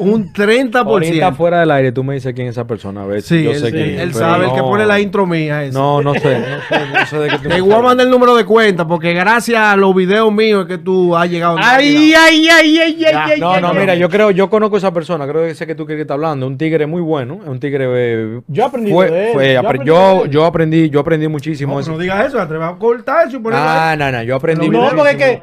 Un 0.00 0.32
30%. 0.32 0.74
Ahorita 0.74 1.32
fuera 1.34 1.60
del 1.60 1.70
aire 1.70 1.92
tú 1.92 2.02
me 2.02 2.14
dices 2.14 2.34
quién 2.34 2.48
es 2.48 2.52
esa 2.54 2.66
persona. 2.66 3.04
A 3.04 3.06
ver, 3.06 3.22
Sí, 3.22 3.44
yo 3.44 3.52
él, 3.52 3.60
sé 3.60 3.66
sí, 3.66 3.72
quién. 3.72 4.00
él 4.00 4.12
sabe, 4.12 4.46
el 4.46 4.50
que 4.50 4.56
no- 4.56 4.68
pone 4.68 4.84
la 4.86 4.98
intro 4.98 5.24
mía. 5.24 5.62
ese. 5.64 5.72
No, 5.78 6.02
no 6.02 6.14
sé. 6.14 6.20
No 6.40 6.56
sé, 6.68 6.86
no 6.92 7.06
sé 7.06 7.18
de 7.18 7.28
qué 7.28 7.38
tú 7.38 7.48
me 7.48 7.54
Te 7.54 7.60
voy 7.60 7.72
a 7.72 7.78
mandar 7.80 8.04
el 8.06 8.10
número 8.10 8.34
de 8.34 8.44
cuenta 8.44 8.88
porque 8.88 9.12
gracias 9.14 9.60
a 9.62 9.76
los 9.76 9.94
videos 9.94 10.32
míos 10.32 10.62
es 10.62 10.66
que 10.68 10.78
tú 10.82 11.16
has 11.16 11.30
llegado. 11.30 11.56
Ay, 11.60 12.12
ay, 12.12 12.48
ay, 12.48 12.78
ay, 12.80 12.80
ay, 12.80 13.04
ay. 13.04 13.40
No, 13.40 13.60
no, 13.60 13.72
mira, 13.72 13.94
yo 13.94 14.08
creo, 14.08 14.32
yo 14.32 14.50
conozco 14.50 14.74
a 14.74 14.78
esa 14.78 14.92
persona, 14.92 15.28
creo 15.28 15.44
que 15.46 15.54
sé 15.54 15.64
que 15.64 15.76
tú 15.76 15.86
quieres 15.86 16.02
estar 16.02 16.16
hablando, 16.16 16.44
un 16.48 16.58
tigre 16.58 16.86
muy 16.88 17.00
bueno, 17.00 17.38
es 17.44 17.48
un 17.48 17.60
tigre 17.60 17.86
eh, 17.88 18.40
Yo 18.48 18.64
aprendí 18.66 18.90
fue- 18.90 19.10
de 19.12 19.26
él, 19.28 19.32
fue- 19.32 19.52
yo 19.54 19.60
apre- 19.60 19.64
aprendí 19.66 19.86
yo, 19.86 20.14
de 20.18 20.22
él. 20.24 20.30
yo 20.30 20.44
aprendí, 20.52 20.88
yo 20.90 21.00
aprendí 21.00 21.28
muchísimo 21.28 21.74
No, 21.74 21.80
eso. 21.80 21.86
pero 21.88 21.96
no 21.98 22.02
digas 22.02 22.26
eso, 22.28 22.46
te 22.46 22.54
vas 22.56 22.74
a 22.74 22.78
cortar 22.78 23.26
eso 23.28 23.38
y 23.38 23.42
Ah, 23.52 23.96
no, 23.98 24.10
no, 24.12 24.22
yo 24.22 24.36
aprendí 24.36 24.68
No, 24.68 24.90
No, 24.90 24.96
porque 24.96 25.10
es 25.10 25.16
que 25.16 25.42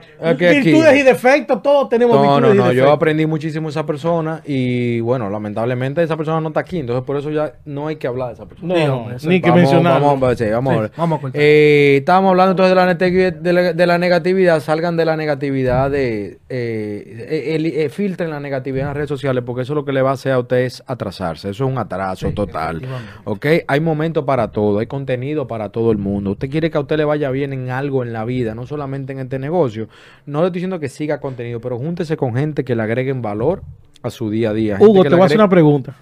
aquí- 0.50 0.60
virtudes 0.70 1.00
y 1.00 1.04
defectos, 1.04 1.62
todos 1.62 1.90
tenemos 1.90 2.16
No, 2.16 2.22
virtudes 2.22 2.42
no, 2.42 2.54
y 2.54 2.58
no, 2.58 2.64
yo 2.66 2.70
defectos. 2.70 2.96
aprendí 2.96 3.26
muchísimo 3.26 3.70
esa 3.70 3.86
persona 3.86 4.42
y 4.46 5.00
bueno, 5.02 5.30
lamentablemente 5.30 6.02
esa 6.04 6.16
persona 6.18 6.40
no 6.42 6.48
está 6.50 6.62
aquí, 6.62 6.80
entonces 6.80 7.04
por 7.04 7.18
eso 7.18 7.30
ya 7.32 7.54
no 7.66 7.88
hay 7.88 7.98
que 7.98 8.08
hablar 8.08 8.30
de 8.30 8.34
esa 8.36 8.46
persona. 8.46 8.74
No, 8.74 9.10
no, 9.10 9.16
ni 9.24 9.42
que 9.42 9.52
mencionar. 9.52 10.02
Vamos, 10.02 10.20
vamos, 10.20 10.38
sí, 10.38 10.46
vamos, 10.50 10.74
a 10.76 10.82
ver. 10.82 10.92
vamos 10.96 11.24
a. 11.26 11.30
Eh, 11.34 11.98
estábamos 12.00 12.30
hablando 12.32 12.52
entonces 12.52 12.70
de 12.72 12.76
la, 12.76 13.32
de 13.32 13.54
la, 13.54 13.74
de 13.74 13.88
la 13.88 13.98
negatividad. 13.98 14.60
Salgan 14.62 14.96
de 14.98 15.06
la 15.06 15.16
negatividad, 15.18 15.90
de 15.92 16.40
eh, 16.50 17.28
eh, 17.30 17.56
el- 17.56 17.66
eh, 17.66 17.90
filtren 17.90 18.30
la 18.30 18.40
negatividad 18.40 18.84
en 18.84 18.88
las 18.90 18.96
redes 18.98 19.10
sociales, 19.10 19.44
porque 19.46 19.64
eso 19.64 19.74
lo 19.76 19.86
que 19.86 19.92
le 19.94 20.02
va 20.02 20.12
a 20.12 20.14
hacer 20.14 20.32
a 20.34 20.40
ustedes 20.40 20.76
es 20.76 20.84
atrasarse. 20.88 21.50
Eso 21.50 21.66
es 21.66 21.72
un 21.72 21.78
atraso 21.78 22.32
total. 22.32 22.82
¿Ok? 23.24 23.46
Hay 23.68 23.80
momentos 23.80 24.24
para 24.26 24.50
todo, 24.52 24.80
hay 24.80 24.88
contenido 25.00 25.48
para 25.48 25.70
todo 25.70 25.92
el 25.92 25.98
mundo. 25.98 26.32
Usted 26.32 26.50
quiere 26.50 26.70
que 26.70 26.78
a 26.78 26.82
usted 26.82 26.98
le 26.98 27.06
vaya 27.06 27.32
bien 27.32 27.54
en 27.54 27.70
algo 27.70 28.04
en 28.04 28.12
la 28.12 28.26
vida, 28.26 28.54
no 28.54 28.68
solamente 28.68 29.14
en 29.14 29.20
este 29.20 29.40
negocio. 29.40 29.88
No 30.26 30.42
le 30.42 30.48
estoy 30.48 30.60
diciendo 30.60 30.80
que 30.80 30.90
siga 30.90 31.20
contenido, 31.22 31.62
pero 31.62 31.78
júntese 31.78 32.18
con 32.18 32.36
gente 32.36 32.64
que 32.64 32.76
le 32.76 32.84
agreguen 32.84 33.22
valor 33.22 33.62
a 34.04 34.10
su 34.10 34.30
día 34.30 34.50
a 34.50 34.54
día. 34.54 34.78
Hugo, 34.80 35.04
te 35.04 35.10
voy 35.10 35.22
a 35.22 35.26
hacer 35.26 35.38
una 35.38 35.50
pregunta. 35.50 35.96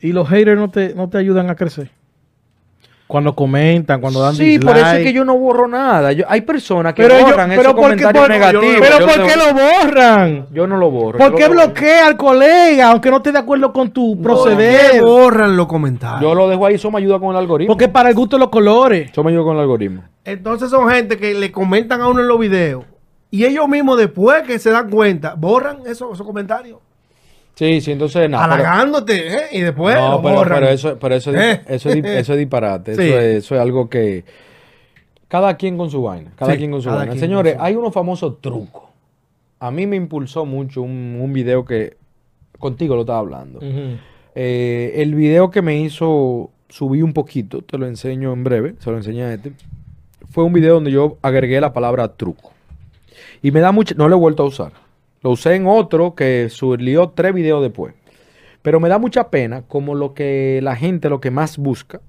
¿Y 0.00 0.12
los 0.12 0.28
haters 0.28 0.58
no 0.60 0.70
te, 0.70 0.94
no 0.94 1.08
te 1.08 1.18
ayudan 1.18 1.48
a 1.48 1.54
crecer? 1.54 1.90
Cuando 3.06 3.34
comentan, 3.34 4.00
cuando 4.00 4.20
dan 4.22 4.34
Sí, 4.34 4.58
por 4.58 4.76
eso 4.76 4.86
es 4.92 5.04
que 5.04 5.12
yo 5.12 5.26
no 5.26 5.36
borro 5.36 5.68
nada. 5.68 6.10
Yo- 6.12 6.24
hay 6.26 6.40
personas 6.40 6.94
que 6.94 7.02
Pero 7.02 7.18
yo- 7.18 7.26
borran 7.26 7.50
pero 7.50 7.60
esos 7.60 7.74
¿por 7.74 7.82
qué- 7.82 7.88
comentarios 8.02 8.22
por- 8.24 8.30
negativos. 8.30 8.64
Pero 8.80 9.06
¿por 9.06 9.18
no- 9.18 9.26
qué 9.26 9.36
lo 9.36 9.54
borran? 9.54 10.46
Yo 10.52 10.66
no 10.66 10.76
lo 10.78 10.90
borro. 10.90 11.18
¿Por 11.18 11.34
qué 11.34 11.44
lo- 11.44 11.50
bloquea 11.50 12.06
al 12.06 12.16
colega, 12.16 12.90
aunque 12.90 13.10
no 13.10 13.18
esté 13.18 13.30
de 13.32 13.38
acuerdo 13.38 13.72
con 13.74 13.90
tu 13.90 14.14
¿Por 14.16 14.22
proceder? 14.22 14.92
qué 14.92 15.00
borran 15.02 15.54
los 15.54 15.66
comentarios? 15.66 16.22
Yo 16.22 16.34
lo 16.34 16.48
dejo 16.48 16.64
ahí, 16.64 16.76
eso 16.76 16.90
me 16.90 16.98
ayuda 16.98 17.18
con 17.20 17.30
el 17.30 17.36
algoritmo. 17.36 17.74
Porque 17.74 17.88
para 17.88 18.08
el 18.08 18.14
gusto 18.14 18.36
de 18.36 18.40
los 18.40 18.48
colores. 18.48 19.10
Eso 19.10 19.22
me 19.22 19.30
ayuda 19.32 19.44
con 19.44 19.56
el 19.56 19.60
algoritmo. 19.62 20.02
Entonces 20.24 20.70
son 20.70 20.88
gente 20.88 21.18
que 21.18 21.34
le 21.34 21.52
comentan 21.52 22.00
a 22.00 22.08
uno 22.08 22.20
en 22.22 22.28
los 22.28 22.38
videos 22.38 22.84
y 23.30 23.44
ellos 23.44 23.68
mismos 23.68 23.98
después 23.98 24.42
que 24.44 24.58
se 24.58 24.70
dan 24.70 24.88
cuenta 24.88 25.34
borran 25.36 25.80
esos, 25.86 26.14
esos 26.14 26.26
comentarios. 26.26 26.78
Sí, 27.54 27.80
sí, 27.80 27.92
entonces 27.92 28.28
nada. 28.28 28.44
halagándote, 28.44 29.28
¿eh? 29.34 29.40
Y 29.52 29.60
después 29.60 29.94
no, 29.94 30.20
pero, 30.20 30.42
pero 30.42 30.68
eso, 30.68 30.98
pero 30.98 31.14
eso, 31.14 31.32
Eh. 31.34 31.62
eso, 31.68 31.88
eso 31.90 32.32
es 32.32 32.38
disparate. 32.38 32.96
Sí. 32.96 33.02
Eso, 33.02 33.18
es, 33.20 33.36
eso 33.44 33.54
es 33.54 33.60
algo 33.60 33.88
que. 33.88 34.24
Cada 35.28 35.56
quien 35.56 35.76
con 35.76 35.90
su 35.90 36.02
vaina. 36.02 36.32
Cada 36.36 36.52
Sí, 36.52 36.58
quien 36.58 36.70
con 36.70 36.82
su 36.82 36.90
vaina. 36.90 37.16
Señores, 37.16 37.56
hay 37.58 37.74
unos 37.76 37.92
famosos 37.92 38.40
trucos. 38.40 38.82
A 39.60 39.70
mí 39.70 39.86
me 39.86 39.96
impulsó 39.96 40.44
mucho 40.44 40.82
un, 40.82 41.18
un 41.20 41.32
video 41.32 41.64
que 41.64 41.96
contigo 42.58 42.94
lo 42.94 43.02
estaba 43.02 43.20
hablando. 43.20 43.60
Eh, 44.34 44.92
el 44.96 45.14
video 45.14 45.50
que 45.50 45.62
me 45.62 45.78
hizo 45.78 46.50
subí 46.68 47.02
un 47.02 47.12
poquito, 47.12 47.62
te 47.62 47.78
lo 47.78 47.86
enseño 47.86 48.32
en 48.32 48.42
breve, 48.44 48.74
se 48.80 48.90
lo 48.90 48.96
enseñé 48.96 49.22
a 49.24 49.34
este. 49.34 49.52
Fue 50.30 50.42
un 50.44 50.52
video 50.52 50.74
donde 50.74 50.90
yo 50.90 51.18
agregué 51.22 51.60
la 51.60 51.72
palabra 51.72 52.08
truco. 52.08 52.52
Y 53.42 53.50
me 53.52 53.60
da 53.60 53.70
mucho, 53.72 53.94
no 53.96 54.08
lo 54.08 54.16
he 54.16 54.18
vuelto 54.18 54.42
a 54.42 54.46
usar. 54.46 54.72
Lo 55.24 55.30
usé 55.30 55.54
en 55.56 55.66
otro 55.66 56.14
que 56.14 56.48
subió 56.50 57.08
tres 57.08 57.34
videos 57.34 57.62
después. 57.62 57.94
Pero 58.62 58.78
me 58.78 58.88
da 58.88 58.98
mucha 58.98 59.30
pena 59.30 59.62
como 59.62 59.94
lo 59.96 60.14
que 60.14 60.60
la 60.62 60.76
gente 60.76 61.08
lo 61.08 61.20
que 61.20 61.30
más 61.32 61.58
busca 61.58 62.00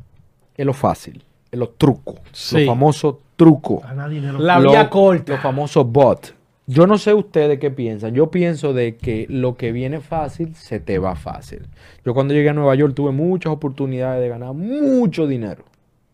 es 0.55 0.65
lo 0.65 0.73
fácil, 0.73 1.23
es 1.51 1.57
los 1.57 1.77
trucos, 1.77 2.15
Sí. 2.31 2.57
los 2.59 2.67
famosos 2.67 3.15
trucos. 3.35 3.81
Ganar 3.81 4.09
dinero. 4.09 4.37
La 4.37 4.59
Lo- 4.59 4.69
vía 4.69 4.89
corta. 4.89 5.33
Los 5.33 5.41
famosos 5.41 5.89
bots. 5.91 6.35
Yo 6.67 6.87
no 6.87 6.97
sé 6.97 7.13
ustedes 7.13 7.59
qué 7.59 7.71
piensan. 7.71 8.13
Yo 8.15 8.31
pienso 8.31 8.73
de 8.73 8.95
que 8.97 9.27
lo 9.29 9.55
que 9.55 9.71
viene 9.71 9.99
fácil 10.01 10.55
se 10.55 10.79
te 10.79 10.97
va 10.97 11.15
fácil. 11.15 11.67
Yo 12.03 12.13
cuando 12.13 12.33
llegué 12.33 12.49
a 12.49 12.53
Nueva 12.53 12.73
York 12.75 12.93
tuve 12.95 13.11
muchas 13.11 13.53
oportunidades 13.53 14.21
de 14.21 14.29
ganar 14.29 14.53
mucho 14.53 15.27
dinero 15.27 15.63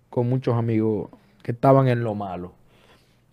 con 0.09 0.27
muchos 0.27 0.55
amigos 0.55 1.09
que 1.41 1.51
estaban 1.53 1.87
en 1.87 2.03
lo 2.03 2.15
malo. 2.15 2.51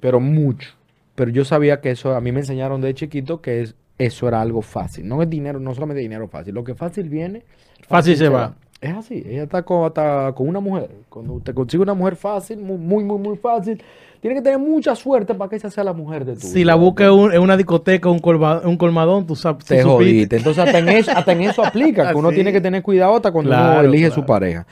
Pero 0.00 0.20
mucho. 0.20 0.70
Pero 1.18 1.32
yo 1.32 1.44
sabía 1.44 1.80
que 1.80 1.90
eso, 1.90 2.14
a 2.14 2.20
mí 2.20 2.30
me 2.30 2.38
enseñaron 2.38 2.80
de 2.80 2.94
chiquito 2.94 3.40
que 3.40 3.60
es 3.60 3.74
eso 3.98 4.28
era 4.28 4.40
algo 4.40 4.62
fácil. 4.62 5.08
No 5.08 5.20
es 5.20 5.28
dinero, 5.28 5.58
no 5.58 5.74
solamente 5.74 6.00
dinero 6.00 6.28
fácil. 6.28 6.54
Lo 6.54 6.62
que 6.62 6.76
fácil 6.76 7.08
viene, 7.08 7.42
Fácil 7.88 8.16
se 8.16 8.28
va. 8.28 8.54
Es 8.80 8.94
así. 8.94 9.24
Ella 9.26 9.42
está 9.42 9.62
con, 9.62 9.84
hasta 9.86 10.32
con 10.36 10.48
una 10.48 10.60
mujer. 10.60 10.88
Cuando 11.08 11.32
usted 11.34 11.52
consigue 11.52 11.82
una 11.82 11.94
mujer 11.94 12.14
fácil, 12.14 12.58
muy, 12.58 12.76
muy, 13.02 13.18
muy, 13.18 13.36
fácil, 13.36 13.82
tiene 14.20 14.36
que 14.36 14.42
tener 14.42 14.58
mucha 14.60 14.94
suerte 14.94 15.34
para 15.34 15.50
que 15.50 15.56
esa 15.56 15.68
sea 15.68 15.82
la 15.82 15.92
mujer 15.92 16.24
de 16.24 16.34
tu 16.34 16.40
Si 16.46 16.62
la 16.62 16.76
busca 16.76 17.06
en 17.06 17.10
un- 17.10 17.32
en 17.32 17.40
una 17.40 17.56
discoteca, 17.56 18.08
un, 18.08 18.20
colma- 18.20 18.60
un 18.64 18.76
colmadón, 18.76 19.26
tú 19.26 19.34
sabes. 19.34 19.64
Te 19.64 19.82
supiste. 19.82 19.88
jodiste. 19.90 20.36
Entonces, 20.36 20.64
hasta 20.64 20.78
en 20.78 20.88
eso, 20.96 21.10
hasta 21.10 21.32
en 21.32 21.40
eso 21.42 21.64
aplica, 21.64 22.08
que 22.12 22.16
uno 22.16 22.30
tiene 22.30 22.52
que 22.52 22.60
tener 22.60 22.82
cuidado 22.82 23.16
hasta 23.16 23.32
cuando 23.32 23.50
uno 23.50 23.58
Claro, 23.60 23.88
elige 23.88 24.06
claro. 24.06 24.14
su 24.22 24.26
pareja. 24.26 24.66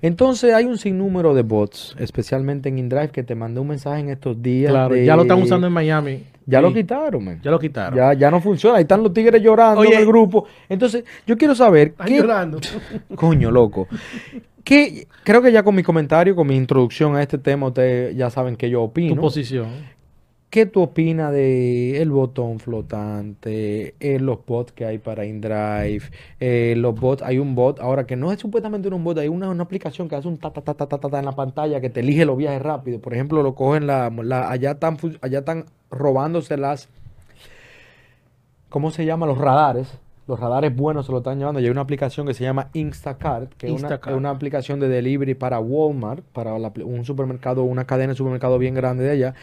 Entonces, 0.00 0.52
hay 0.54 0.64
un 0.64 0.76
sinnúmero 0.78 1.32
de 1.32 1.42
bots, 1.42 1.94
especialmente 2.00 2.68
en 2.68 2.78
InDrive, 2.78 3.10
que 3.10 3.22
te 3.22 3.36
mandé 3.36 3.60
un 3.60 3.68
mensaje 3.68 4.00
en 4.00 4.08
estos 4.10 4.42
días. 4.42 4.72
Claro, 4.72 4.94
de- 4.94 5.04
ya 5.04 5.14
lo 5.14 5.22
están 5.22 5.40
usando 5.40 5.68
en 5.68 5.72
Miami. 5.72 6.24
Ya 6.46 6.58
Sí, 6.58 6.62
lo 6.62 6.72
quitaron, 6.74 7.24
man. 7.24 7.40
Ya 7.42 7.50
lo 7.50 7.58
quitaron. 7.58 7.96
Ya, 7.96 8.12
ya 8.14 8.30
no 8.30 8.40
funciona. 8.40 8.76
Ahí 8.76 8.82
están 8.82 9.02
los 9.02 9.12
tigres 9.12 9.42
llorando 9.42 9.80
Oye. 9.80 9.94
en 9.94 10.00
el 10.00 10.06
grupo. 10.06 10.46
Entonces, 10.68 11.04
yo 11.26 11.36
quiero 11.36 11.54
saber 11.54 11.88
Están 11.88 12.06
qué, 12.08 12.16
llorando. 12.18 12.58
Coño, 13.14 13.50
loco. 13.50 13.86
Que 14.64 15.06
creo 15.24 15.42
que 15.42 15.50
ya 15.52 15.62
con 15.62 15.74
mi 15.74 15.82
comentario, 15.82 16.36
con 16.36 16.46
mi 16.46 16.56
introducción 16.56 17.16
a 17.16 17.22
este 17.22 17.38
tema, 17.38 17.66
ustedes 17.68 18.16
ya 18.16 18.30
saben 18.30 18.56
que 18.56 18.70
yo 18.70 18.78
tu 18.78 18.84
opino. 18.84 19.20
posición. 19.20 19.68
¿Qué 20.50 20.66
tú 20.66 20.82
opinas 20.82 21.32
de 21.32 22.02
el 22.02 22.10
botón 22.10 22.58
flotante, 22.60 23.94
eh, 24.00 24.18
los 24.20 24.44
bots 24.44 24.72
que 24.72 24.84
hay 24.84 24.98
para 24.98 25.24
InDrive, 25.24 26.02
eh, 26.40 26.74
los 26.76 26.98
bots, 26.98 27.22
hay 27.22 27.38
un 27.38 27.54
bot 27.54 27.80
ahora 27.80 28.06
que 28.06 28.16
no 28.16 28.30
es 28.32 28.38
supuestamente 28.40 28.88
un 28.88 29.02
bot, 29.02 29.16
hay 29.18 29.28
una, 29.28 29.48
una 29.48 29.62
aplicación 29.62 30.08
que 30.10 30.16
hace 30.16 30.28
un 30.28 30.36
ta 30.38 30.52
ta 30.52 30.60
ta 30.60 30.74
ta 30.74 30.86
ta 30.86 30.98
ta 30.98 31.18
en 31.18 31.24
la 31.24 31.32
pantalla 31.32 31.80
que 31.80 31.88
te 31.88 32.00
elige 32.00 32.26
los 32.26 32.36
viajes 32.36 32.60
rápido. 32.60 33.00
Por 33.00 33.14
ejemplo, 33.14 33.42
lo 33.42 33.54
cogen 33.54 33.86
la, 33.86 34.10
la- 34.10 34.50
allá 34.50 34.76
fu- 34.98 35.16
allá 35.22 35.38
están 35.38 35.64
robándose 35.92 36.56
las 36.56 36.88
¿cómo 38.68 38.90
se 38.90 39.04
llama? 39.04 39.26
Los 39.26 39.38
radares. 39.38 39.98
Los 40.28 40.38
radares 40.40 40.74
buenos 40.74 41.06
se 41.06 41.12
lo 41.12 41.18
están 41.18 41.38
llevando. 41.38 41.60
Y 41.60 41.64
hay 41.64 41.70
una 41.70 41.80
aplicación 41.82 42.26
que 42.26 42.32
se 42.34 42.44
llama 42.44 42.68
Instacart, 42.72 43.52
que 43.54 43.66
es 43.66 43.72
una, 43.72 43.80
Instacart. 43.82 44.12
es 44.14 44.18
una 44.18 44.30
aplicación 44.30 44.80
de 44.80 44.88
delivery 44.88 45.34
para 45.34 45.58
Walmart, 45.58 46.24
para 46.32 46.58
la- 46.58 46.72
un 46.84 47.04
supermercado, 47.04 47.64
una 47.64 47.84
cadena 47.86 48.12
de 48.12 48.16
supermercado 48.16 48.56
bien 48.58 48.74
grande 48.74 49.04
de 49.04 49.10
allá. 49.10 49.34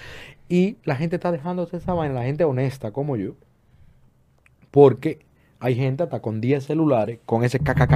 Y 0.47 0.77
la 0.85 0.95
gente 0.95 1.17
está 1.17 1.31
dejándose 1.31 1.77
esa 1.77 1.93
vaina, 1.93 2.15
la 2.15 2.23
gente 2.23 2.43
honesta 2.45 2.91
como 2.91 3.17
yo. 3.17 3.33
Porque 4.71 5.19
hay 5.59 5.75
gente 5.75 6.03
hasta 6.03 6.21
con 6.21 6.39
10 6.39 6.63
celulares, 6.63 7.19
con 7.25 7.43
ese 7.43 7.59
caca, 7.59 7.87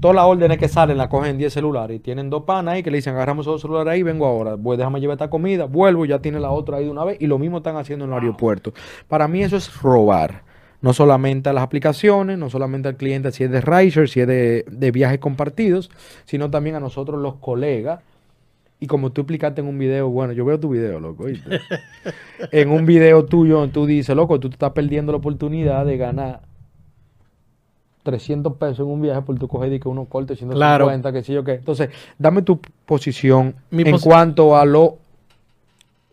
Todas 0.00 0.14
las 0.14 0.24
órdenes 0.24 0.58
que 0.58 0.68
salen 0.68 0.98
las 0.98 1.08
cogen 1.08 1.38
10 1.38 1.52
celulares. 1.52 1.96
Y 1.96 2.00
tienen 2.00 2.28
dos 2.28 2.42
panas 2.42 2.74
ahí 2.74 2.82
que 2.82 2.90
le 2.90 2.98
dicen, 2.98 3.14
agarramos 3.14 3.46
esos 3.46 3.62
celulares 3.62 3.92
ahí, 3.92 4.02
vengo 4.02 4.26
ahora. 4.26 4.56
Pues 4.56 4.76
déjame 4.76 5.00
llevar 5.00 5.14
esta 5.14 5.30
comida, 5.30 5.64
vuelvo, 5.64 6.04
ya 6.04 6.18
tiene 6.18 6.40
la 6.40 6.50
otra 6.50 6.78
ahí 6.78 6.84
de 6.84 6.90
una 6.90 7.04
vez. 7.04 7.16
Y 7.20 7.26
lo 7.26 7.38
mismo 7.38 7.58
están 7.58 7.76
haciendo 7.76 8.04
en 8.04 8.10
el 8.10 8.18
aeropuerto. 8.18 8.74
Para 9.08 9.28
mí 9.28 9.42
eso 9.42 9.56
es 9.56 9.80
robar. 9.80 10.42
No 10.82 10.92
solamente 10.92 11.48
a 11.48 11.52
las 11.52 11.62
aplicaciones, 11.62 12.36
no 12.36 12.50
solamente 12.50 12.88
al 12.88 12.96
cliente 12.96 13.30
si 13.30 13.44
es 13.44 13.50
de 13.50 13.60
Rider, 13.60 14.08
si 14.08 14.20
es 14.20 14.26
de, 14.26 14.64
de 14.68 14.90
viajes 14.90 15.20
compartidos, 15.20 15.90
sino 16.24 16.50
también 16.50 16.74
a 16.74 16.80
nosotros 16.80 17.20
los 17.20 17.36
colegas. 17.36 18.00
Y 18.82 18.88
como 18.88 19.10
tú 19.12 19.20
explicaste 19.20 19.60
en 19.60 19.68
un 19.68 19.78
video, 19.78 20.08
bueno, 20.08 20.32
yo 20.32 20.44
veo 20.44 20.58
tu 20.58 20.68
video, 20.70 20.98
loco. 20.98 21.22
¿oíste? 21.22 21.60
en 22.50 22.68
un 22.68 22.84
video 22.84 23.24
tuyo, 23.24 23.68
tú 23.68 23.86
dices, 23.86 24.16
loco, 24.16 24.40
tú 24.40 24.48
te 24.48 24.54
estás 24.56 24.72
perdiendo 24.72 25.12
la 25.12 25.18
oportunidad 25.18 25.86
de 25.86 25.96
ganar 25.96 26.40
300 28.02 28.54
pesos 28.56 28.80
en 28.80 28.86
un 28.92 29.00
viaje 29.00 29.22
por 29.22 29.38
tu 29.38 29.46
coger 29.46 29.72
y 29.72 29.78
que 29.78 29.88
uno 29.88 30.06
corte 30.06 30.34
150, 30.34 30.56
Claro. 30.56 31.12
que 31.12 31.22
sé 31.22 31.32
yo 31.32 31.44
qué. 31.44 31.52
Entonces, 31.52 31.90
dame 32.18 32.42
tu 32.42 32.58
posición 32.84 33.54
Mi 33.70 33.82
en 33.82 33.94
posi- 33.94 34.02
cuanto 34.02 34.56
a 34.56 34.64
lo 34.64 34.98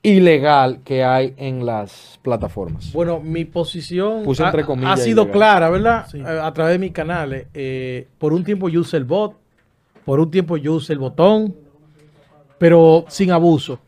ilegal 0.04 0.82
que 0.86 1.04
hay 1.04 1.34
en 1.38 1.66
las 1.66 2.20
plataformas. 2.22 2.94
Bueno, 2.94 3.20
mi 3.20 3.46
posición 3.46 4.22
Puse 4.26 4.44
ha, 4.44 4.46
entre 4.46 4.64
comillas 4.64 4.92
ha 5.00 5.04
sido 5.04 5.24
ilegal. 5.24 5.32
clara, 5.40 5.70
¿verdad? 5.72 6.06
Sí. 6.08 6.22
A, 6.22 6.54
través 6.54 6.74
de 6.74 6.78
mis 6.80 6.92
canales. 6.92 7.48
Eh, 7.56 8.06
por 8.20 8.32
un 8.32 8.44
tiempo 8.44 8.70
yo 8.70 8.82
usé 8.82 8.98
el 8.98 9.06
bot, 9.06 9.34
por 10.06 10.20
un 10.20 10.30
tiempo 10.30 10.56
yo 10.56 10.74
usé 10.76 10.94
el 10.94 11.00
botón, 11.00 11.56
pero 12.60 13.06
sin 13.08 13.32
abuso. 13.32 13.80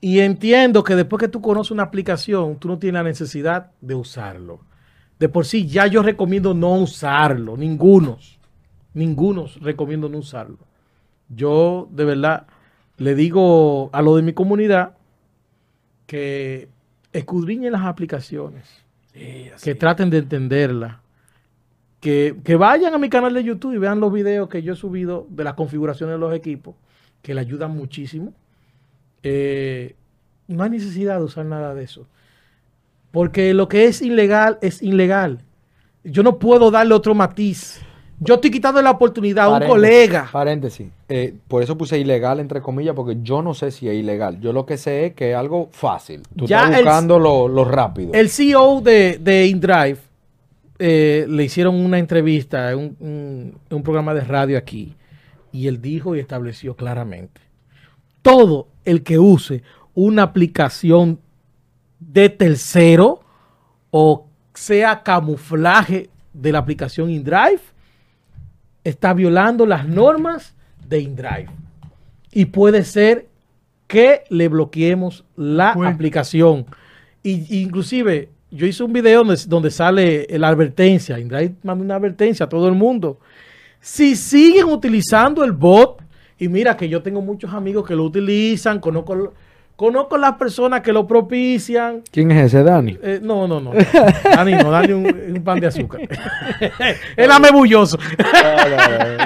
Y 0.00 0.20
entiendo 0.20 0.84
que 0.84 0.94
después 0.94 1.20
que 1.20 1.28
tú 1.28 1.40
conoces 1.40 1.70
una 1.70 1.84
aplicación, 1.84 2.56
tú 2.56 2.68
no 2.68 2.78
tienes 2.78 3.00
la 3.02 3.08
necesidad 3.08 3.70
de 3.80 3.94
usarlo. 3.94 4.60
De 5.18 5.28
por 5.28 5.46
sí, 5.46 5.66
ya 5.66 5.86
yo 5.86 6.02
recomiendo 6.02 6.52
no 6.52 6.74
usarlo, 6.74 7.56
ninguno. 7.56 8.18
Ninguno 8.92 9.46
recomiendo 9.60 10.08
no 10.08 10.18
usarlo. 10.18 10.58
Yo, 11.28 11.88
de 11.90 12.04
verdad, 12.04 12.46
le 12.98 13.14
digo 13.14 13.90
a 13.92 14.02
lo 14.02 14.16
de 14.16 14.22
mi 14.22 14.32
comunidad 14.32 14.96
que 16.06 16.68
escudriñen 17.12 17.72
las 17.72 17.82
aplicaciones, 17.82 18.68
que 19.12 19.74
traten 19.74 20.10
de 20.10 20.18
entenderlas, 20.18 20.96
que, 22.00 22.36
que 22.44 22.56
vayan 22.56 22.94
a 22.94 22.98
mi 22.98 23.08
canal 23.08 23.34
de 23.34 23.42
YouTube 23.42 23.74
y 23.74 23.78
vean 23.78 24.00
los 24.00 24.12
videos 24.12 24.48
que 24.48 24.62
yo 24.62 24.74
he 24.74 24.76
subido 24.76 25.26
de 25.30 25.44
las 25.44 25.54
configuraciones 25.54 26.14
de 26.14 26.18
los 26.18 26.34
equipos, 26.34 26.74
que 27.26 27.34
le 27.34 27.40
ayudan 27.40 27.72
muchísimo. 27.76 28.32
Eh, 29.24 29.96
no 30.46 30.62
hay 30.62 30.70
necesidad 30.70 31.18
de 31.18 31.24
usar 31.24 31.44
nada 31.44 31.74
de 31.74 31.82
eso. 31.82 32.06
Porque 33.10 33.52
lo 33.52 33.68
que 33.68 33.86
es 33.86 34.00
ilegal 34.00 34.58
es 34.62 34.80
ilegal. 34.80 35.40
Yo 36.04 36.22
no 36.22 36.38
puedo 36.38 36.70
darle 36.70 36.94
otro 36.94 37.16
matiz. 37.16 37.80
Yo 38.20 38.34
estoy 38.36 38.52
quitando 38.52 38.80
la 38.80 38.92
oportunidad 38.92 39.46
a 39.46 39.58
un 39.58 39.66
colega. 39.66 40.28
Paréntesis. 40.30 40.86
Eh, 41.08 41.34
por 41.48 41.64
eso 41.64 41.76
puse 41.76 41.98
ilegal 41.98 42.38
entre 42.38 42.60
comillas, 42.62 42.94
porque 42.94 43.16
yo 43.20 43.42
no 43.42 43.54
sé 43.54 43.72
si 43.72 43.88
es 43.88 43.96
ilegal. 43.96 44.40
Yo 44.40 44.52
lo 44.52 44.64
que 44.64 44.76
sé 44.76 45.06
es 45.06 45.14
que 45.14 45.32
es 45.32 45.36
algo 45.36 45.68
fácil. 45.72 46.22
Tú 46.36 46.46
Ya 46.46 46.60
estás 46.66 46.78
el- 46.78 46.84
buscando 46.84 47.18
lo, 47.18 47.48
lo 47.48 47.64
rápido. 47.64 48.12
El 48.14 48.28
CEO 48.30 48.80
de, 48.82 49.18
de 49.20 49.46
InDrive 49.48 49.98
eh, 50.78 51.26
le 51.28 51.42
hicieron 51.42 51.74
una 51.74 51.98
entrevista 51.98 52.70
en 52.70 52.78
un, 53.00 53.58
un 53.68 53.82
programa 53.82 54.14
de 54.14 54.20
radio 54.20 54.56
aquí 54.56 54.94
y 55.56 55.68
él 55.68 55.80
dijo 55.80 56.14
y 56.14 56.20
estableció 56.20 56.76
claramente, 56.76 57.40
todo 58.22 58.68
el 58.84 59.02
que 59.02 59.18
use 59.18 59.62
una 59.94 60.22
aplicación 60.22 61.18
de 61.98 62.28
tercero 62.28 63.20
o 63.90 64.26
sea 64.54 65.02
camuflaje 65.02 66.10
de 66.32 66.52
la 66.52 66.58
aplicación 66.58 67.10
InDrive 67.10 67.60
está 68.84 69.14
violando 69.14 69.64
las 69.66 69.88
normas 69.88 70.54
de 70.86 71.00
InDrive 71.00 71.48
y 72.32 72.44
puede 72.46 72.84
ser 72.84 73.28
que 73.86 74.24
le 74.28 74.48
bloqueemos 74.48 75.24
la 75.36 75.72
Bueno. 75.74 75.90
aplicación. 75.90 76.66
Y, 77.22 77.62
inclusive, 77.62 78.28
yo 78.50 78.66
hice 78.66 78.82
un 78.84 78.92
video 78.92 79.24
donde, 79.24 79.40
donde 79.46 79.70
sale 79.70 80.26
la 80.30 80.48
advertencia. 80.48 81.18
InDrive 81.18 81.54
manda 81.62 81.84
una 81.84 81.94
advertencia 81.96 82.44
a 82.46 82.48
todo 82.48 82.68
el 82.68 82.74
mundo. 82.74 83.18
Si 83.80 84.16
siguen 84.16 84.66
utilizando 84.66 85.44
el 85.44 85.52
bot, 85.52 86.02
y 86.38 86.48
mira 86.48 86.76
que 86.76 86.88
yo 86.88 87.02
tengo 87.02 87.20
muchos 87.22 87.52
amigos 87.54 87.86
que 87.86 87.94
lo 87.94 88.02
utilizan, 88.04 88.78
conozco, 88.80 89.32
conozco 89.76 90.18
las 90.18 90.34
personas 90.34 90.80
que 90.82 90.92
lo 90.92 91.06
propician. 91.06 92.02
¿Quién 92.10 92.30
es 92.30 92.46
ese, 92.46 92.62
Dani? 92.62 92.98
Eh, 93.02 93.20
no, 93.22 93.46
no, 93.48 93.60
no. 93.60 93.72
Dani, 94.24 94.52
no, 94.54 94.70
Dani 94.70 94.92
un, 94.92 95.06
un 95.36 95.42
pan 95.44 95.60
de 95.60 95.66
azúcar. 95.68 96.00
Él 97.16 97.30
ame 97.30 97.50
bulloso. 97.52 97.96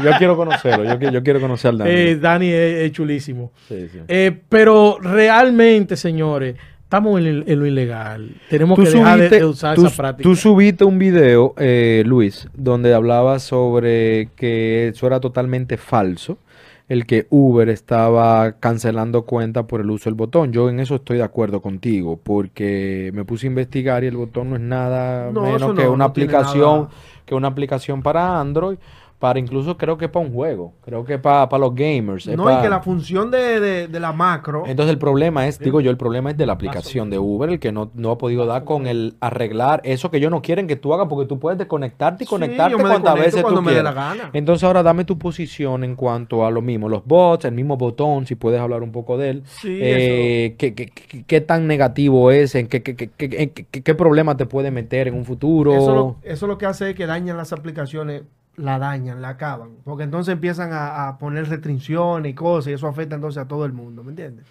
yo 0.04 0.10
quiero 0.18 0.36
conocerlo. 0.36 0.84
Yo, 0.84 0.98
qui- 0.98 1.10
yo 1.12 1.22
quiero 1.22 1.40
conocer 1.40 1.70
al 1.70 1.78
Dani. 1.78 1.90
Eh, 1.90 2.16
Dani 2.16 2.48
es, 2.50 2.74
es 2.84 2.92
chulísimo. 2.92 3.52
Sí, 3.68 3.88
sí. 3.90 3.98
Eh, 4.06 4.38
pero 4.48 4.98
realmente, 5.00 5.96
señores, 5.96 6.56
estamos 6.90 7.20
en, 7.20 7.26
el- 7.28 7.44
en 7.46 7.60
lo 7.60 7.66
ilegal. 7.66 8.34
Tenemos 8.50 8.76
Tú 8.76 8.82
que 8.82 8.90
dejar 8.90 9.30
de, 9.30 9.44
usar 9.44 9.76
tú- 9.76 9.86
esa 9.86 9.96
práctica. 9.96 10.28
tú 10.28 10.34
subiste 10.34 10.82
un 10.84 10.98
video, 10.98 11.54
eh, 11.56 12.02
Luis, 12.04 12.48
donde 12.52 12.92
hablabas 12.92 13.44
sobre 13.44 14.30
que 14.34 14.88
eso 14.88 15.06
era 15.06 15.20
totalmente 15.20 15.76
falso, 15.76 16.38
el 16.88 17.06
que 17.06 17.28
Uber 17.30 17.68
estaba 17.68 18.56
cancelando 18.58 19.22
cuentas 19.22 19.66
por 19.66 19.80
el 19.80 19.88
uso 19.88 20.10
del 20.10 20.14
botón. 20.16 20.50
Yo 20.52 20.68
en 20.68 20.80
eso 20.80 20.96
estoy 20.96 21.18
de 21.18 21.22
acuerdo 21.22 21.62
contigo, 21.62 22.18
porque 22.20 23.12
me 23.14 23.24
puse 23.24 23.46
a 23.46 23.50
investigar 23.50 24.02
y 24.02 24.08
el 24.08 24.16
botón 24.16 24.50
no 24.50 24.56
es 24.56 24.62
nada 24.62 25.30
No, 25.30 25.42
menos 25.42 25.74
que 25.74 25.86
una 25.86 25.96
no 25.98 26.04
aplicación, 26.06 26.88
que 27.24 27.36
una 27.36 27.46
aplicación 27.46 28.02
para 28.02 28.40
Android, 28.40 28.78
para 29.20 29.38
incluso 29.38 29.76
creo 29.76 29.96
que 29.98 30.08
para 30.08 30.26
un 30.26 30.32
juego, 30.32 30.72
creo 30.82 31.04
que 31.04 31.18
para, 31.18 31.48
para 31.48 31.60
los 31.60 31.74
gamers. 31.74 32.26
No, 32.26 32.32
y 32.44 32.46
pa- 32.46 32.62
que 32.62 32.68
la 32.70 32.80
función 32.80 33.30
de, 33.30 33.60
de- 33.60 33.86
de 33.86 34.00
la 34.00 34.12
macro. 34.12 34.64
entonces 34.66 34.90
el 34.92 34.98
problema 34.98 35.46
es, 35.46 35.58
digo 35.58 35.80
yo, 35.80 35.90
el 35.90 35.96
problema 35.98 36.30
es 36.30 36.36
de 36.38 36.46
la 36.46 36.54
aplicación 36.54 37.10
de 37.10 37.18
Uber, 37.18 37.50
el 37.50 37.60
que 37.60 37.70
no, 37.70 37.90
no 37.94 38.10
ha 38.12 38.18
podido 38.18 38.46
dar 38.46 38.64
con 38.64 38.86
el 38.86 39.14
arreglar 39.20 39.82
eso 39.84 40.10
que 40.10 40.16
ellos 40.16 40.30
no 40.30 40.40
quieren 40.42 40.66
que 40.66 40.76
tú 40.76 40.94
hagas 40.94 41.06
porque 41.06 41.28
tú 41.28 41.38
puedes 41.38 41.58
desconectarte 41.58 42.24
y 42.24 42.26
conectarte 42.26 42.76
cuantas 42.76 43.14
veces 43.14 43.42
cuando 43.42 43.60
tú 43.60 43.66
me 43.66 43.72
dé 43.72 43.76
quieras. 43.76 43.94
la 43.94 44.00
gana. 44.04 44.30
Entonces 44.32 44.64
ahora 44.64 44.82
dame 44.82 45.04
tu 45.04 45.18
posición 45.18 45.84
en 45.84 45.96
cuanto 45.96 46.46
a 46.46 46.50
lo 46.50 46.62
mismo, 46.62 46.88
los 46.88 47.04
bots, 47.04 47.44
el 47.44 47.52
mismo 47.52 47.76
botón, 47.76 48.24
si 48.26 48.36
puedes 48.36 48.58
hablar 48.58 48.82
un 48.82 48.90
poco 48.90 49.18
de 49.18 49.28
él. 49.30 49.42
Sí, 49.44 49.78
Eh, 49.82 50.54
¿qué, 50.56 50.74
qué, 50.74 50.86
qué- 50.86 51.24
qué 51.24 51.40
tan 51.42 51.66
negativo 51.66 52.30
es? 52.30 52.54
¿En 52.54 52.68
qué, 52.68 52.82
qué, 52.82 52.96
qué- 52.96 53.10
qué- 53.14 53.42
en 53.42 53.50
qué- 53.50 53.66
qué- 53.70 53.82
qué 53.82 53.94
problema 53.94 54.36
te 54.38 54.46
puede 54.46 54.70
meter 54.70 55.08
en 55.08 55.14
un 55.14 55.26
futuro? 55.26 55.74
Eso 55.74 55.94
lo, 55.94 56.16
eso 56.22 56.46
lo 56.46 56.56
que 56.56 56.64
hace 56.64 56.88
es 56.90 56.96
que 56.96 57.04
dañan 57.04 57.36
las 57.36 57.52
aplicaciones, 57.52 58.22
la 58.60 58.78
dañan, 58.78 59.20
la 59.22 59.30
acaban. 59.30 59.70
Porque 59.84 60.04
entonces 60.04 60.32
empiezan 60.32 60.72
a, 60.72 61.08
a 61.08 61.18
poner 61.18 61.48
restricciones 61.48 62.30
y 62.30 62.34
cosas 62.34 62.70
y 62.70 62.74
eso 62.74 62.86
afecta 62.86 63.14
entonces 63.16 63.42
a 63.42 63.48
todo 63.48 63.64
el 63.64 63.72
mundo, 63.72 64.02
¿me 64.04 64.10
entiendes? 64.10 64.44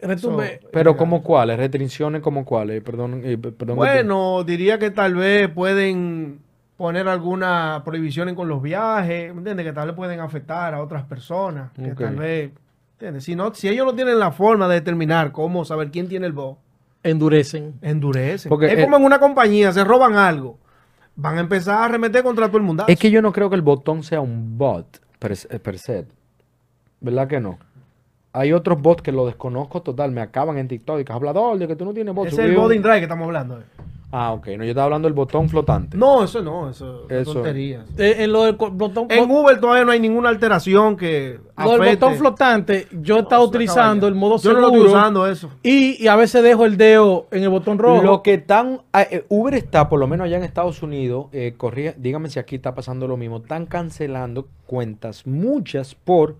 retumbe. 0.00 0.60
So, 0.62 0.68
Pero 0.72 0.90
Legal. 0.90 0.96
como 0.96 1.22
cuáles, 1.22 1.58
restricciones 1.58 2.22
como 2.22 2.44
cuáles, 2.44 2.82
perdón, 2.82 3.20
eh, 3.24 3.36
perdón. 3.38 3.52
que 3.58 3.64
te- 3.66 3.72
Bueno, 3.74 4.44
diría 4.44 4.78
que 4.78 4.90
tal 4.90 5.14
vez 5.14 5.48
pueden 5.50 6.38
poner 6.76 7.08
alguna 7.08 7.82
prohibición 7.84 8.34
con 8.34 8.48
los 8.48 8.62
viajes, 8.62 9.32
¿me 9.32 9.38
entiendes? 9.38 9.66
Que 9.66 9.72
tal 9.72 9.88
vez 9.88 9.96
pueden 9.96 10.20
afectar 10.20 10.74
a 10.74 10.82
otras 10.82 11.04
personas, 11.04 11.70
que 11.72 11.94
tal 11.94 12.16
vez, 12.16 12.50
¿entiendes? 12.94 13.24
Si, 13.24 13.36
no, 13.36 13.54
si 13.54 13.68
ellos 13.68 13.86
no 13.86 13.94
tienen 13.94 14.18
la 14.18 14.32
forma 14.32 14.66
de 14.68 14.74
determinar 14.76 15.30
cómo 15.32 15.64
saber 15.64 15.90
quién 15.90 16.08
tiene 16.08 16.26
el 16.26 16.32
voz, 16.32 16.56
endurecen. 17.02 17.74
endurecen. 17.82 18.48
Porque, 18.48 18.66
es 18.66 18.78
eh, 18.78 18.82
como 18.82 18.96
en 18.96 19.04
una 19.04 19.18
compañía, 19.18 19.72
se 19.72 19.84
roban 19.84 20.16
algo, 20.16 20.58
van 21.16 21.36
a 21.38 21.40
empezar 21.40 21.78
a 21.78 21.84
arremeter 21.86 22.22
contra 22.22 22.46
todo 22.48 22.58
el 22.58 22.64
mundo. 22.64 22.84
Es 22.88 22.98
que 22.98 23.10
yo 23.10 23.22
no 23.22 23.32
creo 23.32 23.48
que 23.50 23.56
el 23.56 23.62
botón 23.62 24.02
sea 24.02 24.20
un 24.20 24.56
bot 24.58 25.00
per, 25.18 25.36
se- 25.36 25.58
per 25.60 25.78
se. 25.78 26.06
¿Verdad 27.00 27.28
que 27.28 27.40
no? 27.40 27.58
Hay 28.32 28.52
otros 28.52 28.80
bots 28.82 29.02
que 29.02 29.12
lo 29.12 29.26
desconozco 29.26 29.82
total, 29.82 30.10
me 30.10 30.20
acaban 30.20 30.58
en 30.58 30.66
TikTok 30.66 31.00
y 31.00 31.04
que 31.04 31.12
hablador 31.12 31.56
de 31.58 31.68
que 31.68 31.76
tú 31.76 31.84
no 31.84 31.92
tienes 31.94 32.14
bot. 32.14 32.26
Ese 32.26 32.34
es 32.42 32.48
el 32.50 32.56
boarding 32.56 32.82
drive 32.82 32.96
que 32.98 33.02
estamos 33.04 33.26
hablando. 33.26 33.60
eh. 33.60 33.64
Ah, 34.16 34.32
ok, 34.32 34.46
no, 34.56 34.62
yo 34.62 34.70
estaba 34.70 34.84
hablando 34.84 35.08
del 35.08 35.12
botón 35.12 35.48
flotante. 35.48 35.96
No, 35.96 36.22
eso 36.22 36.40
no, 36.40 36.70
eso, 36.70 37.06
es 37.10 37.22
Eso. 37.22 37.32
tonterías. 37.32 37.84
Eh, 37.98 38.16
en 38.20 38.32
lo 38.32 38.44
del 38.44 38.56
co- 38.56 38.70
botón, 38.70 39.08
En 39.10 39.28
Uber 39.28 39.58
todavía 39.58 39.84
no 39.84 39.90
hay 39.90 39.98
ninguna 39.98 40.28
alteración 40.28 40.96
que 40.96 41.40
lo 41.58 41.72
del 41.72 41.80
afecte. 41.80 41.96
botón 41.96 42.18
flotante, 42.18 42.86
yo 42.92 43.16
he 43.16 43.20
estado 43.22 43.42
No, 43.42 43.48
utilizando 43.48 44.06
el 44.06 44.14
modo 44.14 44.36
Yo 44.38 44.52
no 44.52 44.60
seguro. 44.60 44.60
lo 44.60 44.68
estoy 44.84 44.86
usando 44.96 45.26
eso. 45.26 45.50
Y, 45.64 46.00
y 46.00 46.06
a 46.06 46.14
veces 46.14 46.44
dejo 46.44 46.64
el 46.64 46.76
dedo 46.76 47.26
en 47.32 47.42
el 47.42 47.48
botón 47.48 47.76
rojo. 47.76 48.04
Lo 48.04 48.22
que 48.22 48.34
están, 48.34 48.82
ah, 48.92 49.02
eh, 49.02 49.24
Uber 49.28 49.54
está, 49.54 49.88
por 49.88 49.98
lo 49.98 50.06
menos 50.06 50.26
allá 50.26 50.36
en 50.36 50.44
Estados 50.44 50.80
Unidos, 50.84 51.26
eh, 51.32 51.54
corría- 51.56 51.94
dígame 51.98 52.30
si 52.30 52.38
aquí 52.38 52.54
está 52.54 52.72
pasando 52.72 53.08
lo 53.08 53.16
mismo, 53.16 53.38
están 53.38 53.66
cancelando 53.66 54.46
cuentas, 54.66 55.26
muchas 55.26 55.96
por 55.96 56.36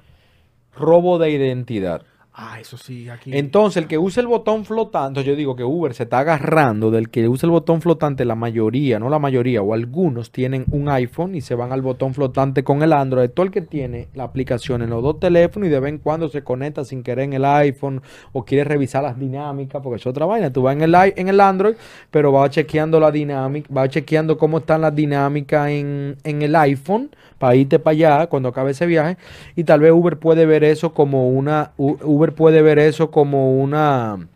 robo 0.77 1.18
de 1.18 1.31
identidad. 1.31 2.03
Ah, 2.37 2.59
eso 2.59 2.76
sí, 2.76 3.09
aquí. 3.09 3.30
Entonces, 3.32 3.80
el 3.80 3.87
que 3.87 3.97
usa 3.97 4.20
el 4.20 4.26
botón 4.26 4.64
flotante, 4.64 5.22
yo 5.22 5.37
digo 5.37 5.55
que 5.55 5.62
Uber 5.62 5.95
se 5.95 6.03
está 6.03 6.18
agarrando 6.18 6.91
del 6.91 7.09
que 7.09 7.28
usa 7.28 7.47
el 7.47 7.53
botón 7.53 7.80
flotante, 7.80 8.24
la 8.24 8.35
mayoría, 8.35 8.99
no 8.99 9.09
la 9.09 9.20
mayoría, 9.20 9.62
o 9.62 9.72
algunos 9.72 10.32
tienen 10.32 10.64
un 10.72 10.89
iPhone 10.89 11.37
y 11.37 11.43
se 11.43 11.55
van 11.55 11.70
al 11.70 11.80
botón 11.80 12.12
flotante 12.12 12.64
con 12.64 12.82
el 12.82 12.93
Android. 12.93 13.30
Todo 13.30 13.47
el 13.47 13.53
que 13.53 13.61
tiene 13.61 14.09
la 14.14 14.24
aplicación 14.24 14.82
en 14.82 14.91
los 14.91 15.01
dos 15.01 15.20
teléfonos 15.20 15.68
y 15.68 15.70
de 15.70 15.78
vez 15.78 15.91
en 15.91 15.99
cuando 15.99 16.28
se 16.28 16.43
conecta 16.43 16.85
sin 16.85 17.05
querer 17.05 17.26
en 17.26 17.35
el 17.35 17.45
iPhone 17.45 18.03
o 18.32 18.45
quiere 18.45 18.64
revisar 18.64 19.05
las 19.05 19.16
dinámicas, 19.16 19.80
porque 19.80 19.99
es 20.01 20.07
otra 20.09 20.26
vaina. 20.26 20.53
Tú 20.53 20.62
vas 20.62 20.74
en 20.74 20.82
el, 20.82 20.93
en 21.14 21.28
el 21.28 21.41
Android, 21.41 21.76
pero 22.11 22.32
vas 22.32 22.51
chequeando 22.51 22.99
la 22.99 23.12
dinámica, 23.12 23.68
vas 23.70 23.91
chequeando 23.91 24.37
cómo 24.39 24.59
están 24.59 24.80
las 24.80 24.93
dinámicas 24.97 25.68
en, 25.68 26.16
en 26.24 26.43
el 26.43 26.57
iPhone 26.57 27.11
para 27.39 27.55
irte 27.55 27.78
para 27.78 27.93
allá 27.93 28.26
cuando 28.26 28.49
acabe 28.49 28.72
ese 28.72 28.87
viaje. 28.87 29.16
Y 29.57 29.64
tal 29.64 29.80
vez 29.80 29.93
Uber 29.93 30.18
puede 30.18 30.47
ver 30.47 30.64
eso 30.64 30.95
como 30.95 31.28
una. 31.28 31.72
U- 31.76 31.97
Uber 32.25 32.35
puede 32.35 32.62
ver 32.62 32.79
eso 32.79 33.11
como 33.11 33.61
una. 33.61 34.29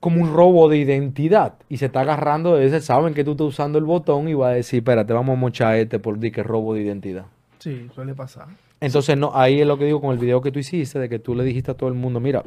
Como 0.00 0.22
un 0.22 0.32
robo 0.32 0.68
de 0.68 0.78
identidad. 0.78 1.54
Y 1.68 1.78
se 1.78 1.86
está 1.86 2.00
agarrando 2.00 2.54
de 2.56 2.66
ese. 2.66 2.80
Saben 2.80 3.14
que 3.14 3.24
tú 3.24 3.32
estás 3.32 3.48
usando 3.48 3.78
el 3.78 3.84
botón 3.84 4.28
y 4.28 4.34
va 4.34 4.50
a 4.50 4.52
decir: 4.52 4.78
Espérate, 4.78 5.12
vamos 5.12 5.36
a 5.36 5.40
mochar 5.40 5.76
este 5.76 5.98
por 5.98 6.18
di 6.18 6.30
que 6.30 6.42
robo 6.42 6.74
de 6.74 6.82
identidad. 6.82 7.26
Sí, 7.58 7.88
suele 7.94 8.14
pasar. 8.14 8.46
Entonces, 8.80 9.16
no, 9.18 9.32
ahí 9.34 9.60
es 9.60 9.66
lo 9.66 9.76
que 9.76 9.86
digo 9.86 10.00
con 10.00 10.12
el 10.12 10.18
video 10.18 10.40
que 10.40 10.52
tú 10.52 10.60
hiciste, 10.60 11.00
de 11.00 11.08
que 11.08 11.18
tú 11.18 11.34
le 11.34 11.42
dijiste 11.42 11.72
a 11.72 11.74
todo 11.74 11.88
el 11.88 11.96
mundo: 11.96 12.20
Mira, 12.20 12.44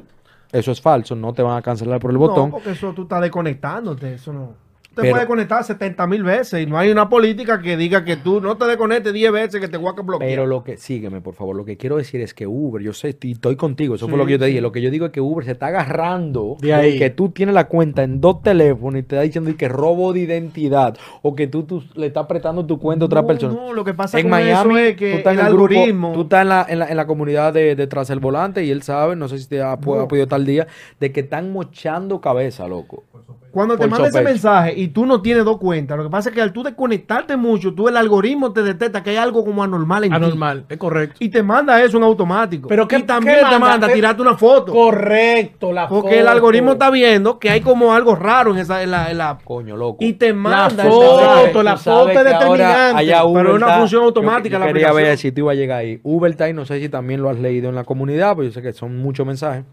eso 0.51 0.71
es 0.71 0.81
falso, 0.81 1.15
no 1.15 1.33
te 1.33 1.41
van 1.41 1.57
a 1.57 1.61
cancelar 1.61 1.99
por 1.99 2.11
el 2.11 2.17
botón. 2.17 2.49
No, 2.49 2.55
porque 2.55 2.71
eso 2.71 2.93
tú 2.93 3.03
estás 3.03 3.21
desconectándote, 3.21 4.13
eso 4.13 4.31
no. 4.31 4.70
Te 4.93 5.03
Pero- 5.03 5.13
puedes 5.13 5.27
conectar 5.27 5.63
70 5.63 6.05
mil 6.05 6.21
veces 6.21 6.61
y 6.61 6.65
no 6.65 6.77
hay 6.77 6.91
una 6.91 7.07
política 7.07 7.61
que 7.61 7.77
diga 7.77 8.03
que 8.03 8.17
tú 8.17 8.41
no 8.41 8.57
te 8.57 8.65
desconectes 8.65 9.13
10 9.13 9.31
veces 9.31 9.61
que 9.61 9.69
te 9.69 9.77
voy 9.77 9.93
a 9.97 10.01
bloquear. 10.01 10.29
Pero 10.29 10.45
lo 10.45 10.65
que, 10.65 10.75
sígueme 10.75 11.21
por 11.21 11.33
favor, 11.33 11.55
lo 11.55 11.63
que 11.63 11.77
quiero 11.77 11.95
decir 11.95 12.19
es 12.19 12.33
que 12.33 12.45
Uber, 12.45 12.81
yo 12.83 12.91
sé, 12.91 13.15
y 13.21 13.31
estoy 13.31 13.55
contigo, 13.55 13.95
eso 13.95 14.07
Sí, 14.07 14.09
fue 14.09 14.17
lo 14.19 14.25
que 14.25 14.33
yo 14.33 14.39
te 14.39 14.45
sí. 14.45 14.49
dije, 14.49 14.61
lo 14.61 14.73
que 14.73 14.81
yo 14.81 14.91
digo 14.91 15.05
es 15.05 15.13
que 15.13 15.21
Uber 15.21 15.45
se 15.45 15.51
está 15.53 15.67
agarrando 15.67 16.57
De 16.59 16.73
ahí. 16.73 16.99
que 16.99 17.09
tú 17.09 17.29
tienes 17.29 17.55
la 17.55 17.69
cuenta 17.69 18.03
en 18.03 18.19
dos 18.19 18.41
teléfonos 18.41 18.99
y 18.99 19.03
te 19.03 19.15
está 19.15 19.21
diciendo 19.23 19.49
que 19.57 19.69
robo 19.69 20.11
de 20.11 20.19
identidad 20.19 20.97
o 21.21 21.35
que 21.35 21.47
tú, 21.47 21.63
tú 21.63 21.81
le 21.95 22.07
estás 22.07 22.25
prestando 22.25 22.65
tu 22.65 22.77
cuenta 22.77 23.05
a 23.05 23.07
otra 23.07 23.21
No, 23.21 23.27
persona. 23.27 23.53
No, 23.53 23.71
lo 23.71 23.85
que 23.85 23.93
pasa 23.93 24.17
en 24.19 24.23
con 24.25 24.31
Miami, 24.31 24.73
eso 24.75 24.77
es 24.77 24.91
tú 24.95 24.99
que 24.99 25.13
estás 25.15 25.33
el 25.35 25.39
en 25.39 25.45
el 25.45 25.53
grupo, 25.53 25.73
algoritmo. 25.73 26.11
tú 26.11 26.21
estás 26.23 26.41
en 26.41 26.49
la, 26.49 26.65
en 26.67 26.79
la, 26.79 26.87
en 26.89 26.97
la 26.97 27.07
comunidad 27.07 27.53
de, 27.53 27.77
de 27.77 27.87
Tras 27.87 28.09
el 28.09 28.19
Volante 28.19 28.65
y 28.65 28.71
él 28.71 28.81
sabe, 28.81 29.15
no 29.15 29.29
sé 29.29 29.37
si 29.39 29.47
te 29.47 29.61
ha, 29.61 29.77
No. 29.77 30.01
ha 30.01 30.07
podido 30.09 30.27
tal 30.27 30.45
día, 30.45 30.67
de 30.99 31.13
que 31.13 31.21
están 31.21 31.53
mochando 31.53 32.19
cabeza, 32.19 32.67
loco. 32.67 33.05
Cuando 33.51 33.77
te 33.77 33.85
manda 33.87 34.07
ese 34.07 34.21
mensaje 34.21 34.73
y 34.77 34.87
tú 34.89 35.05
no 35.05 35.21
tienes 35.21 35.43
dos 35.45 35.57
cuentas, 35.57 35.97
lo 35.97 36.03
que 36.05 36.09
pasa 36.09 36.29
es 36.29 36.35
que 36.35 36.41
al 36.41 36.53
tú 36.53 36.63
desconectarte 36.63 37.35
mucho, 37.35 37.73
tú 37.73 37.87
el 37.89 37.97
algoritmo 37.97 38.53
te 38.53 38.63
detecta 38.63 39.03
que 39.03 39.09
hay 39.11 39.17
algo 39.17 39.43
como 39.43 39.61
anormal 39.63 40.05
en 40.05 40.09
ti. 40.11 40.15
Anormal, 40.15 40.65
es 40.69 40.77
correcto. 40.77 41.17
Y 41.19 41.29
te 41.29 41.43
manda 41.43 41.81
eso 41.83 41.97
en 41.97 42.03
automático. 42.03 42.67
Pero 42.69 42.87
¿qué- 42.87 42.97
y 42.99 43.03
también 43.03 43.35
qué 43.35 43.39
te 43.41 43.59
manda? 43.59 43.67
manda 43.67 43.89
tirarte 43.89 44.21
una 44.21 44.37
foto. 44.37 44.71
Correcto, 44.71 45.73
la 45.73 45.87
Porque 45.87 46.15
el 46.19 46.21
foto. 46.25 46.31
algoritmo 46.31 46.71
está 46.73 46.89
viendo 46.89 47.39
que 47.39 47.49
hay 47.49 47.61
como 47.61 47.93
algo 47.93 48.15
raro 48.15 48.51
en 48.51 48.59
esa 48.59 48.81
en 48.83 48.91
la, 48.91 49.11
en 49.11 49.17
la- 49.17 49.37
Coño, 49.43 49.75
loco. 49.75 49.97
y 50.03 50.13
te 50.13 50.33
manda 50.33 50.83
ese 50.83 50.89
foto, 50.89 51.63
la 51.63 51.77
foto 51.77 52.09
es 52.09 52.17
que 52.17 52.23
determinante, 52.23 53.13
pero 53.33 53.49
es 53.49 53.55
una 53.55 53.77
función 53.79 54.03
automática 54.03 54.53
Yo, 54.57 54.59
yo 54.59 54.65
la 54.65 54.73
quería 54.73 54.87
ver 54.93 55.05
aplicación. 55.05 55.17
si 55.17 55.31
tú 55.33 55.41
ibas 55.41 55.53
a 55.53 55.55
llegar 55.55 55.77
ahí. 55.79 55.99
Uber 56.03 56.31
no 56.55 56.65
sé 56.65 56.79
si 56.79 56.89
también 56.89 57.21
lo 57.21 57.29
has 57.29 57.37
leído 57.37 57.69
en 57.69 57.75
la 57.75 57.83
comunidad, 57.83 58.35
pero 58.35 58.47
yo 58.47 58.53
sé 58.53 58.61
que 58.61 58.73
son 58.73 58.97
muchos 58.97 59.25
mensajes. 59.27 59.63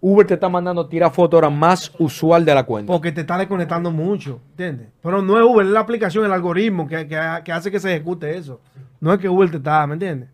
Uber 0.00 0.26
te 0.26 0.34
está 0.34 0.48
mandando 0.48 0.86
tira 0.86 1.10
foto 1.10 1.36
ahora 1.36 1.50
más 1.50 1.90
usual 1.98 2.44
de 2.44 2.54
la 2.54 2.64
cuenta. 2.64 2.92
Porque 2.92 3.12
te 3.12 3.22
está 3.22 3.38
desconectando 3.38 3.90
mucho, 3.90 4.40
¿entiendes? 4.50 4.88
Pero 5.02 5.22
no 5.22 5.36
es 5.38 5.42
Uber, 5.44 5.66
es 5.66 5.72
la 5.72 5.80
aplicación, 5.80 6.24
el 6.24 6.32
algoritmo 6.32 6.86
que, 6.86 7.08
que, 7.08 7.18
que 7.44 7.52
hace 7.52 7.70
que 7.70 7.80
se 7.80 7.90
ejecute 7.94 8.36
eso. 8.36 8.60
No 9.00 9.12
es 9.12 9.18
que 9.18 9.28
Uber 9.28 9.50
te 9.50 9.56
está, 9.56 9.86
¿me 9.86 9.94
entiendes? 9.94 10.28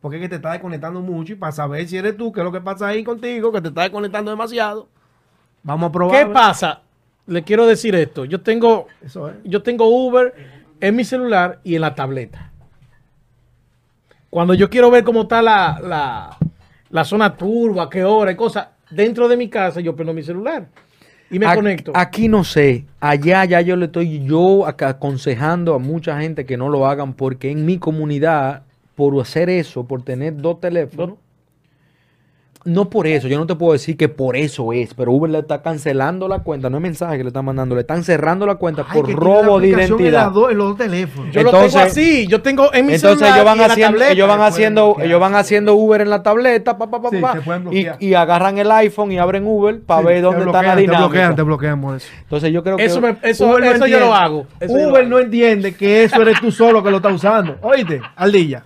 Porque 0.00 0.16
es 0.16 0.22
que 0.22 0.28
te 0.28 0.36
está 0.36 0.52
desconectando 0.52 1.00
mucho 1.00 1.32
y 1.32 1.36
para 1.36 1.52
saber 1.52 1.86
si 1.86 1.96
eres 1.96 2.16
tú, 2.16 2.32
qué 2.32 2.40
es 2.40 2.44
lo 2.44 2.52
que 2.52 2.60
pasa 2.60 2.88
ahí 2.88 3.04
contigo, 3.04 3.52
que 3.52 3.60
te 3.60 3.68
está 3.68 3.82
desconectando 3.82 4.30
demasiado. 4.30 4.88
Vamos 5.62 5.88
a 5.90 5.92
probar. 5.92 6.26
¿Qué 6.26 6.32
pasa? 6.32 6.80
Le 7.26 7.42
quiero 7.42 7.66
decir 7.66 7.94
esto. 7.94 8.24
Yo 8.24 8.40
tengo, 8.40 8.86
Eso 9.00 9.28
es. 9.28 9.36
yo 9.44 9.62
tengo 9.62 9.86
Uber 9.86 10.34
en 10.80 10.96
mi 10.96 11.04
celular 11.04 11.60
y 11.62 11.76
en 11.76 11.82
la 11.82 11.94
tableta. 11.94 12.50
Cuando 14.30 14.54
yo 14.54 14.70
quiero 14.70 14.90
ver 14.90 15.04
cómo 15.04 15.22
está 15.22 15.42
la, 15.42 15.78
la, 15.80 16.36
la 16.90 17.04
zona 17.04 17.36
turba, 17.36 17.88
qué 17.90 18.02
hora 18.02 18.32
y 18.32 18.36
cosas, 18.36 18.68
dentro 18.94 19.28
de 19.28 19.36
mi 19.36 19.48
casa 19.48 19.80
yo 19.80 19.94
prendo 19.96 20.12
mi 20.12 20.22
celular 20.22 20.68
y 21.30 21.38
me 21.38 21.52
conecto. 21.54 21.92
Aquí 21.94 22.28
no 22.28 22.44
sé. 22.44 22.84
Allá 23.00 23.44
ya 23.46 23.60
yo 23.62 23.74
le 23.76 23.86
estoy 23.86 24.22
yo 24.24 24.66
aconsejando 24.66 25.74
a 25.74 25.78
mucha 25.78 26.20
gente 26.20 26.44
que 26.44 26.58
no 26.58 26.68
lo 26.68 26.86
hagan 26.86 27.14
porque 27.14 27.50
en 27.50 27.64
mi 27.64 27.78
comunidad, 27.78 28.64
por 28.94 29.18
hacer 29.20 29.48
eso, 29.48 29.84
por 29.84 30.02
tener 30.02 30.36
dos 30.36 30.60
teléfonos, 30.60 31.16
no 31.16 31.18
por 32.90 33.06
eso, 33.06 33.26
yo 33.28 33.38
no 33.38 33.46
te 33.46 33.54
puedo 33.56 33.72
decir 33.72 33.96
que 33.96 34.08
por 34.08 34.36
eso 34.36 34.72
es, 34.72 34.94
pero 34.94 35.10
Uber 35.12 35.30
le 35.30 35.38
está 35.40 35.62
cancelando 35.62 36.28
la 36.28 36.40
cuenta, 36.40 36.70
no 36.70 36.76
es 36.76 36.82
mensaje 36.82 37.16
que 37.16 37.24
le 37.24 37.28
están 37.28 37.44
mandando, 37.44 37.74
le 37.74 37.80
están 37.80 38.04
cerrando 38.04 38.46
la 38.46 38.54
cuenta 38.54 38.84
Ay, 38.88 38.94
por 38.98 39.06
que 39.06 39.14
tiene 39.14 39.20
la 39.20 39.42
robo 39.42 39.60
de 39.60 39.68
En, 39.72 39.78
identidad. 39.80 40.24
las 40.26 40.32
dos- 40.32 40.50
en 40.52 40.58
los 40.58 40.68
dos 40.68 40.78
teléfonos. 40.78 41.32
yo 41.34 41.42
lo 41.42 41.48
entonces- 41.50 41.72
tengo 41.72 41.86
así. 41.86 42.26
Yo 42.28 42.40
tengo 42.42 42.72
en 42.72 42.86
mi 42.86 42.94
Entonces 42.94 43.18
celular 43.18 43.34
ellos 43.38 43.44
van 43.44 43.56
y 43.56 43.60
en 43.62 43.66
la 43.68 43.72
haciendo, 43.72 43.92
tableta. 43.98 44.12
ellos 44.12 44.28
van 44.28 44.40
haciendo, 44.42 44.84
bloquear. 44.86 45.06
ellos 45.06 45.20
van 45.20 45.34
haciendo 45.34 45.74
Uber 45.74 46.00
en 46.00 46.10
la 46.10 46.22
tableta, 46.22 46.78
pa, 46.78 46.90
pa, 46.90 47.02
pa, 47.02 47.10
Sí, 47.10 47.86
y, 48.00 48.14
agarran 48.14 48.58
el 48.58 48.70
iPhone 48.70 49.12
y 49.12 49.18
abren 49.18 49.46
Uber 49.46 49.80
para 49.82 50.00
Sí, 50.02 50.06
ver 50.06 50.22
dónde 50.22 50.44
está 50.44 50.62
la 50.62 50.74
bloquean, 50.74 50.76
Te 50.76 50.84
bloquean, 50.86 51.10
dinámica. 51.12 51.36
te 51.36 51.42
bloqueamos 51.42 51.96
eso. 51.96 52.12
Entonces 52.22 52.52
yo 52.52 52.62
creo 52.62 52.76
que 52.76 52.84
Eso, 52.84 53.00
me- 53.00 53.16
eso, 53.22 53.46
Uber 53.48 53.64
no 53.64 53.70
eso 53.72 53.86
yo 53.86 53.98
lo 54.00 54.14
hago. 54.14 54.46
Eso 54.60 54.76
lo 54.76 54.88
Uber 54.88 55.00
hago. 55.02 55.10
no 55.10 55.18
entiende 55.18 55.74
que 55.74 56.04
eso 56.04 56.22
eres 56.22 56.40
tú 56.40 56.50
solo 56.52 56.82
que 56.82 56.90
lo 56.90 56.98
estás 56.98 57.12
usando. 57.14 57.56
Oíste, 57.62 58.00
Aldilla. 58.16 58.64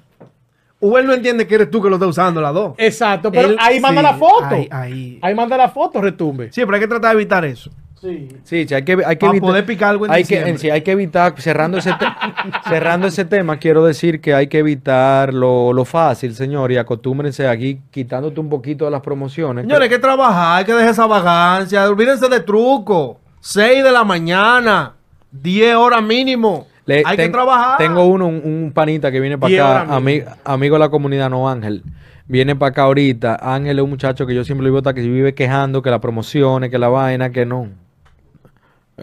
Uber 0.81 1.05
no 1.05 1.15
entiende 1.15 1.47
que 1.47 1.55
eres 1.55 1.71
tú 1.71 1.83
que 1.83 1.89
lo 1.89 1.97
estás 1.97 2.11
usando, 2.11 2.41
las 2.41 2.53
dos. 2.53 2.75
Exacto, 2.79 3.33
pero 3.33 3.49
Él- 3.49 3.57
ahí 3.59 3.81
manda 3.81 4.01
sí, 4.03 4.07
la 4.07 4.15
foto. 4.15 4.47
Ahí, 4.51 4.69
ahí. 4.71 5.19
Ahí 5.23 5.35
manda 5.35 5.57
la 5.57 5.69
foto, 5.71 6.01
retumbe. 6.03 6.53
Sí, 6.53 6.61
pero 6.65 6.75
hay 6.75 6.81
que 6.81 6.89
tratar 6.89 7.11
de 7.17 7.21
evitar 7.23 7.45
eso. 7.45 7.71
Sí. 7.99 8.29
Sí, 8.45 8.69
sí, 8.69 8.75
hay 8.75 8.85
que, 8.85 8.93
hay 8.93 9.17
que 9.17 9.21
Para 9.21 9.31
evitar. 9.33 9.41
poder 9.49 9.65
picar 9.67 9.89
algo 9.89 10.05
en 10.05 10.13
hay 10.13 10.23
que, 10.23 10.37
diciembre. 10.37 10.59
sí, 10.59 10.69
hay 10.71 10.83
que 10.83 10.91
evitar, 10.93 11.35
cerrando 11.41 11.79
ese, 11.79 11.93
te- 11.95 12.05
cerrando 12.69 13.07
ese 13.07 13.25
tema, 13.25 13.57
quiero 13.57 13.85
decir 13.87 14.21
que 14.21 14.35
hay 14.35 14.49
que 14.49 14.59
evitar 14.59 15.33
lo, 15.33 15.73
lo 15.73 15.85
fácil, 15.87 16.35
señor, 16.35 16.71
y 16.73 16.77
acostúmbrense 16.77 17.49
aquí 17.49 17.81
quitándote 17.91 18.39
un 18.39 18.51
poquito 18.51 18.85
de 18.85 18.91
las 18.91 19.01
promociones. 19.01 19.63
Señores, 19.65 19.85
hay 19.85 19.89
que 19.89 19.99
trabajar, 19.99 20.59
hay 20.59 20.65
que 20.67 20.75
dejar 20.75 20.91
esa 20.91 21.07
vagancia. 21.07 21.89
Olvídense 21.89 22.29
de 22.29 22.41
truco. 22.41 23.19
6 23.41 23.83
de 23.83 23.91
la 23.91 24.05
mañana, 24.05 24.93
10 25.33 25.75
horas 25.77 26.03
mínimo. 26.03 26.67
Le- 26.87 27.03
hay 27.05 27.17
que 27.17 27.29
trabajar. 27.29 27.79
Tengo 27.79 28.05
uno, 28.07 28.27
un, 28.29 28.41
un 28.45 28.73
panita 28.73 29.11
que 29.13 29.21
viene 29.21 29.37
para 29.37 29.53
acá, 29.85 29.97
ami- 29.97 30.25
amigo 30.45 30.77
de 30.77 30.81
la 30.81 30.89
comunidad, 30.89 31.29
no 31.31 31.49
Ángel. 31.49 31.83
Viene 32.29 32.57
para 32.57 32.71
acá 32.71 32.83
ahorita. 32.85 33.39
Ángel 33.43 33.79
es 33.79 33.83
un 33.85 33.91
muchacho 33.91 34.27
que 34.27 34.35
yo 34.35 34.45
siempre 34.45 34.65
le 34.65 34.71
digo 34.71 34.83
que 34.83 35.01
se 35.03 35.09
vive 35.09 35.35
quejando 35.35 35.83
que 35.83 35.91
las 35.91 36.01
promociones, 36.01 36.71
que 36.71 36.79
la 36.79 36.89
vaina, 36.89 37.31
que 37.31 37.45
no. 37.45 37.69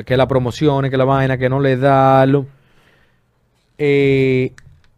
Que 0.05 0.17
las 0.17 0.27
promociones, 0.27 0.89
que 0.91 0.97
la 0.97 1.05
vaina, 1.05 1.37
que 1.37 1.49
no 1.49 1.59
le 1.59 1.77
da. 1.77 2.25
lo- 2.25 2.45
Eh, 3.77 4.51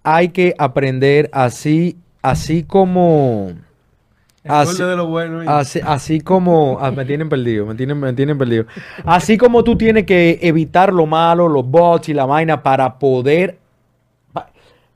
hay 0.03 0.29
que 0.29 0.53
aprender 0.57 1.29
así, 1.33 1.97
así 2.21 2.63
como. 2.63 3.51
Así, 4.47 4.77
doble 4.77 4.91
de 4.91 4.95
lo 4.95 5.07
bueno. 5.07 5.41
así, 5.47 5.79
así 5.83 6.21
como. 6.21 6.77
ah, 6.79 6.91
me 6.91 7.05
tienen 7.05 7.29
perdido, 7.29 7.65
me 7.65 7.75
tienen, 7.75 7.99
me 7.99 8.13
tienen 8.13 8.37
perdido. 8.37 8.65
Así 9.03 9.37
como 9.37 9.63
tú 9.63 9.75
tienes 9.75 10.05
que 10.05 10.39
evitar 10.41 10.93
lo 10.93 11.05
malo, 11.05 11.47
los 11.47 11.67
bots 11.67 12.09
y 12.09 12.13
la 12.13 12.25
vaina 12.25 12.61
para 12.61 12.99
poder. 12.99 13.59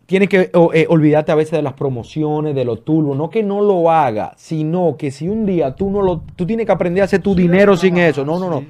Tienes 0.05 0.27
que 0.27 0.49
eh, 0.73 0.85
olvidarte 0.89 1.31
a 1.31 1.35
veces 1.35 1.51
de 1.51 1.61
las 1.61 1.73
promociones, 1.73 2.55
de 2.55 2.65
los 2.65 2.83
turbos. 2.83 3.15
No 3.15 3.29
que 3.29 3.43
no 3.43 3.61
lo 3.61 3.91
haga, 3.91 4.33
sino 4.37 4.97
que 4.97 5.11
si 5.11 5.29
un 5.29 5.45
día 5.45 5.75
tú 5.75 5.91
no 5.91 6.01
lo. 6.01 6.23
Tú 6.35 6.47
tienes 6.47 6.65
que 6.65 6.71
aprender 6.71 7.03
a 7.03 7.05
hacer 7.05 7.21
tu 7.21 7.35
dinero 7.35 7.77
sin 7.77 7.97
eso. 7.97 8.25
No, 8.25 8.39
no, 8.39 8.49
no. 8.49 8.65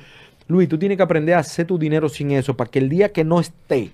Luis, 0.48 0.68
tú 0.68 0.78
tienes 0.78 0.98
que 0.98 1.04
aprender 1.04 1.36
a 1.36 1.40
hacer 1.40 1.68
tu 1.68 1.78
dinero 1.78 2.10
sin 2.10 2.32
eso 2.32 2.58
para 2.58 2.70
que 2.70 2.80
el 2.80 2.90
día 2.90 3.14
que 3.14 3.24
no 3.24 3.40
esté, 3.40 3.92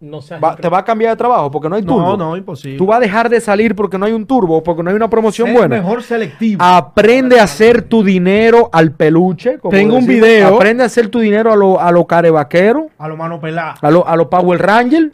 No 0.00 0.22
se 0.22 0.38
va- 0.38 0.56
te 0.56 0.66
va 0.70 0.78
a 0.78 0.84
cambiar 0.84 1.12
de 1.12 1.16
trabajo 1.18 1.50
porque 1.50 1.68
no 1.68 1.76
hay 1.76 1.82
turbo. 1.82 2.00
No, 2.00 2.16
no, 2.16 2.36
imposible. 2.36 2.78
Tú 2.78 2.86
vas 2.86 2.96
a 2.96 3.00
dejar 3.00 3.28
de 3.28 3.38
salir 3.38 3.74
porque 3.76 3.98
no 3.98 4.06
hay 4.06 4.12
un 4.12 4.24
turbo, 4.26 4.62
porque 4.62 4.82
no 4.82 4.88
hay 4.88 4.96
una 4.96 5.10
promoción 5.10 5.48
Ser 5.48 5.56
buena. 5.58 5.76
mejor 5.76 6.02
selectivo. 6.02 6.62
Aprende 6.64 7.38
a 7.38 7.42
hacer 7.44 7.82
tu 7.82 8.02
dinero 8.02 8.70
al 8.72 8.92
peluche. 8.92 9.58
como 9.58 9.70
Tengo 9.70 9.96
un 9.96 10.06
video. 10.06 10.56
Aprende 10.56 10.82
a 10.82 10.86
hacer 10.86 11.08
tu 11.08 11.18
dinero 11.20 11.52
a 11.52 11.56
los 11.56 11.78
a 11.78 11.90
lo 11.90 12.06
carevaqueros, 12.06 12.84
A 12.98 13.08
lo 13.08 13.16
mano 13.18 13.38
pelada. 13.40 13.74
a 13.82 13.90
los 13.90 14.02
a 14.06 14.16
lo 14.16 14.30
Power 14.30 14.60
Ranger. 14.62 15.12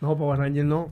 No, 0.00 0.16
Power 0.16 0.38
Ranger 0.38 0.64
no. 0.64 0.88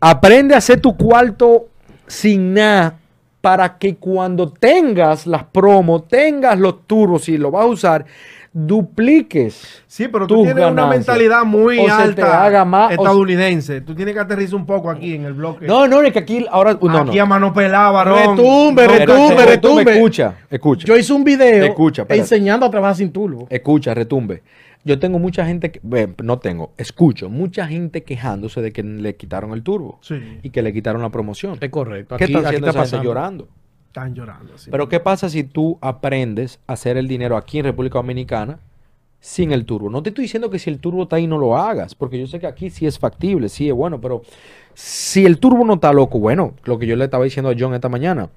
Aprende 0.00 0.54
a 0.54 0.58
hacer 0.58 0.80
tu 0.80 0.96
cuarto 0.96 1.66
sin 2.06 2.54
nada 2.54 2.94
para 3.40 3.78
que 3.78 3.96
cuando 3.96 4.50
tengas 4.52 5.26
las 5.26 5.44
promos, 5.44 6.06
tengas 6.06 6.58
los 6.58 6.86
turbos 6.86 7.28
y 7.28 7.36
lo 7.38 7.50
vas 7.50 7.64
a 7.64 7.68
usar, 7.68 8.04
dupliques. 8.52 9.82
Sí, 9.86 10.08
pero 10.08 10.26
tú 10.26 10.42
tienes 10.44 10.64
una 10.66 10.86
mentalidad 10.86 11.44
muy 11.44 11.78
alta 11.86 12.44
haga 12.44 12.64
más, 12.64 12.86
o 12.86 12.88
se- 12.88 12.94
estadounidense. 12.94 13.80
Tú 13.80 13.94
tienes 13.94 14.14
que 14.14 14.20
aterrizar 14.20 14.56
un 14.56 14.66
poco 14.66 14.90
aquí 14.90 15.14
en 15.14 15.24
el 15.24 15.32
bloque. 15.34 15.66
No, 15.66 15.86
no, 15.88 16.02
es 16.02 16.12
que 16.12 16.18
aquí 16.20 16.46
ahora. 16.50 16.78
No, 16.80 16.98
aquí 16.98 17.16
no. 17.16 17.22
a 17.22 17.26
mano 17.26 17.52
pelada, 17.52 17.90
varón. 17.90 18.36
Retumbe, 18.36 18.86
No, 18.86 18.92
retumbe, 18.98 19.44
retumbe. 19.46 19.92
Escucha, 19.92 20.34
escucha. 20.50 20.86
Yo 20.86 20.96
hice 20.96 21.12
un 21.12 21.24
video 21.24 21.64
Escucha, 21.64 22.06
enseñando 22.08 22.66
a 22.66 22.70
trabajar 22.70 22.96
sin 22.96 23.12
turbo. 23.12 23.46
Escucha, 23.50 23.94
retumbe. 23.94 24.42
Yo 24.82 24.98
tengo 24.98 25.18
mucha 25.18 25.44
gente, 25.44 25.70
que, 25.70 25.80
ve, 25.82 26.14
no 26.22 26.38
tengo, 26.38 26.72
escucho, 26.78 27.28
mucha 27.28 27.66
gente 27.66 28.02
quejándose 28.02 28.62
de 28.62 28.72
que 28.72 28.82
le 28.82 29.14
quitaron 29.14 29.52
el 29.52 29.62
turbo 29.62 29.98
Sí, 30.00 30.14
y 30.42 30.48
que 30.48 30.62
le 30.62 30.72
quitaron 30.72 31.02
la 31.02 31.10
promoción. 31.10 31.58
Es 31.60 31.68
correcto. 31.68 32.16
¿Qué 32.16 32.24
Aquí, 32.24 32.32
están 32.32 32.46
aquí 32.46 32.56
haciendo 32.56 32.68
está 32.68 32.80
esa 32.84 32.96
gente 32.96 32.96
pasando. 32.96 33.04
llorando? 33.04 33.48
Están 33.90 34.14
llorando. 34.14 34.56
sí. 34.56 34.70
Pero 34.70 34.88
¿qué 34.88 35.00
pasa 35.00 35.28
si 35.28 35.42
tú 35.42 35.76
aprendes 35.80 36.60
a 36.68 36.74
hacer 36.74 36.96
el 36.96 37.08
dinero 37.08 37.36
aquí 37.36 37.58
en 37.58 37.64
República 37.64 37.98
Dominicana 37.98 38.58
sin 39.20 39.50
el 39.52 39.64
turbo? 39.66 39.90
No 39.90 40.02
te 40.02 40.10
estoy 40.10 40.22
diciendo 40.24 40.48
que 40.48 40.58
si 40.60 40.70
el 40.70 40.78
turbo 40.78 41.02
está 41.02 41.16
ahí 41.16 41.26
no 41.26 41.38
lo 41.38 41.56
hagas, 41.56 41.94
porque 41.96 42.18
yo 42.18 42.26
sé 42.28 42.38
que 42.38 42.46
aquí 42.46 42.70
sí 42.70 42.86
es 42.86 42.98
factible, 42.98 43.48
sí 43.48 43.68
es 43.68 43.74
bueno, 43.74 44.00
pero 44.00 44.22
si 44.74 45.26
el 45.26 45.38
turbo 45.38 45.64
no 45.64 45.74
está 45.74 45.92
loco, 45.92 46.18
bueno, 46.20 46.54
lo 46.64 46.78
que 46.78 46.86
yo 46.86 46.94
le 46.96 47.04
estaba 47.04 47.24
diciendo 47.24 47.50
a 47.50 47.54
John 47.58 47.74
esta 47.74 47.88
mañana, 47.88 48.28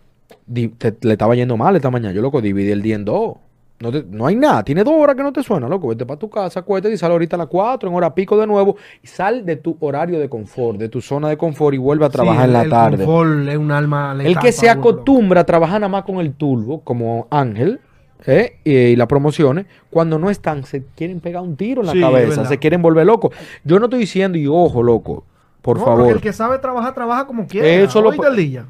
te- 0.77 0.97
le 1.01 1.11
estaba 1.13 1.35
yendo 1.35 1.55
mal 1.55 1.75
esta 1.75 1.91
mañana, 1.91 2.13
yo 2.13 2.21
loco, 2.21 2.41
dividí 2.41 2.71
el 2.71 2.81
día 2.81 2.95
en 2.95 3.05
dos. 3.05 3.35
No, 3.83 3.91
te- 3.91 4.05
no 4.09 4.25
hay 4.25 4.35
nada, 4.37 4.63
tiene 4.63 4.81
dos 4.81 4.93
horas 4.97 5.13
que 5.15 5.23
no 5.23 5.33
te 5.33 5.43
suena, 5.43 5.67
loco. 5.67 5.89
Vete 5.89 6.05
para 6.05 6.17
tu 6.17 6.29
casa, 6.29 6.61
acuéstate 6.61 6.93
y 6.93 6.97
sal 6.97 7.11
ahorita 7.11 7.35
a 7.35 7.39
las 7.39 7.47
4, 7.47 7.89
en 7.89 7.93
hora 7.95 8.15
pico 8.15 8.37
de 8.37 8.47
nuevo, 8.47 8.77
y 9.01 9.07
sal 9.07 9.45
de 9.45 9.57
tu 9.57 9.75
horario 9.81 10.19
de 10.19 10.29
confort, 10.29 10.77
de 10.79 10.87
tu 10.87 11.01
zona 11.01 11.27
de 11.27 11.35
confort 11.35 11.75
y 11.75 11.77
vuelve 11.77 12.05
a 12.05 12.09
trabajar 12.09 12.43
Sí, 12.43 12.47
en 12.47 12.53
la 12.53 12.61
el 12.63 12.69
tarde. 12.69 12.97
confort 13.05 13.47
es 13.49 13.57
un 13.57 13.71
alma 13.71 14.15
El 14.23 14.39
que 14.39 14.53
se 14.53 14.67
uno, 14.67 14.79
acostumbra 14.79 15.41
a 15.41 15.43
trabajar 15.43 15.81
nada 15.81 15.89
más 15.89 16.03
con 16.03 16.15
el 16.21 16.33
turbo, 16.33 16.79
como 16.79 17.27
Ángel, 17.29 17.81
¿eh? 18.25 18.57
y, 18.63 18.71
y 18.73 18.95
las 18.95 19.07
promociones, 19.07 19.65
cuando 19.89 20.17
no 20.17 20.29
están, 20.29 20.63
se 20.63 20.85
quieren 20.95 21.19
pegar 21.19 21.43
un 21.43 21.57
tiro 21.57 21.81
en 21.81 21.87
la 21.87 21.93
Sí, 21.93 21.99
cabeza, 21.99 22.45
se 22.45 22.57
quieren 22.59 22.81
volver 22.81 23.05
locos. 23.05 23.35
Yo 23.65 23.79
no 23.79 23.87
estoy 23.87 23.99
diciendo, 23.99 24.37
y 24.37 24.47
ojo, 24.47 24.81
loco, 24.81 25.25
por 25.61 25.77
No, 25.77 25.83
porque 25.83 25.97
favor. 25.99 26.15
El 26.15 26.21
que 26.21 26.31
sabe 26.31 26.57
trabajar, 26.59 26.93
trabaja 26.93 27.27
como 27.27 27.47
quiera. 27.47 27.67
Eso 27.67 28.01
lo 28.01 28.11
día. 28.33 28.65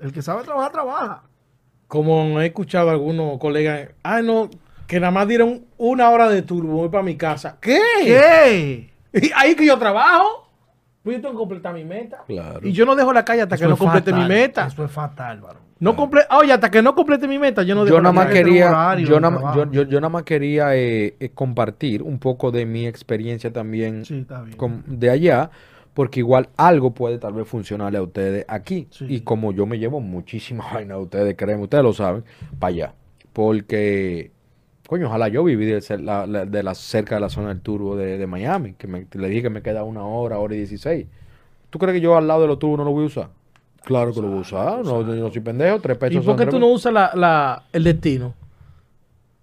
El 0.00 0.12
que 0.12 0.20
sabe 0.20 0.42
trabajar, 0.42 0.72
trabaja. 0.72 1.22
Como 1.92 2.40
he 2.40 2.46
escuchado 2.46 2.88
a 2.88 2.92
algunos 2.92 3.36
colegas, 3.38 3.90
ah, 4.02 4.22
no, 4.22 4.48
que 4.86 4.98
nada 4.98 5.10
más 5.10 5.28
dieron 5.28 5.66
una 5.76 6.08
hora 6.08 6.30
de 6.30 6.40
turbo, 6.40 6.72
voy 6.78 6.88
para 6.88 7.02
mi 7.02 7.16
casa. 7.16 7.58
¿Qué? 7.60 7.78
¿Qué? 8.02 8.90
Y 9.12 9.30
ahí 9.36 9.54
que 9.54 9.66
yo 9.66 9.76
trabajo, 9.76 10.48
pues 11.02 11.16
yo 11.16 11.20
tengo 11.20 11.34
que 11.34 11.38
completar 11.38 11.74
mi 11.74 11.84
meta. 11.84 12.24
Claro. 12.26 12.66
Y 12.66 12.72
yo 12.72 12.86
no 12.86 12.96
dejo 12.96 13.12
la 13.12 13.26
calle 13.26 13.42
hasta 13.42 13.58
que 13.58 13.64
Eso 13.64 13.68
no 13.68 13.74
es 13.74 13.78
complete 13.78 14.10
fatal, 14.10 14.26
mi 14.26 14.34
meta. 14.34 14.66
Eso 14.68 14.84
es 14.86 14.90
fatal, 14.90 15.40
varón. 15.42 15.60
No 15.80 15.94
comple 15.94 16.22
oye, 16.30 16.50
hasta 16.54 16.70
que 16.70 16.80
no 16.80 16.94
complete 16.94 17.28
mi 17.28 17.38
meta, 17.38 17.62
yo 17.62 17.74
no 17.74 17.84
dejo 17.84 17.96
Yo 17.96 18.00
la 18.02 18.10
nada 18.10 18.12
más 18.24 18.26
que 18.28 18.42
quería, 18.42 18.96
yo 18.96 19.20
yo, 19.54 19.70
yo- 19.70 19.82
yo 19.82 20.00
nada 20.00 20.08
más 20.08 20.22
quería 20.22 20.74
eh, 20.74 21.16
eh, 21.20 21.28
compartir 21.34 22.02
un 22.02 22.18
poco 22.18 22.50
de 22.50 22.64
mi 22.64 22.86
experiencia 22.86 23.52
también 23.52 24.06
Sí, 24.06 24.20
está 24.20 24.40
bien. 24.40 24.56
con- 24.56 24.82
de 24.86 25.10
allá, 25.10 25.50
porque 25.94 26.20
igual 26.20 26.48
algo 26.56 26.92
puede 26.92 27.18
tal 27.18 27.34
vez 27.34 27.46
funcionarle 27.46 27.98
a 27.98 28.02
ustedes 28.02 28.44
aquí. 28.48 28.86
Sí. 28.90 29.06
Y 29.08 29.20
como 29.20 29.52
yo 29.52 29.66
me 29.66 29.78
llevo 29.78 30.00
muchísima 30.00 30.64
vaina 30.72 30.94
de 30.94 31.00
ustedes, 31.02 31.36
créanme, 31.36 31.64
ustedes 31.64 31.84
lo 31.84 31.92
saben, 31.92 32.24
para 32.58 32.68
allá. 32.74 32.94
Porque, 33.32 34.30
coño, 34.88 35.06
ojalá 35.08 35.28
yo 35.28 35.44
viví 35.44 35.66
de, 35.66 35.82
la, 35.98 36.26
la- 36.26 36.46
de 36.46 36.62
la, 36.62 36.74
cerca 36.74 37.16
de 37.16 37.20
la 37.20 37.28
zona 37.28 37.48
del 37.48 37.60
turbo 37.60 37.96
de, 37.96 38.18
de 38.18 38.26
Miami, 38.26 38.72
que 38.74 38.86
me, 38.86 39.06
le 39.12 39.28
dije 39.28 39.42
que 39.42 39.50
me 39.50 39.62
queda 39.62 39.84
una 39.84 40.04
hora, 40.04 40.38
hora 40.38 40.54
y 40.54 40.58
16. 40.58 41.06
¿Tú 41.70 41.78
crees 41.78 41.94
que 41.94 42.00
yo 42.00 42.16
al 42.16 42.26
lado 42.28 42.42
de 42.42 42.48
los 42.48 42.58
turbos 42.58 42.78
no 42.78 42.84
lo 42.84 42.92
voy 42.92 43.04
a 43.04 43.06
usar? 43.06 43.28
Claro 43.84 44.12
que 44.12 44.20
lo 44.20 44.28
voy 44.28 44.38
a 44.38 44.40
usar, 44.42 44.84
no, 44.84 45.00
yo 45.02 45.14
no 45.14 45.30
soy 45.32 45.40
pendejo, 45.40 45.80
tres 45.80 45.96
pesos 45.98 46.22
¿Y 46.22 46.26
por 46.26 46.36
qué 46.36 46.46
tú 46.46 46.58
no 46.60 46.68
usas 46.68 46.92
la, 46.92 47.10
la- 47.14 47.64
el 47.72 47.82
destino? 47.84 48.34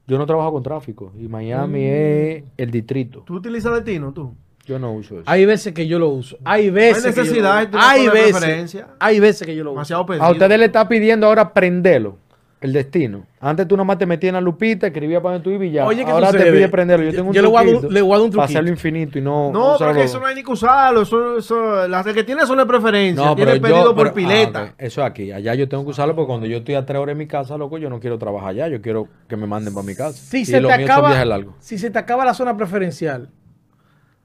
yo 0.07 0.17
no 0.17 0.25
trabajo 0.25 0.53
con 0.53 0.63
tráfico 0.63 1.11
y 1.19 1.27
Miami 1.27 1.81
Mm. 1.81 1.83
es 1.93 2.43
el 2.57 2.71
distrito. 2.71 3.21
¿Tú 3.27 3.35
utilizas 3.35 3.73
destino, 3.75 4.11
tú? 4.11 4.33
Yo 4.69 4.79
no 4.79 4.93
uso 4.93 5.15
eso. 5.15 5.23
Hay 5.25 5.45
veces 5.45 5.73
que 5.73 5.87
yo 5.87 5.97
lo 5.99 6.09
uso. 6.09 6.37
Hay 6.45 6.69
veces. 6.69 7.03
que 7.03 7.09
yo 7.11 7.15
lo 7.15 7.23
necesidad, 7.23 7.61
uso. 7.63 7.69
tú 7.71 7.77
no 7.77 7.83
Hay 7.83 8.07
veces. 8.07 8.31
preferencia. 8.37 8.87
Hay 8.99 9.19
veces 9.19 9.45
que 9.47 9.55
yo 9.55 9.63
lo 9.63 9.71
uso. 9.71 9.77
Demasiado 9.79 10.05
pedido. 10.05 10.23
A 10.25 10.31
ustedes 10.31 10.59
le 10.59 10.65
está 10.65 10.87
pidiendo 10.87 11.25
ahora 11.27 11.51
prenderlo, 11.53 12.17
el 12.61 12.71
destino. 12.73 13.25
Antes 13.41 13.67
tú 13.69 13.77
nomás 13.77 13.97
te 13.97 14.05
metías 14.05 14.29
en 14.31 14.33
la 14.35 14.41
lupita, 14.41 14.87
escribías 14.87 15.21
para 15.23 15.35
donde 15.35 15.43
tú 15.45 15.49
ibas 15.51 15.67
y 15.69 15.71
ya. 15.71 15.85
Oye, 15.85 16.03
¿qué 16.03 16.11
ahora 16.11 16.29
te 16.31 16.51
pide 16.51 16.67
prenderlo. 16.67 17.05
Yo 17.05 17.13
tengo 17.13 17.29
un 17.29 17.33
Yo 17.33 17.41
le 17.41 17.47
voy 17.47 17.55
a 17.55 17.59
dar 17.61 17.67
un- 17.67 17.79
truquito 17.79 17.93
le 17.93 18.01
Para 18.03 18.19
truquito. 18.19 18.41
hacerlo 18.41 18.69
infinito 18.69 19.17
y 19.17 19.21
no. 19.21 19.51
No, 19.53 19.75
porque 19.79 20.03
eso 20.03 20.19
no 20.19 20.25
hay 20.25 20.35
ni 20.35 20.43
que 20.43 20.51
usarlo. 20.51 21.01
Eso, 21.03 21.37
eso, 21.37 21.87
las 21.87 22.05
que 22.05 22.23
tiene 22.25 22.45
son 22.45 22.57
de 22.57 22.65
preferencia. 22.65 23.23
No, 23.25 23.33
tiene 23.35 23.51
pero 23.53 23.61
pedido 23.61 23.83
yo, 23.85 23.95
por 23.95 24.03
pero- 24.11 24.13
pileta. 24.15 24.59
ah, 24.59 24.63
ok. 24.65 24.73
Eso 24.77 25.03
aquí, 25.05 25.31
allá 25.31 25.55
yo 25.55 25.69
tengo 25.69 25.85
que 25.85 25.91
usarlo 25.91 26.15
porque 26.17 26.27
cuando 26.27 26.45
yo 26.47 26.57
estoy 26.57 26.75
a 26.75 26.85
tres 26.85 26.99
horas 26.99 27.13
en 27.13 27.17
mi 27.19 27.27
casa, 27.27 27.57
loco, 27.57 27.77
yo 27.77 27.89
no 27.89 28.01
quiero 28.01 28.17
trabajar 28.19 28.49
allá, 28.49 28.67
yo 28.67 28.81
quiero 28.81 29.07
que 29.29 29.37
me 29.37 29.47
manden 29.47 29.73
para 29.73 29.85
mi 29.87 29.95
casa. 29.95 30.17
Si 30.17 30.39
y 30.41 30.45
se, 30.45 30.59
te 30.59 30.69
acaba, 30.71 31.23
largos. 31.23 31.55
si 31.59 31.77
se 31.77 31.89
te 31.89 31.97
acaba 31.97 32.25
la 32.25 32.33
zona 32.33 32.57
preferencial, 32.57 33.29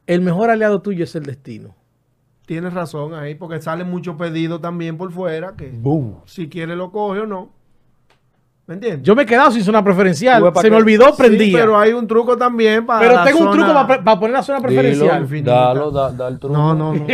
el 0.06 0.20
mejor 0.20 0.50
aliado 0.50 0.80
tuyo 0.82 1.04
es 1.04 1.14
el 1.14 1.24
destino. 1.24 1.74
Tienes 2.46 2.74
razón 2.74 3.14
ahí, 3.14 3.34
porque 3.34 3.60
salen 3.62 3.88
muchos 3.90 4.16
pedidos 4.16 4.60
también 4.60 4.98
por 4.98 5.10
fuera 5.10 5.54
que 5.56 5.70
Boom. 5.72 6.16
si 6.26 6.48
quiere 6.48 6.76
lo 6.76 6.90
coge 6.92 7.20
o 7.20 7.26
no. 7.26 7.50
¿Me 8.66 8.74
entiendes? 8.74 9.02
Yo 9.02 9.14
me 9.14 9.24
he 9.24 9.26
quedado 9.26 9.50
sin 9.50 9.62
zona 9.62 9.84
preferencial. 9.84 10.42
Se 10.56 10.70
me 10.70 10.76
olvidó, 10.76 11.08
Sí, 11.08 11.14
prendía. 11.18 11.58
pero 11.58 11.78
hay 11.78 11.92
un 11.92 12.06
truco 12.06 12.34
también 12.36 12.86
para. 12.86 13.00
pero 13.00 13.14
la 13.16 13.24
tengo 13.24 13.40
un 13.40 13.50
truco 13.50 13.72
para, 13.74 14.02
poner 14.18 14.30
la 14.30 14.42
zona 14.42 14.60
preferencial. 14.60 15.20
infinita. 15.22 15.52
Dalo, 15.52 15.90
da, 15.90 16.10
da 16.12 16.28
el 16.28 16.38
truco. 16.38 16.54
No, 16.56 16.74
no, 16.74 16.94
no. 16.94 17.06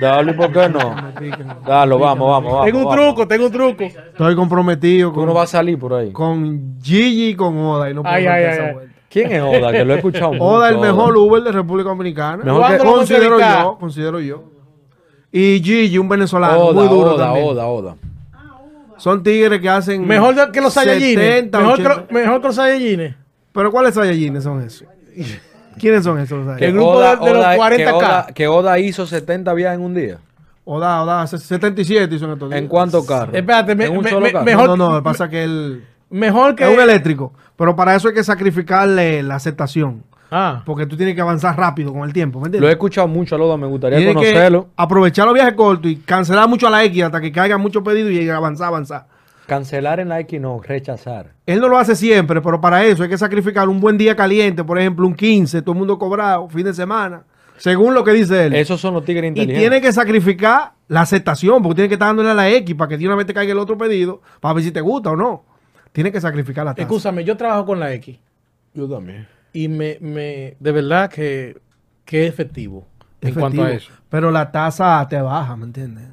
Dalo, 0.00 0.30
¿y 0.30 0.34
por 0.34 0.50
qué 0.52 0.68
no? 0.70 0.94
Dalo, 1.66 1.98
vamos, 1.98 2.28
vamos, 2.30 2.52
vamos. 2.52 2.64
tengo 2.64 2.78
un 2.78 2.84
vamos. 2.86 2.96
truco, 3.06 3.28
tengo 3.28 3.46
un 3.46 3.52
truco. 3.52 3.84
Estoy 3.84 4.34
comprometido 4.34 5.10
Tú 5.10 5.16
con, 5.16 5.26
no 5.26 5.34
vas 5.34 5.50
a 5.54 5.58
salir 5.58 5.78
por 5.78 5.92
ahí. 5.92 6.12
con 6.12 6.78
Gigi 6.82 7.28
y 7.28 7.34
con 7.34 7.58
Oda. 7.58 7.90
Y 7.90 7.94
no 7.94 8.02
puedo 8.02 8.14
Ay, 8.14 8.26
ay, 8.26 8.44
esa 8.44 8.66
ay. 8.68 8.72
vuelta. 8.74 8.89
¿Quién 9.10 9.32
es 9.32 9.42
Oda? 9.42 9.72
Que 9.72 9.84
lo 9.84 9.92
he 9.92 9.96
escuchado 9.96 10.32
mucho. 10.32 10.44
Oda, 10.44 10.68
el 10.70 10.78
mejor 10.78 11.16
Uber 11.16 11.42
de 11.42 11.52
República 11.52 11.88
Dominicana. 11.90 12.44
Mejor 12.44 12.60
¿Cuándo 12.60 12.78
que- 12.78 12.84
lo 12.84 12.90
vamos 12.92 13.10
a 13.10 13.14
considero 13.14 13.38
yo, 13.40 13.76
considero 13.78 14.20
yo. 14.20 14.44
Y 15.32 15.60
Gigi, 15.62 15.98
un 15.98 16.08
venezolano, 16.08 16.58
Oda, 16.58 16.72
muy 16.80 16.88
duro 16.88 17.14
Oda, 17.14 17.24
también. 17.26 17.46
Oda, 17.48 17.66
Oda. 17.66 17.96
Son 18.96 19.22
tigres 19.22 19.60
que 19.60 19.68
hacen 19.68 20.06
Mejor 20.06 20.34
de- 20.34 20.50
que 20.52 20.60
los 20.60 20.72
Saiyajines. 20.72 21.14
70, 21.24 21.58
Mejor, 21.58 21.76
que, 21.76 21.82
80. 21.86 22.00
lo- 22.12 22.18
mejor 22.20 22.40
que 22.40 22.46
los 22.48 22.56
Saiyajines. 22.56 23.14
Pero 23.52 23.70
¿cuáles 23.72 23.94
Saiyajines 23.94 24.44
son 24.44 24.62
esos? 24.62 24.86
¿Quiénes 25.78 26.04
son 26.04 26.18
esos? 26.18 26.38
El 26.40 26.44
Saiyajines? 26.46 26.74
grupo 26.74 27.00
de- 27.00 27.16
de 27.16 27.34
los 27.34 27.44
40K. 27.56 27.76
Que 27.76 27.92
Oda, 27.92 28.26
que 28.34 28.48
Oda 28.48 28.78
hizo 28.78 29.06
70 29.06 29.54
viajes 29.54 29.78
en 29.78 29.84
un 29.84 29.94
día. 29.94 30.18
Oda, 30.64 31.02
Oda, 31.02 31.22
hace 31.22 31.38
77 31.38 32.14
hizo 32.14 32.26
en 32.26 32.32
estos 32.32 32.50
días. 32.50 32.60
¿En 32.60 32.68
cuántos 32.68 33.06
carros? 33.06 33.34
Espérate, 33.34 33.74
me- 33.74 33.86
¿En 33.86 33.96
un 33.96 34.04
me- 34.04 34.10
solo 34.10 34.26
me- 34.26 34.32
carro? 34.32 34.44
mejor- 34.44 34.66
No, 34.68 34.76
no, 34.76 34.90
no, 34.90 34.96
que 34.98 35.02
pasa 35.02 35.28
que 35.30 35.42
él 35.44 35.84
Mejor 36.10 36.54
que. 36.54 36.64
es 36.64 36.74
un 36.74 36.80
eléctrico. 36.82 37.32
Pero 37.56 37.74
para 37.76 37.94
eso 37.94 38.08
hay 38.08 38.14
que 38.14 38.24
sacrificarle 38.24 39.22
la 39.22 39.36
aceptación. 39.36 40.02
Ah. 40.32 40.62
Porque 40.64 40.86
tú 40.86 40.96
tienes 40.96 41.14
que 41.16 41.20
avanzar 41.20 41.56
rápido 41.56 41.92
con 41.92 42.02
el 42.04 42.12
tiempo, 42.12 42.38
¿me 42.38 42.44
Lo 42.44 42.46
he 42.46 42.48
entiendes? 42.56 42.70
escuchado 42.72 43.08
mucho 43.08 43.34
a 43.34 43.38
Oda, 43.40 43.56
me 43.56 43.66
gustaría 43.66 43.98
Tienes 43.98 44.14
que 44.16 44.30
conocerlo. 44.30 44.68
aprovechar 44.76 45.24
los 45.26 45.34
viajes 45.34 45.54
cortos 45.54 45.90
y 45.90 45.96
cancelar 45.96 46.48
mucho 46.48 46.68
a 46.68 46.70
la 46.70 46.84
X 46.84 47.02
hasta 47.02 47.20
que 47.20 47.32
caigan 47.32 47.60
muchos 47.60 47.82
pedidos 47.82 48.12
y 48.12 48.28
avanzar, 48.30 48.68
avanzar. 48.68 49.06
Cancelar 49.46 49.98
en 49.98 50.08
la 50.08 50.20
X 50.20 50.40
no, 50.40 50.60
rechazar. 50.62 51.32
Él 51.46 51.60
no 51.60 51.68
lo 51.68 51.76
hace 51.78 51.96
siempre, 51.96 52.40
pero 52.40 52.60
para 52.60 52.84
eso 52.84 53.02
hay 53.02 53.08
que 53.08 53.18
sacrificar 53.18 53.68
un 53.68 53.80
buen 53.80 53.98
día 53.98 54.14
caliente, 54.14 54.62
por 54.62 54.78
ejemplo, 54.78 55.04
un 55.04 55.14
15, 55.14 55.62
todo 55.62 55.72
el 55.72 55.78
mundo 55.78 55.98
cobrado, 55.98 56.48
fin 56.48 56.64
de 56.64 56.72
semana, 56.74 57.24
según 57.56 57.92
lo 57.94 58.04
que 58.04 58.12
dice 58.12 58.46
él. 58.46 58.54
Esos 58.54 58.80
son 58.80 58.94
los 58.94 59.04
tigres 59.04 59.24
y 59.24 59.28
inteligentes. 59.28 59.60
tiene 59.60 59.80
que 59.80 59.92
sacrificar 59.92 60.74
la 60.86 61.00
aceptación, 61.00 61.60
porque 61.60 61.74
tiene 61.74 61.88
que 61.88 61.94
estar 61.94 62.06
dándole 62.06 62.30
a 62.30 62.34
la 62.34 62.48
X 62.50 62.76
para 62.76 62.88
que 62.88 62.96
de 62.96 63.06
una 63.06 63.16
vez 63.16 63.26
te 63.26 63.34
caiga 63.34 63.50
el 63.50 63.58
otro 63.58 63.76
pedido, 63.76 64.22
para 64.38 64.54
ver 64.54 64.62
si 64.62 64.70
te 64.70 64.80
gusta 64.80 65.10
o 65.10 65.16
no. 65.16 65.44
Tiene 65.92 66.12
que 66.12 66.20
sacrificar 66.20 66.64
la 66.64 66.74
tasa. 66.74 66.82
Escúchame, 66.82 67.24
yo 67.24 67.36
trabajo 67.36 67.66
con 67.66 67.80
la 67.80 67.92
X. 67.94 68.18
Yo 68.74 68.88
también. 68.88 69.26
Y 69.52 69.68
me, 69.68 69.98
me 70.00 70.56
de 70.60 70.72
verdad 70.72 71.10
que, 71.10 71.58
que 72.04 72.26
es 72.26 72.32
efectivo, 72.32 72.86
en 73.20 73.28
Efectivo, 73.28 73.40
cuanto 73.40 73.64
a 73.64 73.72
eso. 73.72 73.92
Pero 74.08 74.30
la 74.30 74.52
tasa 74.52 75.06
te 75.08 75.20
baja, 75.20 75.56
¿me 75.56 75.64
entiendes? 75.64 76.08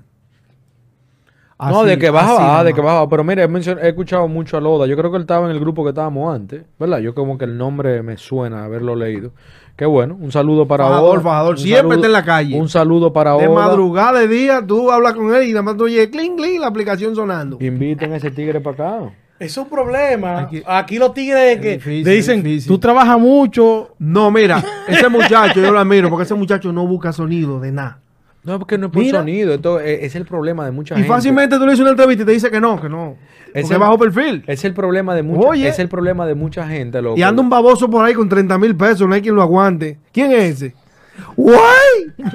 no, 1.60 1.84
de 1.84 1.98
que 1.98 2.10
baja, 2.10 2.34
así 2.34 2.36
baja, 2.36 2.48
nada 2.48 2.64
de 2.64 2.74
que 2.74 2.82
baja. 2.82 3.10
Pero 3.10 3.24
mire, 3.24 3.44
he, 3.44 3.88
escuchado 3.88 4.28
mucho 4.28 4.58
a 4.58 4.62
Loda. 4.62 4.86
Yo 4.86 4.96
creo 4.96 5.10
que 5.12 5.18
él 5.18 5.24
estaba 5.24 5.46
en 5.46 5.52
el 5.52 5.60
grupo 5.60 5.84
que 5.84 5.90
estábamos 5.90 6.34
antes, 6.34 6.64
¿verdad? 6.80 7.00
Yo 7.00 7.14
como 7.16 7.38
que 7.38 7.46
el 7.46 7.58
nombre 7.58 8.02
me 8.04 8.18
suena 8.18 8.64
haberlo 8.64 8.96
leído. 8.96 9.32
Qué 9.76 9.86
bueno, 9.86 10.18
un 10.20 10.32
saludo 10.32 10.68
para 10.68 10.86
Fajador, 10.86 11.16
Oda. 11.18 11.24
fajador, 11.24 11.60
siempre 11.60 11.78
saludo- 11.78 11.94
está 11.96 12.08
en 12.08 12.14
la 12.14 12.26
calle. 12.26 12.60
Un 12.60 12.70
saludo 12.70 13.14
para 13.14 13.36
De 13.38 13.48
Oda. 13.48 13.68
madrugada, 13.68 14.20
de 14.20 14.28
día, 14.28 14.64
tú 14.66 14.92
hablas 14.92 15.14
con 15.14 15.34
él 15.36 15.44
y 15.44 15.50
nada 15.50 15.62
más 15.62 15.78
tú 15.78 15.84
oyes 15.84 16.08
clink, 16.08 16.38
clink, 16.38 16.60
la 16.60 16.68
aplicación 16.68 17.16
sonando. 17.16 17.58
Inviten 17.62 18.14
a 18.14 18.16
ese 18.18 18.32
tigre 18.32 18.60
para 18.60 18.74
acá. 18.74 19.14
Es 19.40 19.56
un 19.58 19.70
problema. 19.70 20.40
Aquí- 20.42 20.64
Aquí, 20.66 20.98
los 20.98 21.14
tigres 21.14 21.60
que 21.62 21.74
difícil, 21.74 22.04
te 22.04 22.10
dicen, 22.12 22.44
tú 22.68 22.80
trabajas 22.80 23.20
mucho. 23.20 23.94
No, 24.00 24.32
mira, 24.32 24.64
ese 24.88 25.08
muchacho 25.10 25.62
yo 25.62 25.72
lo 25.72 25.80
admiro 25.80 26.10
porque 26.10 26.24
ese 26.24 26.34
muchacho 26.34 26.74
no 26.74 26.88
busca 26.88 27.14
sonido 27.14 27.60
de 27.60 27.72
nada. 27.72 28.00
No, 28.44 28.58
porque 28.60 28.78
no 28.78 28.88
es 28.88 28.94
por 28.94 29.02
Mira. 29.04 29.20
sonido. 29.20 29.54
Esto 29.54 29.80
es, 29.80 30.04
es 30.04 30.16
el 30.16 30.26
problema 30.26 30.66
de 30.66 30.72
mucha 30.72 30.96
Y 30.96 31.00
gente. 31.00 31.14
fácilmente 31.14 31.58
tú 31.58 31.66
le 31.66 31.72
dices 31.72 31.82
una 31.82 31.92
entrevista 31.92 32.24
y 32.24 32.26
te 32.26 32.32
dice 32.32 32.50
que 32.50 32.60
no, 32.62 32.82
que 32.82 32.90
no. 32.90 33.16
Es 33.54 33.70
bajo 33.78 33.98
perfil. 33.98 34.44
Es 34.48 34.64
el 34.66 34.74
problema 34.74 35.14
de 35.16 35.24
mucha, 35.24 35.48
Oye. 35.50 35.68
es 35.68 35.80
el 35.80 35.90
problema 35.90 36.26
de 36.26 36.36
mucha 36.36 36.66
gente, 36.68 37.02
loco. 37.02 37.18
Y 37.18 37.24
anda 37.24 37.42
un 37.42 37.50
baboso 37.50 37.90
por 37.90 38.06
ahí 38.06 38.14
con 38.14 38.30
30 38.30 38.58
mil 38.58 38.76
pesos, 38.76 39.08
no 39.08 39.14
hay 39.14 39.22
quien 39.22 39.36
lo 39.36 39.42
aguante. 39.42 39.98
¿Quién 40.14 40.32
es 40.32 40.62
ese? 40.62 40.76
¡Guay! 41.36 41.58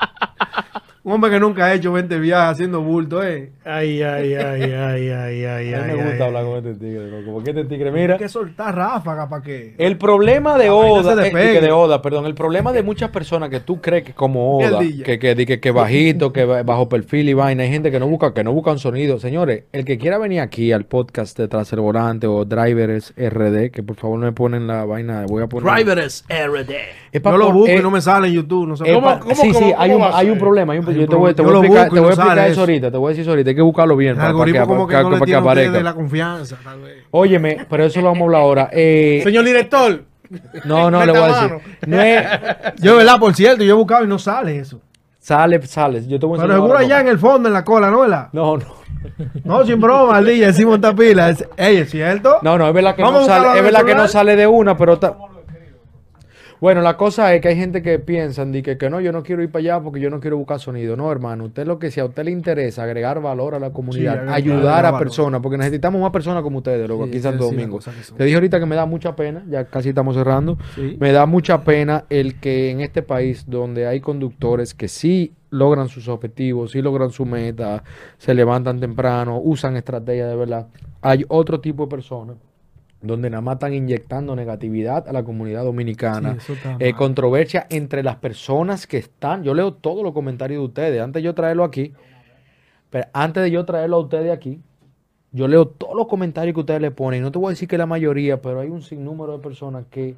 un 1.02 1.12
hombre 1.12 1.30
que 1.30 1.40
nunca 1.40 1.64
ha 1.66 1.74
hecho 1.74 1.92
20 1.92 2.18
viajes 2.18 2.52
haciendo 2.52 2.82
bulto, 2.82 3.22
¿eh? 3.22 3.50
Ay, 3.64 4.02
ay, 4.02 4.34
ay, 4.34 4.62
ay, 4.62 4.72
ay, 5.10 5.44
ay, 5.44 5.74
A 5.74 5.78
mí 5.78 5.90
ay. 5.92 5.96
me 5.96 6.04
gusta 6.04 6.14
ay. 6.16 6.22
hablar 6.22 6.44
con 6.44 6.56
este 6.58 6.74
tigre, 6.74 7.10
loco. 7.10 7.32
Porque 7.32 7.50
este 7.50 7.64
tigre, 7.64 7.90
mira. 7.90 8.14
Hay 8.14 8.18
que 8.20 8.28
soltar 8.28 8.74
ráfaga 8.76 9.28
para 9.28 9.42
que. 9.42 9.74
El 9.78 9.96
problema 9.96 10.58
de 10.58 10.70
Oda, 10.70 11.26
eh, 11.26 11.30
que 11.32 11.60
de 11.60 11.72
Oda, 11.72 12.02
perdón, 12.02 12.26
el 12.26 12.34
problema 12.34 12.72
de 12.72 12.82
muchas 12.82 13.10
personas 13.10 13.48
que 13.48 13.60
tú 13.60 13.80
crees 13.80 14.04
que 14.04 14.12
como 14.12 14.58
Oda, 14.58 14.78
que, 14.80 15.18
que, 15.18 15.34
que, 15.46 15.60
que 15.60 15.70
bajito, 15.70 16.32
que 16.32 16.44
ba- 16.44 16.62
bajo 16.62 16.88
perfil 16.88 17.28
y 17.28 17.34
vaina, 17.34 17.62
hay 17.62 17.70
gente 17.70 17.90
que 17.90 17.98
no 17.98 18.06
busca, 18.06 18.34
que 18.34 18.44
no 18.44 18.52
buscan 18.52 18.78
sonido. 18.78 19.18
Señores, 19.18 19.64
el 19.72 19.84
que 19.84 19.98
quiera 19.98 20.18
venir 20.18 20.40
aquí 20.40 20.72
al 20.72 20.84
podcast 20.84 21.38
de 21.38 21.48
Tras 21.48 21.72
el 21.72 21.80
Volante 21.80 22.26
o 22.26 22.44
Drivers 22.44 23.14
RD, 23.16 23.70
que 23.70 23.82
por 23.82 23.96
favor 23.96 24.18
no 24.18 24.26
me 24.26 24.32
ponen 24.32 24.66
la 24.66 24.84
vaina, 24.84 25.24
voy 25.26 25.42
a 25.42 25.46
poner. 25.46 25.72
Drivers 25.72 26.24
RD. 26.28 26.70
Es 27.12 27.20
pa' 27.20 27.30
Yo 27.32 27.36
lo 27.38 27.52
busco 27.52 27.70
eh, 27.72 27.78
y 27.78 27.82
no 27.82 27.90
me 27.90 28.00
sale 28.00 28.28
en 28.28 28.34
YouTube. 28.34 28.68
No 28.68 28.76
sé 28.76 28.84
es 28.86 28.94
cómo. 28.94 29.18
cómo, 29.20 29.34
sí, 29.34 29.48
sí, 29.48 29.52
cómo, 29.52 29.74
hay, 29.78 29.90
cómo 29.92 30.06
un, 30.06 30.12
hay 30.14 30.30
un 30.30 30.38
problema. 30.38 30.72
Hay 30.74 30.78
un, 30.78 30.88
Hay 30.88 30.89
yo 30.94 31.02
un 31.02 31.08
te 31.08 31.16
voy, 31.16 31.34
te 31.34 31.42
voy 31.42 31.50
a 31.50 31.54
Yo 31.54 31.60
explicar, 31.62 31.90
te 31.90 32.00
voy 32.00 32.10
a 32.10 32.12
eso 32.12 32.52
eso. 32.52 32.60
ahorita, 32.60 32.90
te 32.90 32.96
voy 32.96 33.06
a 33.06 33.08
decir 33.10 33.22
eso 33.22 33.30
ahorita. 33.30 33.50
Hay 33.50 33.56
que 33.56 33.62
buscarlo 33.62 33.96
bien. 33.96 34.10
El 34.10 34.16
para- 34.16 34.26
para 34.28 34.30
algoritmo 34.30 34.60
que- 34.62 34.66
como 34.68 34.86
que 34.86 34.92
para- 34.94 35.02
no 35.04 35.10
para 35.10 35.24
que 35.26 35.34
aparezca. 35.34 35.80
la 35.80 35.94
confianza, 35.94 36.56
tal 36.62 36.80
vez. 36.80 37.04
Óyeme, 37.10 37.66
pero 37.68 37.84
eso 37.84 38.00
lo 38.00 38.06
vamos 38.08 38.20
a 38.20 38.24
hablar 38.24 38.40
ahora. 38.42 38.68
Eh, 38.72 39.20
Señor 39.24 39.44
director. 39.44 40.04
no, 40.64 40.90
no, 40.90 41.04
le 41.04 41.12
voy 41.12 41.20
a 41.22 41.26
decir. 41.26 41.52
No 41.86 42.00
es, 42.00 42.26
Yo, 42.80 42.96
¿verdad? 42.96 43.18
Por 43.18 43.34
cierto, 43.34 43.64
yo 43.64 43.72
he 43.72 43.76
buscado 43.76 44.04
y 44.04 44.06
no 44.06 44.18
sale 44.18 44.58
eso. 44.58 44.80
sale, 45.18 45.60
sale. 45.66 46.06
Yo 46.06 46.18
te 46.18 46.26
voy 46.26 46.38
a 46.38 46.42
Pero 46.42 46.54
seguro 46.54 46.78
allá 46.78 47.00
en 47.00 47.08
el 47.08 47.18
fondo, 47.18 47.48
en 47.48 47.52
la 47.52 47.64
cola, 47.64 47.90
¿no, 47.90 48.00
verdad? 48.00 48.28
No, 48.32 48.56
no. 48.56 48.80
No, 49.44 49.64
sin 49.64 49.80
broma, 49.80 50.18
al 50.18 50.26
día 50.26 50.48
decimos 50.48 50.74
esta 50.76 50.94
pila. 50.94 51.30
Es, 51.30 51.46
ey, 51.56 51.78
¿es 51.78 51.90
cierto? 51.90 52.36
No, 52.42 52.58
no, 52.58 52.68
es 52.68 52.74
verdad 52.74 52.94
que, 52.94 53.02
no 53.02 53.24
sale, 53.24 53.48
es 53.52 53.56
el 53.56 53.62
verdad 53.64 53.84
que 53.84 53.94
no 53.94 54.06
sale 54.08 54.36
de 54.36 54.46
una, 54.46 54.76
pero 54.76 54.98
ta- 54.98 55.14
Bueno, 56.60 56.82
la 56.82 56.98
cosa 56.98 57.34
es 57.34 57.40
que 57.40 57.48
hay 57.48 57.56
gente 57.56 57.80
que 57.80 57.98
piensan 57.98 58.52
di 58.52 58.60
que, 58.60 58.76
que 58.76 58.90
no, 58.90 59.00
yo 59.00 59.12
no 59.12 59.22
quiero 59.22 59.42
ir 59.42 59.50
para 59.50 59.60
allá 59.60 59.80
porque 59.82 59.98
yo 59.98 60.10
no 60.10 60.20
quiero 60.20 60.36
buscar 60.36 60.60
sonido. 60.60 60.94
No, 60.94 61.10
hermano, 61.10 61.44
usted 61.44 61.66
lo 61.66 61.78
que 61.78 61.90
si 61.90 62.00
a 62.00 62.04
usted 62.04 62.24
le 62.24 62.32
interesa 62.32 62.82
agregar 62.82 63.22
valor 63.22 63.54
a 63.54 63.58
la 63.58 63.72
comunidad, 63.72 64.28
ayudar 64.28 64.84
a 64.84 64.98
personas, 64.98 65.40
porque 65.40 65.56
necesitamos 65.56 66.02
más 66.02 66.10
personas 66.10 66.42
como 66.42 66.58
ustedes, 66.58 66.86
loco, 66.86 67.04
Sí, 67.04 67.08
aquí 67.08 67.16
en 67.16 67.22
Santo 67.22 67.44
Domingo. 67.44 67.78
Te 68.16 68.24
dije 68.24 68.34
ahorita 68.34 68.60
que 68.60 68.66
me 68.66 68.76
da 68.76 68.84
mucha 68.84 69.16
pena, 69.16 69.42
ya 69.48 69.64
casi 69.64 69.88
estamos 69.88 70.14
cerrando. 70.14 70.58
Sí. 70.74 70.98
Me 71.00 71.12
da 71.12 71.24
mucha 71.24 71.64
pena 71.64 72.04
el 72.10 72.38
que 72.38 72.70
en 72.70 72.82
este 72.82 73.02
país 73.02 73.44
donde 73.46 73.86
hay 73.86 74.00
conductores 74.00 74.74
que 74.74 74.88
sí 74.88 75.32
logran 75.48 75.88
sus 75.88 76.08
objetivos, 76.08 76.72
sí 76.72 76.82
logran 76.82 77.10
su 77.10 77.24
meta, 77.24 77.82
se 78.18 78.34
levantan 78.34 78.80
temprano, 78.80 79.40
usan 79.42 79.76
estrategias 79.76 80.28
de 80.28 80.36
verdad, 80.36 80.66
hay 81.00 81.24
otro 81.28 81.60
tipo 81.60 81.84
de 81.84 81.90
personas 81.90 82.36
donde 83.02 83.30
nada 83.30 83.40
más 83.40 83.54
están 83.54 83.72
inyectando 83.72 84.36
negatividad 84.36 85.08
a 85.08 85.12
la 85.12 85.22
comunidad 85.22 85.64
dominicana, 85.64 86.38
Sí, 86.40 86.52
eh, 86.78 86.92
controversia 86.92 87.66
entre 87.70 88.02
las 88.02 88.16
personas 88.16 88.86
que 88.86 88.98
están. 88.98 89.42
Yo 89.42 89.54
leo 89.54 89.72
todos 89.72 90.02
los 90.02 90.12
comentarios 90.12 90.60
de 90.60 90.66
ustedes, 90.66 91.00
antes 91.02 91.20
de 91.20 91.24
yo 91.24 91.34
traerlo 91.34 91.64
aquí, 91.64 91.92
pero 92.90 93.06
antes 93.12 93.42
de 93.42 93.50
yo 93.50 93.64
traerlo 93.64 93.96
a 93.96 94.00
ustedes 94.00 94.30
aquí, 94.30 94.60
yo 95.32 95.48
leo 95.48 95.66
todos 95.66 95.94
los 95.94 96.08
comentarios 96.08 96.54
que 96.54 96.60
ustedes 96.60 96.80
le 96.80 96.90
ponen. 96.90 97.22
No 97.22 97.30
te 97.30 97.38
voy 97.38 97.48
a 97.48 97.50
decir 97.50 97.68
que 97.68 97.78
la 97.78 97.86
mayoría, 97.86 98.42
pero 98.42 98.60
hay 98.60 98.68
un 98.68 98.82
sinnúmero 98.82 99.32
de 99.32 99.38
personas 99.38 99.84
que 99.90 100.16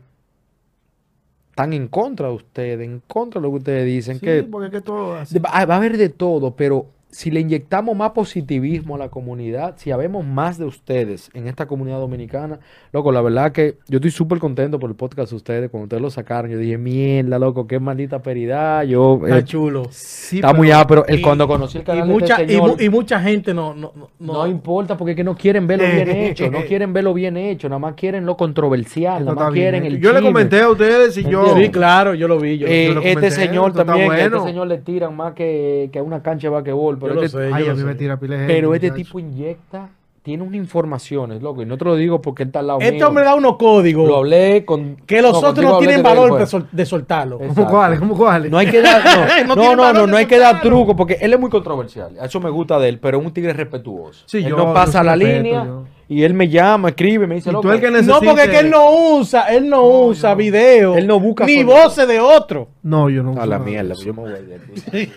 están 1.51 1.75
en 1.75 1.87
contra 1.87 2.29
de 2.29 2.35
ustedes, 2.35 2.81
en 2.81 3.03
contra 3.07 3.41
de 3.41 3.47
lo 3.47 3.53
que 3.53 3.59
ustedes 3.59 3.87
dicen. 3.87 4.19
Sí, 4.19 4.25
que 4.25 4.43
porque 4.43 4.67
es 4.69 4.73
que 4.73 4.81
todo 4.81 5.15
así. 5.17 5.39
Va, 5.39 5.67
va 5.67 5.75
a 5.75 5.77
haber 5.77 5.99
de 5.99 6.09
todo, 6.09 6.57
pero 6.57 6.87
si 7.13 7.31
le 7.31 7.41
inyectamos 7.41 7.95
más 7.95 8.13
positivismo 8.13 8.95
a 8.95 8.99
la 8.99 9.11
comunidad, 9.11 9.75
si 9.77 9.91
habemos 9.91 10.25
más 10.25 10.57
de 10.57 10.65
ustedes 10.65 11.31
en 11.35 11.47
esta 11.47 11.67
comunidad 11.67 11.99
dominicana, 11.99 12.59
loco, 12.91 13.13
la 13.13 13.21
verdad 13.21 13.53
que 13.53 13.77
yo 13.87 13.99
estoy 13.99 14.11
súper 14.11 14.39
contento 14.39 14.79
por 14.81 14.89
el 14.89 14.97
podcast 14.97 15.29
de 15.31 15.37
ustedes. 15.37 15.71
Cuando 15.71 15.85
ustedes 15.85 16.03
lo 16.03 16.09
sacaron, 16.11 16.51
yo 16.51 16.57
dije, 16.57 16.79
mierda, 16.79 17.39
loco, 17.39 17.67
qué 17.67 17.79
maldita 17.79 18.23
peridad. 18.23 18.85
Yo, 18.85 19.21
Está 19.25 19.39
eh, 19.39 19.45
chulo. 19.45 19.83
Sí, 19.91 20.37
está 20.37 20.49
pero- 20.49 20.59
muy 20.59 20.71
pero 20.89 21.07
el, 21.07 21.19
Y- 21.19 21.23
cuando 21.23 21.47
conocí 21.47 21.77
el 21.79 21.83
Y 21.83 21.87
canal 21.87 22.09
de 22.09 22.15
mucha, 22.15 22.35
este 22.41 22.53
y, 22.55 22.57
señor, 22.57 22.83
y 22.83 22.89
mucha 22.89 23.21
gente 23.21 23.53
no, 23.53 23.75
no, 23.75 23.93
no, 23.95 24.33
no, 24.33 24.47
importa 24.47 24.97
porque 24.97 25.11
es 25.13 25.17
que 25.17 25.25
no 25.25 25.37
quieren 25.37 25.67
verlo 25.67 25.85
bien 25.85 26.09
hecho, 26.17 26.51
no 26.51 26.63
quieren 26.63 26.95
verlo 26.95 27.13
bien 27.13 27.37
hecho, 27.37 27.69
nada 27.69 27.79
más 27.79 27.95
quieren 27.95 28.25
lo 28.25 28.39
controversial, 28.39 29.25
nada 29.27 29.35
más 29.35 29.53
bien 29.53 29.65
quieren 29.65 29.85
hecho. 29.85 29.97
el 29.97 30.01
Yo 30.03 30.13
le 30.15 30.23
comenté 30.23 30.61
a 30.63 30.71
ustedes 30.71 31.17
y 31.19 31.25
yo. 31.25 31.55
Sí, 31.57 31.69
claro, 31.69 32.15
yo 32.15 32.27
lo 32.27 32.39
vi. 32.39 32.57
Yo, 32.57 32.67
Eh, 32.67 32.87
yo 32.89 32.95
lo 32.95 33.03
este 33.03 33.31
señor 33.31 33.75
también, 33.75 33.99
que 33.99 34.05
a 34.05 34.07
bueno. 34.07 34.37
este 34.39 34.49
señor 34.49 34.67
le 34.67 34.79
tiran 34.79 35.15
más 35.15 35.35
que, 35.35 35.91
que 35.93 35.99
a 35.99 36.03
una 36.03 36.23
cancha 36.23 36.47
de 36.49 36.55
basquetbol. 36.55 37.02
Pero 37.03 37.15
yo 37.15 37.20
lo 37.20 37.27
este- 37.27 37.39
sé. 37.39 37.55
Ay, 37.55 37.65
yo 37.65 37.70
a 37.70 37.74
lo 37.74 37.79
mí 37.81 37.85
me 37.85 37.93
sé. 37.93 37.99
tira 37.99 38.16
pila 38.19 38.35
de 38.35 38.41
gente, 38.41 38.55
Pero 38.55 38.74
este 38.74 38.87
muchacho. 38.91 39.05
tipo 39.07 39.19
inyecta, 39.19 39.89
tiene 40.23 40.45
unas 40.45 40.55
informaciones, 40.55 41.43
loco, 41.43 41.62
y 41.62 41.66
no 41.66 41.77
te 41.77 41.85
lo 41.85 41.97
digo 41.97 42.23
porque 42.23 42.45
él 42.45 42.51
está 42.51 42.61
al 42.61 42.69
lado 42.69 42.79
Este 42.81 42.93
mío. 42.95 43.09
hombre 43.09 43.24
da 43.24 43.35
unos 43.35 43.57
códigos 43.57 44.07
Lo 44.09 44.19
hablé 44.19 44.65
con... 44.65 44.95
que 45.05 45.20
los 45.20 45.33
no, 45.43 45.49
otros 45.49 45.65
no 45.66 45.79
tienen 45.79 46.01
valor 46.01 46.29
fue. 46.29 46.39
de, 46.39 46.47
sol- 46.47 46.69
de 46.70 46.87
soltarlo. 46.87 47.41
Es- 47.41 47.53
¿Cómo 47.53 47.69
cuáles? 47.69 47.99
¿Cómo 47.99 48.16
cuáles? 48.16 48.49
No 48.49 48.57
hay 48.59 48.69
que 48.69 48.81
dar, 48.83 49.03
No 49.49 49.57
no, 49.57 49.93
no, 49.93 50.07
no, 50.07 50.16
hay 50.16 50.27
que 50.27 50.39
dar 50.39 50.61
truco 50.62 50.95
porque 50.95 51.19
él 51.20 51.33
es 51.33 51.41
muy 51.41 51.51
controversial. 51.51 52.12
Eso 52.23 52.39
me 52.41 52.51
gusta 52.51 52.79
de 52.79 52.89
él, 52.91 52.99
pero 53.01 53.19
es 53.19 53.27
un 53.27 53.33
tigre 53.33 53.53
respetuoso. 53.53 54.23
Sí, 54.27 54.39
él 54.39 54.51
yo- 54.51 54.57
no 54.57 54.73
pasa 54.73 55.03
la 55.03 55.16
respeto, 55.16 55.43
línea 55.43 55.65
yo. 55.65 55.85
Y 56.13 56.25
él 56.25 56.35
me 56.35 56.49
llama, 56.49 56.91
escribe, 56.91 57.27
me 57.27 57.37
dice, 57.37 57.51
Y 57.51 57.53
tú 57.53 57.63
loco, 57.63 57.73
el 57.73 57.81
que 57.81 57.91
No, 58.03 58.21
porque 58.21 58.43
es 58.43 58.49
que 58.51 58.59
él 58.59 58.71
no 58.71 59.17
usa, 59.17 59.43
él 59.53 59.69
no, 59.69 59.83
usa 59.87 60.31
no. 60.31 60.37
video. 60.37 60.95
Él 60.97 61.07
no 61.07 61.19
busca 61.19 61.47
ni 61.47 61.65
voces 61.65 62.07
de 62.07 62.21
otro. 62.21 62.69
No, 62.83 63.09
yo 63.09 63.23
no. 63.23 63.33
a 63.33 63.47
la 63.47 63.59
nada. 63.59 63.59
mierda, 63.59 63.95
yo 63.95 64.13
me 64.15 64.23
voy 64.23 64.33
a 64.33 64.99
ir. 64.99 65.13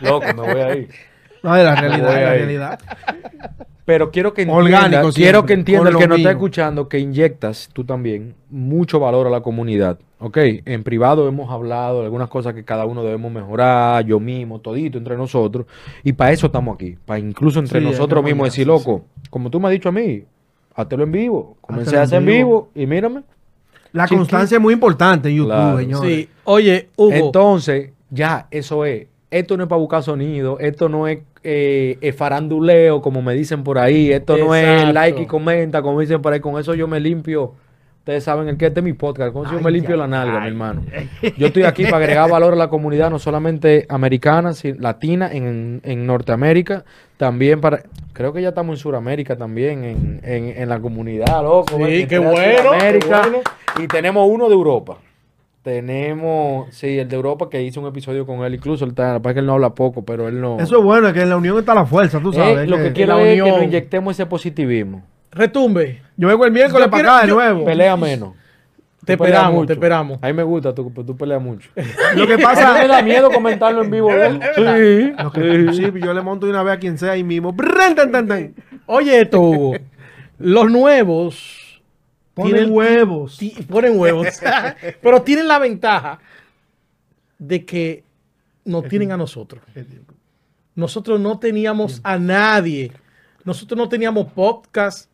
Loco, 0.00 0.26
me 0.26 0.52
voy 0.52 0.60
a 0.60 0.76
ir. 0.76 0.88
No, 1.42 1.56
es 1.56 1.64
la 1.64 1.74
realidad, 1.74 2.08
es 2.16 2.22
la 2.22 2.30
realidad. 2.32 2.78
Pero 3.88 4.10
quiero 4.10 4.34
que 4.34 4.42
entienda, 4.42 5.02
quiero 5.14 5.46
que 5.46 5.54
entienda 5.54 5.88
el 5.88 5.96
que 5.96 6.06
nos 6.06 6.18
está 6.18 6.30
escuchando 6.32 6.90
que 6.90 6.98
inyectas 6.98 7.70
tú 7.72 7.84
también 7.84 8.34
mucho 8.50 9.00
valor 9.00 9.26
a 9.26 9.30
la 9.30 9.40
comunidad. 9.40 9.98
Ok, 10.18 10.36
en 10.66 10.82
privado 10.84 11.26
hemos 11.26 11.50
hablado 11.50 12.00
de 12.00 12.04
algunas 12.04 12.28
cosas 12.28 12.52
que 12.52 12.66
cada 12.66 12.84
uno 12.84 13.02
debemos 13.02 13.32
mejorar, 13.32 14.04
yo 14.04 14.20
mismo, 14.20 14.58
todito 14.60 14.98
entre 14.98 15.16
nosotros. 15.16 15.64
Y 16.04 16.12
para 16.12 16.32
eso 16.32 16.48
estamos 16.48 16.74
aquí, 16.74 16.98
para 17.06 17.18
incluso 17.18 17.60
entre 17.60 17.80
Sí, 17.80 17.86
nosotros 17.86 18.22
mismos 18.22 18.48
decir, 18.48 18.66
loco, 18.66 19.06
como 19.30 19.48
tú 19.48 19.58
me 19.58 19.68
has 19.68 19.72
dicho 19.72 19.88
a 19.88 19.92
mí, 19.92 20.22
háztelo 20.74 21.04
en 21.04 21.12
vivo. 21.12 21.56
Comencé 21.62 21.96
a 21.96 22.02
hacer 22.02 22.18
en 22.22 22.28
en 22.28 22.34
vivo 22.36 22.68
vivo. 22.74 22.84
y 22.84 22.86
mírame. 22.86 23.22
La 23.92 24.06
Chiqui- 24.06 24.16
constancia 24.18 24.56
es 24.56 24.60
muy 24.62 24.74
importante 24.74 25.30
en 25.30 25.36
YouTube, 25.36 25.50
Claro. 25.52 25.78
señores. 25.78 26.10
Sí. 26.14 26.28
Oye, 26.44 26.90
Hugo. 26.94 27.12
Entonces, 27.14 27.92
ya, 28.10 28.48
eso 28.50 28.84
es. 28.84 29.06
Esto 29.30 29.56
no 29.56 29.64
es 29.64 29.68
para 29.68 29.78
buscar 29.78 30.02
sonido, 30.02 30.58
esto 30.58 30.88
no 30.88 31.06
es 31.06 31.18
eh, 31.44 31.98
eh, 32.00 32.12
faranduleo, 32.12 33.02
como 33.02 33.20
me 33.20 33.34
dicen 33.34 33.62
por 33.62 33.78
ahí, 33.78 34.10
esto 34.10 34.38
no 34.38 34.54
es 34.54 34.92
like 34.94 35.20
y 35.20 35.26
comenta, 35.26 35.82
como 35.82 36.00
dicen 36.00 36.22
por 36.22 36.32
ahí, 36.32 36.40
con 36.40 36.58
eso 36.58 36.74
yo 36.74 36.88
me 36.88 36.98
limpio. 36.98 37.52
Ustedes 37.98 38.24
saben 38.24 38.48
el 38.48 38.56
que 38.56 38.64
este 38.64 38.80
es 38.80 38.84
mi 38.84 38.94
podcast, 38.94 39.34
con 39.34 39.44
eso 39.44 39.56
yo 39.56 39.60
me 39.60 39.68
Ay, 39.68 39.74
limpio 39.74 39.96
ay, 39.96 40.00
la 40.00 40.06
nalga, 40.06 40.36
ay. 40.36 40.40
mi 40.40 40.46
hermano. 40.48 40.82
Yo 41.36 41.48
estoy 41.48 41.64
aquí 41.64 41.84
para 41.84 41.98
agregar 41.98 42.30
valor 42.30 42.54
a 42.54 42.56
la 42.56 42.70
comunidad, 42.70 43.10
no 43.10 43.18
solamente 43.18 43.84
americana, 43.90 44.54
sino 44.54 44.80
latina, 44.80 45.30
en, 45.30 45.82
en 45.84 46.06
Norteamérica, 46.06 46.86
también 47.18 47.60
para, 47.60 47.82
creo 48.14 48.32
que 48.32 48.40
ya 48.40 48.48
estamos 48.48 48.78
en 48.78 48.82
Sudamérica 48.82 49.36
también, 49.36 49.84
en, 49.84 50.20
en, 50.22 50.56
en 50.56 50.68
la 50.70 50.80
comunidad, 50.80 51.42
loco. 51.42 51.76
Sí, 51.86 52.06
qué 52.06 52.16
bueno. 52.18 52.70
Y 53.78 53.86
tenemos 53.88 54.26
uno 54.26 54.48
de 54.48 54.54
Europa. 54.54 54.96
Tenemos, 55.68 56.74
sí, 56.74 56.98
el 56.98 57.08
de 57.10 57.14
Europa 57.16 57.50
que 57.50 57.62
hice 57.62 57.78
un 57.78 57.86
episodio 57.86 58.24
con 58.24 58.42
él, 58.42 58.54
incluso 58.54 58.86
él 58.86 58.92
está, 58.92 59.20
para 59.20 59.34
que 59.34 59.40
él 59.40 59.46
no 59.46 59.52
habla 59.52 59.74
poco, 59.74 60.02
pero 60.02 60.26
él 60.26 60.40
no. 60.40 60.58
Eso 60.58 60.78
es 60.78 60.82
bueno, 60.82 61.08
es 61.08 61.12
que 61.12 61.20
en 61.20 61.28
la 61.28 61.36
unión 61.36 61.58
está 61.58 61.74
la 61.74 61.84
fuerza, 61.84 62.20
tú 62.20 62.30
Eh, 62.30 62.34
sabes. 62.36 62.70
lo 62.70 62.78
que- 62.78 62.84
que 62.84 62.92
quiero 62.94 63.16
la 63.18 63.22
es 63.22 63.34
que 63.36 63.42
unión. 63.42 63.56
nos 63.56 63.64
inyectemos 63.66 64.16
ese 64.16 64.24
positivismo. 64.24 65.02
Retumbe. 65.30 66.00
Yo 66.16 66.26
vengo 66.28 66.46
el 66.46 66.52
miércoles 66.52 66.86
Yo 66.86 66.90
para 66.90 67.02
quiero- 67.02 67.14
acá 67.16 67.22
de 67.22 67.28
yo- 67.28 67.34
nuevo. 67.34 67.64
Pelea 67.66 67.96
menos. 67.98 68.32
Te 69.04 69.14
Tú 69.16 69.24
esperamos, 69.24 69.66
te 69.66 69.72
esperamos. 69.74 70.18
A 70.22 70.26
mí 70.28 70.32
me 70.32 70.42
gusta, 70.42 70.74
tú, 70.74 70.90
tú 70.90 71.14
peleas 71.18 71.42
mucho. 71.42 71.68
Lo 72.16 72.26
que 72.26 72.32
A 72.32 72.36
mí 72.38 72.42
me 72.42 72.48
pasa 72.48 72.86
da 72.86 73.02
miedo 73.02 73.30
comentarlo 73.30 73.82
en 73.84 73.90
vivo. 73.90 74.10
¿eh? 74.10 74.40
Sí. 74.54 75.22
Lo 75.22 75.30
que, 75.32 75.72
sí, 75.74 76.00
yo 76.02 76.14
le 76.14 76.22
monto 76.22 76.46
de 76.46 76.52
una 76.52 76.62
vez 76.62 76.74
a 76.76 76.78
quien 76.78 76.96
sea 76.96 77.12
ahí 77.12 77.24
mismo. 77.24 77.54
Oye, 78.86 79.20
esto, 79.20 79.38
Hugo. 79.40 79.76
Los 80.38 80.70
nuevos 80.70 81.67
Ponen 82.38 82.54
tienen- 82.54 82.72
huevos. 82.72 83.38
ponen 83.68 83.98
huevos. 83.98 84.28
pero 85.02 85.22
tienen 85.22 85.48
la 85.48 85.58
ventaja 85.58 86.20
de 87.38 87.64
que 87.64 88.04
nos 88.64 88.86
tienen 88.88 89.10
a 89.10 89.16
nosotros. 89.16 89.62
Nosotros 90.76 91.18
no 91.18 91.40
teníamos 91.40 92.00
a 92.04 92.16
nadie. 92.16 92.92
Nosotros 93.44 93.76
no 93.76 93.88
teníamos 93.88 94.32
podcast. 94.32 95.10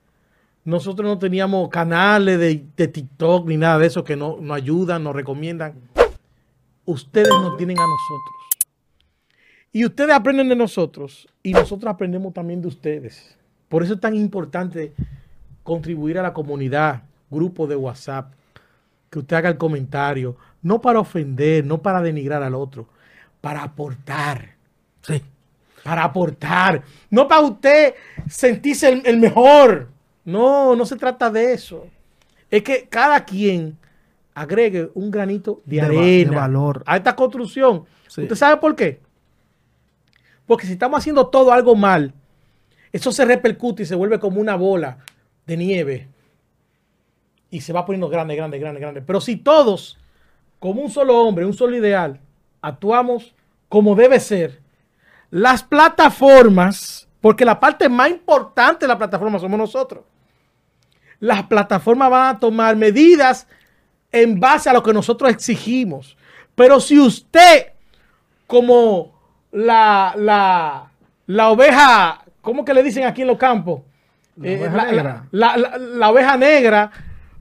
Nosotros 0.65 1.09
no 1.09 1.19
teníamos 1.19 1.71
canales 1.71 2.39
de, 2.39 2.63
de 2.77 2.89
TikTok 2.89 3.47
ni 3.47 3.57
nada 3.57 3.79
de 3.79 3.87
eso 3.87 4.05
que 4.05 4.17
no, 4.17 4.37
nos 4.39 4.57
ayudan, 4.57 5.03
nos 5.03 5.15
recomiendan. 5.17 5.75
Ustedes 6.85 7.29
nos 7.29 7.57
tienen 7.57 7.79
a 7.79 7.87
nosotros. 7.87 8.35
Y 9.73 9.85
ustedes 9.87 10.13
aprenden 10.15 10.51
de 10.51 10.57
nosotros 10.57 11.27
y 11.43 11.53
nosotros 11.53 11.91
aprendemos 11.91 12.35
también 12.35 12.61
de 12.61 12.69
ustedes. 12.69 13.37
Por 13.69 13.83
eso 13.83 13.95
es 13.95 14.01
tan 14.01 14.15
importante 14.15 14.93
contribuir 15.63 16.19
a 16.19 16.23
la 16.23 16.33
comunidad, 16.33 17.03
grupo 17.35 17.67
de 17.67 17.77
WhatsApp, 17.77 18.33
que 19.11 19.19
usted 19.19 19.37
haga 19.37 19.49
el 19.51 19.59
comentario, 19.59 20.37
no 20.63 20.81
para 20.81 21.01
ofender, 21.01 21.65
no 21.67 21.83
para 21.83 22.01
denigrar 22.01 22.43
al 22.43 22.55
otro, 22.55 22.89
para 23.41 23.63
aportar. 23.63 24.55
Sí. 25.03 25.23
Para 25.83 26.05
aportar. 26.05 26.83
No 27.11 27.29
para 27.29 27.43
usted 27.43 27.95
sentirse 28.29 28.89
el, 28.89 29.03
el 29.05 29.19
mejor. 29.19 29.89
No, 30.25 30.75
no 30.75 30.87
se 30.87 30.97
trata 30.97 31.31
de 31.31 31.53
eso. 31.53 31.87
Es 32.51 32.63
que 32.63 32.89
cada 32.89 33.25
quien 33.27 33.77
agregue 34.35 34.91
un 34.95 35.11
granito 35.11 35.61
de, 35.67 35.77
De 35.77 35.83
va- 35.83 35.87
arena 35.89 36.31
de 36.31 36.37
valor. 36.37 36.83
a 36.87 36.97
esta 36.97 37.15
construcción. 37.15 37.85
Sí. 38.09 38.23
¿Usted 38.23 38.35
sabe 38.37 38.57
por 38.61 38.75
qué? 38.75 39.01
Porque 40.47 40.67
si 40.67 40.73
estamos 40.73 40.99
haciendo 40.99 41.27
todo 41.29 41.53
algo 41.53 41.75
mal, 41.75 42.13
eso 42.93 43.13
se 43.13 43.25
repercute 43.25 43.83
y 43.83 43.87
se 43.87 43.95
vuelve 43.95 44.19
como 44.19 44.41
una 44.41 44.57
bola 44.57 44.99
de 45.47 45.57
nieve. 45.57 46.09
Y 47.55 47.61
se 47.61 47.73
va 47.73 47.85
poniendo 47.87 48.09
grande, 48.09 48.35
grande, 48.35 48.59
grande, 48.59 48.81
grande. 48.81 49.03
Pero 49.03 49.21
si 49.21 49.37
todos, 49.37 49.97
como 50.59 50.81
un 50.83 50.91
solo 50.91 51.19
hombre, 51.21 51.47
un 51.47 51.55
solo 51.55 51.77
ideal, 51.77 52.19
actuamos 52.61 53.33
como 53.69 53.95
debe 53.95 54.19
ser, 54.19 54.61
las 55.31 55.63
plataformas, 55.63 57.09
porque 57.21 57.45
la 57.45 57.59
parte 57.61 57.89
más 57.89 58.11
importante 58.11 58.85
de 58.85 58.89
la 58.89 58.99
plataforma 58.99 59.39
somos 59.39 59.59
nosotros, 59.59 60.05
las 61.21 61.45
plataformas 61.45 62.11
van 62.11 62.37
a 62.37 62.39
tomar 62.41 62.77
medidas 62.77 63.47
en 64.13 64.39
base 64.41 64.69
a 64.69 64.73
lo 64.73 64.83
que 64.83 64.93
nosotros 64.93 65.31
exigimos. 65.31 66.17
Pero 66.55 66.81
si 66.81 66.99
usted, 66.99 67.69
como 68.47 69.13
la, 69.53 70.15
la, 70.17 70.91
la 71.27 71.51
oveja, 71.51 72.25
¿cómo 72.41 72.65
que 72.65 72.75
le 72.75 72.83
dicen 72.83 73.05
aquí 73.05 73.23
en 73.23 73.29
los 73.29 73.39
campos? 73.39 73.83
Eh, 74.43 74.59
La 74.59 74.67
oveja 74.67 74.77
la, 74.77 74.85
negra. 74.93 75.25
la- 75.31 75.57
la- 75.57 75.79
la 75.79 76.11
oveja 76.11 76.37
negra 76.37 76.91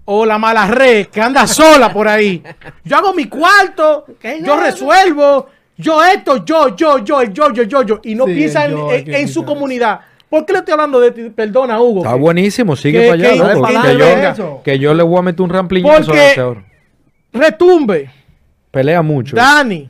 o 0.06 0.26
la 0.26 0.38
mala 0.38 0.68
red 0.68 1.08
que 1.08 1.22
anda 1.22 1.48
sola 1.48 1.92
por 1.94 2.08
ahí. 2.08 2.44
Yo 2.84 2.98
hago 2.98 3.14
mi 3.14 3.26
cuarto, 3.26 4.06
yo 4.44 4.58
resuelvo, 4.60 5.48
yo 5.78 6.04
esto, 6.04 6.44
yo, 6.46 6.76
yo, 6.76 7.00
yo, 7.00 7.22
el 7.22 7.34
yo, 7.34 7.52
yo, 7.54 7.64
yo, 7.64 7.84
yo, 7.84 8.00
y 8.04 8.16
no 8.16 8.26
Sí, 8.26 8.34
piensa 8.36 8.66
en, 8.66 9.28
su 9.28 9.44
comunidad. 9.46 10.02
¿Por 10.30 10.46
qué 10.46 10.54
le 10.54 10.60
estoy 10.60 10.74
hablando 10.74 11.00
de 11.00 11.12
ti? 11.12 11.30
Perdona, 11.30 11.80
Hugo. 11.80 12.00
Está 12.02 12.14
que- 12.16 12.20
buenísimo, 12.20 12.76
sigue 12.76 13.00
que- 13.02 13.08
para 13.08 13.14
allá, 13.14 13.32
que- 13.32 13.38
loco, 13.54 13.68
que- 13.68 13.98
yo, 13.98 14.06
eso. 14.06 14.62
que 14.64 14.80
yo 14.80 14.94
le 14.94 15.04
voy 15.04 15.20
a 15.20 15.22
meter 15.22 15.42
un 15.42 15.50
rampliñazo 15.50 15.96
a 15.96 16.06
Porque- 16.06 16.40
ahora. 16.40 16.66
Retumbe. 17.32 18.12
Pelea 18.72 19.02
mucho. 19.02 19.36
Dani 19.36 19.90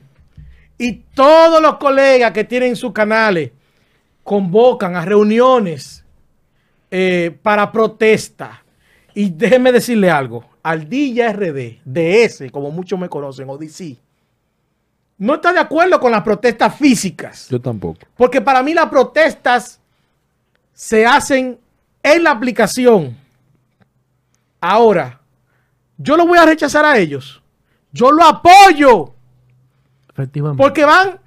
y 0.78 0.94
todos 1.16 1.62
los 1.62 1.76
colegas 1.76 2.32
que 2.34 2.44
tienen 2.44 2.76
sus 2.76 2.92
canales 2.92 3.52
convocan 4.24 4.96
a 4.96 5.06
reuniones 5.06 6.04
eh, 6.92 7.36
para 7.42 7.72
protesta. 7.72 8.63
Y 9.16 9.30
déjenme 9.30 9.72
decirle 9.72 10.10
algo, 10.10 10.44
Aldilla 10.64 11.32
RD, 11.34 11.82
DS, 11.86 12.52
como 12.52 12.72
muchos 12.72 13.00
me 13.00 13.10
conocen, 13.10 13.50
o 13.50 13.58
DC, 13.58 13.98
no 15.18 15.36
está 15.36 15.54
de 15.54 15.60
acuerdo 15.60 16.00
con 16.00 16.12
las 16.12 16.24
protestas 16.24 16.76
físicas. 16.76 17.48
Yo 17.50 17.62
tampoco. 17.62 18.00
Porque 18.18 18.42
para 18.42 18.64
mí 18.64 18.74
las 18.74 18.88
protestas 18.88 19.80
se 20.74 21.06
hacen 21.06 21.60
en 22.02 22.24
la 22.24 22.32
aplicación. 22.32 23.16
Ahora, 24.60 25.22
yo 25.98 26.18
lo 26.18 26.26
voy 26.26 26.38
a 26.38 26.46
rechazar 26.46 26.84
a 26.86 26.98
ellos. 26.98 27.42
Yo 27.92 28.12
lo 28.12 28.24
apoyo. 28.24 29.14
Efectivamente. 30.10 30.62
Porque 30.62 30.84
van 30.84 31.20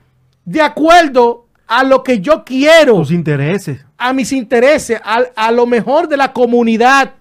de 0.45 0.61
acuerdo 0.61 1.47
a 1.67 1.83
lo 1.85 2.03
que 2.03 2.21
yo 2.21 2.45
quiero, 2.45 2.97
tus 2.97 3.11
intereses. 3.11 3.85
a 3.97 4.13
mis 4.13 4.33
intereses, 4.33 5.01
a, 5.03 5.25
a 5.35 5.51
lo 5.53 5.67
mejor 5.67 6.09
de 6.09 6.17
la 6.17 6.33
comunidad. 6.33 7.15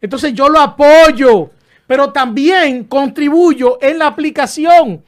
Entonces 0.00 0.32
yo 0.32 0.48
lo 0.48 0.60
apoyo, 0.60 1.50
pero 1.86 2.12
también 2.12 2.84
contribuyo 2.84 3.78
en 3.82 3.98
la 3.98 4.06
aplicación. 4.06 5.02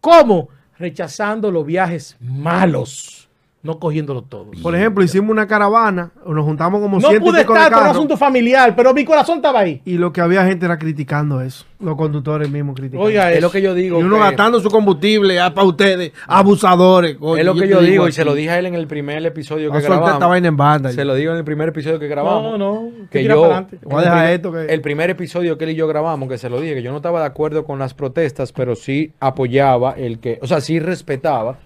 ¿Cómo? 0.00 0.50
Rechazando 0.78 1.50
los 1.50 1.66
viajes 1.66 2.16
malos, 2.20 3.17
no 3.62 3.78
cogiéndolo 3.80 4.22
todo. 4.22 4.46
Por 4.62 4.74
ejemplo, 4.76 5.02
hicimos 5.02 5.30
una 5.30 5.46
caravana, 5.46 6.12
nos 6.26 6.44
juntamos 6.44 6.80
como 6.80 7.00
No 7.00 7.12
y 7.12 7.18
pude 7.18 7.40
estar 7.40 7.72
por 7.72 7.82
un 7.82 7.88
asunto 7.88 8.16
familiar, 8.16 8.74
pero 8.76 8.94
mi 8.94 9.04
corazón 9.04 9.36
estaba 9.38 9.60
ahí. 9.60 9.82
y 9.84 9.98
lo 9.98 10.12
que 10.12 10.20
había 10.20 10.44
gente 10.46 10.64
era 10.66 10.78
criticando 10.78 11.40
eso. 11.40 11.64
Los 11.80 11.96
conductores 11.96 12.50
mismos 12.50 12.74
criticando. 12.76 13.04
Oiga, 13.06 13.32
Es 13.32 13.40
lo 13.42 13.50
que 13.50 13.60
yo 13.62 13.74
digo. 13.74 14.00
y 14.00 14.02
uno 14.04 14.16
que- 14.16 14.22
gastando 14.22 14.60
su 14.60 14.68
combustible 14.70 15.38
ah, 15.40 15.52
para 15.54 15.66
ustedes, 15.66 16.12
abusadores. 16.26 17.16
coño. 17.16 17.36
es 17.36 17.44
lo 17.44 17.54
que 17.54 17.68
yo 17.68 17.80
digo, 17.80 18.08
y 18.08 18.12
se 18.12 18.24
lo 18.24 18.34
dije 18.34 18.50
a 18.50 18.58
él 18.58 18.66
en 18.66 18.74
el 18.74 18.86
primer 18.86 19.24
episodio 19.26 19.70
que 19.70 19.80
soltar 19.80 19.92
esta 19.92 20.06
grabamos. 20.06 20.28
vaina 20.30 20.48
en 20.48 20.56
banda. 20.56 20.92
Se 20.92 21.04
lo 21.04 21.14
digo 21.14 21.32
en 21.32 21.38
el 21.38 21.44
primer 21.44 21.68
episodio 21.70 21.98
que 21.98 22.08
grabamos. 22.08 22.58
No, 22.58 22.58
no, 22.58 22.90
que 23.10 23.24
yo. 23.24 23.64
Voy 23.84 23.98
a 23.98 24.02
dejar 24.02 24.26
el, 24.28 24.32
esto 24.34 24.52
que- 24.52 24.66
el 24.66 24.80
primer 24.80 25.10
episodio 25.10 25.58
que 25.58 25.64
él 25.64 25.70
y 25.70 25.74
yo 25.74 25.86
grabamos, 25.86 26.28
que 26.28 26.38
se 26.38 26.48
lo 26.48 26.60
dije, 26.60 26.74
que 26.76 26.82
yo 26.82 26.90
no 26.90 26.98
estaba 26.98 27.20
de 27.20 27.26
acuerdo 27.26 27.64
con 27.64 27.78
las 27.78 27.94
protestas, 27.94 28.52
pero 28.52 28.74
sí 28.76 29.12
apoyaba 29.20 29.92
el 29.92 30.18
que, 30.20 30.38
o 30.42 30.46
sea, 30.46 30.60
sí 30.60 30.78
respetaba 30.80 31.58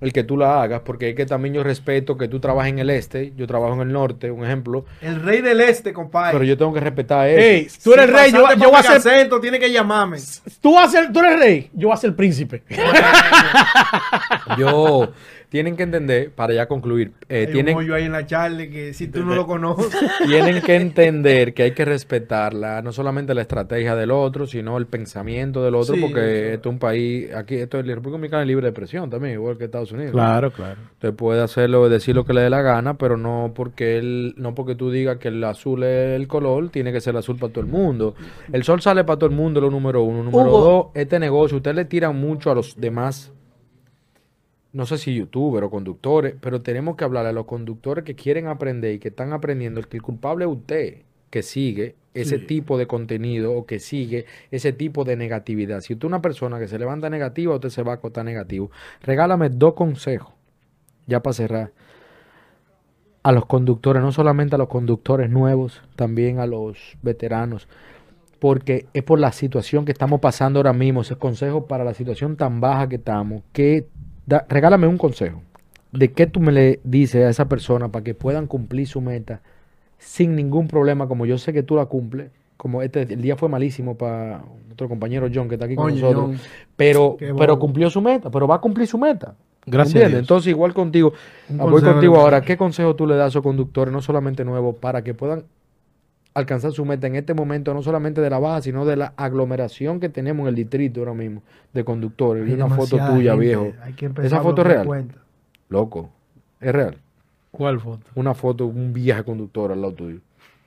el 0.00 0.12
que 0.12 0.24
tú 0.24 0.36
la 0.36 0.62
hagas, 0.62 0.82
porque 0.84 1.10
es 1.10 1.16
que 1.16 1.24
también 1.24 1.54
yo 1.54 1.62
respeto 1.62 2.18
que 2.18 2.28
tú 2.28 2.38
trabajas 2.38 2.68
en 2.70 2.78
el 2.78 2.90
este, 2.90 3.32
yo 3.34 3.46
trabajo 3.46 3.74
en 3.74 3.80
el 3.80 3.92
norte, 3.92 4.30
un 4.30 4.44
ejemplo, 4.44 4.84
El 5.00 5.22
rey 5.22 5.40
del 5.40 5.60
este, 5.60 5.92
compadre. 5.94 6.32
pero 6.32 6.44
yo 6.44 6.56
tengo 6.58 6.74
que 6.74 6.80
respetar 6.80 7.28
eso. 7.28 7.40
Ey, 7.40 7.68
tú 7.82 7.94
eres 7.94 8.06
Si 8.06 8.12
rey, 8.12 8.32
yo, 8.32 8.46
yo 8.56 8.70
voy 8.70 8.78
a 8.78 8.82
ser. 8.82 8.96
Picacento, 8.96 9.40
tiene 9.40 9.58
que 9.58 9.72
llamarme. 9.72 10.18
Tú, 10.60 10.74
vas 10.74 10.88
a 10.88 11.00
ser, 11.00 11.12
tú 11.12 11.20
eres 11.20 11.38
rey, 11.38 11.70
yo 11.72 11.88
voy 11.88 11.94
a 11.94 11.98
ser 11.98 12.14
príncipe. 12.14 12.62
Yo, 14.58 15.12
tienen 15.48 15.76
que 15.76 15.82
entender, 15.84 16.30
para 16.32 16.52
ya 16.54 16.66
concluir, 16.66 17.12
eh, 17.28 17.46
Hay 17.46 17.52
tienen, 17.52 17.74
un 17.76 17.82
hoyo 17.82 17.94
ahí 17.94 18.04
en 18.04 18.12
la 18.12 18.26
charla 18.26 18.66
que 18.68 18.92
si 18.94 19.08
tú 19.08 19.24
no 19.24 19.34
lo 19.34 19.46
conoces. 19.46 19.94
tienen 20.26 20.60
que 20.62 20.74
entender 20.76 21.54
que 21.54 21.62
hay 21.64 21.70
que 21.72 21.84
respetarla, 21.84 22.82
no 22.82 22.92
solamente 22.92 23.34
la 23.34 23.42
estrategia 23.42 23.94
del 23.94 24.10
otro, 24.10 24.46
sino 24.46 24.76
el 24.78 24.86
pensamiento 24.86 25.62
del 25.64 25.74
otro, 25.74 25.94
Sí, 25.94 26.00
porque 26.00 26.20
eso. 26.46 26.54
esto 26.54 26.68
es 26.68 26.72
un 26.72 26.78
país, 26.78 27.32
aquí 27.34 27.56
esto 27.56 27.78
es 27.78 27.86
la 27.86 27.94
República 27.94 28.12
Dominicana 28.18 28.42
es 28.42 28.48
libre 28.48 28.66
de 28.66 28.72
presión 28.72 29.08
también, 29.10 29.34
igual 29.34 29.56
que 29.58 29.64
Estados 29.64 29.92
Unidos. 29.92 30.12
claro. 30.12 30.52
Usted 30.94 31.14
puede 31.14 31.42
hacerlo, 31.42 31.88
decir 31.88 32.14
lo 32.14 32.24
que 32.24 32.32
le 32.32 32.40
dé 32.42 32.50
la 32.50 32.62
gana, 32.62 32.94
pero 32.94 33.16
no 33.16 33.52
porque 33.54 33.98
él, 33.98 34.34
no 34.36 34.54
porque 34.54 34.74
tú 34.74 34.90
digas 34.90 35.18
que 35.18 35.28
el 35.28 35.42
azul 35.44 35.82
es 35.84 36.16
el 36.16 36.26
color, 36.26 36.68
tiene 36.70 36.92
que 36.92 37.00
ser 37.00 37.12
el 37.12 37.18
azul 37.18 37.36
para 37.38 37.52
todo 37.52 37.64
el 37.64 37.70
mundo. 37.70 38.14
El 38.52 38.64
sol 38.64 38.80
sale 38.80 39.04
para 39.04 39.18
todo 39.18 39.30
el 39.30 39.36
mundo, 39.36 39.60
lo 39.60 39.70
número 39.70 40.02
uno. 40.02 40.22
Número 40.24 40.48
Hugo. 40.48 40.60
dos, 40.60 40.86
este 40.94 41.18
negocio, 41.18 41.58
usted 41.58 41.74
le 41.74 41.84
tiran 41.84 42.16
mucho 42.16 42.50
a 42.50 42.54
los 42.54 42.76
demás, 42.80 43.32
no 44.76 44.84
sé 44.84 44.98
si 44.98 45.14
youtubers 45.14 45.66
o 45.66 45.70
conductores, 45.70 46.34
pero 46.38 46.60
tenemos 46.60 46.96
que 46.96 47.04
hablarle 47.04 47.30
a 47.30 47.32
los 47.32 47.46
conductores 47.46 48.04
que 48.04 48.14
quieren 48.14 48.46
aprender 48.46 48.92
y 48.92 48.98
que 48.98 49.08
están 49.08 49.32
aprendiendo, 49.32 49.80
el 49.80 49.88
que 49.88 49.96
el 49.96 50.02
culpable 50.02 50.44
es 50.44 50.50
usted, 50.50 50.98
que 51.30 51.42
sigue 51.42 51.94
ese 52.12 52.38
tipo 52.38 52.76
de 52.76 52.86
contenido 52.86 53.54
o 53.54 53.64
que 53.64 53.78
sigue 53.78 54.26
ese 54.50 54.74
tipo 54.74 55.04
de 55.04 55.16
negatividad. 55.16 55.80
Si 55.80 55.94
usted 55.94 56.04
es 56.04 56.08
una 56.08 56.20
persona 56.20 56.58
que 56.58 56.68
se 56.68 56.78
levanta 56.78 57.08
negativa, 57.08 57.54
usted 57.54 57.70
se 57.70 57.82
va 57.82 57.92
a 57.92 57.94
acotar 57.94 58.26
negativo. 58.26 58.70
Regálame 59.00 59.48
dos 59.48 59.72
consejos, 59.72 60.34
ya 61.06 61.22
para 61.22 61.32
cerrar, 61.32 61.72
a 63.22 63.32
los 63.32 63.46
conductores, 63.46 64.02
no 64.02 64.12
solamente 64.12 64.56
a 64.56 64.58
los 64.58 64.68
conductores 64.68 65.30
nuevos, 65.30 65.80
también 65.96 66.38
a 66.38 66.46
los 66.46 66.98
veteranos, 67.00 67.66
porque 68.38 68.88
es 68.92 69.02
por 69.02 69.18
la 69.20 69.32
situación 69.32 69.86
que 69.86 69.92
estamos 69.92 70.20
pasando 70.20 70.58
ahora 70.58 70.74
mismo, 70.74 71.00
ese 71.00 71.16
consejo 71.16 71.66
para 71.66 71.82
la 71.82 71.94
situación 71.94 72.36
tan 72.36 72.60
baja 72.60 72.90
que 72.90 72.96
estamos, 72.96 73.42
que 73.54 73.88
da- 74.26 74.44
regálame 74.48 74.86
un 74.86 74.98
consejo 74.98 75.40
de 75.92 76.12
qué 76.12 76.26
tú 76.26 76.40
me 76.40 76.52
le 76.52 76.80
dices 76.84 77.24
a 77.24 77.30
esa 77.30 77.48
persona 77.48 77.88
para 77.88 78.04
que 78.04 78.14
puedan 78.14 78.46
cumplir 78.46 78.86
su 78.86 79.00
meta 79.00 79.40
sin 79.98 80.36
ningún 80.36 80.68
problema, 80.68 81.08
como 81.08 81.24
yo 81.26 81.38
sé 81.38 81.52
que 81.52 81.62
tú 81.62 81.76
la 81.76 81.86
cumples, 81.86 82.30
como 82.56 82.82
este 82.82 83.02
el 83.02 83.22
día 83.22 83.36
fue 83.36 83.48
malísimo 83.48 83.96
para 83.96 84.42
nuestro 84.66 84.88
compañero 84.88 85.28
John 85.32 85.48
que 85.48 85.54
está 85.54 85.64
aquí 85.66 85.74
con 85.76 85.92
nosotros, 85.94 86.24
John. 86.26 86.38
pero 86.76 87.16
pero 87.38 87.58
cumplió 87.58 87.88
su 87.88 88.00
meta, 88.02 88.30
pero 88.30 88.46
va 88.46 88.56
a 88.56 88.60
cumplir 88.60 88.86
su 88.86 88.98
meta. 88.98 89.34
Gracias 89.68 89.94
a 89.94 89.98
¿Entiendes? 89.98 90.10
Dios. 90.12 90.20
Entonces, 90.22 90.50
igual 90.50 90.72
contigo, 90.74 91.12
ah, 91.58 91.64
voy 91.64 91.82
contigo 91.82 92.16
ahora. 92.20 92.40
¿Qué 92.40 92.56
consejo 92.56 92.94
tú 92.94 93.04
le 93.06 93.16
das 93.16 93.24
a 93.24 93.28
esos 93.28 93.42
conductores, 93.42 93.92
no 93.92 94.00
solamente 94.00 94.44
nuevos, 94.44 94.76
para 94.76 95.02
que 95.02 95.12
puedan 95.12 95.42
alcanzar 96.36 96.72
su 96.72 96.84
meta 96.84 97.06
en 97.06 97.16
este 97.16 97.34
momento, 97.34 97.72
no 97.74 97.82
solamente 97.82 98.20
de 98.20 98.28
la 98.30 98.38
baja, 98.38 98.60
sino 98.62 98.84
de 98.84 98.96
la 98.96 99.12
aglomeración 99.16 100.00
que 100.00 100.08
tenemos 100.08 100.44
en 100.44 100.48
el 100.48 100.54
distrito 100.54 101.00
ahora 101.00 101.14
mismo 101.14 101.42
de 101.72 101.84
conductores? 101.84 102.44
Vi 102.44 102.52
Hay 102.52 102.60
una 102.60 102.74
foto 102.74 102.96
tuya, 102.98 103.32
gente, 103.32 103.36
viejo. 103.46 103.72
hay 103.82 103.92
que 103.94 104.06
empezar 104.06 104.26
Esa 104.26 104.40
foto 104.42 104.62
es 104.62 104.68
real. 104.68 104.86
cuenta. 104.86 105.14
Loco, 105.68 106.10
es 106.60 106.72
real. 106.72 106.98
¿Cuál 107.50 107.80
foto? 107.80 108.06
Una 108.14 108.34
foto, 108.34 108.66
un 108.66 108.92
viaje 108.92 109.24
conductor 109.24 109.72
al 109.72 109.80
lado 109.80 109.94
tuyo. 109.94 110.20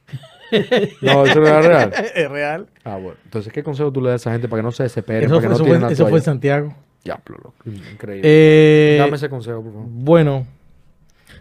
no, 1.02 1.26
eso 1.26 1.40
no 1.40 1.48
es 1.48 1.66
real. 1.66 1.94
Es 2.16 2.30
real. 2.32 2.68
Ah, 2.84 2.96
bueno. 2.98 3.18
Entonces, 3.24 3.54
¿qué 3.54 3.62
consejo 3.64 3.92
tú 3.92 4.02
le 4.02 4.10
das 4.10 4.22
a 4.26 4.30
esa 4.30 4.32
gente 4.32 4.48
para 4.48 4.62
que 4.62 4.66
no 4.66 4.72
se 4.72 4.84
desesperen, 4.84 5.24
Eso, 5.26 5.36
para 5.36 5.50
que 5.50 5.56
fue, 5.56 5.68
no 5.68 5.76
eso 5.76 5.86
fue- 5.86 5.94
eso 5.94 6.08
fue? 6.08 6.22
Santiago. 6.22 6.74
Diablo, 7.04 7.38
loco. 7.44 7.56
Increíble. 7.66 8.22
Eh, 8.26 8.98
Dame 9.00 9.16
ese 9.16 9.30
consejo, 9.30 9.62
por 9.62 9.72
favor. 9.72 9.88
Bueno, 9.90 10.48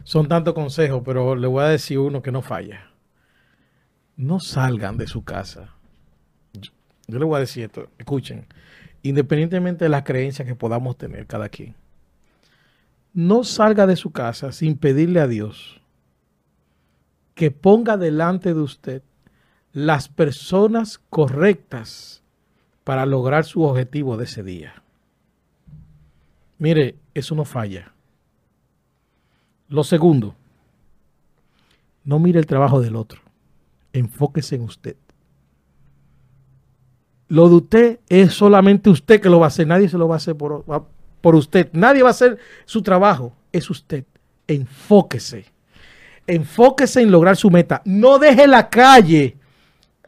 son 0.05 0.29
tantos 0.29 0.53
consejos, 0.55 1.03
pero 1.05 1.35
le 1.35 1.47
voy 1.47 1.65
a 1.65 1.69
decir 1.69 1.99
uno 1.99 2.21
que 2.23 2.31
no 2.31 2.43
falla. 2.43 2.88
No 4.19 4.41
salgan 4.41 4.97
de 4.97 5.07
su 5.07 5.23
casa. 5.23 5.71
Yo, 7.07 7.19
le 7.21 7.25
voy 7.25 7.37
a 7.37 7.41
decir 7.41 7.63
esto, 7.63 7.89
escuchen, 7.99 8.47
independientemente 9.03 9.85
de 9.85 9.89
las 9.89 10.03
creencias 10.03 10.47
que 10.47 10.57
podamos 10.57 10.99
tener 10.99 11.27
cada 11.29 11.49
quien, 11.49 11.77
no 13.15 13.45
salga 13.45 13.87
de 13.87 13.95
su 13.95 14.11
casa 14.11 14.51
sin 14.51 14.77
pedirle 14.77 15.21
a 15.21 15.29
Dios 15.29 15.81
que 17.37 17.53
ponga 17.53 17.97
delante 17.97 18.55
de 18.55 18.61
usted 18.61 19.03
las 19.73 20.09
personas 20.09 20.99
correctas 21.11 22.25
para 22.83 23.07
lograr 23.07 23.45
su 23.45 23.63
objetivo 23.63 24.17
de 24.17 24.25
ese 24.25 24.43
día. 24.43 24.83
Mire, 26.59 26.97
eso 27.15 27.37
no 27.37 27.45
falla. 27.45 27.93
Lo 29.69 29.85
segundo, 29.85 30.35
no 32.03 32.19
mire 32.19 32.41
el 32.41 32.47
trabajo 32.47 32.81
del 32.81 32.97
otro. 32.97 33.28
Enfóquese 33.93 34.57
en 34.57 34.63
usted. 34.63 34.97
Lo 37.29 37.49
de 37.49 37.55
usted 37.57 38.01
es 38.09 38.33
solamente 38.33 38.91
usted 38.91 39.21
que 39.21 39.29
lo 39.29 39.41
va 39.41 39.47
a 39.47 39.49
hacer. 39.49 39.67
Nadie 39.67 39.89
se 39.89 39.99
lo 39.99 40.09
va 40.09 40.15
a 40.15 40.19
hacer 40.19 40.37
por, 40.37 40.65
por 41.21 41.35
usted. 41.35 41.69
Nadie 41.73 42.03
va 42.03 42.09
a 42.09 42.13
hacer 42.13 42.39
su 42.65 42.83
trabajo. 42.83 43.35
Es 43.53 43.69
usted. 43.71 44.05
Enfóquese. 44.47 45.45
Enfóquese 46.27 47.03
en 47.03 47.11
lograr 47.11 47.37
su 47.37 47.51
meta. 47.51 47.83
No 47.85 48.19
deje 48.19 48.47
la 48.47 48.69
calle 48.69 49.37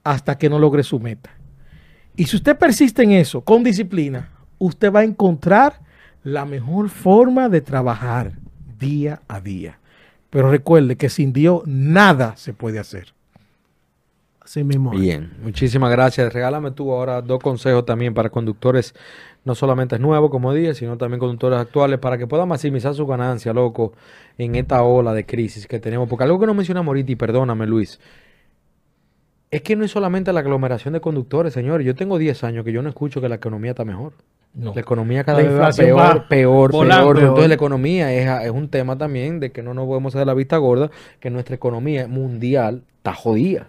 hasta 0.03 0.39
que 0.39 0.49
no 0.49 0.59
logre 0.59 0.83
su 0.83 0.99
meta. 0.99 1.31
Y 2.17 2.25
si 2.25 2.37
usted 2.37 2.57
persiste 2.57 3.03
en 3.03 3.13
eso 3.13 3.43
con 3.43 3.63
disciplina, 3.63 4.31
usted 4.59 4.93
va 4.93 5.01
a 5.01 5.05
encontrar 5.05 5.81
la 6.23 6.45
mejor 6.45 6.89
forma 6.89 7.49
de 7.49 7.61
trabajar 7.61 8.33
día 8.79 9.23
a 9.29 9.41
día. 9.41 9.79
Pero 10.31 10.51
recuerde 10.51 10.97
que 10.97 11.09
sin 11.09 11.33
Dios 11.33 11.63
nada 11.67 12.37
se 12.37 12.53
puede 12.53 12.79
hacer. 12.79 13.15
Así 14.51 14.65
mismo. 14.65 14.91
Bien, 14.91 15.31
muchísimas 15.45 15.93
gracias. 15.93 16.33
Regálame 16.33 16.73
tú 16.73 16.93
ahora 16.93 17.23
dos 17.23 17.39
consejos 17.39 17.87
también 17.87 18.15
para 18.15 18.31
conductores, 18.31 18.97
no 19.45 19.55
solamente 19.55 19.97
nuevos, 20.01 20.29
como 20.29 20.53
dije, 20.53 20.75
sino 20.75 20.97
también 20.97 21.21
conductores 21.21 21.57
actuales, 21.61 22.01
para 22.01 22.19
que 22.19 22.27
puedan 22.27 22.49
maximizar 22.49 22.93
su 22.93 23.07
ganancia, 23.07 23.53
loco, 23.53 23.93
en 24.39 24.57
esta 24.57 24.83
ola 24.83 25.15
de 25.15 25.25
crisis 25.25 25.69
que 25.69 25.79
tenemos. 25.79 26.09
Porque 26.09 26.25
algo 26.25 26.41
que 26.41 26.47
no 26.47 26.55
mencionamos 26.55 26.89
ahorita, 26.89 27.13
y 27.13 27.15
perdóname, 27.15 27.65
Luis, 27.69 28.01
es 29.53 29.63
que 29.63 29.77
no 29.77 29.85
es 29.85 29.93
solamente 29.93 30.33
la 30.33 30.41
aglomeración 30.41 30.95
de 30.95 31.01
conductores, 31.01 31.53
señores. 31.53 31.87
Yo 31.87 31.95
tengo 31.95 32.19
10 32.19 32.43
años 32.43 32.65
que 32.65 32.73
yo 32.73 32.83
no 32.83 32.89
escucho 32.89 33.21
que 33.21 33.29
la 33.29 33.37
economía 33.37 33.71
está 33.71 33.85
mejor. 33.85 34.15
No. 34.53 34.75
La 34.75 34.81
economía 34.81 35.23
cada 35.23 35.43
La 35.43 35.49
vez 35.49 35.61
va 35.61 35.71
peor, 35.71 36.01
va 36.01 36.29
peor, 36.29 36.73
volando. 36.73 37.05
peor. 37.05 37.15
Peor. 37.15 37.29
Entonces 37.29 37.49
la 37.51 37.55
economía 37.55 38.13
es, 38.13 38.47
es 38.47 38.51
un 38.51 38.69
tema 38.69 38.99
también 38.99 39.39
de 39.39 39.53
que 39.53 39.63
no 39.63 39.75
nos 39.75 39.87
podemos 39.87 40.13
hacer 40.13 40.27
la 40.27 40.35
vista 40.35 40.57
gorda, 40.57 40.91
que 41.21 41.31
nuestra 41.31 41.55
economía 41.55 42.09
mundial 42.09 42.83
está 42.97 43.15
jodida. 43.15 43.69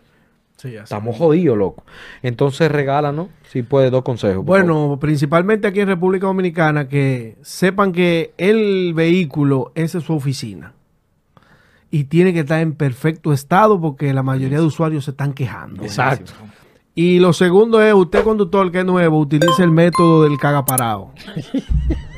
Sí. 0.61 0.75
Estamos 0.75 1.17
jodidos, 1.17 1.57
loco. 1.57 1.83
Entonces 2.21 2.71
regálanos, 2.71 3.29
si 3.49 3.63
puedes, 3.63 3.89
dos 3.89 4.03
consejos. 4.03 4.45
favor. 4.45 4.45
Bueno, 4.45 4.99
principalmente 5.01 5.67
aquí 5.67 5.79
en 5.79 5.87
República 5.87 6.27
Dominicana, 6.27 6.87
que 6.87 7.35
sepan 7.41 7.91
que 7.91 8.35
el 8.37 8.93
vehículo 8.93 9.71
esa 9.73 9.97
es 9.97 10.03
su 10.03 10.13
oficina. 10.13 10.73
Y 11.89 12.03
tiene 12.03 12.31
que 12.31 12.41
estar 12.41 12.61
en 12.61 12.73
perfecto 12.73 13.33
estado 13.33 13.81
porque 13.81 14.13
la 14.13 14.21
mayoría 14.21 14.59
de 14.59 14.65
usuarios 14.65 15.05
se 15.05 15.11
están 15.11 15.33
quejando. 15.33 15.81
Exacto. 15.81 16.33
Y 16.93 17.17
lo 17.17 17.33
segundo 17.33 17.81
es, 17.81 17.91
usted 17.95 18.23
conductor 18.23 18.71
que 18.71 18.81
es 18.81 18.85
nuevo, 18.85 19.17
utilice 19.17 19.63
el 19.63 19.71
método 19.71 20.23
del 20.23 20.37
caga 20.37 20.63
parado. 20.63 21.11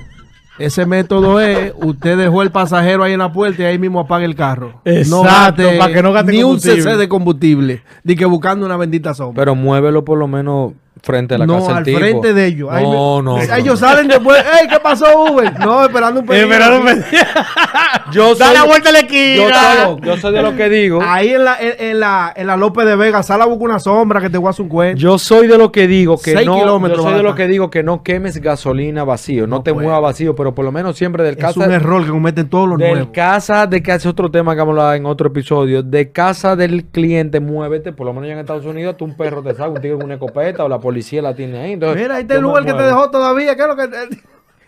Ese 0.60 0.86
método 0.86 1.40
es, 1.40 1.74
usted 1.76 2.18
dejó 2.18 2.44
el 2.44 2.52
pasajero 2.52 3.04
ahí 3.04 3.14
en 3.14 3.20
la 3.20 3.32
puerta 3.32 3.64
y 3.64 3.66
ahí 3.66 3.80
mismo 3.80 4.00
apaga 4.00 4.26
el 4.26 4.36
carro. 4.36 4.82
Exacto, 4.86 5.64
para 5.80 5.94
que 5.94 6.04
no 6.04 6.14
gaste 6.14 6.32
ni 6.32 6.44
un 6.44 6.60
cc 6.60 6.96
de 6.96 7.10
combustible, 7.10 7.84
ni 8.04 8.16
que 8.16 8.26
buscando 8.26 8.66
una 8.66 8.78
bendita 8.78 9.14
sombra. 9.14 9.42
Pero 9.42 9.56
muévelo 9.56 10.06
por 10.06 10.20
lo 10.20 10.28
menos 10.28 10.74
frente 11.02 11.36
a 11.36 11.38
la 11.38 11.46
no, 11.46 11.56
casa 11.56 11.68
del 11.70 11.78
al 11.78 11.84
tipo. 11.84 12.00
frente 12.00 12.34
de 12.34 12.46
ellos. 12.46 12.70
Ahí 12.72 12.84
No, 12.84 12.90
me- 12.90 12.96
no, 12.96 13.22
no, 13.22 13.42
Ellos 13.42 13.82
no. 13.82 13.88
salen 13.88 14.08
después. 14.08 14.44
¡Ey, 14.62 14.68
qué 14.68 14.80
pasó, 14.80 15.06
Uber! 15.32 15.60
No, 15.60 15.84
esperando 15.84 16.20
un 16.22 16.26
pedido. 16.26 16.48
Yo 18.12 18.36
Da 18.36 18.48
soy- 18.48 18.54
la 18.56 18.64
vuelta 18.66 18.90
a 18.90 18.92
la 18.92 19.00
yo 19.02 19.06
esquina. 19.08 19.86
soy, 19.86 20.02
yo 20.02 20.18
soy 20.18 20.34
de 20.36 20.42
lo 20.42 20.56
que 20.56 20.70
digo. 20.70 21.00
Ahí 21.02 21.30
en 21.30 21.44
la, 21.44 21.58
en, 21.60 21.74
en 21.92 22.00
la, 22.00 22.34
en 22.36 22.48
la 22.48 22.58
López 22.58 22.86
de 22.86 22.96
Vega, 22.96 23.24
sal 23.24 23.42
a 23.42 23.46
buscar 23.46 23.70
una 23.70 23.80
sombra 23.80 24.22
que 24.22 24.30
te 24.30 24.38
voy 24.38 24.48
a 24.48 24.50
hacer 24.52 24.64
un 24.64 24.70
cuento. 24.70 25.00
Yo 25.00 25.18
soy 25.18 25.48
de 25.48 25.58
lo 25.58 25.72
que 25.72 25.88
digo 25.88 26.18
que 26.18 26.34
Seis 26.34 26.46
no. 26.46 26.58
Yo 26.58 26.64
kilómetros 26.64 27.04
soy 27.04 27.14
de 27.16 27.24
lo 27.24 27.34
que 27.36 27.48
digo 27.48 27.70
que 27.70 27.82
no 27.84 28.04
quemes 28.04 28.38
gasolina 28.42 29.04
vacío, 29.04 29.48
no, 29.48 29.58
No 29.58 29.64
te 29.64 29.74
puede. 29.74 29.86
muevas 29.88 30.02
vacío, 30.04 30.36
pero 30.36 30.54
por 30.54 30.66
lo 30.66 30.72
menos 30.72 30.98
siempre 30.98 31.24
del 31.24 31.36
es 31.36 31.40
casa. 31.42 31.60
un 31.62 31.72
error 31.72 32.04
que 32.04 32.12
cometen 32.12 32.50
todos 32.50 32.68
los 32.70 32.78
Del 32.78 32.92
nuevos. 32.94 33.10
casa 33.14 33.68
de 33.68 33.82
que 33.82 33.92
hace 33.92 34.08
otro 34.10 34.30
tema 34.30 34.54
que 34.54 34.60
vamos 34.60 34.78
a 34.78 34.82
hablar 34.82 34.98
en 34.98 35.06
otro 35.06 35.28
episodio. 35.30 35.82
De 35.84 36.12
casa 36.12 36.56
del 36.56 36.86
cliente, 36.86 37.40
muévete. 37.40 37.94
Por 37.94 38.06
lo 38.06 38.14
menos 38.14 38.28
ya 38.28 38.34
en 38.34 38.40
Estados 38.40 38.66
Unidos, 38.66 38.96
tú 38.98 39.06
un 39.06 39.16
perro 39.16 39.42
te 39.42 39.52
saca, 39.52 39.70
un 39.70 39.82
tigre 39.82 39.96
con 39.96 40.06
una 40.06 40.16
escopeta 40.16 40.64
o 40.66 40.70
la 40.70 40.80
policía 40.84 41.22
la 41.22 41.34
tiene 41.34 41.58
ahí. 41.60 41.72
Entonces, 41.72 42.02
Mira, 42.02 42.16
ahí 42.16 42.24
está 42.24 42.36
el 42.36 42.46
Uber 42.46 42.66
que 42.66 42.74
te 42.74 42.84
dejó 42.84 43.10
todavía. 43.10 43.56
¿Qué 43.56 43.62
es 43.62 43.68
lo 43.68 43.76
que 43.76 44.20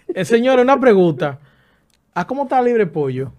Eh, 0.08 0.24
señores, 0.24 0.64
una 0.64 0.80
pregunta. 0.80 1.40
¿A 2.14 2.26
cómo 2.26 2.44
está 2.44 2.62
libre 2.62 2.88
pollo? 2.88 3.34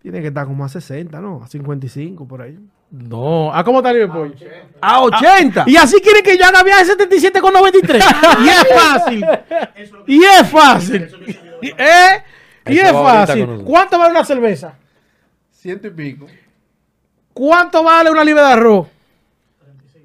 Tiene 0.00 0.22
que 0.22 0.28
estar 0.28 0.46
como 0.46 0.64
a 0.64 0.68
60, 0.68 1.20
¿no? 1.20 1.42
A 1.44 1.46
55 1.46 2.26
por 2.26 2.40
ahí. 2.40 2.58
No, 2.90 3.54
¿a 3.54 3.62
cómo 3.62 3.80
está 3.80 3.92
libre 3.92 4.08
pollo? 4.08 4.34
¡A 4.80 5.02
80! 5.02 5.64
Y 5.66 5.76
así 5.76 6.00
quieren 6.00 6.22
que 6.22 6.38
yo 6.38 6.44
haga 6.46 6.62
viaje 6.62 6.86
77 6.86 7.40
con 7.40 7.52
93. 7.52 8.02
y 8.44 8.48
es 8.48 8.82
fácil. 8.82 9.26
Y 10.06 10.24
es 10.24 10.48
fácil. 10.48 11.08
¿Eh? 11.62 12.22
Y 12.66 12.78
Eso 12.78 12.86
es 12.86 12.92
fácil. 12.92 13.62
¿Cuánto 13.64 13.98
vale 13.98 14.12
una 14.12 14.24
cerveza? 14.24 14.74
Ciento 15.50 15.88
y 15.88 15.90
pico. 15.90 16.26
¿Cuánto 17.34 17.84
vale 17.84 18.10
una 18.10 18.24
libra 18.24 18.46
de 18.46 18.52
arroz? 18.54 18.86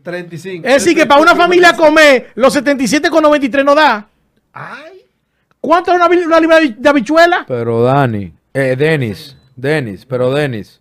35. 0.06 0.66
Es 0.66 0.74
decir, 0.76 0.96
que 0.96 1.06
para 1.06 1.20
una 1.20 1.36
familia 1.36 1.74
comer 1.76 2.32
los 2.36 2.54
77 2.54 3.10
con 3.10 3.24
93 3.24 3.66
no 3.66 3.76
da. 3.76 4.08
¡Ay! 4.54 5.02
¿Cuánto 5.60 5.92
es 5.92 5.98
una, 5.98 6.06
una 6.08 6.40
libra 6.40 6.60
de 6.60 6.90
habichuela? 6.90 7.44
Pero 7.48 7.84
Dani, 7.84 8.32
eh, 8.54 8.76
Denis, 8.78 9.36
Denis, 9.56 10.06
pero 10.06 10.32
Denis, 10.32 10.80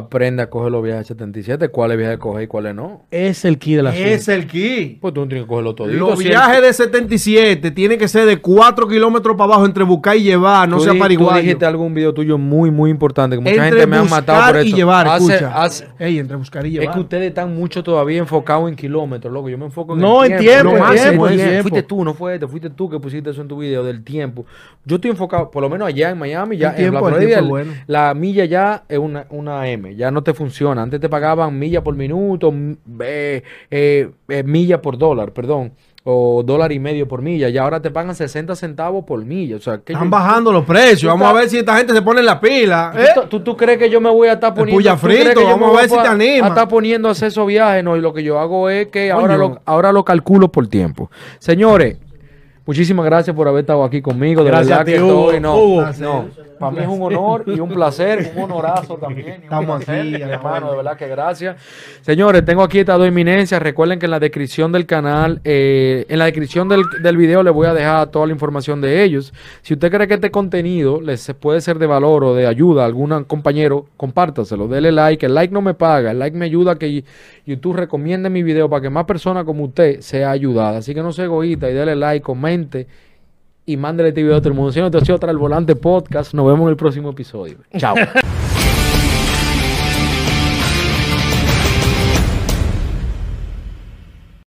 aprende 0.00 0.40
a 0.44 0.48
coger 0.48 0.70
los 0.70 0.84
viajes 0.84 1.08
77, 1.08 1.68
cuáles 1.70 1.98
viajes 1.98 2.18
coger 2.18 2.44
y 2.44 2.46
cuáles 2.46 2.76
no. 2.76 3.02
Es 3.10 3.44
el 3.44 3.58
key 3.58 3.74
de 3.74 3.82
la 3.82 3.96
Es 3.96 4.28
el 4.28 4.46
key. 4.46 4.98
Pues 5.00 5.12
tú 5.12 5.20
no 5.22 5.26
tienes 5.26 5.44
que 5.44 5.48
cogerlo 5.48 5.74
todo. 5.74 5.88
Los 5.88 6.16
viajes 6.16 6.62
de 6.62 6.72
77 6.72 7.72
tienen 7.72 7.98
que 7.98 8.06
ser 8.06 8.24
de 8.24 8.36
4 8.36 8.86
kilómetros 8.86 9.34
para 9.36 9.46
abajo 9.46 9.66
entre 9.66 9.82
buscar 9.82 10.16
y 10.16 10.22
llevar, 10.22 10.68
no 10.68 10.76
tú 10.76 10.84
sea 10.84 10.92
di- 10.92 10.98
Tú 10.98 11.02
pariguayo. 11.02 11.40
dijiste 11.42 11.66
algún 11.66 11.92
video 11.92 12.14
tuyo 12.14 12.38
muy, 12.38 12.70
muy 12.70 12.88
importante, 12.88 13.34
que 13.34 13.40
mucha 13.40 13.50
Entre 13.50 13.68
gente 13.70 13.86
me 13.88 13.96
ha 13.96 14.02
buscar 14.02 14.20
matado 14.20 14.46
por 14.52 14.56
eso. 14.60 14.68
y 14.68 14.72
llevar, 14.74 15.08
Hace- 15.08 15.32
escucha. 15.34 15.62
hace- 15.62 15.86
Ey, 15.98 16.18
entre 16.20 16.36
buscar 16.36 16.64
y 16.64 16.68
es 16.68 16.80
llevar. 16.80 16.94
que 16.94 17.00
ustedes 17.00 17.28
están 17.28 17.52
mucho 17.52 17.82
todavía 17.82 18.18
enfocados 18.18 18.68
en 18.68 18.76
kilómetros, 18.76 19.32
loco. 19.32 19.48
Yo 19.48 19.58
me 19.58 19.64
enfoco 19.64 19.94
en 19.94 20.00
No, 20.00 20.22
el 20.22 20.30
en 20.32 20.38
tiempo. 20.38 20.70
tiempo, 20.70 20.86
en 20.86 21.00
tiempo, 21.00 21.26
es- 21.26 21.32
en 21.32 21.38
tiempo. 21.48 21.62
Fuiste 21.62 21.82
tú, 21.82 22.04
no 22.04 22.14
fue 22.14 22.34
este, 22.34 22.46
fuiste 22.46 22.70
tú 22.70 22.88
que 22.88 23.00
pusiste 23.00 23.30
eso 23.30 23.42
en 23.42 23.48
tu 23.48 23.58
video 23.58 23.82
del 23.82 24.04
tiempo. 24.04 24.46
Yo 24.84 24.96
estoy 24.96 25.10
enfocado, 25.10 25.50
por 25.50 25.62
lo 25.62 25.68
menos 25.68 25.88
allá 25.88 26.10
en 26.10 26.18
Miami, 26.18 26.56
ya 26.58 26.68
El 26.68 26.74
en 26.74 26.80
tiempo, 26.90 27.00
la 27.10 27.16
Florida, 27.16 27.38
tiempo 27.38 27.58
es 27.58 27.66
el- 27.66 27.68
bueno. 27.72 27.82
la 27.88 28.14
milla 28.14 28.44
ya 28.44 28.84
es 28.88 28.98
una, 28.98 29.26
una 29.30 29.68
M, 29.68 29.79
ya 29.96 30.10
no 30.10 30.22
te 30.22 30.34
funciona. 30.34 30.82
Antes 30.82 31.00
te 31.00 31.08
pagaban 31.08 31.58
milla 31.58 31.82
por 31.82 31.94
minuto, 31.96 32.52
eh, 33.00 33.42
eh, 33.70 34.10
eh, 34.28 34.42
milla 34.42 34.80
por 34.82 34.96
dólar, 34.98 35.32
perdón, 35.32 35.72
o 36.04 36.42
dólar 36.42 36.72
y 36.72 36.78
medio 36.78 37.06
por 37.06 37.20
milla, 37.20 37.48
y 37.50 37.58
ahora 37.58 37.80
te 37.82 37.90
pagan 37.90 38.14
60 38.14 38.56
centavos 38.56 39.04
por 39.04 39.22
milla. 39.24 39.56
O 39.56 39.60
sea, 39.60 39.78
que 39.78 39.92
Están 39.92 40.06
yo- 40.08 40.10
bajando 40.10 40.50
los 40.52 40.64
precios. 40.64 41.12
Vamos 41.12 41.28
a 41.28 41.32
ver 41.34 41.48
si 41.50 41.58
esta 41.58 41.76
gente 41.76 41.92
se 41.92 42.00
pone 42.02 42.20
en 42.20 42.26
la 42.26 42.40
pila. 42.40 42.92
¿eh? 42.96 43.06
¿Tú, 43.14 43.22
tú, 43.28 43.40
tú 43.40 43.56
crees 43.56 43.78
que 43.78 43.90
yo 43.90 44.00
me 44.00 44.08
voy 44.10 44.28
a 44.28 44.32
estar 44.34 44.54
poniendo 44.54 44.76
puya 44.76 44.96
frito, 44.96 45.44
vamos 45.44 45.74
a 45.76 45.80
ver 45.80 45.90
si 45.90 45.96
te 45.96 46.08
anima. 46.08 46.46
A 46.46 46.48
estar 46.50 46.68
poniendo 46.68 47.08
a 47.08 47.12
hacer 47.12 47.28
esos 47.28 47.46
viajes, 47.46 47.84
no, 47.84 47.96
y 47.96 48.00
lo 48.00 48.14
que 48.14 48.22
yo 48.22 48.38
hago 48.38 48.70
es 48.70 48.86
que 48.88 49.10
ahora 49.10 49.36
lo, 49.36 49.60
ahora 49.66 49.92
lo 49.92 50.04
calculo 50.04 50.50
por 50.50 50.66
tiempo. 50.68 51.10
Señores, 51.38 51.98
muchísimas 52.64 53.04
gracias 53.04 53.36
por 53.36 53.46
haber 53.48 53.60
estado 53.60 53.84
aquí 53.84 54.00
conmigo. 54.00 54.42
De 54.42 54.50
Gracias 54.50 54.68
verdad 54.68 54.82
a 54.82 54.84
ti, 54.86 54.92
que 54.92 55.02
Hugo. 55.02 55.24
estoy, 55.26 55.40
no, 55.40 55.56
Hugo. 55.56 55.86
no. 56.00 56.49
Para 56.60 56.72
mí 56.72 56.82
es 56.82 56.88
un 56.88 57.00
honor 57.00 57.44
y 57.46 57.58
un 57.58 57.70
placer, 57.70 58.32
un 58.36 58.42
honorazo 58.52 58.98
también. 58.98 59.28
y 59.28 59.30
un 59.30 59.42
Estamos 59.44 59.82
placer, 59.82 60.14
aquí, 60.14 60.22
hermano, 60.22 60.70
de 60.70 60.76
verdad 60.76 60.94
que 60.94 61.08
gracias. 61.08 61.56
Señores, 62.02 62.44
tengo 62.44 62.62
aquí 62.62 62.80
estas 62.80 62.98
dos 62.98 63.08
eminencias. 63.08 63.62
Recuerden 63.62 63.98
que 63.98 64.04
en 64.04 64.10
la 64.10 64.20
descripción 64.20 64.70
del 64.70 64.84
canal, 64.84 65.40
eh, 65.44 66.04
en 66.10 66.18
la 66.18 66.26
descripción 66.26 66.68
del, 66.68 66.82
del 67.02 67.16
video 67.16 67.42
les 67.42 67.54
voy 67.54 67.66
a 67.66 67.72
dejar 67.72 68.08
toda 68.08 68.26
la 68.26 68.34
información 68.34 68.82
de 68.82 69.02
ellos. 69.02 69.32
Si 69.62 69.72
usted 69.72 69.90
cree 69.90 70.06
que 70.06 70.12
este 70.12 70.30
contenido 70.30 71.00
les 71.00 71.32
puede 71.40 71.62
ser 71.62 71.78
de 71.78 71.86
valor 71.86 72.24
o 72.24 72.34
de 72.34 72.46
ayuda 72.46 72.82
a 72.82 72.86
algún 72.86 73.24
compañero, 73.24 73.86
compártaselo, 73.96 74.68
dele 74.68 74.92
like. 74.92 75.24
El 75.24 75.34
like 75.34 75.54
no 75.54 75.62
me 75.62 75.72
paga, 75.72 76.10
el 76.10 76.18
like 76.18 76.36
me 76.36 76.44
ayuda 76.44 76.72
a 76.72 76.78
que 76.78 77.04
YouTube 77.46 77.76
recomiende 77.76 78.28
mi 78.28 78.42
video 78.42 78.68
para 78.68 78.82
que 78.82 78.90
más 78.90 79.06
personas 79.06 79.44
como 79.44 79.64
usted 79.64 80.00
sea 80.00 80.30
ayudada. 80.30 80.80
Así 80.80 80.92
que 80.92 81.00
no 81.00 81.10
sea 81.10 81.24
egoísta 81.24 81.70
y 81.70 81.72
dele 81.72 81.96
like, 81.96 82.22
comente 82.22 82.86
y 83.70 83.76
mándele 83.76 84.08
este 84.10 84.22
video 84.22 84.36
a 84.36 84.40
todo 84.40 84.48
el 84.48 84.54
mundo. 84.54 84.72
Si 84.72 84.80
no, 84.80 84.90
te 84.90 84.98
ha 84.98 85.00
sido 85.00 85.16
otra 85.16 85.30
el 85.30 85.38
volante 85.38 85.76
podcast. 85.76 86.34
Nos 86.34 86.46
vemos 86.46 86.62
en 86.62 86.68
el 86.70 86.76
próximo 86.76 87.10
episodio. 87.10 87.58
Chao. 87.76 87.94